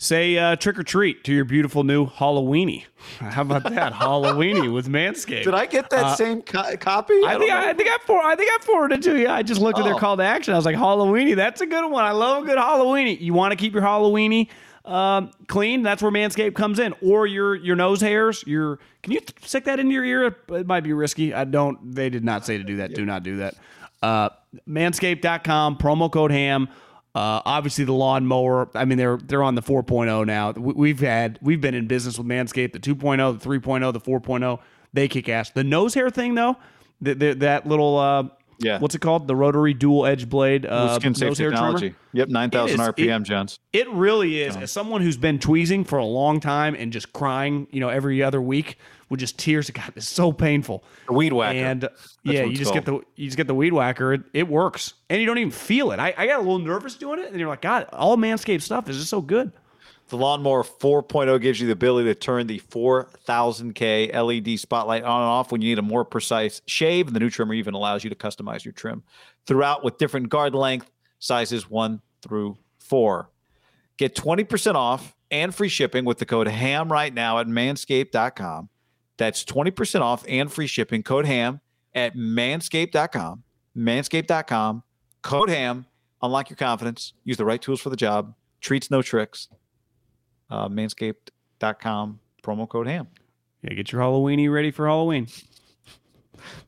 Say 0.00 0.38
uh, 0.38 0.54
trick 0.54 0.78
or 0.78 0.84
treat 0.84 1.24
to 1.24 1.34
your 1.34 1.44
beautiful 1.44 1.82
new 1.82 2.06
Halloweeny. 2.06 2.84
How 3.18 3.42
about 3.42 3.64
that 3.64 3.92
Halloweeny 3.92 4.72
with 4.72 4.86
Manscaped? 4.86 5.42
Did 5.42 5.54
I 5.54 5.66
get 5.66 5.90
that 5.90 6.04
uh, 6.04 6.14
same 6.14 6.40
co- 6.40 6.76
copy? 6.76 7.14
I, 7.14 7.34
I 7.34 7.38
think 7.38 7.50
I, 7.50 7.70
I, 7.70 7.72
think 7.74 7.88
I 7.88 7.98
for 8.06 8.22
I 8.22 8.36
think 8.36 8.48
I 8.48 8.64
forwarded 8.64 9.02
to 9.02 9.18
you. 9.18 9.28
I 9.28 9.42
just 9.42 9.60
looked 9.60 9.76
oh. 9.78 9.82
at 9.82 9.84
their 9.84 9.96
oh. 9.96 9.98
call 9.98 10.16
to 10.16 10.22
action. 10.22 10.54
I 10.54 10.56
was 10.56 10.64
like 10.64 10.76
Halloweeny. 10.76 11.34
That's 11.34 11.62
a 11.62 11.66
good 11.66 11.90
one. 11.90 12.04
I 12.04 12.12
love 12.12 12.44
a 12.44 12.46
good 12.46 12.58
Halloweeny. 12.58 13.20
You 13.20 13.34
want 13.34 13.50
to 13.50 13.56
keep 13.56 13.74
your 13.74 13.82
Halloweeny 13.82 14.48
um, 14.84 15.32
clean? 15.48 15.82
That's 15.82 16.00
where 16.00 16.12
Manscaped 16.12 16.54
comes 16.54 16.78
in. 16.78 16.94
Or 17.02 17.26
your 17.26 17.56
your 17.56 17.74
nose 17.74 18.00
hairs. 18.00 18.44
Your 18.46 18.78
can 19.02 19.12
you 19.12 19.20
stick 19.42 19.64
that 19.64 19.80
into 19.80 19.92
your 19.92 20.04
ear? 20.04 20.36
It 20.50 20.66
might 20.68 20.84
be 20.84 20.92
risky. 20.92 21.34
I 21.34 21.42
don't. 21.42 21.92
They 21.92 22.08
did 22.08 22.24
not 22.24 22.46
say 22.46 22.56
to 22.56 22.62
do 22.62 22.76
that. 22.76 22.94
Do 22.94 23.04
not 23.04 23.24
do 23.24 23.38
that. 23.38 23.56
Uh, 24.00 24.28
manscaped.com 24.68 25.76
promo 25.76 26.08
code 26.08 26.30
ham 26.30 26.68
uh, 27.14 27.42
obviously, 27.44 27.84
the 27.84 27.92
lawnmower. 27.92 28.68
I 28.74 28.84
mean, 28.84 28.98
they're 28.98 29.16
they're 29.16 29.42
on 29.42 29.54
the 29.54 29.62
4.0 29.62 30.26
now. 30.26 30.52
We've 30.52 31.00
had 31.00 31.38
we've 31.42 31.60
been 31.60 31.74
in 31.74 31.86
business 31.86 32.18
with 32.18 32.26
Manscaped, 32.26 32.72
the 32.72 32.80
2.0, 32.80 33.40
the 33.40 33.48
3.0, 33.48 33.92
the 33.92 34.00
4.0. 34.00 34.60
They 34.92 35.08
kick 35.08 35.28
ass. 35.28 35.50
The 35.50 35.64
nose 35.64 35.94
hair 35.94 36.10
thing, 36.10 36.34
though, 36.34 36.56
the, 37.00 37.14
the, 37.14 37.34
that 37.34 37.66
little 37.66 37.98
uh, 37.98 38.24
yeah, 38.58 38.78
what's 38.78 38.94
it 38.94 39.00
called? 39.00 39.28
The 39.28 39.36
rotary 39.36 39.74
dual 39.74 40.06
edge 40.06 40.28
blade 40.28 40.66
uh, 40.66 40.98
skin 40.98 41.14
safe 41.14 41.36
technology. 41.36 41.94
Yep, 42.12 42.28
nine 42.28 42.50
thousand 42.50 42.80
RPM, 42.80 43.22
Jones. 43.22 43.58
It 43.72 43.88
really 43.90 44.42
is. 44.42 44.56
As 44.56 44.72
someone 44.72 45.00
who's 45.00 45.16
been 45.16 45.38
tweezing 45.38 45.84
for 45.84 45.98
a 45.98 46.04
long 46.04 46.40
time 46.40 46.74
and 46.74 46.92
just 46.92 47.12
crying, 47.12 47.66
you 47.70 47.80
know, 47.80 47.88
every 47.88 48.22
other 48.22 48.40
week 48.40 48.78
with 49.08 49.20
just 49.20 49.38
tears. 49.38 49.70
God, 49.78 49.92
it's 49.96 50.08
so 50.08 50.32
painful. 50.32 50.84
A 51.08 51.12
weed 51.12 51.32
whacker. 51.32 51.58
And 51.58 51.82
That's 51.82 52.18
yeah, 52.24 52.44
you 52.44 52.56
just 52.56 52.72
called. 52.72 52.84
get 52.84 52.92
the 52.92 53.00
you 53.16 53.26
just 53.26 53.36
get 53.36 53.46
the 53.46 53.54
weed 53.54 53.72
whacker. 53.72 54.14
It, 54.14 54.22
it 54.32 54.48
works, 54.48 54.94
and 55.08 55.20
you 55.20 55.26
don't 55.26 55.38
even 55.38 55.50
feel 55.50 55.92
it. 55.92 55.98
I, 55.98 56.14
I 56.16 56.26
got 56.26 56.38
a 56.38 56.42
little 56.42 56.58
nervous 56.58 56.94
doing 56.96 57.20
it, 57.20 57.30
and 57.30 57.38
you're 57.38 57.48
like, 57.48 57.62
God, 57.62 57.86
all 57.92 58.16
Manscaped 58.16 58.62
stuff 58.62 58.88
is 58.88 58.96
just 58.96 59.10
so 59.10 59.20
good. 59.20 59.52
The 60.08 60.16
Lawnmower 60.16 60.62
4.0 60.62 61.40
gives 61.40 61.60
you 61.60 61.66
the 61.66 61.74
ability 61.74 62.08
to 62.08 62.14
turn 62.14 62.46
the 62.46 62.60
4000K 62.60 64.14
LED 64.14 64.58
spotlight 64.58 65.02
on 65.04 65.20
and 65.20 65.28
off 65.28 65.52
when 65.52 65.60
you 65.60 65.68
need 65.68 65.78
a 65.78 65.82
more 65.82 66.04
precise 66.04 66.62
shave. 66.66 67.08
And 67.08 67.14
the 67.16 67.20
new 67.20 67.28
trimmer 67.28 67.52
even 67.52 67.74
allows 67.74 68.04
you 68.04 68.10
to 68.10 68.16
customize 68.16 68.64
your 68.64 68.72
trim 68.72 69.02
throughout 69.46 69.84
with 69.84 69.98
different 69.98 70.30
guard 70.30 70.54
length 70.54 70.90
sizes 71.18 71.68
one 71.68 72.00
through 72.22 72.56
four. 72.78 73.30
Get 73.98 74.14
20% 74.14 74.76
off 74.76 75.14
and 75.30 75.54
free 75.54 75.68
shipping 75.68 76.06
with 76.06 76.18
the 76.18 76.26
code 76.26 76.48
HAM 76.48 76.90
right 76.90 77.12
now 77.12 77.38
at 77.38 77.46
manscaped.com. 77.46 78.70
That's 79.18 79.44
20% 79.44 80.00
off 80.00 80.24
and 80.26 80.50
free 80.50 80.68
shipping. 80.68 81.02
Code 81.02 81.26
HAM 81.26 81.60
at 81.94 82.16
manscaped.com. 82.16 83.42
Manscaped.com. 83.76 84.82
Code 85.20 85.50
HAM. 85.50 85.86
Unlock 86.22 86.48
your 86.48 86.56
confidence. 86.56 87.12
Use 87.24 87.36
the 87.36 87.44
right 87.44 87.60
tools 87.60 87.80
for 87.80 87.90
the 87.90 87.96
job. 87.96 88.34
Treats, 88.60 88.90
no 88.90 89.02
tricks. 89.02 89.48
Uh, 90.50 90.68
manscaped.com. 90.68 92.20
Promo 92.42 92.68
code 92.68 92.86
HAM. 92.86 93.08
Yeah, 93.62 93.74
get 93.74 93.92
your 93.92 94.00
Halloweeny 94.00 94.50
ready 94.50 94.70
for 94.70 94.86
Halloween. 94.86 95.26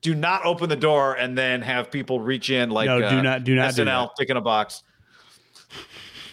Do 0.01 0.14
not 0.14 0.45
open 0.45 0.68
the 0.68 0.76
door 0.76 1.14
and 1.14 1.39
then 1.39 1.62
have 1.62 1.91
people 1.91 2.20
reach 2.20 2.51
in 2.51 2.70
like 2.70 2.87
no, 2.87 2.99
do 2.99 3.07
uh, 3.07 3.22
not 3.22 3.45
do 3.45 3.55
not 3.55 3.72
SNL 3.72 4.11
do 4.18 4.24
in 4.28 4.37
a 4.37 4.41
box. 4.41 4.83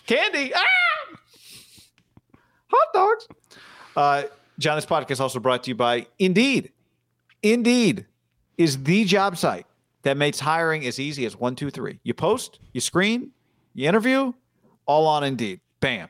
Candy, 0.07 0.51
ah! 0.55 1.17
hot 2.67 2.93
dogs. 2.93 3.27
Uh, 3.95 4.23
John, 4.59 4.77
this 4.77 4.85
podcast 4.85 5.19
also 5.19 5.39
brought 5.39 5.63
to 5.63 5.69
you 5.69 5.75
by 5.75 6.07
Indeed. 6.17 6.71
Indeed 7.43 8.05
is 8.57 8.83
the 8.83 9.05
job 9.05 9.37
site 9.37 9.65
that 10.03 10.17
makes 10.17 10.39
hiring 10.39 10.85
as 10.85 10.99
easy 10.99 11.25
as 11.25 11.35
one, 11.35 11.55
two, 11.55 11.69
three. 11.69 11.99
You 12.03 12.13
post, 12.13 12.59
you 12.73 12.81
screen, 12.81 13.31
you 13.73 13.87
interview, 13.87 14.33
all 14.85 15.05
on 15.05 15.23
Indeed. 15.23 15.59
Bam. 15.79 16.09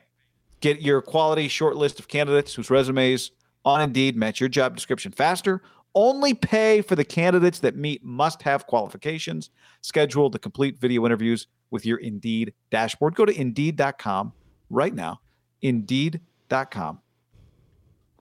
Get 0.60 0.80
your 0.82 1.00
quality 1.02 1.48
short 1.48 1.76
list 1.76 1.98
of 1.98 2.08
candidates 2.08 2.54
whose 2.54 2.70
resumes 2.70 3.30
on 3.64 3.80
Indeed 3.80 4.16
match 4.16 4.40
your 4.40 4.48
job 4.48 4.74
description 4.74 5.12
faster. 5.12 5.62
Only 5.94 6.34
pay 6.34 6.82
for 6.82 6.96
the 6.96 7.04
candidates 7.04 7.60
that 7.60 7.76
meet 7.76 8.04
must 8.04 8.42
have 8.42 8.66
qualifications. 8.66 9.50
Schedule 9.80 10.30
the 10.30 10.38
complete 10.38 10.78
video 10.78 11.04
interviews 11.06 11.46
with 11.70 11.86
your 11.86 11.98
Indeed 11.98 12.54
dashboard. 12.70 13.14
Go 13.14 13.24
to 13.24 13.40
Indeed.com 13.40 14.32
right 14.70 14.94
now. 14.94 15.20
Indeed.com. 15.62 17.00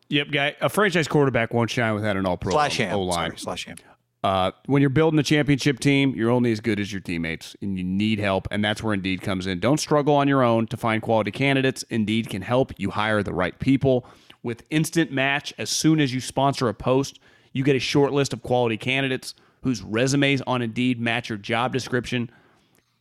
Yep, 0.10 0.32
guy. 0.32 0.56
A 0.62 0.70
franchise 0.70 1.08
quarterback 1.08 1.54
won't 1.54 1.70
shine 1.70 1.94
without 1.94 2.16
an 2.16 2.26
all 2.26 2.38
pro 2.38 2.52
slash. 2.52 2.80
O-line. 2.80 3.30
Sorry, 3.30 3.38
slash 3.38 3.66
ham. 3.66 3.78
Uh, 4.24 4.52
when 4.66 4.82
you're 4.82 4.90
building 4.90 5.20
a 5.20 5.24
championship 5.24 5.80
team, 5.80 6.14
you're 6.16 6.32
only 6.32 6.52
as 6.52 6.60
good 6.60 6.80
as 6.80 6.92
your 6.92 7.02
teammates, 7.02 7.56
and 7.62 7.78
you 7.78 7.84
need 7.84 8.20
help, 8.20 8.48
and 8.50 8.66
that's 8.66 8.82
where 8.82 8.94
Indeed 8.94 9.22
comes 9.22 9.46
in. 9.46 9.60
Don't 9.60 9.80
struggle 9.80 10.16
on 10.16 10.28
your 10.28 10.44
own 10.44 10.68
to 10.68 10.78
find 10.78 11.02
quality 11.02 11.32
candidates. 11.32 11.84
Indeed 11.84 12.30
can 12.30 12.42
help 12.42 12.74
you 12.78 12.90
hire 12.90 13.22
the 13.22 13.34
right 13.34 13.58
people 13.60 14.06
with 14.44 14.64
instant 14.70 15.12
match. 15.12 15.54
As 15.58 15.70
soon 15.70 16.00
as 16.00 16.14
you 16.14 16.20
sponsor 16.20 16.68
a 16.68 16.74
post, 16.74 17.20
you 17.54 17.64
get 17.64 17.76
a 17.76 17.80
short 17.80 18.12
list 18.12 18.34
of 18.34 18.42
quality 18.42 18.78
candidates 18.78 19.36
whose 19.62 19.82
resumes 19.82 20.42
on 20.48 20.62
Indeed 20.62 21.00
match 21.00 21.30
your 21.30 21.38
job 21.38 21.74
description, 21.74 22.32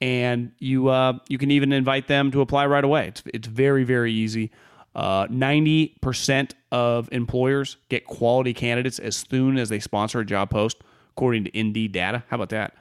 and 0.01 0.52
you 0.59 0.88
uh, 0.88 1.18
you 1.28 1.38
can 1.38 1.51
even 1.51 1.72
invite 1.72 2.09
them 2.09 2.30
to 2.32 2.40
apply 2.40 2.66
right 2.66 2.84
away. 2.84 3.09
It's 3.09 3.22
it's 3.26 3.48
very 3.48 3.84
very 3.84 4.12
easy. 4.12 4.51
Uh, 4.94 5.26
90% 5.26 6.52
of 6.72 7.10
employers 7.12 7.76
get 7.90 8.06
quality 8.06 8.55
candidates 8.55 8.98
as 8.98 9.14
soon 9.14 9.59
as 9.59 9.68
they 9.68 9.78
sponsor 9.78 10.20
a 10.20 10.24
job 10.24 10.48
post, 10.48 10.78
according 11.16 11.44
to 11.44 11.59
Indeed 11.59 11.93
data. 11.93 12.24
How 12.28 12.36
about 12.36 12.51
that? 12.51 12.74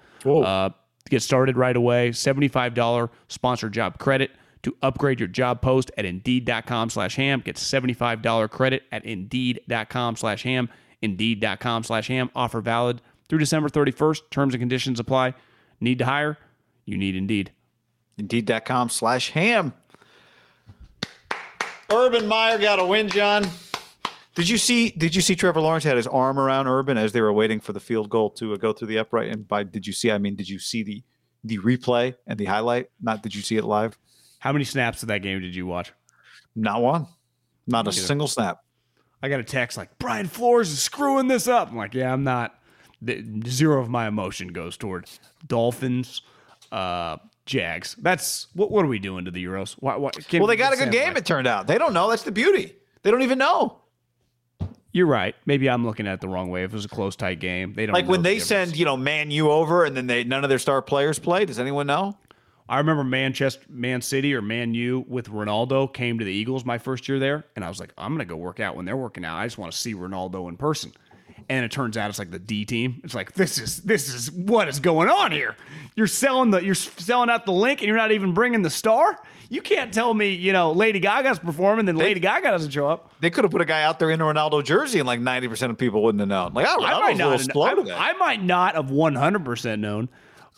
Uh, 0.44 0.70
get 1.10 1.22
started 1.22 1.56
right 1.56 1.76
away. 1.76 2.10
$75 2.10 3.10
sponsored 3.30 3.74
job 3.74 3.98
credit 3.98 4.32
to 4.64 4.76
upgrade 4.82 5.20
your 5.20 5.28
job 5.28 5.62
post 5.62 5.92
at 5.98 6.06
Indeed.com 6.06 6.90
slash 6.90 7.16
ham. 7.16 7.42
Get 7.42 7.56
$75 7.56 8.50
credit 8.50 8.84
at 8.92 9.06
Indeed.com 9.06 10.16
slash 10.18 10.44
ham. 10.44 10.70
Indeed.com 11.02 11.84
slash 11.84 12.08
ham. 12.08 12.30
Offer 12.36 12.62
valid 12.62 13.02
through 13.30 13.40
December 13.40 13.70
31st. 13.70 14.22
Terms 14.32 14.54
and 14.54 14.62
conditions 14.62 15.00
apply. 15.00 15.36
Need 15.80 16.00
to 16.00 16.06
hire? 16.06 16.38
You 16.86 16.98
need 16.98 17.16
Indeed. 17.16 17.52
Indeed.com 18.18 18.90
slash 18.90 19.32
ham. 19.32 19.74
Urban 21.92 22.28
Meyer 22.28 22.58
got 22.58 22.80
a 22.80 22.86
win, 22.86 23.08
John. 23.10 23.46
Did 24.36 24.50
you 24.50 24.58
see? 24.58 24.90
Did 24.90 25.16
you 25.16 25.22
see 25.22 25.36
Trevor 25.36 25.62
Lawrence 25.62 25.86
had 25.86 25.96
his 25.96 26.08
arm 26.08 26.38
around 26.38 26.68
Urban 26.68 26.98
as 26.98 27.14
they 27.14 27.22
were 27.22 27.32
waiting 27.32 27.62
for 27.62 27.72
the 27.72 27.80
field 27.80 28.10
goal 28.10 28.30
to 28.32 28.54
uh, 28.54 28.58
go 28.58 28.74
through 28.74 28.90
the 28.90 29.00
upright? 29.00 29.32
And 29.32 29.48
by 29.48 29.64
did 29.64 29.88
you 29.88 29.94
see? 29.94 30.12
I 30.12 30.18
mean, 30.18 30.36
did 30.36 30.50
you 30.50 30.60
see 30.60 30.84
the 30.84 31.04
the 31.46 31.58
replay 31.60 32.16
and 32.28 32.38
the 32.38 32.46
highlight? 32.46 32.90
Not 33.02 33.24
did 33.24 33.34
you 33.34 33.42
see 33.42 33.56
it 33.56 33.64
live? 33.64 33.98
How 34.40 34.52
many 34.52 34.66
snaps 34.66 35.02
of 35.02 35.08
that 35.08 35.20
game 35.20 35.42
did 35.42 35.56
you 35.56 35.66
watch? 35.66 35.94
Not 36.56 36.82
one. 36.82 37.08
Not 37.66 37.88
a 37.88 37.94
single 37.94 38.28
snap. 38.28 38.60
I 39.24 39.30
got 39.30 39.40
a 39.40 39.44
text 39.44 39.78
like 39.78 39.98
Brian 39.98 40.28
Flores 40.28 40.70
is 40.70 40.82
screwing 40.82 41.28
this 41.28 41.48
up. 41.48 41.70
I'm 41.72 41.78
like, 41.78 41.94
yeah, 41.94 42.12
I'm 42.12 42.24
not. 42.24 42.60
The, 43.02 43.24
zero 43.48 43.82
of 43.82 43.90
my 43.90 44.08
emotion 44.08 44.50
goes 44.50 44.78
toward 44.78 45.10
Dolphins, 45.48 46.22
uh, 46.72 47.18
Jags. 47.46 47.96
That's 47.96 48.48
what. 48.54 48.70
What 48.70 48.84
are 48.84 48.88
we 48.88 49.00
doing 49.00 49.26
to 49.26 49.32
the 49.32 49.44
Euros? 49.44 49.76
Why, 49.80 49.96
why, 49.96 50.12
well, 50.34 50.48
they 50.48 50.56
got 50.56 50.74
a 50.74 50.78
good 50.78 50.92
game. 50.92 51.16
It 51.16 51.26
turned 51.26 51.48
out. 51.48 51.68
They 51.68 51.78
don't 51.78 51.94
know. 51.94 52.10
That's 52.10 52.24
the 52.24 52.32
beauty. 52.32 52.76
They 53.04 53.12
don't 53.12 53.22
even 53.22 53.38
know. 53.38 53.82
You're 54.96 55.08
right. 55.08 55.36
Maybe 55.46 55.70
I'm 55.70 55.86
looking 55.86 56.08
at 56.08 56.14
it 56.14 56.22
the 56.22 56.30
wrong 56.30 56.50
way. 56.50 56.64
If 56.64 56.72
it 56.72 56.74
was 56.74 56.86
a 56.86 56.88
close, 56.88 57.18
tight 57.18 57.42
game, 57.42 57.74
they 57.74 57.86
don't 57.86 57.94
like 57.94 58.08
when 58.08 58.22
they 58.22 58.40
send 58.40 58.78
you 58.78 58.86
know 58.86 58.96
Man 58.96 59.30
U 59.30 59.52
over 59.52 59.84
and 59.84 59.94
then 59.94 60.08
they 60.08 60.24
none 60.24 60.46
of 60.46 60.50
their 60.50 60.58
star 60.58 60.82
players 60.82 61.20
play. 61.20 61.44
Does 61.44 61.60
anyone 61.60 61.86
know? 61.86 62.18
I 62.70 62.78
remember 62.78 63.04
Manchester, 63.04 63.66
Man 63.68 64.02
City, 64.02 64.34
or 64.34 64.42
Man 64.42 64.74
U 64.74 65.04
with 65.10 65.30
Ronaldo 65.30 65.94
came 65.94 66.18
to 66.20 66.24
the 66.24 66.32
Eagles 66.32 66.64
my 66.64 66.78
first 66.78 67.10
year 67.10 67.20
there, 67.20 67.44
and 67.58 67.66
I 67.66 67.68
was 67.68 67.78
like, 67.78 67.92
I'm 67.98 68.14
gonna 68.14 68.24
go 68.24 68.38
work 68.38 68.62
out 68.62 68.78
when 68.78 68.86
they're 68.86 68.96
working 68.96 69.26
out. 69.26 69.38
I 69.38 69.46
just 69.46 69.58
want 69.58 69.74
to 69.74 69.78
see 69.78 69.94
Ronaldo 69.94 70.48
in 70.48 70.56
person. 70.56 70.94
And 71.50 71.66
it 71.66 71.72
turns 71.72 71.98
out 71.98 72.10
it's 72.10 72.18
like 72.18 72.32
the 72.32 72.40
D 72.40 72.64
team. 72.64 73.02
It's 73.04 73.14
like 73.14 73.34
this 73.34 73.58
is 73.58 73.82
this 73.82 74.08
is 74.14 74.32
what 74.32 74.70
is 74.70 74.80
going 74.80 75.10
on 75.10 75.34
here. 75.34 75.58
You're 75.98 76.08
selling 76.08 76.52
the 76.52 76.64
you're 76.64 76.74
selling 76.74 77.30
out 77.30 77.46
the 77.46 77.52
link, 77.52 77.82
and 77.82 77.90
you're 77.90 77.98
not 77.98 78.14
even 78.14 78.34
bringing 78.34 78.62
the 78.62 78.70
star. 78.70 79.20
You 79.50 79.62
can't 79.62 79.94
tell 79.94 80.14
me 80.14 80.30
you 80.34 80.54
know 80.54 80.72
Lady 80.72 81.00
Gaga's 81.00 81.40
performing, 81.40 81.86
then 81.86 81.96
they, 81.96 82.06
Lady 82.06 82.20
Gaga 82.20 82.50
doesn't 82.50 82.72
show 82.72 82.88
up. 82.88 83.14
They 83.20 83.30
could 83.30 83.44
have 83.44 83.52
put 83.52 83.62
a 83.62 83.66
guy 83.66 83.84
out 83.84 84.00
there 84.00 84.10
in 84.10 84.22
a 84.22 84.24
Ronaldo 84.24 84.64
jersey, 84.64 85.00
and 85.00 85.08
like 85.08 85.20
90 85.20 85.48
percent 85.48 85.72
of 85.72 85.78
people 85.78 86.04
wouldn't 86.04 86.20
have 86.20 86.30
known. 86.30 86.54
Like 86.54 86.68
oh, 86.70 86.84
I 86.84 87.00
might 87.00 87.18
not. 87.18 87.58
I, 87.58 88.10
I 88.10 88.14
might 88.14 88.44
not 88.44 88.76
have 88.76 88.90
100 88.90 89.46
percent 89.46 89.82
known. 89.82 90.10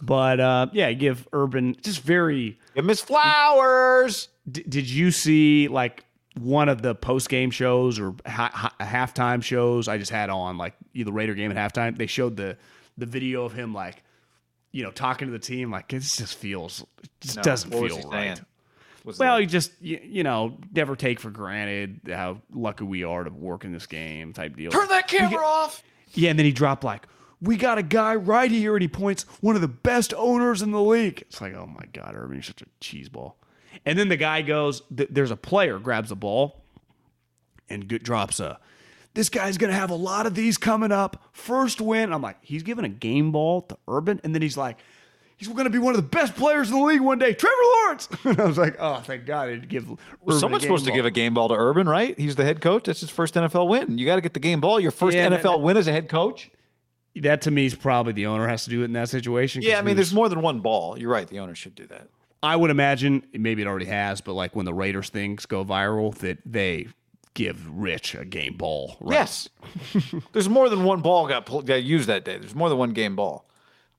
But 0.01 0.39
uh, 0.39 0.67
yeah, 0.73 0.91
give 0.93 1.27
Urban 1.33 1.75
just 1.81 2.01
very. 2.01 2.59
Give 2.75 2.85
Miss 2.85 3.01
Flowers. 3.01 4.29
D- 4.49 4.63
did 4.67 4.89
you 4.89 5.11
see 5.11 5.67
like 5.67 6.05
one 6.39 6.69
of 6.69 6.81
the 6.81 6.93
post 6.93 7.29
game 7.29 7.49
shows 7.49 7.99
or 7.99 8.13
ha- 8.25 8.51
ha- 8.53 8.75
halftime 8.79 9.41
shows 9.41 9.87
I 9.87 9.97
just 9.97 10.11
had 10.11 10.29
on 10.29 10.57
like 10.57 10.75
the 10.93 11.11
Raider 11.11 11.33
game 11.33 11.51
at 11.55 11.73
halftime? 11.73 11.97
They 11.97 12.07
showed 12.07 12.37
the 12.37 12.57
the 12.97 13.05
video 13.05 13.43
of 13.43 13.53
him 13.53 13.73
like 13.73 14.03
you 14.71 14.83
know 14.83 14.91
talking 14.91 15.27
to 15.27 15.31
the 15.31 15.39
team. 15.39 15.71
Like 15.71 15.91
it 15.93 15.99
just 15.99 16.35
feels 16.35 16.85
it 17.01 17.09
just 17.21 17.37
no, 17.37 17.41
doesn't 17.41 17.71
feel 17.71 18.09
right. 18.09 18.39
Well, 19.17 19.39
you 19.39 19.47
just 19.47 19.71
you, 19.81 19.99
you, 20.03 20.23
know 20.23 20.57
never 20.73 20.95
take 20.95 21.19
for 21.19 21.29
granted 21.29 22.01
how 22.07 22.41
lucky 22.53 22.83
we 22.83 23.03
are 23.03 23.23
to 23.23 23.29
work 23.29 23.63
in 23.63 23.71
this 23.71 23.85
game 23.85 24.33
type 24.33 24.55
deal. 24.55 24.71
Turn 24.71 24.87
that 24.89 25.07
camera 25.07 25.31
get, 25.31 25.39
off. 25.39 25.83
Yeah, 26.13 26.29
and 26.31 26.39
then 26.39 26.45
he 26.45 26.51
dropped 26.51 26.83
like 26.83 27.07
we 27.41 27.55
got 27.55 27.77
a 27.77 27.83
guy 27.83 28.15
right 28.15 28.49
here, 28.49 28.75
and 28.75 28.81
he 28.81 28.87
points 28.87 29.23
one 29.41 29.55
of 29.55 29.61
the 29.61 29.67
best 29.67 30.13
owners 30.15 30.61
in 30.61 30.71
the 30.71 30.81
league. 30.81 31.21
It's 31.21 31.39
like, 31.39 31.53
oh 31.53 31.67
my 31.67 31.85
God, 31.93 32.13
Urban, 32.15 32.35
you're 32.35 32.43
such 32.43 32.61
a 32.61 32.65
cheeseball. 32.81 33.33
And 33.85 33.97
then 33.97 34.09
the 34.09 34.17
guy 34.17 34.41
goes, 34.41 34.81
th- 34.95 35.09
there's 35.11 35.31
a 35.31 35.35
player 35.35 35.77
grabs 35.77 36.09
the 36.09 36.15
ball 36.15 36.63
and 37.69 37.87
g- 37.87 37.99
drops 37.99 38.39
a, 38.39 38.59
this 39.13 39.29
guy's 39.29 39.57
going 39.57 39.71
to 39.71 39.77
have 39.77 39.91
a 39.91 39.95
lot 39.95 40.25
of 40.25 40.33
these 40.33 40.57
coming 40.57 40.91
up. 40.91 41.29
First 41.31 41.79
win. 41.79 42.11
I'm 42.11 42.21
like, 42.21 42.37
he's 42.41 42.63
giving 42.63 42.85
a 42.85 42.89
game 42.89 43.31
ball 43.31 43.61
to 43.63 43.77
Urban. 43.87 44.19
And 44.23 44.33
then 44.33 44.41
he's 44.41 44.57
like, 44.57 44.77
he's 45.37 45.47
going 45.47 45.63
to 45.63 45.69
be 45.69 45.79
one 45.79 45.95
of 45.95 46.01
the 46.01 46.07
best 46.07 46.35
players 46.35 46.69
in 46.69 46.77
the 46.77 46.83
league 46.83 47.01
one 47.01 47.17
day. 47.17 47.33
Trevor 47.33 47.55
Lawrence. 47.63 48.09
and 48.25 48.39
I 48.39 48.45
was 48.45 48.57
like, 48.57 48.75
oh, 48.79 49.01
thank 49.01 49.25
God 49.25 49.49
he 49.49 49.57
give. 49.57 49.89
Well, 50.21 50.37
someone's 50.37 50.63
supposed 50.63 50.85
ball. 50.85 50.91
to 50.91 50.97
give 50.97 51.05
a 51.05 51.11
game 51.11 51.33
ball 51.33 51.47
to 51.47 51.55
Urban, 51.55 51.87
right? 51.87 52.17
He's 52.19 52.35
the 52.35 52.43
head 52.43 52.61
coach. 52.61 52.85
That's 52.85 52.99
his 52.99 53.09
first 53.09 53.35
NFL 53.35 53.69
win. 53.69 53.97
You 53.97 54.05
got 54.05 54.15
to 54.15 54.21
get 54.21 54.33
the 54.33 54.39
game 54.39 54.59
ball. 54.59 54.79
Your 54.79 54.91
first 54.91 55.15
yeah, 55.15 55.29
NFL 55.29 55.41
that, 55.43 55.61
win 55.61 55.77
as 55.77 55.87
a 55.87 55.91
head 55.91 56.09
coach 56.09 56.51
that 57.21 57.41
to 57.41 57.51
me 57.51 57.65
is 57.65 57.75
probably 57.75 58.13
the 58.13 58.25
owner 58.25 58.47
has 58.47 58.63
to 58.65 58.69
do 58.69 58.81
it 58.81 58.85
in 58.85 58.93
that 58.93 59.09
situation. 59.09 59.61
Yeah, 59.61 59.79
I 59.79 59.81
mean, 59.81 59.95
there's 59.95 60.13
more 60.13 60.29
than 60.29 60.41
one 60.41 60.59
ball. 60.59 60.97
You're 60.97 61.11
right. 61.11 61.27
The 61.27 61.39
owner 61.39 61.55
should 61.55 61.75
do 61.75 61.87
that. 61.87 62.07
I 62.43 62.55
would 62.55 62.69
imagine 62.69 63.25
maybe 63.33 63.61
it 63.61 63.67
already 63.67 63.87
has, 63.87 64.21
but 64.21 64.33
like 64.33 64.55
when 64.55 64.65
the 64.65 64.73
Raiders 64.73 65.09
things 65.09 65.45
go 65.45 65.65
viral, 65.65 66.13
that 66.19 66.39
they 66.45 66.87
give 67.33 67.67
Rich 67.69 68.15
a 68.15 68.25
game 68.25 68.55
ball. 68.55 68.97
Right? 68.99 69.15
Yes, 69.15 69.49
there's 70.33 70.49
more 70.49 70.69
than 70.69 70.83
one 70.83 71.01
ball 71.01 71.27
got 71.27 71.45
got 71.65 71.83
used 71.83 72.07
that 72.07 72.25
day. 72.25 72.37
There's 72.37 72.55
more 72.55 72.69
than 72.69 72.77
one 72.77 72.91
game 72.91 73.15
ball. 73.15 73.46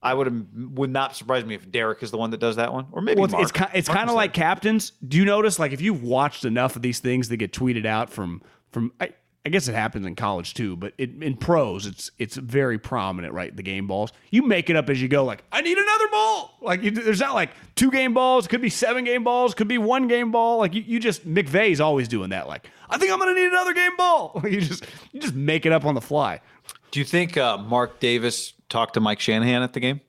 I 0.00 0.14
would 0.14 0.76
would 0.76 0.90
not 0.90 1.16
surprise 1.16 1.44
me 1.44 1.54
if 1.54 1.70
Derek 1.70 2.02
is 2.02 2.10
the 2.10 2.18
one 2.18 2.30
that 2.30 2.38
does 2.38 2.56
that 2.56 2.72
one, 2.72 2.86
or 2.92 3.02
maybe 3.02 3.20
well, 3.20 3.40
it's 3.40 3.50
it's, 3.50 3.70
it's 3.74 3.88
kind 3.88 4.08
of 4.08 4.14
like 4.14 4.32
captains. 4.32 4.92
Do 5.06 5.16
you 5.16 5.24
notice 5.24 5.58
like 5.58 5.72
if 5.72 5.80
you've 5.80 6.02
watched 6.02 6.44
enough 6.44 6.76
of 6.76 6.82
these 6.82 7.00
things 7.00 7.28
that 7.30 7.38
get 7.38 7.52
tweeted 7.52 7.84
out 7.84 8.08
from 8.08 8.42
from 8.70 8.92
I, 9.00 9.12
I 9.48 9.50
guess 9.50 9.66
it 9.66 9.74
happens 9.74 10.04
in 10.04 10.14
college 10.14 10.52
too, 10.52 10.76
but 10.76 10.92
it, 10.98 11.22
in 11.22 11.36
pros, 11.36 11.86
it's 11.86 12.10
it's 12.18 12.36
very 12.36 12.78
prominent, 12.78 13.32
right? 13.32 13.56
The 13.56 13.62
game 13.62 13.86
balls. 13.86 14.12
You 14.30 14.42
make 14.42 14.68
it 14.68 14.76
up 14.76 14.90
as 14.90 15.00
you 15.00 15.08
go. 15.08 15.24
Like, 15.24 15.42
I 15.50 15.62
need 15.62 15.78
another 15.78 16.08
ball. 16.08 16.58
Like, 16.60 16.82
you, 16.82 16.90
there's 16.90 17.20
not 17.20 17.34
like 17.34 17.50
two 17.74 17.90
game 17.90 18.12
balls. 18.12 18.46
Could 18.46 18.60
be 18.60 18.68
seven 18.68 19.04
game 19.04 19.24
balls. 19.24 19.54
Could 19.54 19.66
be 19.66 19.78
one 19.78 20.06
game 20.06 20.30
ball. 20.30 20.58
Like, 20.58 20.74
you, 20.74 20.82
you 20.82 21.00
just 21.00 21.26
McVay's 21.26 21.80
always 21.80 22.08
doing 22.08 22.30
that. 22.30 22.46
Like, 22.46 22.68
I 22.90 22.98
think 22.98 23.10
I'm 23.10 23.18
gonna 23.18 23.32
need 23.32 23.46
another 23.46 23.72
game 23.72 23.96
ball. 23.96 24.40
you 24.48 24.60
just 24.60 24.84
you 25.12 25.20
just 25.20 25.34
make 25.34 25.64
it 25.64 25.72
up 25.72 25.84
on 25.84 25.94
the 25.94 26.02
fly. 26.02 26.40
Do 26.90 27.00
you 27.00 27.06
think 27.06 27.36
uh, 27.36 27.56
Mark 27.56 28.00
Davis 28.00 28.52
talked 28.68 28.94
to 28.94 29.00
Mike 29.00 29.20
Shanahan 29.20 29.62
at 29.62 29.72
the 29.72 29.80
game? 29.80 30.00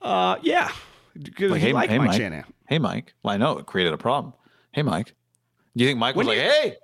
Uh, 0.00 0.36
yeah. 0.42 0.70
Like, 1.14 1.38
hey, 1.38 1.58
hey, 1.58 1.72
Mike, 1.72 1.90
Mike 1.90 2.12
Shanahan. 2.12 2.44
Hey, 2.68 2.78
Mike. 2.78 3.14
Well, 3.22 3.34
I 3.34 3.36
know 3.36 3.58
it 3.58 3.66
created 3.66 3.92
a 3.92 3.98
problem. 3.98 4.32
Hey, 4.72 4.82
Mike. 4.82 5.14
Do 5.76 5.84
you 5.84 5.88
think 5.88 5.98
Mike 5.98 6.16
was 6.16 6.26
when 6.26 6.36
like, 6.36 6.44
you, 6.44 6.50
hey, 6.50 6.76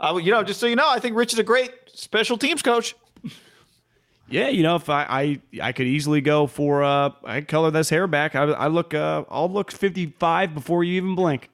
I, 0.00 0.16
you 0.18 0.30
know, 0.30 0.42
just 0.42 0.60
so 0.60 0.66
you 0.66 0.76
know, 0.76 0.88
I 0.88 1.00
think 1.00 1.16
Rich 1.16 1.32
is 1.32 1.38
a 1.38 1.44
great 1.44 1.72
special 1.92 2.38
teams 2.38 2.62
coach. 2.62 2.94
Yeah, 4.30 4.48
you 4.48 4.62
know, 4.62 4.76
if 4.76 4.90
I 4.90 5.06
I, 5.08 5.68
I 5.68 5.72
could 5.72 5.86
easily 5.86 6.20
go 6.20 6.46
for 6.46 6.82
uh, 6.82 7.12
I 7.24 7.40
color 7.40 7.70
this 7.70 7.88
hair 7.88 8.06
back. 8.06 8.34
I, 8.34 8.42
I 8.42 8.66
look 8.66 8.92
uh, 8.92 9.24
I'll 9.30 9.50
look 9.50 9.72
fifty 9.72 10.14
five 10.18 10.54
before 10.54 10.84
you 10.84 10.98
even 10.98 11.14
blink. 11.14 11.48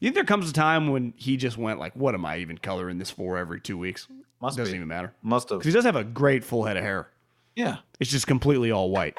You 0.00 0.08
think 0.08 0.14
there 0.14 0.24
comes 0.24 0.48
a 0.48 0.54
time 0.54 0.88
when 0.88 1.12
he 1.16 1.36
just 1.36 1.58
went 1.58 1.78
like, 1.78 1.94
"What 1.94 2.14
am 2.14 2.24
I 2.24 2.38
even 2.38 2.56
coloring 2.56 2.96
this 2.96 3.10
for 3.10 3.36
every 3.36 3.60
two 3.60 3.76
weeks?" 3.76 4.08
Must 4.44 4.56
doesn't 4.56 4.72
be. 4.72 4.76
even 4.76 4.88
matter. 4.88 5.14
Must 5.22 5.48
have. 5.48 5.58
Because 5.58 5.72
he 5.72 5.76
does 5.76 5.84
have 5.84 5.96
a 5.96 6.04
great 6.04 6.44
full 6.44 6.64
head 6.64 6.76
of 6.76 6.82
hair. 6.82 7.08
Yeah, 7.56 7.78
it's 8.00 8.10
just 8.10 8.26
completely 8.26 8.70
all 8.70 8.90
white. 8.90 9.16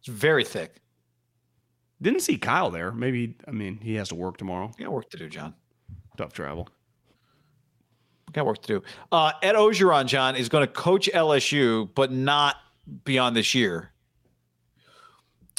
It's 0.00 0.08
very 0.08 0.44
thick. 0.44 0.76
Didn't 2.02 2.20
see 2.20 2.38
Kyle 2.38 2.70
there. 2.70 2.92
Maybe 2.92 3.36
I 3.46 3.50
mean 3.50 3.78
he 3.82 3.94
has 3.96 4.08
to 4.08 4.14
work 4.14 4.36
tomorrow. 4.38 4.72
Yeah, 4.78 4.88
work 4.88 5.10
to 5.10 5.16
do, 5.16 5.28
John. 5.28 5.54
Tough 6.16 6.32
travel 6.32 6.68
got 8.32 8.46
work 8.46 8.62
to 8.62 8.80
do. 8.80 8.82
Uh, 9.10 9.32
Ed 9.42 9.54
Orgeron, 9.54 10.06
John, 10.06 10.36
is 10.36 10.48
going 10.48 10.66
to 10.66 10.72
coach 10.72 11.08
LSU, 11.12 11.88
but 11.94 12.12
not 12.12 12.56
beyond 13.04 13.36
this 13.36 13.54
year. 13.54 13.92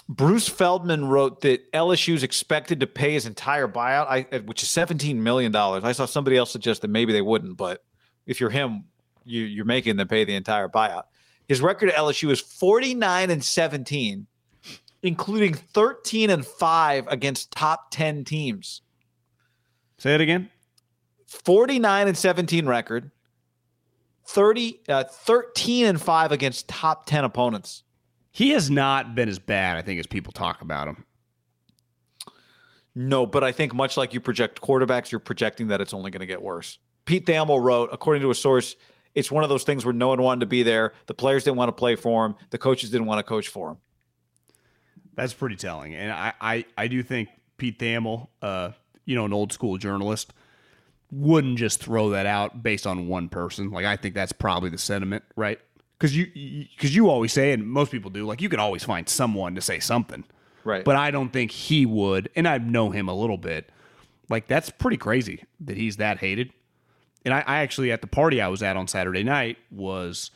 Bruce 0.09 0.49
Feldman 0.49 1.05
wrote 1.05 1.41
that 1.41 1.71
LSU 1.71 2.13
is 2.15 2.23
expected 2.23 2.81
to 2.81 2.87
pay 2.87 3.13
his 3.13 3.25
entire 3.25 3.67
buyout, 3.67 4.07
I, 4.07 4.39
which 4.39 4.61
is 4.61 4.69
$17 4.69 5.15
million. 5.15 5.55
I 5.55 5.91
saw 5.93 6.05
somebody 6.05 6.35
else 6.35 6.51
suggest 6.51 6.81
that 6.81 6.89
maybe 6.89 7.13
they 7.13 7.21
wouldn't, 7.21 7.55
but 7.55 7.83
if 8.25 8.39
you're 8.39 8.49
him, 8.49 8.85
you, 9.25 9.43
you're 9.43 9.65
making 9.65 9.97
them 9.97 10.07
pay 10.07 10.23
the 10.23 10.35
entire 10.35 10.67
buyout. 10.67 11.03
His 11.47 11.61
record 11.61 11.89
at 11.89 11.95
LSU 11.95 12.31
is 12.31 12.39
49 12.39 13.29
and 13.29 13.43
17, 13.43 14.27
including 15.03 15.53
13 15.53 16.29
and 16.29 16.45
5 16.45 17.07
against 17.07 17.51
top 17.51 17.91
10 17.91 18.23
teams. 18.23 18.81
Say 19.97 20.15
it 20.15 20.21
again. 20.21 20.49
49 21.27 22.07
and 22.07 22.17
17 22.17 22.65
record, 22.65 23.11
30, 24.25 24.79
uh, 24.89 25.03
13 25.03 25.85
and 25.85 26.01
5 26.01 26.31
against 26.31 26.67
top 26.67 27.05
10 27.05 27.23
opponents. 27.23 27.83
He 28.31 28.51
has 28.51 28.69
not 28.69 29.15
been 29.15 29.29
as 29.29 29.39
bad, 29.39 29.77
I 29.77 29.81
think, 29.81 29.99
as 29.99 30.07
people 30.07 30.31
talk 30.33 30.61
about 30.61 30.87
him. 30.87 31.05
No, 32.95 33.25
but 33.25 33.43
I 33.43 33.51
think 33.51 33.73
much 33.73 33.95
like 33.95 34.13
you 34.13 34.19
project 34.19 34.61
quarterbacks, 34.61 35.11
you're 35.11 35.19
projecting 35.19 35.67
that 35.67 35.81
it's 35.81 35.93
only 35.93 36.11
going 36.11 36.21
to 36.21 36.25
get 36.25 36.41
worse. 36.41 36.79
Pete 37.05 37.25
Thamel 37.25 37.61
wrote, 37.61 37.89
according 37.91 38.21
to 38.21 38.31
a 38.31 38.35
source, 38.35 38.75
it's 39.15 39.31
one 39.31 39.43
of 39.43 39.49
those 39.49 39.63
things 39.63 39.83
where 39.83 39.93
no 39.93 40.09
one 40.09 40.21
wanted 40.21 40.41
to 40.41 40.45
be 40.45 40.63
there. 40.63 40.93
The 41.07 41.13
players 41.13 41.43
didn't 41.43 41.57
want 41.57 41.69
to 41.69 41.73
play 41.73 41.95
for 41.95 42.25
him. 42.25 42.35
The 42.49 42.57
coaches 42.57 42.89
didn't 42.89 43.07
want 43.07 43.19
to 43.19 43.23
coach 43.23 43.47
for 43.47 43.71
him. 43.71 43.77
That's 45.15 45.33
pretty 45.33 45.57
telling. 45.57 45.93
And 45.93 46.11
I, 46.11 46.33
I, 46.39 46.65
I 46.77 46.87
do 46.87 47.03
think 47.03 47.29
Pete 47.57 47.77
Thamel, 47.77 48.27
uh, 48.41 48.71
you 49.05 49.15
know, 49.15 49.25
an 49.25 49.33
old 49.33 49.51
school 49.51 49.77
journalist, 49.77 50.33
wouldn't 51.11 51.57
just 51.57 51.83
throw 51.83 52.11
that 52.11 52.25
out 52.25 52.63
based 52.63 52.87
on 52.87 53.07
one 53.07 53.29
person. 53.29 53.69
Like 53.69 53.85
I 53.85 53.97
think 53.97 54.15
that's 54.15 54.31
probably 54.31 54.69
the 54.69 54.77
sentiment, 54.77 55.23
right? 55.35 55.59
Because 55.97 56.15
you 56.15 56.25
because 56.25 56.95
you, 56.95 57.03
you 57.03 57.09
always 57.09 57.33
say, 57.33 57.51
and 57.51 57.67
most 57.67 57.91
people 57.91 58.09
do, 58.09 58.25
like 58.25 58.41
you 58.41 58.49
can 58.49 58.59
always 58.59 58.83
find 58.83 59.07
someone 59.07 59.55
to 59.55 59.61
say 59.61 59.79
something, 59.79 60.23
right? 60.63 60.83
But 60.83 60.95
I 60.95 61.11
don't 61.11 61.31
think 61.31 61.51
he 61.51 61.85
would, 61.85 62.29
and 62.35 62.47
I 62.47 62.57
know 62.57 62.89
him 62.89 63.09
a 63.09 63.13
little 63.13 63.37
bit. 63.37 63.69
Like 64.29 64.47
that's 64.47 64.69
pretty 64.69 64.97
crazy 64.97 65.43
that 65.59 65.75
he's 65.77 65.97
that 65.97 66.19
hated. 66.19 66.53
And 67.25 67.33
I, 67.33 67.43
I 67.45 67.57
actually 67.59 67.91
at 67.91 68.01
the 68.01 68.07
party 68.07 68.41
I 68.41 68.47
was 68.47 68.63
at 68.63 68.77
on 68.77 68.87
Saturday 68.87 69.23
night 69.23 69.57
was 69.69 70.31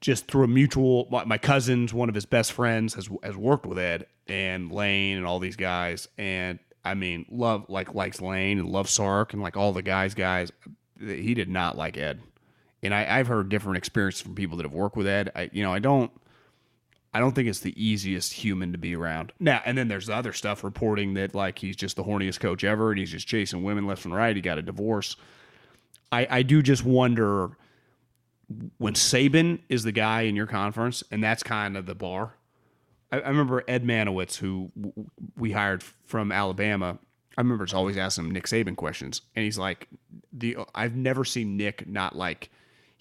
just 0.00 0.28
through 0.28 0.44
a 0.44 0.48
mutual 0.48 1.08
my, 1.10 1.24
my 1.24 1.38
cousin's 1.38 1.92
one 1.92 2.08
of 2.08 2.14
his 2.14 2.26
best 2.26 2.52
friends 2.52 2.94
has 2.94 3.08
has 3.22 3.36
worked 3.36 3.66
with 3.66 3.78
Ed 3.78 4.06
and 4.26 4.72
Lane 4.72 5.16
and 5.16 5.26
all 5.26 5.38
these 5.38 5.56
guys. 5.56 6.08
And 6.16 6.58
I 6.84 6.94
mean 6.94 7.26
love 7.30 7.66
like 7.68 7.94
likes 7.94 8.20
Lane 8.20 8.58
and 8.58 8.68
loves 8.68 8.90
Sark 8.90 9.32
and 9.32 9.42
like 9.42 9.56
all 9.56 9.72
the 9.72 9.82
guys 9.82 10.14
guys 10.14 10.52
he 10.98 11.34
did 11.34 11.48
not 11.48 11.76
like 11.76 11.96
Ed. 11.96 12.20
And 12.82 12.94
I, 12.94 13.18
I've 13.18 13.26
heard 13.26 13.48
different 13.50 13.78
experiences 13.78 14.22
from 14.22 14.34
people 14.34 14.56
that 14.56 14.64
have 14.64 14.72
worked 14.72 14.96
with 14.96 15.06
Ed. 15.06 15.32
I 15.34 15.50
you 15.52 15.62
know 15.62 15.72
I 15.72 15.80
don't 15.80 16.10
I 17.12 17.18
don't 17.18 17.34
think 17.34 17.48
it's 17.48 17.60
the 17.60 17.82
easiest 17.82 18.32
human 18.32 18.72
to 18.72 18.78
be 18.78 18.94
around. 18.94 19.32
Now, 19.40 19.60
and 19.64 19.76
then 19.76 19.88
there's 19.88 20.06
the 20.06 20.14
other 20.14 20.32
stuff 20.32 20.62
reporting 20.62 21.14
that 21.14 21.34
like 21.34 21.58
he's 21.58 21.76
just 21.76 21.96
the 21.96 22.04
horniest 22.04 22.38
coach 22.38 22.62
ever 22.62 22.90
and 22.90 22.98
he's 23.00 23.10
just 23.10 23.26
chasing 23.26 23.62
women 23.64 23.86
left 23.86 24.04
and 24.04 24.14
right. 24.14 24.34
He 24.36 24.42
got 24.42 24.58
a 24.58 24.62
divorce. 24.62 25.16
I, 26.12 26.26
I 26.30 26.42
do 26.42 26.62
just 26.62 26.84
wonder 26.84 27.56
when 28.78 28.94
Saban 28.94 29.60
is 29.68 29.82
the 29.82 29.92
guy 29.92 30.22
in 30.22 30.36
your 30.36 30.46
conference 30.46 31.02
and 31.10 31.22
that's 31.22 31.42
kind 31.42 31.76
of 31.76 31.86
the 31.86 31.94
bar. 31.94 32.34
I, 33.10 33.20
I 33.20 33.28
remember 33.28 33.64
Ed 33.66 33.84
Marynowitz, 33.84 34.36
who 34.36 34.70
w- 34.80 35.10
we 35.36 35.52
hired 35.52 35.82
from 35.82 36.30
Alabama. 36.30 36.98
I 37.36 37.40
remember 37.40 37.64
just 37.64 37.74
always 37.74 37.96
asking 37.96 38.26
him 38.26 38.30
Nick 38.32 38.44
Saban 38.46 38.76
questions, 38.76 39.22
and 39.34 39.44
he's 39.44 39.58
like, 39.58 39.88
"the 40.32 40.58
I've 40.74 40.94
never 40.96 41.24
seen 41.24 41.56
Nick 41.56 41.86
not 41.88 42.14
like." 42.14 42.50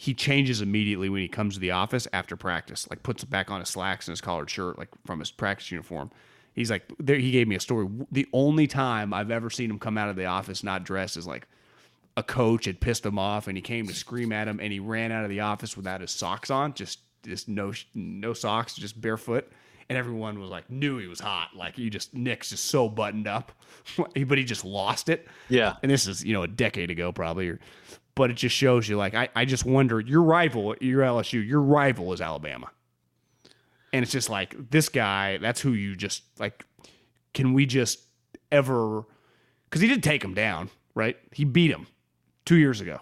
He 0.02 0.14
changes 0.14 0.62
immediately 0.62 1.10
when 1.10 1.22
he 1.22 1.28
comes 1.28 1.56
to 1.56 1.60
the 1.60 1.72
office 1.72 2.08
after 2.14 2.38
practice, 2.38 2.88
like 2.90 3.04
puts 3.04 3.22
it 3.22 3.30
back 3.30 3.52
on 3.52 3.60
his 3.60 3.68
slacks 3.68 4.08
and 4.08 4.14
his 4.14 4.22
collared 4.22 4.50
shirt, 4.50 4.78
like 4.78 4.88
from 5.06 5.20
his 5.20 5.30
practice 5.30 5.70
uniform. 5.72 6.10
He's 6.54 6.72
like, 6.72 6.90
there, 7.00 7.18
he 7.18 7.32
gave 7.32 7.50
me 7.50 7.58
a 7.58 7.60
story. 7.60 7.86
The 8.10 8.26
only 8.32 8.66
time 8.66 9.14
I've 9.14 9.30
ever 9.30 9.50
seen 9.50 9.70
him 9.70 9.78
come 9.78 9.98
out 9.98 10.08
of 10.08 10.16
the 10.16 10.24
office 10.24 10.64
not 10.64 10.86
dressed 10.86 11.18
is 11.18 11.28
like 11.28 11.50
a 12.16 12.24
coach 12.24 12.64
had 12.64 12.80
pissed 12.80 13.06
him 13.06 13.20
off 13.20 13.50
and 13.50 13.58
he 13.58 13.62
came 13.62 13.88
to 13.88 13.94
scream 13.94 14.32
at 14.32 14.48
him 14.48 14.62
and 14.62 14.72
he 14.72 14.80
ran 14.80 15.12
out 15.12 15.26
of 15.26 15.30
the 15.30 15.42
office 15.42 15.76
without 15.76 16.00
his 16.00 16.12
socks 16.12 16.50
on, 16.50 16.74
just 16.76 17.00
just 17.26 17.50
no 17.50 17.74
no 17.94 18.32
socks, 18.32 18.76
just 18.76 19.02
barefoot. 19.02 19.52
And 19.90 19.98
everyone 19.98 20.40
was 20.40 20.50
like, 20.50 20.70
knew 20.70 20.98
he 20.98 21.08
was 21.08 21.20
hot. 21.20 21.50
Like 21.58 21.76
he 21.76 21.90
just 21.90 22.14
Nick's 22.14 22.52
just 22.52 22.64
so 22.66 22.88
buttoned 22.88 23.28
up, 23.28 23.52
but 23.98 24.38
he 24.38 24.46
just 24.46 24.64
lost 24.64 25.10
it. 25.10 25.28
Yeah. 25.50 25.76
And 25.84 25.92
this 25.92 26.08
is 26.08 26.24
you 26.24 26.32
know 26.32 26.44
a 26.44 26.48
decade 26.48 26.90
ago 26.90 27.12
probably, 27.12 27.50
or 27.50 27.60
but 28.20 28.30
it 28.30 28.34
just 28.34 28.54
shows 28.54 28.90
you 28.90 28.98
like 28.98 29.16
I, 29.16 29.30
I 29.34 29.46
just 29.46 29.64
wonder 29.64 29.98
your 29.98 30.22
rival 30.22 30.76
your 30.82 31.04
LSU 31.04 31.48
your 31.48 31.62
rival 31.62 32.12
is 32.12 32.20
Alabama. 32.20 32.70
And 33.94 34.04
it's 34.04 34.12
just 34.12 34.30
like 34.30 34.72
this 34.72 34.90
guy 34.90 35.38
that's 35.38 35.62
who 35.62 35.72
you 35.72 35.96
just 35.96 36.24
like 36.38 36.66
can 37.34 37.54
we 37.54 37.66
just 37.66 38.02
ever 38.52 39.04
because 39.64 39.80
he 39.80 39.88
did 39.88 40.04
take 40.04 40.22
him 40.22 40.34
down 40.34 40.70
right? 40.96 41.16
He 41.32 41.46
beat 41.46 41.72
him 41.72 41.88
two 42.44 42.58
years 42.58 42.82
ago. 42.82 43.00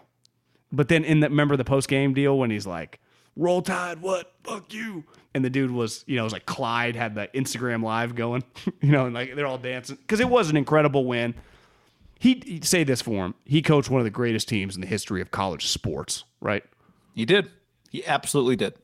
But 0.72 0.88
then 0.88 1.04
in 1.04 1.20
the 1.20 1.30
remember 1.30 1.58
the 1.58 1.66
post 1.66 1.90
game 1.90 2.14
deal 2.14 2.38
when 2.38 2.52
he's 2.52 2.68
like 2.68 3.00
roll 3.36 3.64
tide 3.64 4.00
what? 4.00 4.36
Fuck 4.44 4.72
you. 4.72 5.04
And 5.34 5.44
the 5.44 5.50
dude 5.50 5.72
was 5.72 6.04
you 6.06 6.16
know 6.16 6.22
it 6.22 6.26
was 6.26 6.34
like 6.34 6.46
Clyde 6.46 6.96
had 6.96 7.16
the 7.16 7.28
Instagram 7.34 7.82
live 7.82 8.14
going 8.14 8.44
you 8.82 8.92
know 8.92 9.08
and 9.08 9.16
like 9.16 9.36
they're 9.36 9.48
all 9.48 9.58
dancing. 9.58 9.96
Because 9.96 10.20
it 10.20 10.30
was 10.30 10.52
an 10.52 10.58
incredible 10.58 11.06
win 11.06 11.34
he 12.20 12.60
say 12.64 12.84
this 12.84 13.02
for 13.02 13.26
him. 13.26 13.36
He 13.46 13.62
coached 13.62 13.90
one 13.90 14.00
of 14.00 14.06
the 14.06 14.12
greatest 14.12 14.48
teams 14.48 14.76
in 14.76 14.82
the 14.82 14.88
history 14.88 15.22
of 15.22 15.32
college 15.32 15.68
sports, 15.68 16.24
right? 16.42 16.64
He 17.14 17.26
did. 17.26 17.50
He 17.90 18.06
absolutely 18.06 18.56
did. 18.56 18.76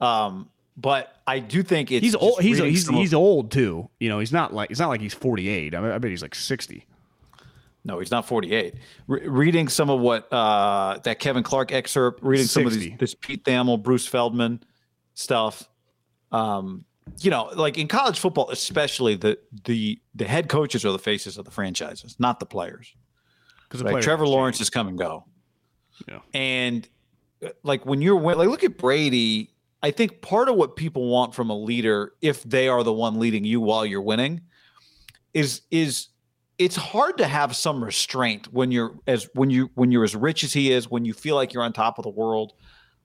Um, 0.00 0.48
but 0.76 1.14
I 1.26 1.40
do 1.40 1.62
think 1.62 1.90
it's 1.92 2.02
he's 2.02 2.14
old. 2.14 2.40
He's 2.40 2.58
he's, 2.58 2.88
of- 2.88 2.94
he's 2.94 3.12
old 3.14 3.50
too. 3.50 3.88
You 3.98 4.08
know, 4.08 4.18
he's 4.18 4.32
not 4.32 4.54
like 4.54 4.70
it's 4.70 4.80
not 4.80 4.88
like 4.88 5.00
he's 5.00 5.14
forty 5.14 5.48
eight. 5.48 5.74
I, 5.74 5.80
mean, 5.80 5.90
I 5.90 5.98
bet 5.98 6.10
he's 6.10 6.22
like 6.22 6.34
sixty. 6.34 6.86
no, 7.84 7.98
he's 7.98 8.10
not 8.10 8.26
48. 8.26 8.74
Re- 9.06 9.26
reading 9.26 9.68
some 9.68 9.90
of 9.90 10.00
what 10.00 10.32
uh, 10.32 10.98
that 11.04 11.18
Kevin 11.18 11.42
Clark 11.42 11.72
excerpt, 11.72 12.22
reading 12.22 12.46
some 12.46 12.66
of 12.66 12.72
these, 12.74 12.92
this 12.98 13.14
Pete 13.14 13.44
Thamel, 13.44 13.82
Bruce 13.82 14.06
Feldman 14.06 14.62
stuff. 15.14 15.68
Um, 16.32 16.84
you 17.18 17.30
know, 17.30 17.50
like 17.54 17.78
in 17.78 17.88
college 17.88 18.18
football, 18.18 18.50
especially 18.50 19.16
the 19.16 19.38
the 19.64 20.00
the 20.14 20.26
head 20.26 20.48
coaches 20.48 20.84
are 20.84 20.92
the 20.92 20.98
faces 20.98 21.38
of 21.38 21.44
the 21.44 21.50
franchises, 21.50 22.16
not 22.18 22.40
the 22.40 22.46
players. 22.46 22.94
Because 23.68 23.82
Right? 23.82 24.02
Trevor 24.02 24.26
Lawrence 24.26 24.58
has 24.58 24.70
come 24.70 24.88
and 24.88 24.98
go. 24.98 25.24
Yeah. 26.08 26.20
And 26.34 26.88
uh, 27.44 27.50
like 27.62 27.86
when 27.86 28.02
you're 28.02 28.16
win- 28.16 28.38
like 28.38 28.48
look 28.48 28.64
at 28.64 28.78
Brady, 28.78 29.52
I 29.82 29.90
think 29.90 30.22
part 30.22 30.48
of 30.48 30.56
what 30.56 30.76
people 30.76 31.08
want 31.08 31.34
from 31.34 31.50
a 31.50 31.56
leader 31.56 32.12
if 32.20 32.42
they 32.42 32.68
are 32.68 32.82
the 32.82 32.92
one 32.92 33.18
leading 33.18 33.44
you 33.44 33.60
while 33.60 33.86
you're 33.86 34.02
winning 34.02 34.42
is 35.34 35.62
is 35.70 36.08
it's 36.58 36.76
hard 36.76 37.16
to 37.18 37.26
have 37.26 37.56
some 37.56 37.82
restraint 37.82 38.52
when 38.52 38.70
you're 38.70 38.94
as 39.06 39.28
when 39.34 39.50
you 39.50 39.70
when 39.74 39.90
you're 39.90 40.04
as 40.04 40.14
rich 40.14 40.44
as 40.44 40.52
he 40.52 40.72
is, 40.72 40.90
when 40.90 41.04
you 41.04 41.14
feel 41.14 41.34
like 41.34 41.54
you're 41.54 41.62
on 41.62 41.72
top 41.72 41.98
of 41.98 42.02
the 42.02 42.10
world, 42.10 42.52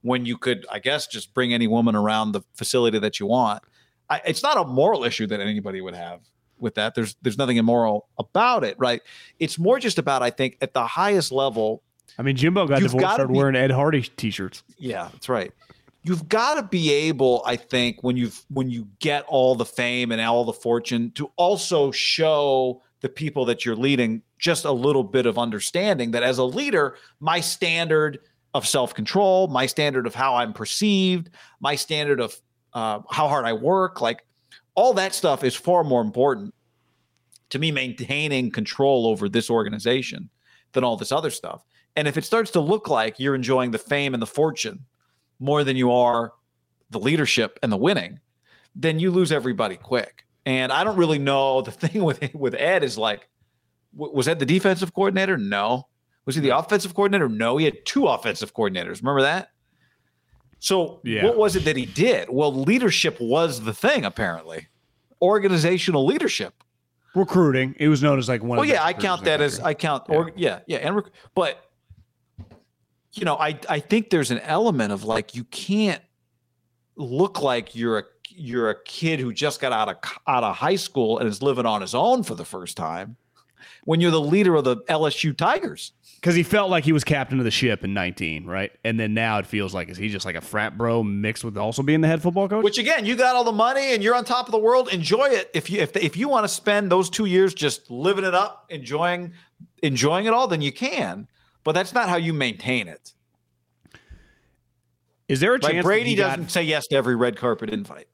when 0.02 0.26
you 0.26 0.38
could 0.38 0.66
I 0.72 0.80
guess 0.80 1.08
just 1.08 1.34
bring 1.34 1.54
any 1.54 1.68
woman 1.68 1.96
around 1.96 2.34
the 2.34 2.42
facility 2.56 3.00
that 3.00 3.20
you 3.20 3.28
want. 3.28 3.64
I, 4.10 4.22
it's 4.26 4.44
not 4.44 4.58
a 4.58 4.66
moral 4.66 5.04
issue 5.04 5.28
that 5.28 5.40
anybody 5.40 5.82
would 5.82 5.96
have 5.96 6.22
with 6.60 6.76
that. 6.76 6.96
There's 6.96 7.16
there's 7.22 7.38
nothing 7.38 7.58
immoral 7.58 8.08
about 8.18 8.64
it, 8.64 8.76
right? 8.78 9.02
It's 9.40 9.58
more 9.58 9.80
just 9.80 9.98
about 9.98 10.22
I 10.22 10.30
think 10.30 10.58
at 10.62 10.74
the 10.74 10.86
highest 10.86 11.32
level. 11.32 11.84
I 12.18 12.22
mean, 12.22 12.36
Jimbo 12.36 12.68
got 12.68 12.80
divorced, 12.80 13.06
started 13.06 13.28
be- 13.28 13.38
wearing 13.38 13.56
Ed 13.56 13.72
Hardy 13.72 14.02
t-shirts. 14.02 14.64
Yeah, 14.78 15.10
that's 15.12 15.28
right. 15.28 15.52
You've 16.04 16.30
got 16.30 16.56
to 16.56 16.64
be 16.64 16.94
able, 16.94 17.42
I 17.46 17.56
think, 17.56 18.04
when 18.04 18.16
you 18.16 18.32
when 18.50 18.70
you 18.70 18.88
get 19.00 19.26
all 19.28 19.56
the 19.56 19.66
fame 19.66 20.12
and 20.12 20.22
all 20.22 20.46
the 20.46 20.54
fortune, 20.54 21.12
to 21.16 21.32
also 21.36 21.92
show 21.92 22.82
the 23.02 23.10
people 23.10 23.46
that 23.46 23.66
you're 23.66 23.76
leading 23.76 24.22
just 24.38 24.66
a 24.66 24.72
little 24.72 25.04
bit 25.04 25.26
of 25.26 25.38
understanding 25.38 26.12
that 26.12 26.24
as 26.24 26.38
a 26.38 26.44
leader, 26.44 26.96
my 27.20 27.40
standard 27.40 28.20
of 28.54 28.68
self 28.68 28.94
control, 28.94 29.48
my 29.48 29.66
standard 29.66 30.08
of 30.08 30.16
how 30.16 30.36
I'm 30.36 30.54
perceived, 30.54 31.30
my 31.60 31.76
standard 31.76 32.20
of 32.22 32.40
uh, 32.76 33.00
how 33.10 33.28
hard 33.28 33.46
I 33.46 33.54
work, 33.54 34.02
like 34.02 34.26
all 34.76 34.94
that 34.94 35.16
stuff 35.16 35.44
is 35.44 35.56
far 35.56 35.84
more 35.84 36.02
important 36.02 36.54
to 37.50 37.58
me 37.58 37.72
maintaining 37.72 38.52
control 38.52 39.08
over 39.08 39.30
this 39.30 39.50
organization 39.50 40.30
than 40.74 40.84
all 40.84 40.98
this 40.98 41.12
other 41.12 41.30
stuff. 41.32 41.64
And 41.96 42.08
if 42.08 42.18
it 42.18 42.26
starts 42.26 42.52
to 42.52 42.60
look 42.60 42.90
like 42.90 43.18
you're 43.18 43.34
enjoying 43.34 43.72
the 43.72 43.78
fame 43.78 44.14
and 44.14 44.22
the 44.22 44.28
fortune 44.28 44.86
more 45.40 45.64
than 45.64 45.78
you 45.78 45.92
are 45.92 46.34
the 46.90 47.00
leadership 47.00 47.58
and 47.64 47.72
the 47.72 47.78
winning, 47.78 48.20
then 48.76 49.00
you 49.00 49.10
lose 49.10 49.32
everybody 49.32 49.78
quick. 49.78 50.26
And 50.46 50.72
I 50.72 50.84
don't 50.84 50.98
really 50.98 51.20
know. 51.20 51.62
The 51.62 51.72
thing 51.88 52.04
with 52.04 52.34
with 52.36 52.56
Ed 52.56 52.84
is 52.84 52.98
like, 52.98 53.30
was 53.94 54.28
Ed 54.28 54.40
the 54.40 54.46
defensive 54.46 54.94
coordinator? 54.94 55.38
No. 55.38 55.88
Was 56.26 56.36
he 56.36 56.42
the 56.42 56.58
offensive 56.58 56.94
coordinator? 56.94 57.30
No. 57.30 57.56
He 57.56 57.64
had 57.66 57.86
two 57.86 58.08
offensive 58.08 58.54
coordinators. 58.54 59.02
Remember 59.02 59.22
that? 59.22 59.50
So 60.66 61.00
Yeah. 61.04 61.24
what 61.26 61.38
was 61.38 61.56
it 61.56 61.64
that 61.66 61.78
he 61.78 61.86
did? 61.86 62.28
Well, 62.28 62.52
leadership 62.52 63.22
was 63.22 63.62
the 63.62 63.74
thing, 63.74 64.04
apparently. 64.04 64.68
Organizational 65.22 66.04
leadership. 66.08 66.56
Recruiting. 67.14 67.76
It 67.78 67.88
was 67.88 68.02
known 68.02 68.18
as 68.18 68.28
like 68.28 68.42
one. 68.42 68.58
Well, 68.58 68.62
of 68.62 68.68
the 68.68 68.74
yeah, 68.74 68.84
I 68.84 68.94
count 68.94 69.24
that 69.26 69.42
as 69.42 69.60
I 69.60 69.76
count, 69.76 70.06
or 70.10 70.32
yeah, 70.36 70.62
yeah, 70.66 70.78
and 70.80 70.96
rec- 70.96 71.12
but 71.36 71.70
you 73.14 73.26
know, 73.26 73.36
I 73.38 73.60
I 73.70 73.80
think 73.80 74.10
there's 74.10 74.32
an 74.32 74.40
element 74.40 74.92
of 74.92 75.04
like 75.04 75.36
you 75.36 75.44
can't 75.46 76.02
look 76.96 77.44
like 77.44 77.76
you're 77.76 78.00
a 78.00 78.04
you're 78.30 78.72
a 78.72 78.84
kid 78.86 79.20
who 79.20 79.32
just 79.32 79.62
got 79.62 79.72
out 79.72 79.88
of 79.88 79.98
out 80.28 80.44
of 80.44 80.56
high 80.56 80.76
school 80.78 81.20
and 81.20 81.30
is 81.30 81.44
living 81.44 81.68
on 81.68 81.82
his 81.82 81.94
own 81.94 82.24
for 82.24 82.34
the 82.34 82.44
first 82.44 82.76
time 82.76 83.16
when 83.86 84.02
you're 84.02 84.12
the 84.12 84.20
leader 84.20 84.56
of 84.56 84.64
the 84.64 84.78
LSU 84.90 85.36
Tigers. 85.36 85.94
because 86.16 86.36
he 86.36 86.44
felt 86.44 86.70
like 86.70 86.84
he 86.84 86.92
was 86.92 87.04
captain 87.04 87.38
of 87.40 87.46
the 87.46 87.52
ship 87.52 87.84
in 87.84 87.94
19, 87.94 88.46
right? 88.46 88.72
And 88.84 89.00
then 89.00 89.14
now 89.14 89.38
it 89.38 89.46
feels 89.46 89.74
like 89.74 89.90
is 89.90 89.98
he 89.98 90.10
just 90.10 90.26
like 90.26 90.36
a 90.36 90.42
frat 90.42 90.78
bro 90.78 91.04
mixed 91.04 91.44
with 91.44 91.56
also 91.56 91.84
being 91.84 92.02
the 92.02 92.08
head 92.08 92.22
football 92.22 92.50
coach? 92.50 92.64
Which 92.64 92.80
again, 92.80 93.06
you 93.06 93.16
got 93.16 93.36
all 93.36 93.44
the 93.44 93.52
money 93.52 93.94
and 93.94 94.04
you're 94.04 94.16
on 94.16 94.26
top 94.26 94.48
of 94.48 94.52
the 94.52 94.58
world. 94.58 94.90
Enjoy 94.90 95.26
it. 95.26 95.52
If 95.54 95.70
you 95.70 95.80
if 95.82 95.96
if 95.96 96.18
you 96.18 96.28
want 96.28 96.44
to 96.44 96.48
spend 96.50 96.92
those 96.92 97.10
two 97.10 97.26
years 97.26 97.54
just 97.54 97.90
living 97.92 98.26
it 98.26 98.34
up, 98.34 98.66
enjoying 98.70 99.34
enjoying 99.84 100.26
it 100.26 100.34
all, 100.34 100.48
then 100.48 100.62
you 100.62 100.72
can. 100.72 101.28
But 101.64 101.74
that's 101.74 101.94
not 101.94 102.10
how 102.10 102.18
you 102.18 102.34
maintain 102.34 102.88
it. 102.88 103.14
is 105.28 105.40
there 105.40 105.54
a 105.54 105.60
chance 105.60 105.84
Brady 105.84 106.16
doesn't 106.16 106.50
say 106.50 106.64
yes 106.64 106.88
to 106.88 106.96
every 106.96 107.16
red 107.16 107.38
carpet 107.38 107.70
invite. 107.70 108.08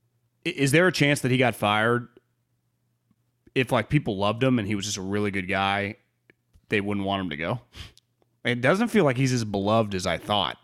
is 0.43 0.71
there 0.71 0.87
a 0.87 0.91
chance 0.91 1.21
that 1.21 1.31
he 1.31 1.37
got 1.37 1.55
fired 1.55 2.07
if 3.55 3.71
like 3.71 3.89
people 3.89 4.17
loved 4.17 4.41
him 4.43 4.59
and 4.59 4.67
he 4.67 4.75
was 4.75 4.85
just 4.85 4.97
a 4.97 5.01
really 5.01 5.31
good 5.31 5.47
guy 5.47 5.95
they 6.69 6.79
wouldn't 6.81 7.05
want 7.05 7.21
him 7.21 7.29
to 7.31 7.35
go. 7.37 7.59
It 8.45 8.61
doesn't 8.61 8.87
feel 8.87 9.03
like 9.03 9.17
he's 9.17 9.33
as 9.33 9.43
beloved 9.43 9.93
as 9.93 10.05
i 10.07 10.17
thought 10.17 10.57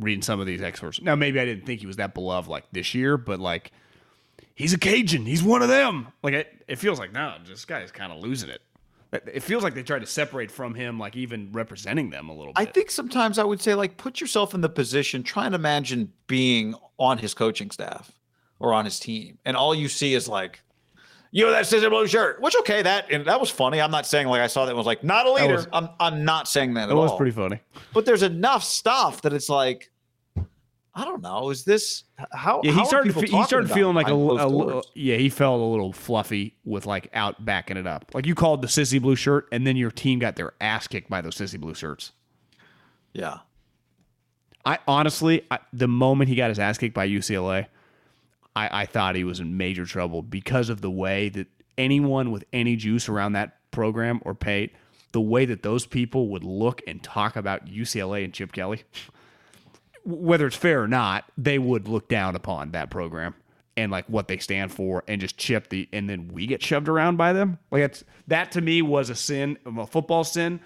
reading 0.00 0.22
some 0.22 0.40
of 0.40 0.46
these 0.46 0.60
experts 0.62 1.00
now 1.00 1.14
maybe 1.14 1.38
i 1.40 1.44
didn't 1.44 1.64
think 1.66 1.80
he 1.80 1.86
was 1.86 1.96
that 1.96 2.14
beloved 2.14 2.48
like 2.48 2.64
this 2.72 2.94
year 2.94 3.16
but 3.16 3.38
like 3.40 3.70
he's 4.54 4.72
a 4.72 4.78
cajun. 4.78 5.26
He's 5.26 5.42
one 5.42 5.60
of 5.62 5.68
them. 5.68 6.08
Like 6.22 6.32
it, 6.34 6.64
it 6.68 6.76
feels 6.76 6.98
like 6.98 7.12
no 7.12 7.34
this 7.46 7.64
guy 7.66 7.80
is 7.80 7.92
kind 7.92 8.10
of 8.12 8.18
losing 8.18 8.48
it. 8.50 8.60
It- 9.12 9.28
it 9.34 9.42
feels 9.42 9.62
like 9.62 9.74
they 9.74 9.82
tried 9.82 10.00
to 10.00 10.06
separate 10.06 10.50
from 10.50 10.74
him 10.74 10.98
like 10.98 11.14
even 11.16 11.50
representing 11.52 12.10
them 12.10 12.28
a 12.28 12.34
little 12.34 12.52
bit. 12.54 12.60
I 12.68 12.70
think 12.70 12.90
sometimes 12.90 13.38
I 13.38 13.44
would 13.44 13.60
say 13.62 13.74
like 13.74 13.96
put 13.98 14.20
yourself 14.20 14.52
in 14.54 14.60
the 14.62 14.68
position, 14.68 15.22
try 15.22 15.46
and 15.46 15.54
imagine 15.54 16.12
being 16.26 16.74
on 16.98 17.18
his 17.18 17.32
coaching 17.34 17.70
staff 17.70 18.12
or 18.58 18.72
on 18.74 18.84
his 18.84 18.98
team, 18.98 19.38
and 19.44 19.56
all 19.56 19.74
you 19.74 19.88
see 19.88 20.14
is 20.14 20.28
like 20.28 20.60
you 21.32 21.44
know 21.44 21.50
that 21.52 21.64
sissy 21.64 21.88
blue 21.88 22.06
shirt. 22.06 22.40
Which 22.40 22.54
okay, 22.60 22.82
that 22.82 23.10
and 23.10 23.24
that 23.26 23.40
was 23.40 23.50
funny. 23.50 23.80
I'm 23.80 23.90
not 23.90 24.06
saying 24.06 24.26
like 24.28 24.40
I 24.40 24.46
saw 24.46 24.64
that 24.64 24.70
and 24.70 24.78
was 24.78 24.86
like 24.86 25.04
not 25.04 25.26
a 25.26 25.32
leader. 25.32 25.54
was- 25.54 25.68
I'm 25.72 25.88
I'm 26.00 26.24
not 26.24 26.48
saying 26.48 26.74
that 26.74 26.88
It 26.90 26.94
was 26.94 27.10
all. 27.10 27.16
pretty 27.16 27.32
funny. 27.32 27.60
but 27.92 28.04
there's 28.06 28.22
enough 28.22 28.62
stuff 28.64 29.22
that 29.22 29.32
it's 29.32 29.48
like, 29.48 29.90
I 30.94 31.04
don't 31.04 31.20
know. 31.22 31.50
Is 31.50 31.64
this 31.64 32.04
how? 32.32 32.60
Yeah, 32.64 32.72
he 32.72 32.80
are 32.80 32.86
started. 32.86 33.14
fe- 33.14 33.26
He 33.26 33.44
started 33.44 33.70
feeling 33.70 33.94
like 33.94 34.08
a, 34.08 34.14
a 34.14 34.82
yeah. 34.94 35.16
He 35.16 35.28
felt 35.28 35.60
a 35.60 35.64
little 35.64 35.92
fluffy 35.92 36.56
with 36.64 36.86
like 36.86 37.10
out 37.12 37.44
backing 37.44 37.76
it 37.76 37.86
up. 37.86 38.06
Like 38.14 38.24
you 38.26 38.34
called 38.34 38.62
the 38.62 38.68
sissy 38.68 39.00
blue 39.02 39.16
shirt, 39.16 39.46
and 39.52 39.66
then 39.66 39.76
your 39.76 39.90
team 39.90 40.18
got 40.18 40.36
their 40.36 40.54
ass 40.60 40.86
kicked 40.86 41.10
by 41.10 41.20
those 41.20 41.34
sissy 41.36 41.60
blue 41.60 41.74
shirts. 41.74 42.12
Yeah. 43.12 43.38
I 44.64 44.78
honestly, 44.88 45.42
I, 45.50 45.58
the 45.72 45.86
moment 45.86 46.28
he 46.28 46.34
got 46.34 46.48
his 46.48 46.58
ass 46.58 46.76
kicked 46.76 46.94
by 46.94 47.06
UCLA, 47.08 47.66
I, 48.56 48.82
I 48.82 48.86
thought 48.86 49.14
he 49.14 49.22
was 49.22 49.38
in 49.38 49.56
major 49.56 49.84
trouble 49.84 50.22
because 50.22 50.70
of 50.70 50.80
the 50.80 50.90
way 50.90 51.28
that 51.28 51.46
anyone 51.76 52.30
with 52.32 52.44
any 52.52 52.74
juice 52.74 53.08
around 53.08 53.34
that 53.34 53.58
program 53.70 54.20
or 54.24 54.34
Pate, 54.34 54.74
the 55.12 55.20
way 55.20 55.44
that 55.44 55.62
those 55.62 55.86
people 55.86 56.30
would 56.30 56.42
look 56.42 56.80
and 56.86 57.02
talk 57.02 57.36
about 57.36 57.66
UCLA 57.66 58.24
and 58.24 58.32
Chip 58.32 58.52
Kelly, 58.52 58.82
whether 60.04 60.46
it's 60.46 60.56
fair 60.56 60.82
or 60.82 60.88
not, 60.88 61.30
they 61.36 61.58
would 61.58 61.86
look 61.86 62.08
down 62.08 62.34
upon 62.34 62.70
that 62.72 62.90
program 62.90 63.34
and 63.76 63.92
like 63.92 64.06
what 64.06 64.26
they 64.26 64.38
stand 64.38 64.72
for 64.72 65.04
and 65.06 65.20
just 65.20 65.36
chip 65.36 65.68
the 65.68 65.86
and 65.92 66.08
then 66.08 66.28
we 66.28 66.46
get 66.46 66.62
shoved 66.62 66.88
around 66.88 67.16
by 67.16 67.34
them. 67.34 67.58
Like 67.70 67.82
it's 67.82 68.04
that 68.26 68.52
to 68.52 68.62
me 68.62 68.80
was 68.80 69.10
a 69.10 69.14
sin, 69.14 69.58
a 69.66 69.86
football 69.86 70.24
sin 70.24 70.60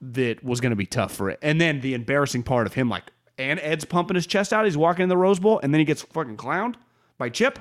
that 0.00 0.42
was 0.42 0.60
going 0.60 0.70
to 0.70 0.76
be 0.76 0.86
tough 0.86 1.14
for 1.14 1.30
it. 1.30 1.38
And 1.40 1.60
then 1.60 1.80
the 1.80 1.94
embarrassing 1.94 2.42
part 2.42 2.66
of 2.66 2.74
him, 2.74 2.88
like, 2.88 3.04
and 3.36 3.60
Ed's 3.60 3.84
pumping 3.84 4.16
his 4.16 4.26
chest 4.26 4.52
out. 4.52 4.64
He's 4.64 4.76
walking 4.76 5.04
in 5.04 5.08
the 5.08 5.16
Rose 5.16 5.38
Bowl, 5.38 5.60
and 5.62 5.72
then 5.72 5.78
he 5.78 5.84
gets 5.84 6.02
fucking 6.02 6.36
clowned 6.36 6.74
by 7.18 7.28
Chip, 7.28 7.58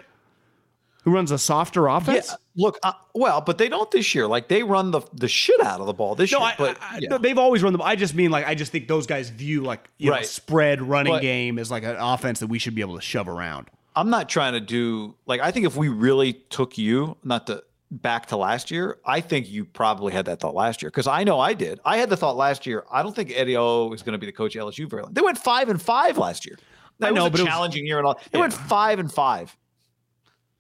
who 1.04 1.12
runs 1.12 1.32
a 1.32 1.38
softer 1.38 1.88
Yeah. 1.88 1.98
offense. 1.98 2.36
Look, 2.56 2.80
uh, 2.84 2.94
well, 3.14 3.42
but 3.42 3.58
they 3.58 3.70
don't 3.70 3.90
this 3.92 4.14
year. 4.16 4.28
Like 4.28 4.48
they 4.48 4.64
run 4.64 4.92
the 4.92 5.02
the 5.14 5.28
shit 5.28 5.60
out 5.62 5.80
of 5.80 5.88
the 5.88 5.94
ball 5.94 6.16
this 6.16 6.32
No, 6.32 6.40
year. 6.40 6.48
I, 6.48 6.56
but 6.58 6.78
I- 6.82 7.00
yeah. 7.02 7.18
they've 7.18 7.38
always 7.38 7.64
run 7.64 7.74
the. 7.74 7.80
I 7.84 7.96
just 7.96 8.14
mean 8.16 8.32
like 8.32 8.48
I 8.48 8.56
just 8.56 8.72
think 8.72 8.88
those 8.88 9.06
guys 9.08 9.30
view 9.30 9.62
like 9.64 9.90
you 9.98 10.12
know 10.12 10.22
spread 10.22 10.82
running 10.82 11.14
But- 11.14 11.22
game 11.22 11.60
as 11.60 11.70
like 11.72 11.84
an 11.84 11.96
offense 11.98 12.40
that 12.40 12.48
we 12.48 12.60
should 12.60 12.76
be 12.76 12.82
able 12.82 12.96
to 12.96 13.02
shove 13.02 13.28
around. 13.28 13.68
I'm 13.96 14.10
not 14.10 14.30
trying 14.30 14.54
to 14.54 14.60
do 14.60 15.16
like 15.26 15.42
I 15.42 15.52
think 15.52 15.66
if 15.66 15.76
we 15.76 15.88
really 15.90 16.34
took 16.34 16.78
you, 16.78 17.18
not 17.24 17.48
to 17.48 17.64
back 17.90 18.26
to 18.28 18.36
last 18.38 18.70
year, 18.70 18.98
I 19.06 19.22
think 19.22 19.50
you 19.50 19.64
probably 19.64 20.12
had 20.12 20.26
that 20.26 20.40
thought 20.42 20.54
last 20.56 20.82
year 20.82 20.90
because 20.92 21.08
I 21.08 21.24
know 21.24 21.40
I 21.40 21.54
did. 21.54 21.80
I 21.86 21.98
had 21.98 22.10
the 22.10 22.18
thought 22.18 22.36
last 22.36 22.66
year. 22.66 22.84
I 22.92 23.02
don't 23.02 23.16
think 23.16 23.32
Eddie 23.34 23.56
O 23.56 23.92
is 23.94 24.02
going 24.04 24.12
to 24.14 24.18
be 24.20 24.26
the 24.26 24.32
coach 24.34 24.56
of 24.56 24.64
LSU 24.68 24.90
very 24.90 25.04
long. 25.04 25.14
They 25.14 25.22
went 25.22 25.38
five 25.38 25.70
and 25.70 25.82
five 25.82 26.18
last 26.18 26.46
year. 26.46 26.58
Now, 27.00 27.08
I 27.08 27.12
know, 27.12 27.24
was 27.24 27.28
a 27.28 27.32
but 27.32 27.40
it 27.40 27.44
was- 27.44 27.50
challenging 27.50 27.86
year 27.86 27.98
and 28.00 28.08
all. 28.08 28.20
They 28.32 28.40
went 28.40 28.54
five 28.54 29.00
and 29.00 29.12
five. 29.12 29.56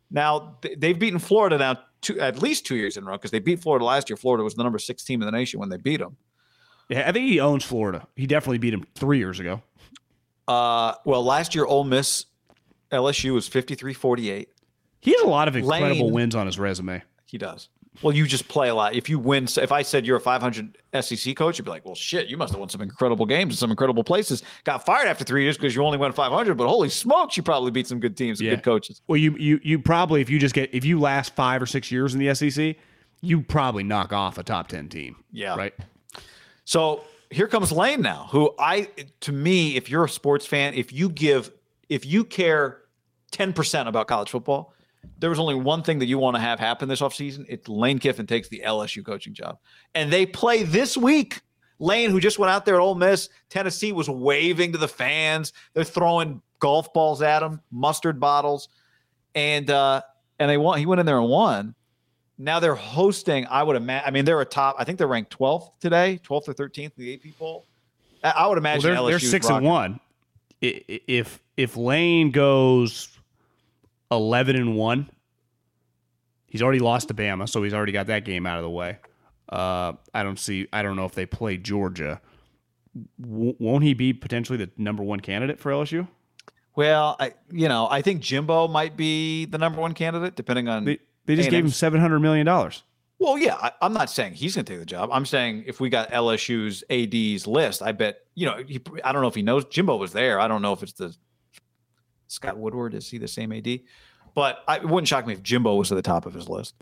Now 0.09 0.57
they've 0.77 0.97
beaten 0.97 1.19
Florida 1.19 1.57
now 1.57 1.79
two, 2.01 2.19
at 2.19 2.41
least 2.41 2.65
two 2.65 2.75
years 2.75 2.95
in 2.95 3.03
a 3.03 3.07
row 3.07 3.13
because 3.17 3.31
they 3.31 3.39
beat 3.39 3.59
Florida 3.59 3.83
last 3.83 4.09
year. 4.09 4.15
Florida 4.17 4.43
was 4.43 4.55
the 4.55 4.63
number 4.63 4.79
six 4.79 5.03
team 5.03 5.21
in 5.21 5.25
the 5.25 5.31
nation 5.31 5.59
when 5.59 5.69
they 5.69 5.77
beat 5.77 5.97
them. 5.99 6.15
Yeah, 6.89 7.07
I 7.07 7.11
think 7.11 7.27
he 7.27 7.39
owns 7.41 7.65
Florida. 7.65 8.07
He 8.15 8.25
definitely 8.27 8.59
beat 8.59 8.73
him 8.73 8.85
three 8.95 9.17
years 9.17 9.39
ago. 9.41 9.61
Uh, 10.47 10.93
well, 11.03 11.23
last 11.23 11.53
year 11.55 11.65
Ole 11.65 11.83
Miss, 11.83 12.25
LSU 12.91 13.33
was 13.33 13.49
53-48. 13.49 14.47
He 15.01 15.11
has 15.11 15.21
a 15.21 15.27
lot 15.27 15.49
of 15.49 15.57
incredible 15.57 16.05
Lane- 16.05 16.13
wins 16.13 16.35
on 16.35 16.45
his 16.45 16.57
resume. 16.57 17.03
He 17.25 17.37
does. 17.37 17.67
Well, 18.01 18.15
you 18.15 18.27
just 18.27 18.47
play 18.47 18.69
a 18.69 18.75
lot. 18.75 18.93
If 18.95 19.09
you 19.09 19.17
win, 19.17 19.45
if 19.57 19.71
I 19.71 19.81
said 19.81 20.05
you're 20.05 20.17
a 20.17 20.21
500 20.21 20.77
SEC 21.01 21.35
coach, 21.35 21.57
you'd 21.57 21.65
be 21.65 21.71
like, 21.71 21.83
well, 21.85 21.95
shit, 21.95 22.27
you 22.27 22.37
must 22.37 22.53
have 22.53 22.59
won 22.59 22.69
some 22.69 22.81
incredible 22.81 23.25
games 23.25 23.53
in 23.53 23.57
some 23.57 23.71
incredible 23.71 24.03
places. 24.03 24.43
Got 24.65 24.85
fired 24.85 25.07
after 25.07 25.23
three 25.23 25.43
years 25.43 25.57
because 25.57 25.75
you 25.75 25.83
only 25.83 25.97
won 25.97 26.11
500, 26.13 26.55
but 26.55 26.67
holy 26.67 26.89
smokes, 26.89 27.35
you 27.37 27.43
probably 27.43 27.71
beat 27.71 27.87
some 27.87 27.99
good 27.99 28.15
teams 28.15 28.39
and 28.39 28.47
Yeah. 28.47 28.55
good 28.55 28.63
coaches. 28.63 29.01
Well, 29.07 29.17
you 29.17 29.35
you 29.37 29.59
you 29.63 29.79
probably 29.79 30.21
if 30.21 30.29
you 30.29 30.37
just 30.39 30.53
get 30.53 30.73
if 30.73 30.85
you 30.85 30.99
last 30.99 31.35
five 31.35 31.61
or 31.61 31.65
six 31.65 31.91
years 31.91 32.13
in 32.13 32.19
the 32.19 32.33
SEC, 32.35 32.75
you 33.21 33.41
probably 33.41 33.83
knock 33.83 34.13
off 34.13 34.37
a 34.37 34.43
top 34.43 34.67
ten 34.67 34.89
team. 34.89 35.15
Yeah. 35.31 35.55
Right. 35.55 35.73
So 36.65 37.01
here 37.31 37.47
comes 37.47 37.71
Lane 37.71 38.01
now, 38.01 38.27
who 38.31 38.53
I, 38.59 38.89
to 39.21 39.31
me, 39.31 39.75
if 39.75 39.89
you're 39.89 40.05
a 40.05 40.09
sports 40.09 40.45
fan, 40.45 40.73
if 40.75 40.93
you 40.93 41.09
give, 41.09 41.51
if 41.89 42.05
you 42.05 42.23
care 42.23 42.81
10% 43.31 43.87
about 43.87 44.07
college 44.07 44.29
football, 44.29 44.73
there 45.19 45.29
was 45.29 45.39
only 45.39 45.55
one 45.55 45.83
thing 45.83 45.99
that 45.99 46.05
you 46.05 46.17
want 46.17 46.35
to 46.35 46.41
have 46.41 46.59
happen 46.59 46.87
this 46.89 47.01
offseason. 47.01 47.45
It's 47.49 47.67
Lane 47.67 47.99
Kiffin 47.99 48.27
takes 48.27 48.47
the 48.49 48.61
LSU 48.65 49.03
coaching 49.05 49.33
job. 49.33 49.57
And 49.95 50.11
they 50.11 50.25
play 50.25 50.63
this 50.63 50.95
week. 50.97 51.41
Lane, 51.79 52.09
who 52.09 52.19
just 52.19 52.39
went 52.39 52.49
out 52.51 52.65
there 52.65 52.75
at 52.75 52.81
Ole 52.81 52.95
Miss, 52.95 53.29
Tennessee 53.49 53.91
was 53.91 54.09
waving 54.09 54.71
to 54.71 54.77
the 54.79 54.87
fans. 54.87 55.53
They're 55.73 55.83
throwing 55.83 56.41
golf 56.59 56.91
balls 56.93 57.21
at 57.21 57.43
him, 57.43 57.61
mustard 57.71 58.19
bottles. 58.19 58.69
And 59.35 59.69
uh, 59.69 60.01
and 60.39 60.49
they 60.49 60.57
won. 60.57 60.79
He 60.79 60.85
went 60.87 60.99
in 60.99 61.05
there 61.05 61.19
and 61.19 61.29
won. 61.29 61.75
Now 62.39 62.59
they're 62.59 62.75
hosting. 62.75 63.45
I 63.47 63.61
would 63.63 63.75
imagine. 63.75 64.07
I 64.07 64.11
mean, 64.11 64.25
they're 64.25 64.41
a 64.41 64.45
top. 64.45 64.75
I 64.79 64.83
think 64.83 64.97
they're 64.97 65.07
ranked 65.07 65.37
12th 65.37 65.71
today, 65.79 66.19
12th 66.23 66.47
or 66.49 66.53
13th 66.53 66.83
in 66.85 66.91
the 66.97 67.13
AP 67.13 67.37
poll. 67.37 67.65
I, 68.23 68.29
I 68.31 68.41
would 68.47 68.49
Well, 68.53 68.57
imagine 68.57 68.91
they're, 68.93 68.99
LSU 68.99 69.07
they're 69.09 69.19
's 69.19 69.29
six 69.29 69.45
rocking. 69.47 69.57
and 69.57 69.65
one. 69.67 69.99
If 70.61 71.39
if 71.57 71.77
Lane 71.77 72.31
goes 72.31 73.09
eleven 74.11 74.55
and 74.55 74.75
one, 74.75 75.09
he's 76.47 76.61
already 76.61 76.79
lost 76.79 77.07
to 77.09 77.13
Bama, 77.13 77.47
so 77.49 77.63
he's 77.63 77.73
already 77.73 77.91
got 77.91 78.07
that 78.07 78.25
game 78.25 78.45
out 78.45 78.57
of 78.57 78.63
the 78.63 78.69
way. 78.69 78.97
Uh, 79.49 79.93
I 80.13 80.23
don't 80.23 80.39
see. 80.39 80.67
I 80.73 80.81
don't 80.81 80.95
know 80.95 81.05
if 81.05 81.13
they 81.13 81.25
play 81.25 81.57
Georgia. 81.57 82.21
W- 83.21 83.55
won't 83.59 83.83
he 83.83 83.93
be 83.93 84.11
potentially 84.13 84.57
the 84.57 84.69
number 84.77 85.03
one 85.03 85.19
candidate 85.19 85.59
for 85.59 85.71
LSU? 85.71 86.07
Well, 86.75 87.15
I 87.19 87.33
you 87.51 87.67
know 87.67 87.87
I 87.89 88.01
think 88.01 88.21
Jimbo 88.21 88.67
might 88.67 88.95
be 88.97 89.45
the 89.45 89.57
number 89.57 89.79
one 89.81 89.93
candidate, 89.93 90.35
depending 90.35 90.67
on. 90.67 90.85
They, 90.85 90.99
they 91.25 91.35
just 91.35 91.49
gave 91.49 91.59
him 91.59 91.65
A&M's. 91.65 91.75
seven 91.75 91.99
hundred 92.01 92.19
million 92.19 92.45
dollars. 92.45 92.83
well, 93.19 93.37
yeah, 93.37 93.55
I, 93.55 93.71
I'm 93.81 93.93
not 93.93 94.09
saying 94.09 94.33
he's 94.33 94.55
going 94.55 94.65
to 94.65 94.71
take 94.73 94.79
the 94.79 94.85
job. 94.85 95.09
I'm 95.11 95.25
saying 95.25 95.63
if 95.67 95.79
we 95.79 95.89
got 95.89 96.11
LSU's 96.11 96.83
AD's 96.89 97.47
list, 97.47 97.81
I 97.81 97.91
bet 97.93 98.19
you 98.35 98.45
know. 98.45 98.63
He, 98.67 98.79
I 99.03 99.11
don't 99.11 99.21
know 99.21 99.27
if 99.27 99.35
he 99.35 99.41
knows 99.41 99.65
Jimbo 99.65 99.95
was 99.95 100.11
there. 100.13 100.39
I 100.39 100.47
don't 100.47 100.61
know 100.61 100.73
if 100.73 100.83
it's 100.83 100.93
the 100.93 101.15
Scott 102.27 102.57
Woodward. 102.57 102.93
Is 102.93 103.09
he 103.09 103.17
the 103.17 103.27
same 103.27 103.51
AD? 103.51 103.79
But 104.35 104.63
I, 104.67 104.77
it 104.77 104.85
wouldn't 104.85 105.07
shock 105.07 105.25
me 105.25 105.33
if 105.33 105.41
Jimbo 105.41 105.75
was 105.75 105.91
at 105.91 105.95
the 105.95 106.01
top 106.01 106.25
of 106.25 106.33
his 106.33 106.47
list. 106.47 106.75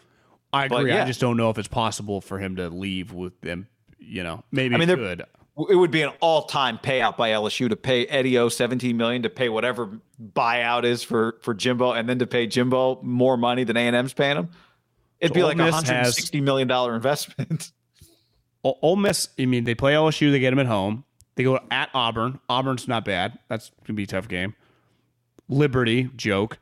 I 0.51 0.65
agree. 0.65 0.91
I 0.91 1.05
just 1.05 1.19
don't 1.19 1.37
know 1.37 1.49
if 1.49 1.57
it's 1.57 1.67
possible 1.67 2.21
for 2.21 2.39
him 2.39 2.55
to 2.57 2.69
leave 2.69 3.11
with 3.13 3.39
them. 3.41 3.67
You 3.97 4.23
know, 4.23 4.43
maybe 4.51 4.75
I 4.75 4.77
mean, 4.77 4.89
it 4.89 4.95
could. 4.95 5.25
it 5.69 5.75
would 5.75 5.91
be 5.91 6.01
an 6.01 6.11
all-time 6.19 6.77
payout 6.77 7.17
by 7.17 7.31
LSU 7.31 7.69
to 7.69 7.75
pay 7.75 8.05
Eddie 8.05 8.37
O 8.37 8.49
17 8.49 8.95
million 8.95 9.23
to 9.23 9.29
pay 9.29 9.49
whatever 9.49 9.99
buyout 10.33 10.83
is 10.83 11.01
for 11.01 11.37
for 11.41 11.53
Jimbo 11.53 11.91
and 11.93 12.07
then 12.07 12.19
to 12.19 12.27
pay 12.27 12.45
Jimbo 12.45 13.01
more 13.01 13.35
money 13.37 13.63
than 13.63 13.75
A&M's 13.77 14.13
paying 14.13 14.37
him. 14.37 14.49
It'd 15.19 15.31
So 15.31 15.35
be 15.35 15.41
Ole 15.41 15.47
like 15.49 15.57
a 15.57 15.63
160 15.63 16.41
million 16.41 16.67
dollar 16.67 16.93
investment. 16.95 17.71
Ole 18.63 18.95
Miss, 18.95 19.29
I 19.39 19.45
mean, 19.45 19.63
they 19.63 19.75
play 19.75 19.93
LSU. 19.93 20.31
They 20.31 20.39
get 20.39 20.49
them 20.49 20.59
at 20.59 20.65
home. 20.65 21.03
They 21.35 21.43
go 21.43 21.59
at 21.69 21.89
Auburn. 21.93 22.39
Auburn's 22.49 22.87
not 22.87 23.05
bad. 23.05 23.37
That's 23.47 23.71
gonna 23.85 23.95
be 23.95 24.03
a 24.03 24.07
tough 24.07 24.27
game. 24.27 24.55
Liberty, 25.47 26.09
joke. 26.15 26.59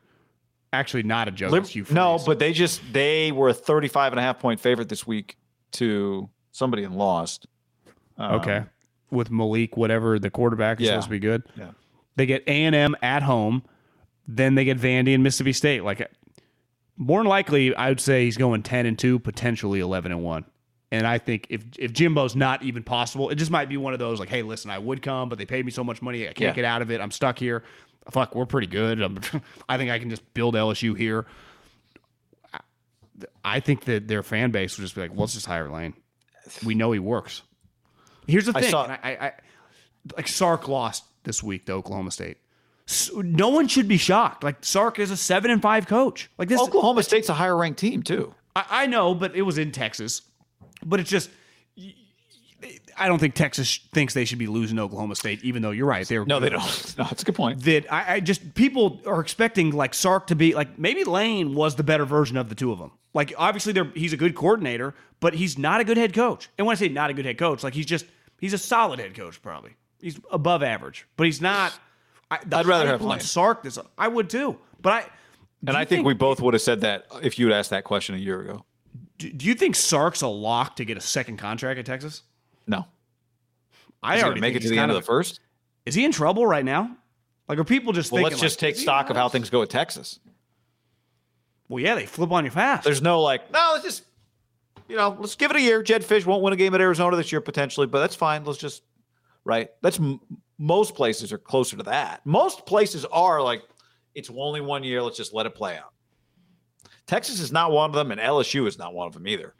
Actually, 0.72 1.04
not 1.04 1.28
a 1.28 1.30
joke. 1.30 1.52
Lib- 1.52 1.90
no, 1.90 2.18
but 2.26 2.38
they 2.38 2.52
just 2.52 2.80
they 2.92 3.30
were 3.32 3.48
a 3.48 3.54
35 3.54 4.12
and 4.12 4.18
a 4.18 4.22
half 4.22 4.40
point 4.40 4.58
favorite 4.60 4.88
this 4.88 5.06
week 5.06 5.36
to 5.72 6.28
somebody 6.52 6.82
and 6.84 6.96
lost. 6.96 7.46
Um, 8.18 8.34
okay, 8.40 8.64
with 9.10 9.30
Malik, 9.30 9.76
whatever 9.76 10.18
the 10.18 10.30
quarterback 10.30 10.80
is 10.80 10.86
Yeah. 10.86 10.92
supposed 10.94 11.06
to 11.06 11.10
be 11.10 11.18
good. 11.20 11.42
Yeah. 11.56 11.70
They 12.16 12.26
get 12.26 12.42
A 12.46 12.50
and 12.64 12.74
M 12.74 12.96
at 13.02 13.22
home. 13.22 13.62
Then 14.26 14.54
they 14.56 14.64
get 14.64 14.78
Vandy 14.78 15.14
and 15.14 15.22
Mississippi 15.22 15.52
State. 15.52 15.84
Like 15.84 16.10
more 16.96 17.20
than 17.20 17.28
likely, 17.28 17.74
I 17.74 17.88
would 17.88 18.00
say 18.00 18.24
he's 18.24 18.36
going 18.36 18.62
ten 18.64 18.84
and 18.86 18.98
two, 18.98 19.18
potentially 19.20 19.80
eleven 19.80 20.10
and 20.12 20.22
one. 20.24 20.44
And 20.90 21.06
I 21.06 21.18
think 21.18 21.46
if 21.50 21.62
if 21.78 21.92
Jimbo's 21.92 22.34
not 22.36 22.62
even 22.64 22.82
possible, 22.82 23.30
it 23.30 23.34
just 23.36 23.50
might 23.50 23.68
be 23.68 23.76
one 23.76 23.92
of 23.92 23.98
those 23.98 24.18
like, 24.20 24.28
hey, 24.28 24.42
listen, 24.42 24.70
I 24.70 24.78
would 24.78 25.02
come, 25.02 25.28
but 25.28 25.38
they 25.38 25.46
paid 25.46 25.64
me 25.64 25.70
so 25.70 25.82
much 25.84 26.02
money, 26.02 26.22
I 26.24 26.32
can't 26.32 26.40
Yeah. 26.40 26.52
get 26.52 26.64
out 26.64 26.82
of 26.82 26.90
it. 26.90 27.00
I'm 27.00 27.10
stuck 27.10 27.38
here. 27.38 27.62
Fuck, 28.10 28.34
we're 28.34 28.46
pretty 28.46 28.66
good. 28.66 29.00
I'm, 29.00 29.16
think 29.76 29.90
I 29.90 29.98
can 29.98 30.10
just 30.10 30.34
build 30.34 30.54
LSU 30.54 30.96
here. 30.96 31.26
I 33.44 33.60
think 33.60 33.84
that 33.84 34.08
their 34.08 34.22
fan 34.22 34.50
base 34.50 34.76
would 34.76 34.82
just 34.82 34.94
be 34.94 35.02
like, 35.02 35.10
well, 35.12 35.20
let's 35.20 35.34
just 35.34 35.46
hire 35.46 35.70
Lane. 35.70 35.94
We 36.64 36.74
know 36.74 36.92
he 36.92 36.98
works. 36.98 37.42
Here's 38.26 38.46
the 38.46 38.56
I 38.56 38.60
thing. 38.60 38.70
saw- 38.70 38.86
I, 38.86 38.98
I, 39.02 39.26
I, 39.26 39.32
like 40.16 40.28
Sark 40.28 40.68
lost 40.68 41.04
this 41.24 41.42
week 41.42 41.66
to 41.66 41.72
Oklahoma 41.72 42.10
State. 42.10 42.38
So 42.86 43.22
no 43.22 43.48
one 43.48 43.68
should 43.68 43.88
be 43.88 43.96
shocked. 43.96 44.44
Like 44.44 44.62
Sark 44.62 44.98
is 44.98 45.10
a 45.10 45.16
seven 45.16 45.50
and 45.50 45.62
five 45.62 45.86
coach. 45.86 46.30
Like 46.36 46.48
this, 46.48 46.60
Oklahoma 46.60 47.02
State's 47.02 47.28
a 47.30 47.34
higher 47.34 47.56
ranked 47.56 47.78
team 47.78 48.02
too. 48.02 48.34
I, 48.54 48.64
I 48.70 48.86
know, 48.86 49.14
but 49.14 49.34
it 49.34 49.42
was 49.42 49.56
in 49.56 49.72
Texas. 49.72 50.22
But 50.84 51.00
it's 51.00 51.08
just, 51.08 51.30
I 52.96 53.08
don't 53.08 53.18
think 53.18 53.34
Texas 53.34 53.78
thinks 53.92 54.14
they 54.14 54.24
should 54.24 54.38
be 54.38 54.46
losing 54.46 54.78
Oklahoma 54.78 55.14
State, 55.16 55.42
even 55.44 55.62
though 55.62 55.70
you're 55.70 55.86
right. 55.86 56.06
They're 56.06 56.24
No, 56.24 56.40
they 56.40 56.50
don't. 56.50 56.62
No, 56.98 57.06
it's 57.10 57.22
a 57.22 57.24
good 57.24 57.34
point. 57.34 57.62
That 57.62 57.92
I, 57.92 58.14
I 58.14 58.20
just 58.20 58.54
people 58.54 59.00
are 59.06 59.20
expecting 59.20 59.70
like 59.70 59.94
Sark 59.94 60.28
to 60.28 60.36
be 60.36 60.54
like 60.54 60.78
maybe 60.78 61.04
Lane 61.04 61.54
was 61.54 61.74
the 61.76 61.82
better 61.82 62.04
version 62.04 62.36
of 62.36 62.48
the 62.48 62.54
two 62.54 62.72
of 62.72 62.78
them. 62.78 62.92
Like 63.12 63.32
obviously 63.36 63.72
they're 63.72 63.90
he's 63.94 64.12
a 64.12 64.16
good 64.16 64.34
coordinator, 64.34 64.94
but 65.20 65.34
he's 65.34 65.58
not 65.58 65.80
a 65.80 65.84
good 65.84 65.96
head 65.96 66.12
coach. 66.14 66.48
And 66.58 66.66
when 66.66 66.74
I 66.74 66.78
say 66.78 66.88
not 66.88 67.10
a 67.10 67.14
good 67.14 67.24
head 67.24 67.38
coach, 67.38 67.62
like 67.62 67.74
he's 67.74 67.86
just 67.86 68.06
he's 68.40 68.52
a 68.52 68.58
solid 68.58 68.98
head 68.98 69.14
coach 69.14 69.42
probably. 69.42 69.72
He's 70.00 70.20
above 70.30 70.62
average, 70.62 71.06
but 71.16 71.24
he's 71.24 71.40
not. 71.40 71.72
I, 72.30 72.38
I'd 72.52 72.66
rather 72.66 72.86
have 72.86 73.02
Lane. 73.02 73.20
Sark. 73.20 73.62
This 73.62 73.78
I 73.98 74.08
would 74.08 74.30
too, 74.30 74.58
but 74.80 74.92
I 74.92 75.06
And 75.66 75.76
I 75.76 75.84
think, 75.84 76.06
we 76.06 76.14
both 76.14 76.40
would 76.40 76.54
have 76.54 76.62
said 76.62 76.82
that 76.82 77.06
if 77.22 77.38
you 77.38 77.46
had 77.46 77.54
asked 77.56 77.70
that 77.70 77.84
question 77.84 78.14
a 78.14 78.18
year 78.18 78.40
ago. 78.40 78.64
Do, 79.18 79.30
do 79.30 79.46
you 79.46 79.54
think 79.54 79.76
Sark's 79.76 80.22
a 80.22 80.28
lock 80.28 80.76
to 80.76 80.84
get 80.84 80.96
a 80.96 81.00
second 81.00 81.36
contract 81.36 81.78
at 81.78 81.86
Texas? 81.86 82.22
No. 82.66 82.86
I 84.02 84.16
Is 84.16 84.22
already 84.22 84.40
make 84.40 84.54
it 84.54 84.60
to 84.62 84.68
the 84.68 84.74
end 84.74 84.80
kind 84.82 84.90
of 84.90 84.96
the 84.96 85.02
first? 85.02 85.40
Is 85.86 85.94
he 85.94 86.04
in 86.04 86.12
trouble 86.12 86.46
right 86.46 86.64
now? 86.64 86.96
Like, 87.48 87.58
are 87.58 87.64
people 87.64 87.92
just 87.92 88.10
Well, 88.12 88.22
thinking? 88.22 88.32
let's 88.38 88.40
just 88.42 88.62
like, 88.62 88.74
take 88.74 88.80
stock 88.82 89.10
of 89.10 89.16
how 89.16 89.28
things 89.28 89.50
go 89.50 89.62
at 89.62 89.70
Texas. 89.70 90.18
Well, 91.68 91.82
yeah, 91.82 91.94
they 91.94 92.06
flip 92.06 92.30
on 92.30 92.44
you 92.44 92.50
fast. 92.50 92.84
There's 92.84 93.02
no 93.02 93.20
like, 93.22 93.50
no, 93.52 93.70
let's 93.72 93.84
just, 93.84 94.04
you 94.88 94.96
know, 94.96 95.16
let's 95.18 95.34
give 95.36 95.50
it 95.50 95.56
a 95.56 95.60
year. 95.60 95.82
Jedd 95.82 96.02
Fisch 96.02 96.26
won't 96.26 96.42
win 96.42 96.52
a 96.52 96.56
game 96.56 96.74
at 96.74 96.80
Arizona 96.80 97.16
this 97.16 97.32
year 97.32 97.40
potentially, 97.40 97.86
but 97.86 98.00
that's 98.00 98.14
fine. 98.14 98.44
Let's 98.44 98.58
just, 98.58 98.82
right? 99.44 99.70
That's 99.82 99.98
m- 99.98 100.20
most 100.58 100.94
places 100.94 101.32
are 101.32 101.38
closer 101.38 101.76
to 101.78 101.82
that. 101.84 102.24
Most 102.24 102.66
places 102.66 103.04
are 103.06 103.42
like, 103.42 103.62
it's 104.14 104.30
only 104.34 104.60
one 104.60 104.84
year. 104.84 105.02
Let's 105.02 105.16
just 105.16 105.34
let 105.34 105.46
it 105.46 105.54
play 105.54 105.76
out. 105.76 105.92
Texas 107.06 107.40
is 107.40 107.50
not 107.52 107.72
one 107.72 107.90
of 107.90 107.94
them, 107.96 108.12
and 108.12 108.20
LSU 108.20 108.66
is 108.66 108.78
not 108.78 108.94
one 108.94 109.06
of 109.06 109.14
them 109.14 109.26
either. 109.26 109.54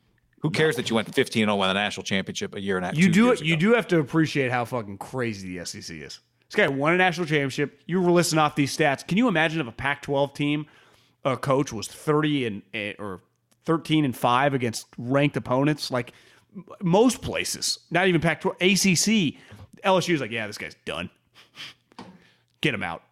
Who 0.45 0.51
cares 0.51 0.77
that 0.77 0.91
you 0.91 0.97
went 0.97 1.13
15 1.13 1.47
0 1.47 1.57
win 1.57 1.69
the 1.69 1.73
national 1.73 2.05
championship 2.05 2.55
a 2.55 2.61
year 2.61 2.77
and 2.77 2.85
a 2.85 2.89
half? 2.89 2.99
you 2.99 3.09
do 3.09 3.35
you 3.43 3.57
do 3.57 3.73
have 3.73 3.89
to 3.89 3.99
appreciate 3.99 4.51
how 4.51 4.67
fucking 4.67 4.99
crazy 4.99 5.57
the 5.57 5.65
SEC 5.65 5.97
is. 5.97 6.21
This 6.51 6.55
guy 6.55 6.69
won 6.69 6.93
a 6.93 6.99
national 6.99 7.27
championship. 7.27 7.81
You 7.87 7.99
were 8.03 8.11
listing 8.11 8.39
off 8.39 8.55
these 8.55 8.77
stats. 8.77 9.07
Can 9.07 9.17
you 9.17 9.27
imagine 9.27 9.63
if 9.63 9.67
a 9.67 9.73
Pac-12 9.73 10.35
team, 10.35 10.67
a 11.25 11.39
coach 11.39 11.73
was 11.73 11.89
30 11.89 12.47
and 12.47 12.63
eh, 12.75 12.93
or 12.99 13.23
13 13.65 14.05
and 14.05 14.15
five 14.15 14.53
against 14.53 14.87
ranked 14.99 15.35
opponents? 15.39 15.91
Like 15.91 16.13
most 16.83 17.23
places, 17.23 17.79
not 17.91 18.07
even 18.09 18.21
Pac-12, 18.21 18.53
ACC, 18.57 19.41
LSU 19.83 20.13
is 20.13 20.21
like, 20.21 20.31
yeah, 20.31 20.47
this 20.47 20.59
guy's 20.59 20.77
done. 20.85 21.09
Get 22.61 22.75
him 22.75 22.83
out. 22.83 23.03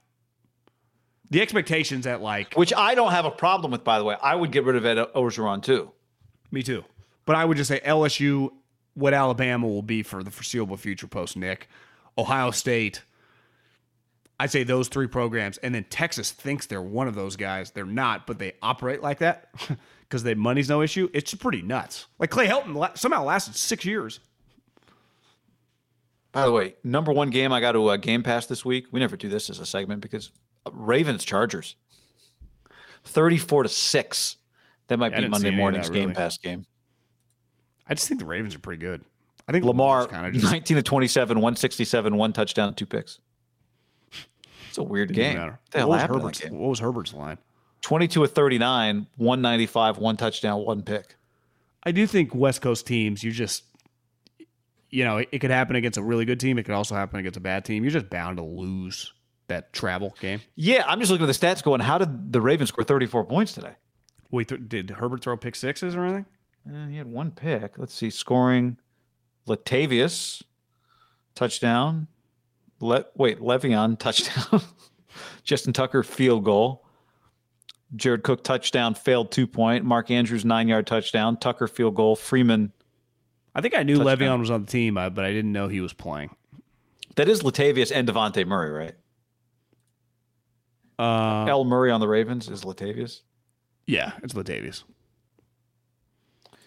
The 1.31 1.41
expectations 1.41 2.07
at 2.07 2.21
like 2.21 2.53
Which 2.57 2.75
I 2.75 2.95
don't 2.95 3.13
have 3.13 3.25
a 3.25 3.31
problem 3.31 3.73
with, 3.73 3.85
by 3.85 3.99
the 3.99 4.05
way. 4.05 4.17
I 4.23 4.35
would 4.35 4.53
get 4.53 4.65
rid 4.65 4.77
of 4.77 4.85
Ed 4.85 4.99
Orgeron 5.15 5.63
too. 5.63 5.93
Me 6.51 6.63
too. 6.63 6.85
But 7.25 7.37
I 7.37 7.45
would 7.45 7.57
just 7.57 7.69
say 7.69 7.81
LSU, 7.81 8.51
what 8.95 9.15
Alabama 9.15 9.67
will 9.69 9.83
be 9.83 10.03
for 10.03 10.23
the 10.23 10.31
foreseeable 10.31 10.77
future 10.77 11.07
post 11.07 11.37
Nick, 11.37 11.69
Ohio 12.19 12.51
State. 12.51 13.03
I'd 14.41 14.51
say 14.51 14.65
those 14.65 14.89
three 14.89 15.07
programs, 15.07 15.59
and 15.59 15.73
then 15.73 15.85
Texas 15.85 16.33
thinks 16.33 16.67
they're 16.67 16.83
one 16.83 17.07
of 17.07 17.15
those 17.15 17.37
guys. 17.37 17.71
They're 17.71 17.85
not, 17.87 18.27
but 18.27 18.41
they 18.41 18.55
operate 18.61 19.01
like 19.01 19.19
that 19.19 19.49
because 20.01 20.25
they 20.25 20.35
money's 20.35 20.69
no 20.69 20.83
issue. 20.83 21.09
It's 21.13 21.33
pretty 21.35 21.63
nuts. 21.63 22.07
Like 22.19 22.31
Clay 22.31 22.49
Helton 22.49 22.99
somehow 22.99 23.23
lasted 23.23 23.55
six 23.55 23.85
years. 23.85 24.19
By 26.33 26.47
the 26.47 26.51
way, 26.53 26.75
number 26.83 27.13
one 27.13 27.31
game 27.31 27.53
I 27.53 27.61
got 27.61 27.73
to 27.73 27.87
uh, 27.89 27.97
Game 27.99 28.23
Pass 28.23 28.47
this 28.47 28.65
week. 28.65 28.87
We 28.91 28.99
never 29.01 29.17
do 29.17 29.29
this 29.29 29.49
as 29.51 29.61
a 29.61 29.67
segment 29.67 30.01
because 30.01 30.33
uh, 30.67 30.71
Ravens 30.73 31.25
Chargers, 31.25 31.77
thirty-four 33.05 33.63
to 33.63 33.69
six. 33.69 34.37
That 34.89 34.99
might 34.99 35.13
Yeah, 35.13 35.21
be 35.21 35.29
Monday 35.29 35.49
any 35.49 35.57
morning's 35.57 35.89
that, 35.89 35.95
Game 35.95 36.09
really. 36.09 36.15
Pass 36.15 36.39
game. 36.39 36.67
I 37.89 37.95
just 37.95 38.09
think 38.09 38.21
the 38.21 38.27
Ravens 38.27 38.55
are 38.55 38.59
pretty 38.59 38.81
good. 38.81 39.05
I 39.49 39.53
think 39.53 39.65
Lamar, 39.65 40.07
kind 40.07 40.27
of 40.27 40.33
just 40.35 40.45
nineteen 40.53 40.77
to 40.77 40.83
twenty-seven, 40.83 41.41
one 41.41 41.57
sixty-seven, 41.57 42.17
one 42.17 42.33
touchdown, 42.33 42.75
two 42.75 42.87
picks. 42.87 43.19
It's 44.69 44.79
a 44.79 44.83
weird 44.83 45.13
game. 45.13 45.39
What 45.39 45.59
the 45.71 45.79
hell 45.79 45.89
What 45.89 45.95
was, 45.95 46.01
happened 46.01 46.17
in 46.21 46.23
that 46.23 46.37
Herbert's, 46.37 46.41
game? 46.41 46.59
what 46.59 46.69
was 46.71 46.79
Herbert's 46.79 47.13
line? 47.13 47.39
Twenty-two 47.83 48.23
of 48.25 48.33
thirty-nine, 48.33 49.07
one 49.17 49.43
ninety-five, 49.43 49.99
one 49.99 50.17
touchdown, 50.17 50.65
one 50.65 50.83
pick. 50.83 51.17
I 51.83 51.91
do 51.93 52.07
think 52.07 52.35
West 52.35 52.63
Coast 52.63 52.87
teams, 52.87 53.25
you 53.25 53.33
just, 53.33 53.65
you 54.89 55.05
know, 55.05 55.19
it, 55.19 55.29
it 55.33 55.39
could 55.41 55.51
happen 55.51 55.75
against 55.75 55.99
a 55.99 56.03
really 56.03 56.25
good 56.25 56.39
team. 56.39 56.59
It 56.59 56.63
could 56.63 56.77
also 56.77 56.95
happen 56.95 57.19
against 57.19 57.37
a 57.37 57.41
bad 57.41 57.65
team. 57.65 57.83
You're 57.83 57.91
just 57.91 58.09
bound 58.09 58.37
to 58.37 58.45
lose 58.45 59.13
that 59.49 59.73
travel 59.73 60.15
game. 60.21 60.41
Yeah, 60.55 60.85
I'm 60.87 61.01
just 61.01 61.11
looking 61.11 61.29
at 61.29 61.37
the 61.39 61.47
stats 61.47 61.61
going, 61.63 61.81
how 61.81 61.99
did 61.99 62.33
the 62.33 62.41
Ravens 62.41 62.69
score 62.69 62.85
34 62.85 63.25
points 63.25 63.53
today? 63.53 63.73
Wait, 64.31 64.47
th- 64.49 64.61
did 64.69 64.91
Herbert 64.91 65.23
throw 65.25 65.37
pick 65.37 65.57
sixes 65.57 65.97
or 65.97 66.05
anything? 66.05 66.27
Uh, 66.69 66.87
he 66.87 66.97
had 66.97 67.07
one 67.07 67.31
pick. 67.31 67.79
Let's 67.79 67.95
see. 67.95 68.11
Scoring 68.11 68.77
Latavius, 69.49 70.43
touchdown. 71.35 72.07
Le- 72.81 73.07
wait, 73.17 73.41
Le'Veon, 73.41 73.99
touchdown. 73.99 74.63
Justin 75.45 75.73
Tucker, 75.73 76.03
field 76.03 76.45
goal. 76.45 76.85
Jared 77.95 78.23
Cook, 78.23 78.43
touchdown, 78.43 78.95
failed 78.95 79.31
two 79.31 79.47
point. 79.47 79.85
Mark 79.85 80.11
Andrews, 80.11 80.45
nine 80.45 80.69
yard 80.69 80.87
touchdown. 80.87 81.37
Tucker, 81.37 81.67
field 81.69 81.95
goal. 81.95 82.17
Freeman. 82.17 82.73
I 83.55 83.61
think 83.61 83.77
I 83.77 83.83
knew 83.83 83.99
Touchdown. 83.99 84.19
Le'Veon 84.19 84.41
was 84.41 84.51
on 84.51 84.65
the 84.65 84.71
team, 84.71 84.97
uh, 84.97 85.11
but 85.11 85.25
I 85.27 85.33
didn't 85.33 85.53
know 85.53 85.69
he 85.69 85.81
was 85.83 85.93
playing. 85.93 86.31
That 87.17 87.29
is 87.29 87.43
Latavius 87.43 87.93
and 87.95 88.09
Devontae 88.09 88.47
Murray, 88.47 88.71
right? 88.71 88.95
Uh, 90.99 91.45
L. 91.51 91.65
Murray 91.65 91.91
on 91.91 92.01
the 92.01 92.09
Ravens 92.09 92.49
is 92.49 92.63
Latavius. 92.63 93.21
yeah, 93.87 94.13
it's 94.23 94.33
Latavius. 94.35 94.85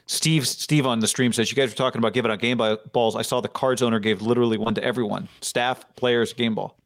Steve 0.07 0.48
Steve 0.48 0.86
on 0.86 0.99
the 0.99 1.07
stream 1.07 1.34
says 1.34 1.49
you 1.49 1.56
guys 1.56 1.69
were 1.69 1.76
talking 1.76 1.99
about 1.99 2.14
giving 2.14 2.32
out 2.32 2.40
game 2.40 2.57
ball- 2.57 2.77
balls. 2.91 3.15
I 3.15 3.23
saw 3.23 3.41
the 3.41 3.48
cards 3.48 3.82
owner 3.82 3.99
gave 3.99 4.22
literally 4.22 4.57
one 4.57 4.76
to 4.76 4.84
everyone, 4.84 5.27
staff, 5.41 5.84
players, 5.95 6.34
game 6.34 6.53
ball. 6.56 6.77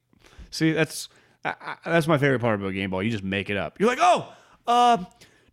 See, 0.52 0.72
that's 0.72 1.10
I, 1.44 1.50
I, 1.50 1.76
that's 1.86 2.08
my 2.08 2.18
favorite 2.18 2.40
part 2.40 2.60
about 2.60 2.74
game 2.74 2.90
ball. 2.90 3.04
You 3.04 3.12
just 3.12 3.24
make 3.24 3.50
it 3.50 3.58
up. 3.58 3.80
You're 3.80 3.90
like, 3.90 4.00
oh, 4.02 4.34
uh, 4.68 5.04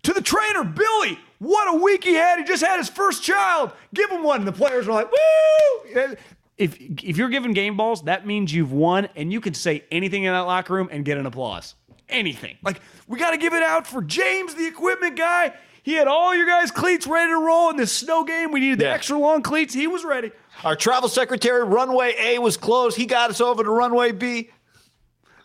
to 0.04 0.12
the 0.12 0.20
trainer, 0.22 0.62
Billy. 0.64 1.18
What 1.38 1.74
a 1.74 1.78
week 1.82 2.04
he 2.04 2.14
had. 2.14 2.38
He 2.38 2.44
just 2.44 2.64
had 2.64 2.78
his 2.78 2.88
first 2.88 3.22
child. 3.22 3.72
Give 3.92 4.10
him 4.10 4.22
one. 4.22 4.40
And 4.40 4.48
the 4.48 4.52
players 4.52 4.86
were 4.86 4.94
like, 4.94 5.10
woo! 5.10 6.16
If 6.56 6.78
if 6.78 7.16
you're 7.16 7.28
giving 7.28 7.52
game 7.52 7.76
balls, 7.76 8.02
that 8.04 8.26
means 8.26 8.54
you've 8.54 8.72
won, 8.72 9.08
and 9.16 9.32
you 9.32 9.40
can 9.40 9.52
say 9.52 9.84
anything 9.90 10.22
in 10.24 10.32
that 10.32 10.40
locker 10.40 10.72
room 10.72 10.88
and 10.90 11.04
get 11.04 11.18
an 11.18 11.26
applause. 11.26 11.74
Anything. 12.08 12.56
Like 12.62 12.80
we 13.08 13.18
got 13.18 13.32
to 13.32 13.36
give 13.36 13.52
it 13.52 13.62
out 13.62 13.86
for 13.86 14.00
James, 14.02 14.54
the 14.54 14.66
equipment 14.66 15.16
guy. 15.16 15.52
He 15.86 15.92
had 15.94 16.08
all 16.08 16.34
your 16.34 16.46
guys' 16.48 16.72
cleats 16.72 17.06
ready 17.06 17.30
to 17.30 17.38
roll 17.38 17.70
in 17.70 17.76
this 17.76 17.92
snow 17.92 18.24
game. 18.24 18.50
We 18.50 18.58
needed 18.58 18.80
the 18.80 18.86
Yeah. 18.86 18.94
extra 18.94 19.16
long 19.16 19.40
cleats. 19.40 19.72
He 19.72 19.86
was 19.86 20.04
ready. 20.04 20.32
Our 20.64 20.74
travel 20.74 21.08
secretary, 21.08 21.62
runway 21.62 22.12
A 22.18 22.40
was 22.40 22.56
closed. 22.56 22.96
He 22.96 23.06
got 23.06 23.30
us 23.30 23.40
over 23.40 23.62
to 23.62 23.70
runway 23.70 24.10
B. 24.10 24.50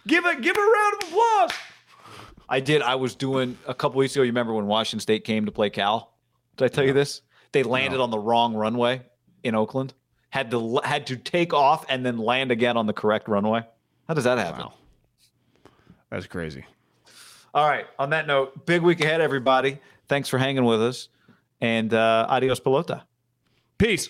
Give 0.07 0.25
it, 0.25 0.41
give 0.41 0.55
it 0.57 0.59
a 0.59 0.63
round 0.63 0.93
of 1.03 1.09
applause. 1.09 1.51
I 2.49 2.59
did. 2.59 2.81
I 2.81 2.95
was 2.95 3.13
doing 3.13 3.55
a 3.67 3.75
couple 3.75 3.99
weeks 3.99 4.15
ago. 4.15 4.23
You 4.23 4.29
remember 4.31 4.53
when 4.55 4.65
Washington 4.65 4.99
State 4.99 5.25
came 5.25 5.45
to 5.45 5.51
play 5.51 5.69
Cal? 5.69 6.11
Did 6.57 6.65
I 6.65 6.67
tell 6.69 6.85
you 6.85 6.93
this? 6.93 7.21
They 7.51 7.61
landed 7.61 7.99
on 7.99 8.09
the 8.09 8.17
wrong 8.17 8.55
runway 8.55 9.03
in 9.43 9.53
Oakland. 9.53 9.93
Had 10.31 10.49
to 10.49 10.79
had 10.83 11.05
to 11.05 11.17
take 11.17 11.53
off 11.53 11.85
and 11.87 12.03
then 12.03 12.17
land 12.17 12.49
again 12.51 12.77
on 12.77 12.87
the 12.87 12.93
correct 12.93 13.27
runway. 13.29 13.61
How 14.07 14.15
does 14.15 14.23
that 14.23 14.39
happen? 14.39 14.61
Wow. 14.61 14.73
That's 16.09 16.25
crazy. 16.25 16.65
All 17.53 17.69
right. 17.69 17.85
On 17.99 18.09
that 18.09 18.25
note, 18.25 18.65
big 18.65 18.81
week 18.81 19.01
ahead, 19.01 19.21
everybody. 19.21 19.77
Thanks 20.11 20.27
for 20.27 20.37
hanging 20.37 20.65
with 20.65 20.81
us, 20.81 21.07
and 21.61 21.93
uh, 21.93 22.25
adios, 22.27 22.59
pelota. 22.59 23.03
Peace. 23.77 24.09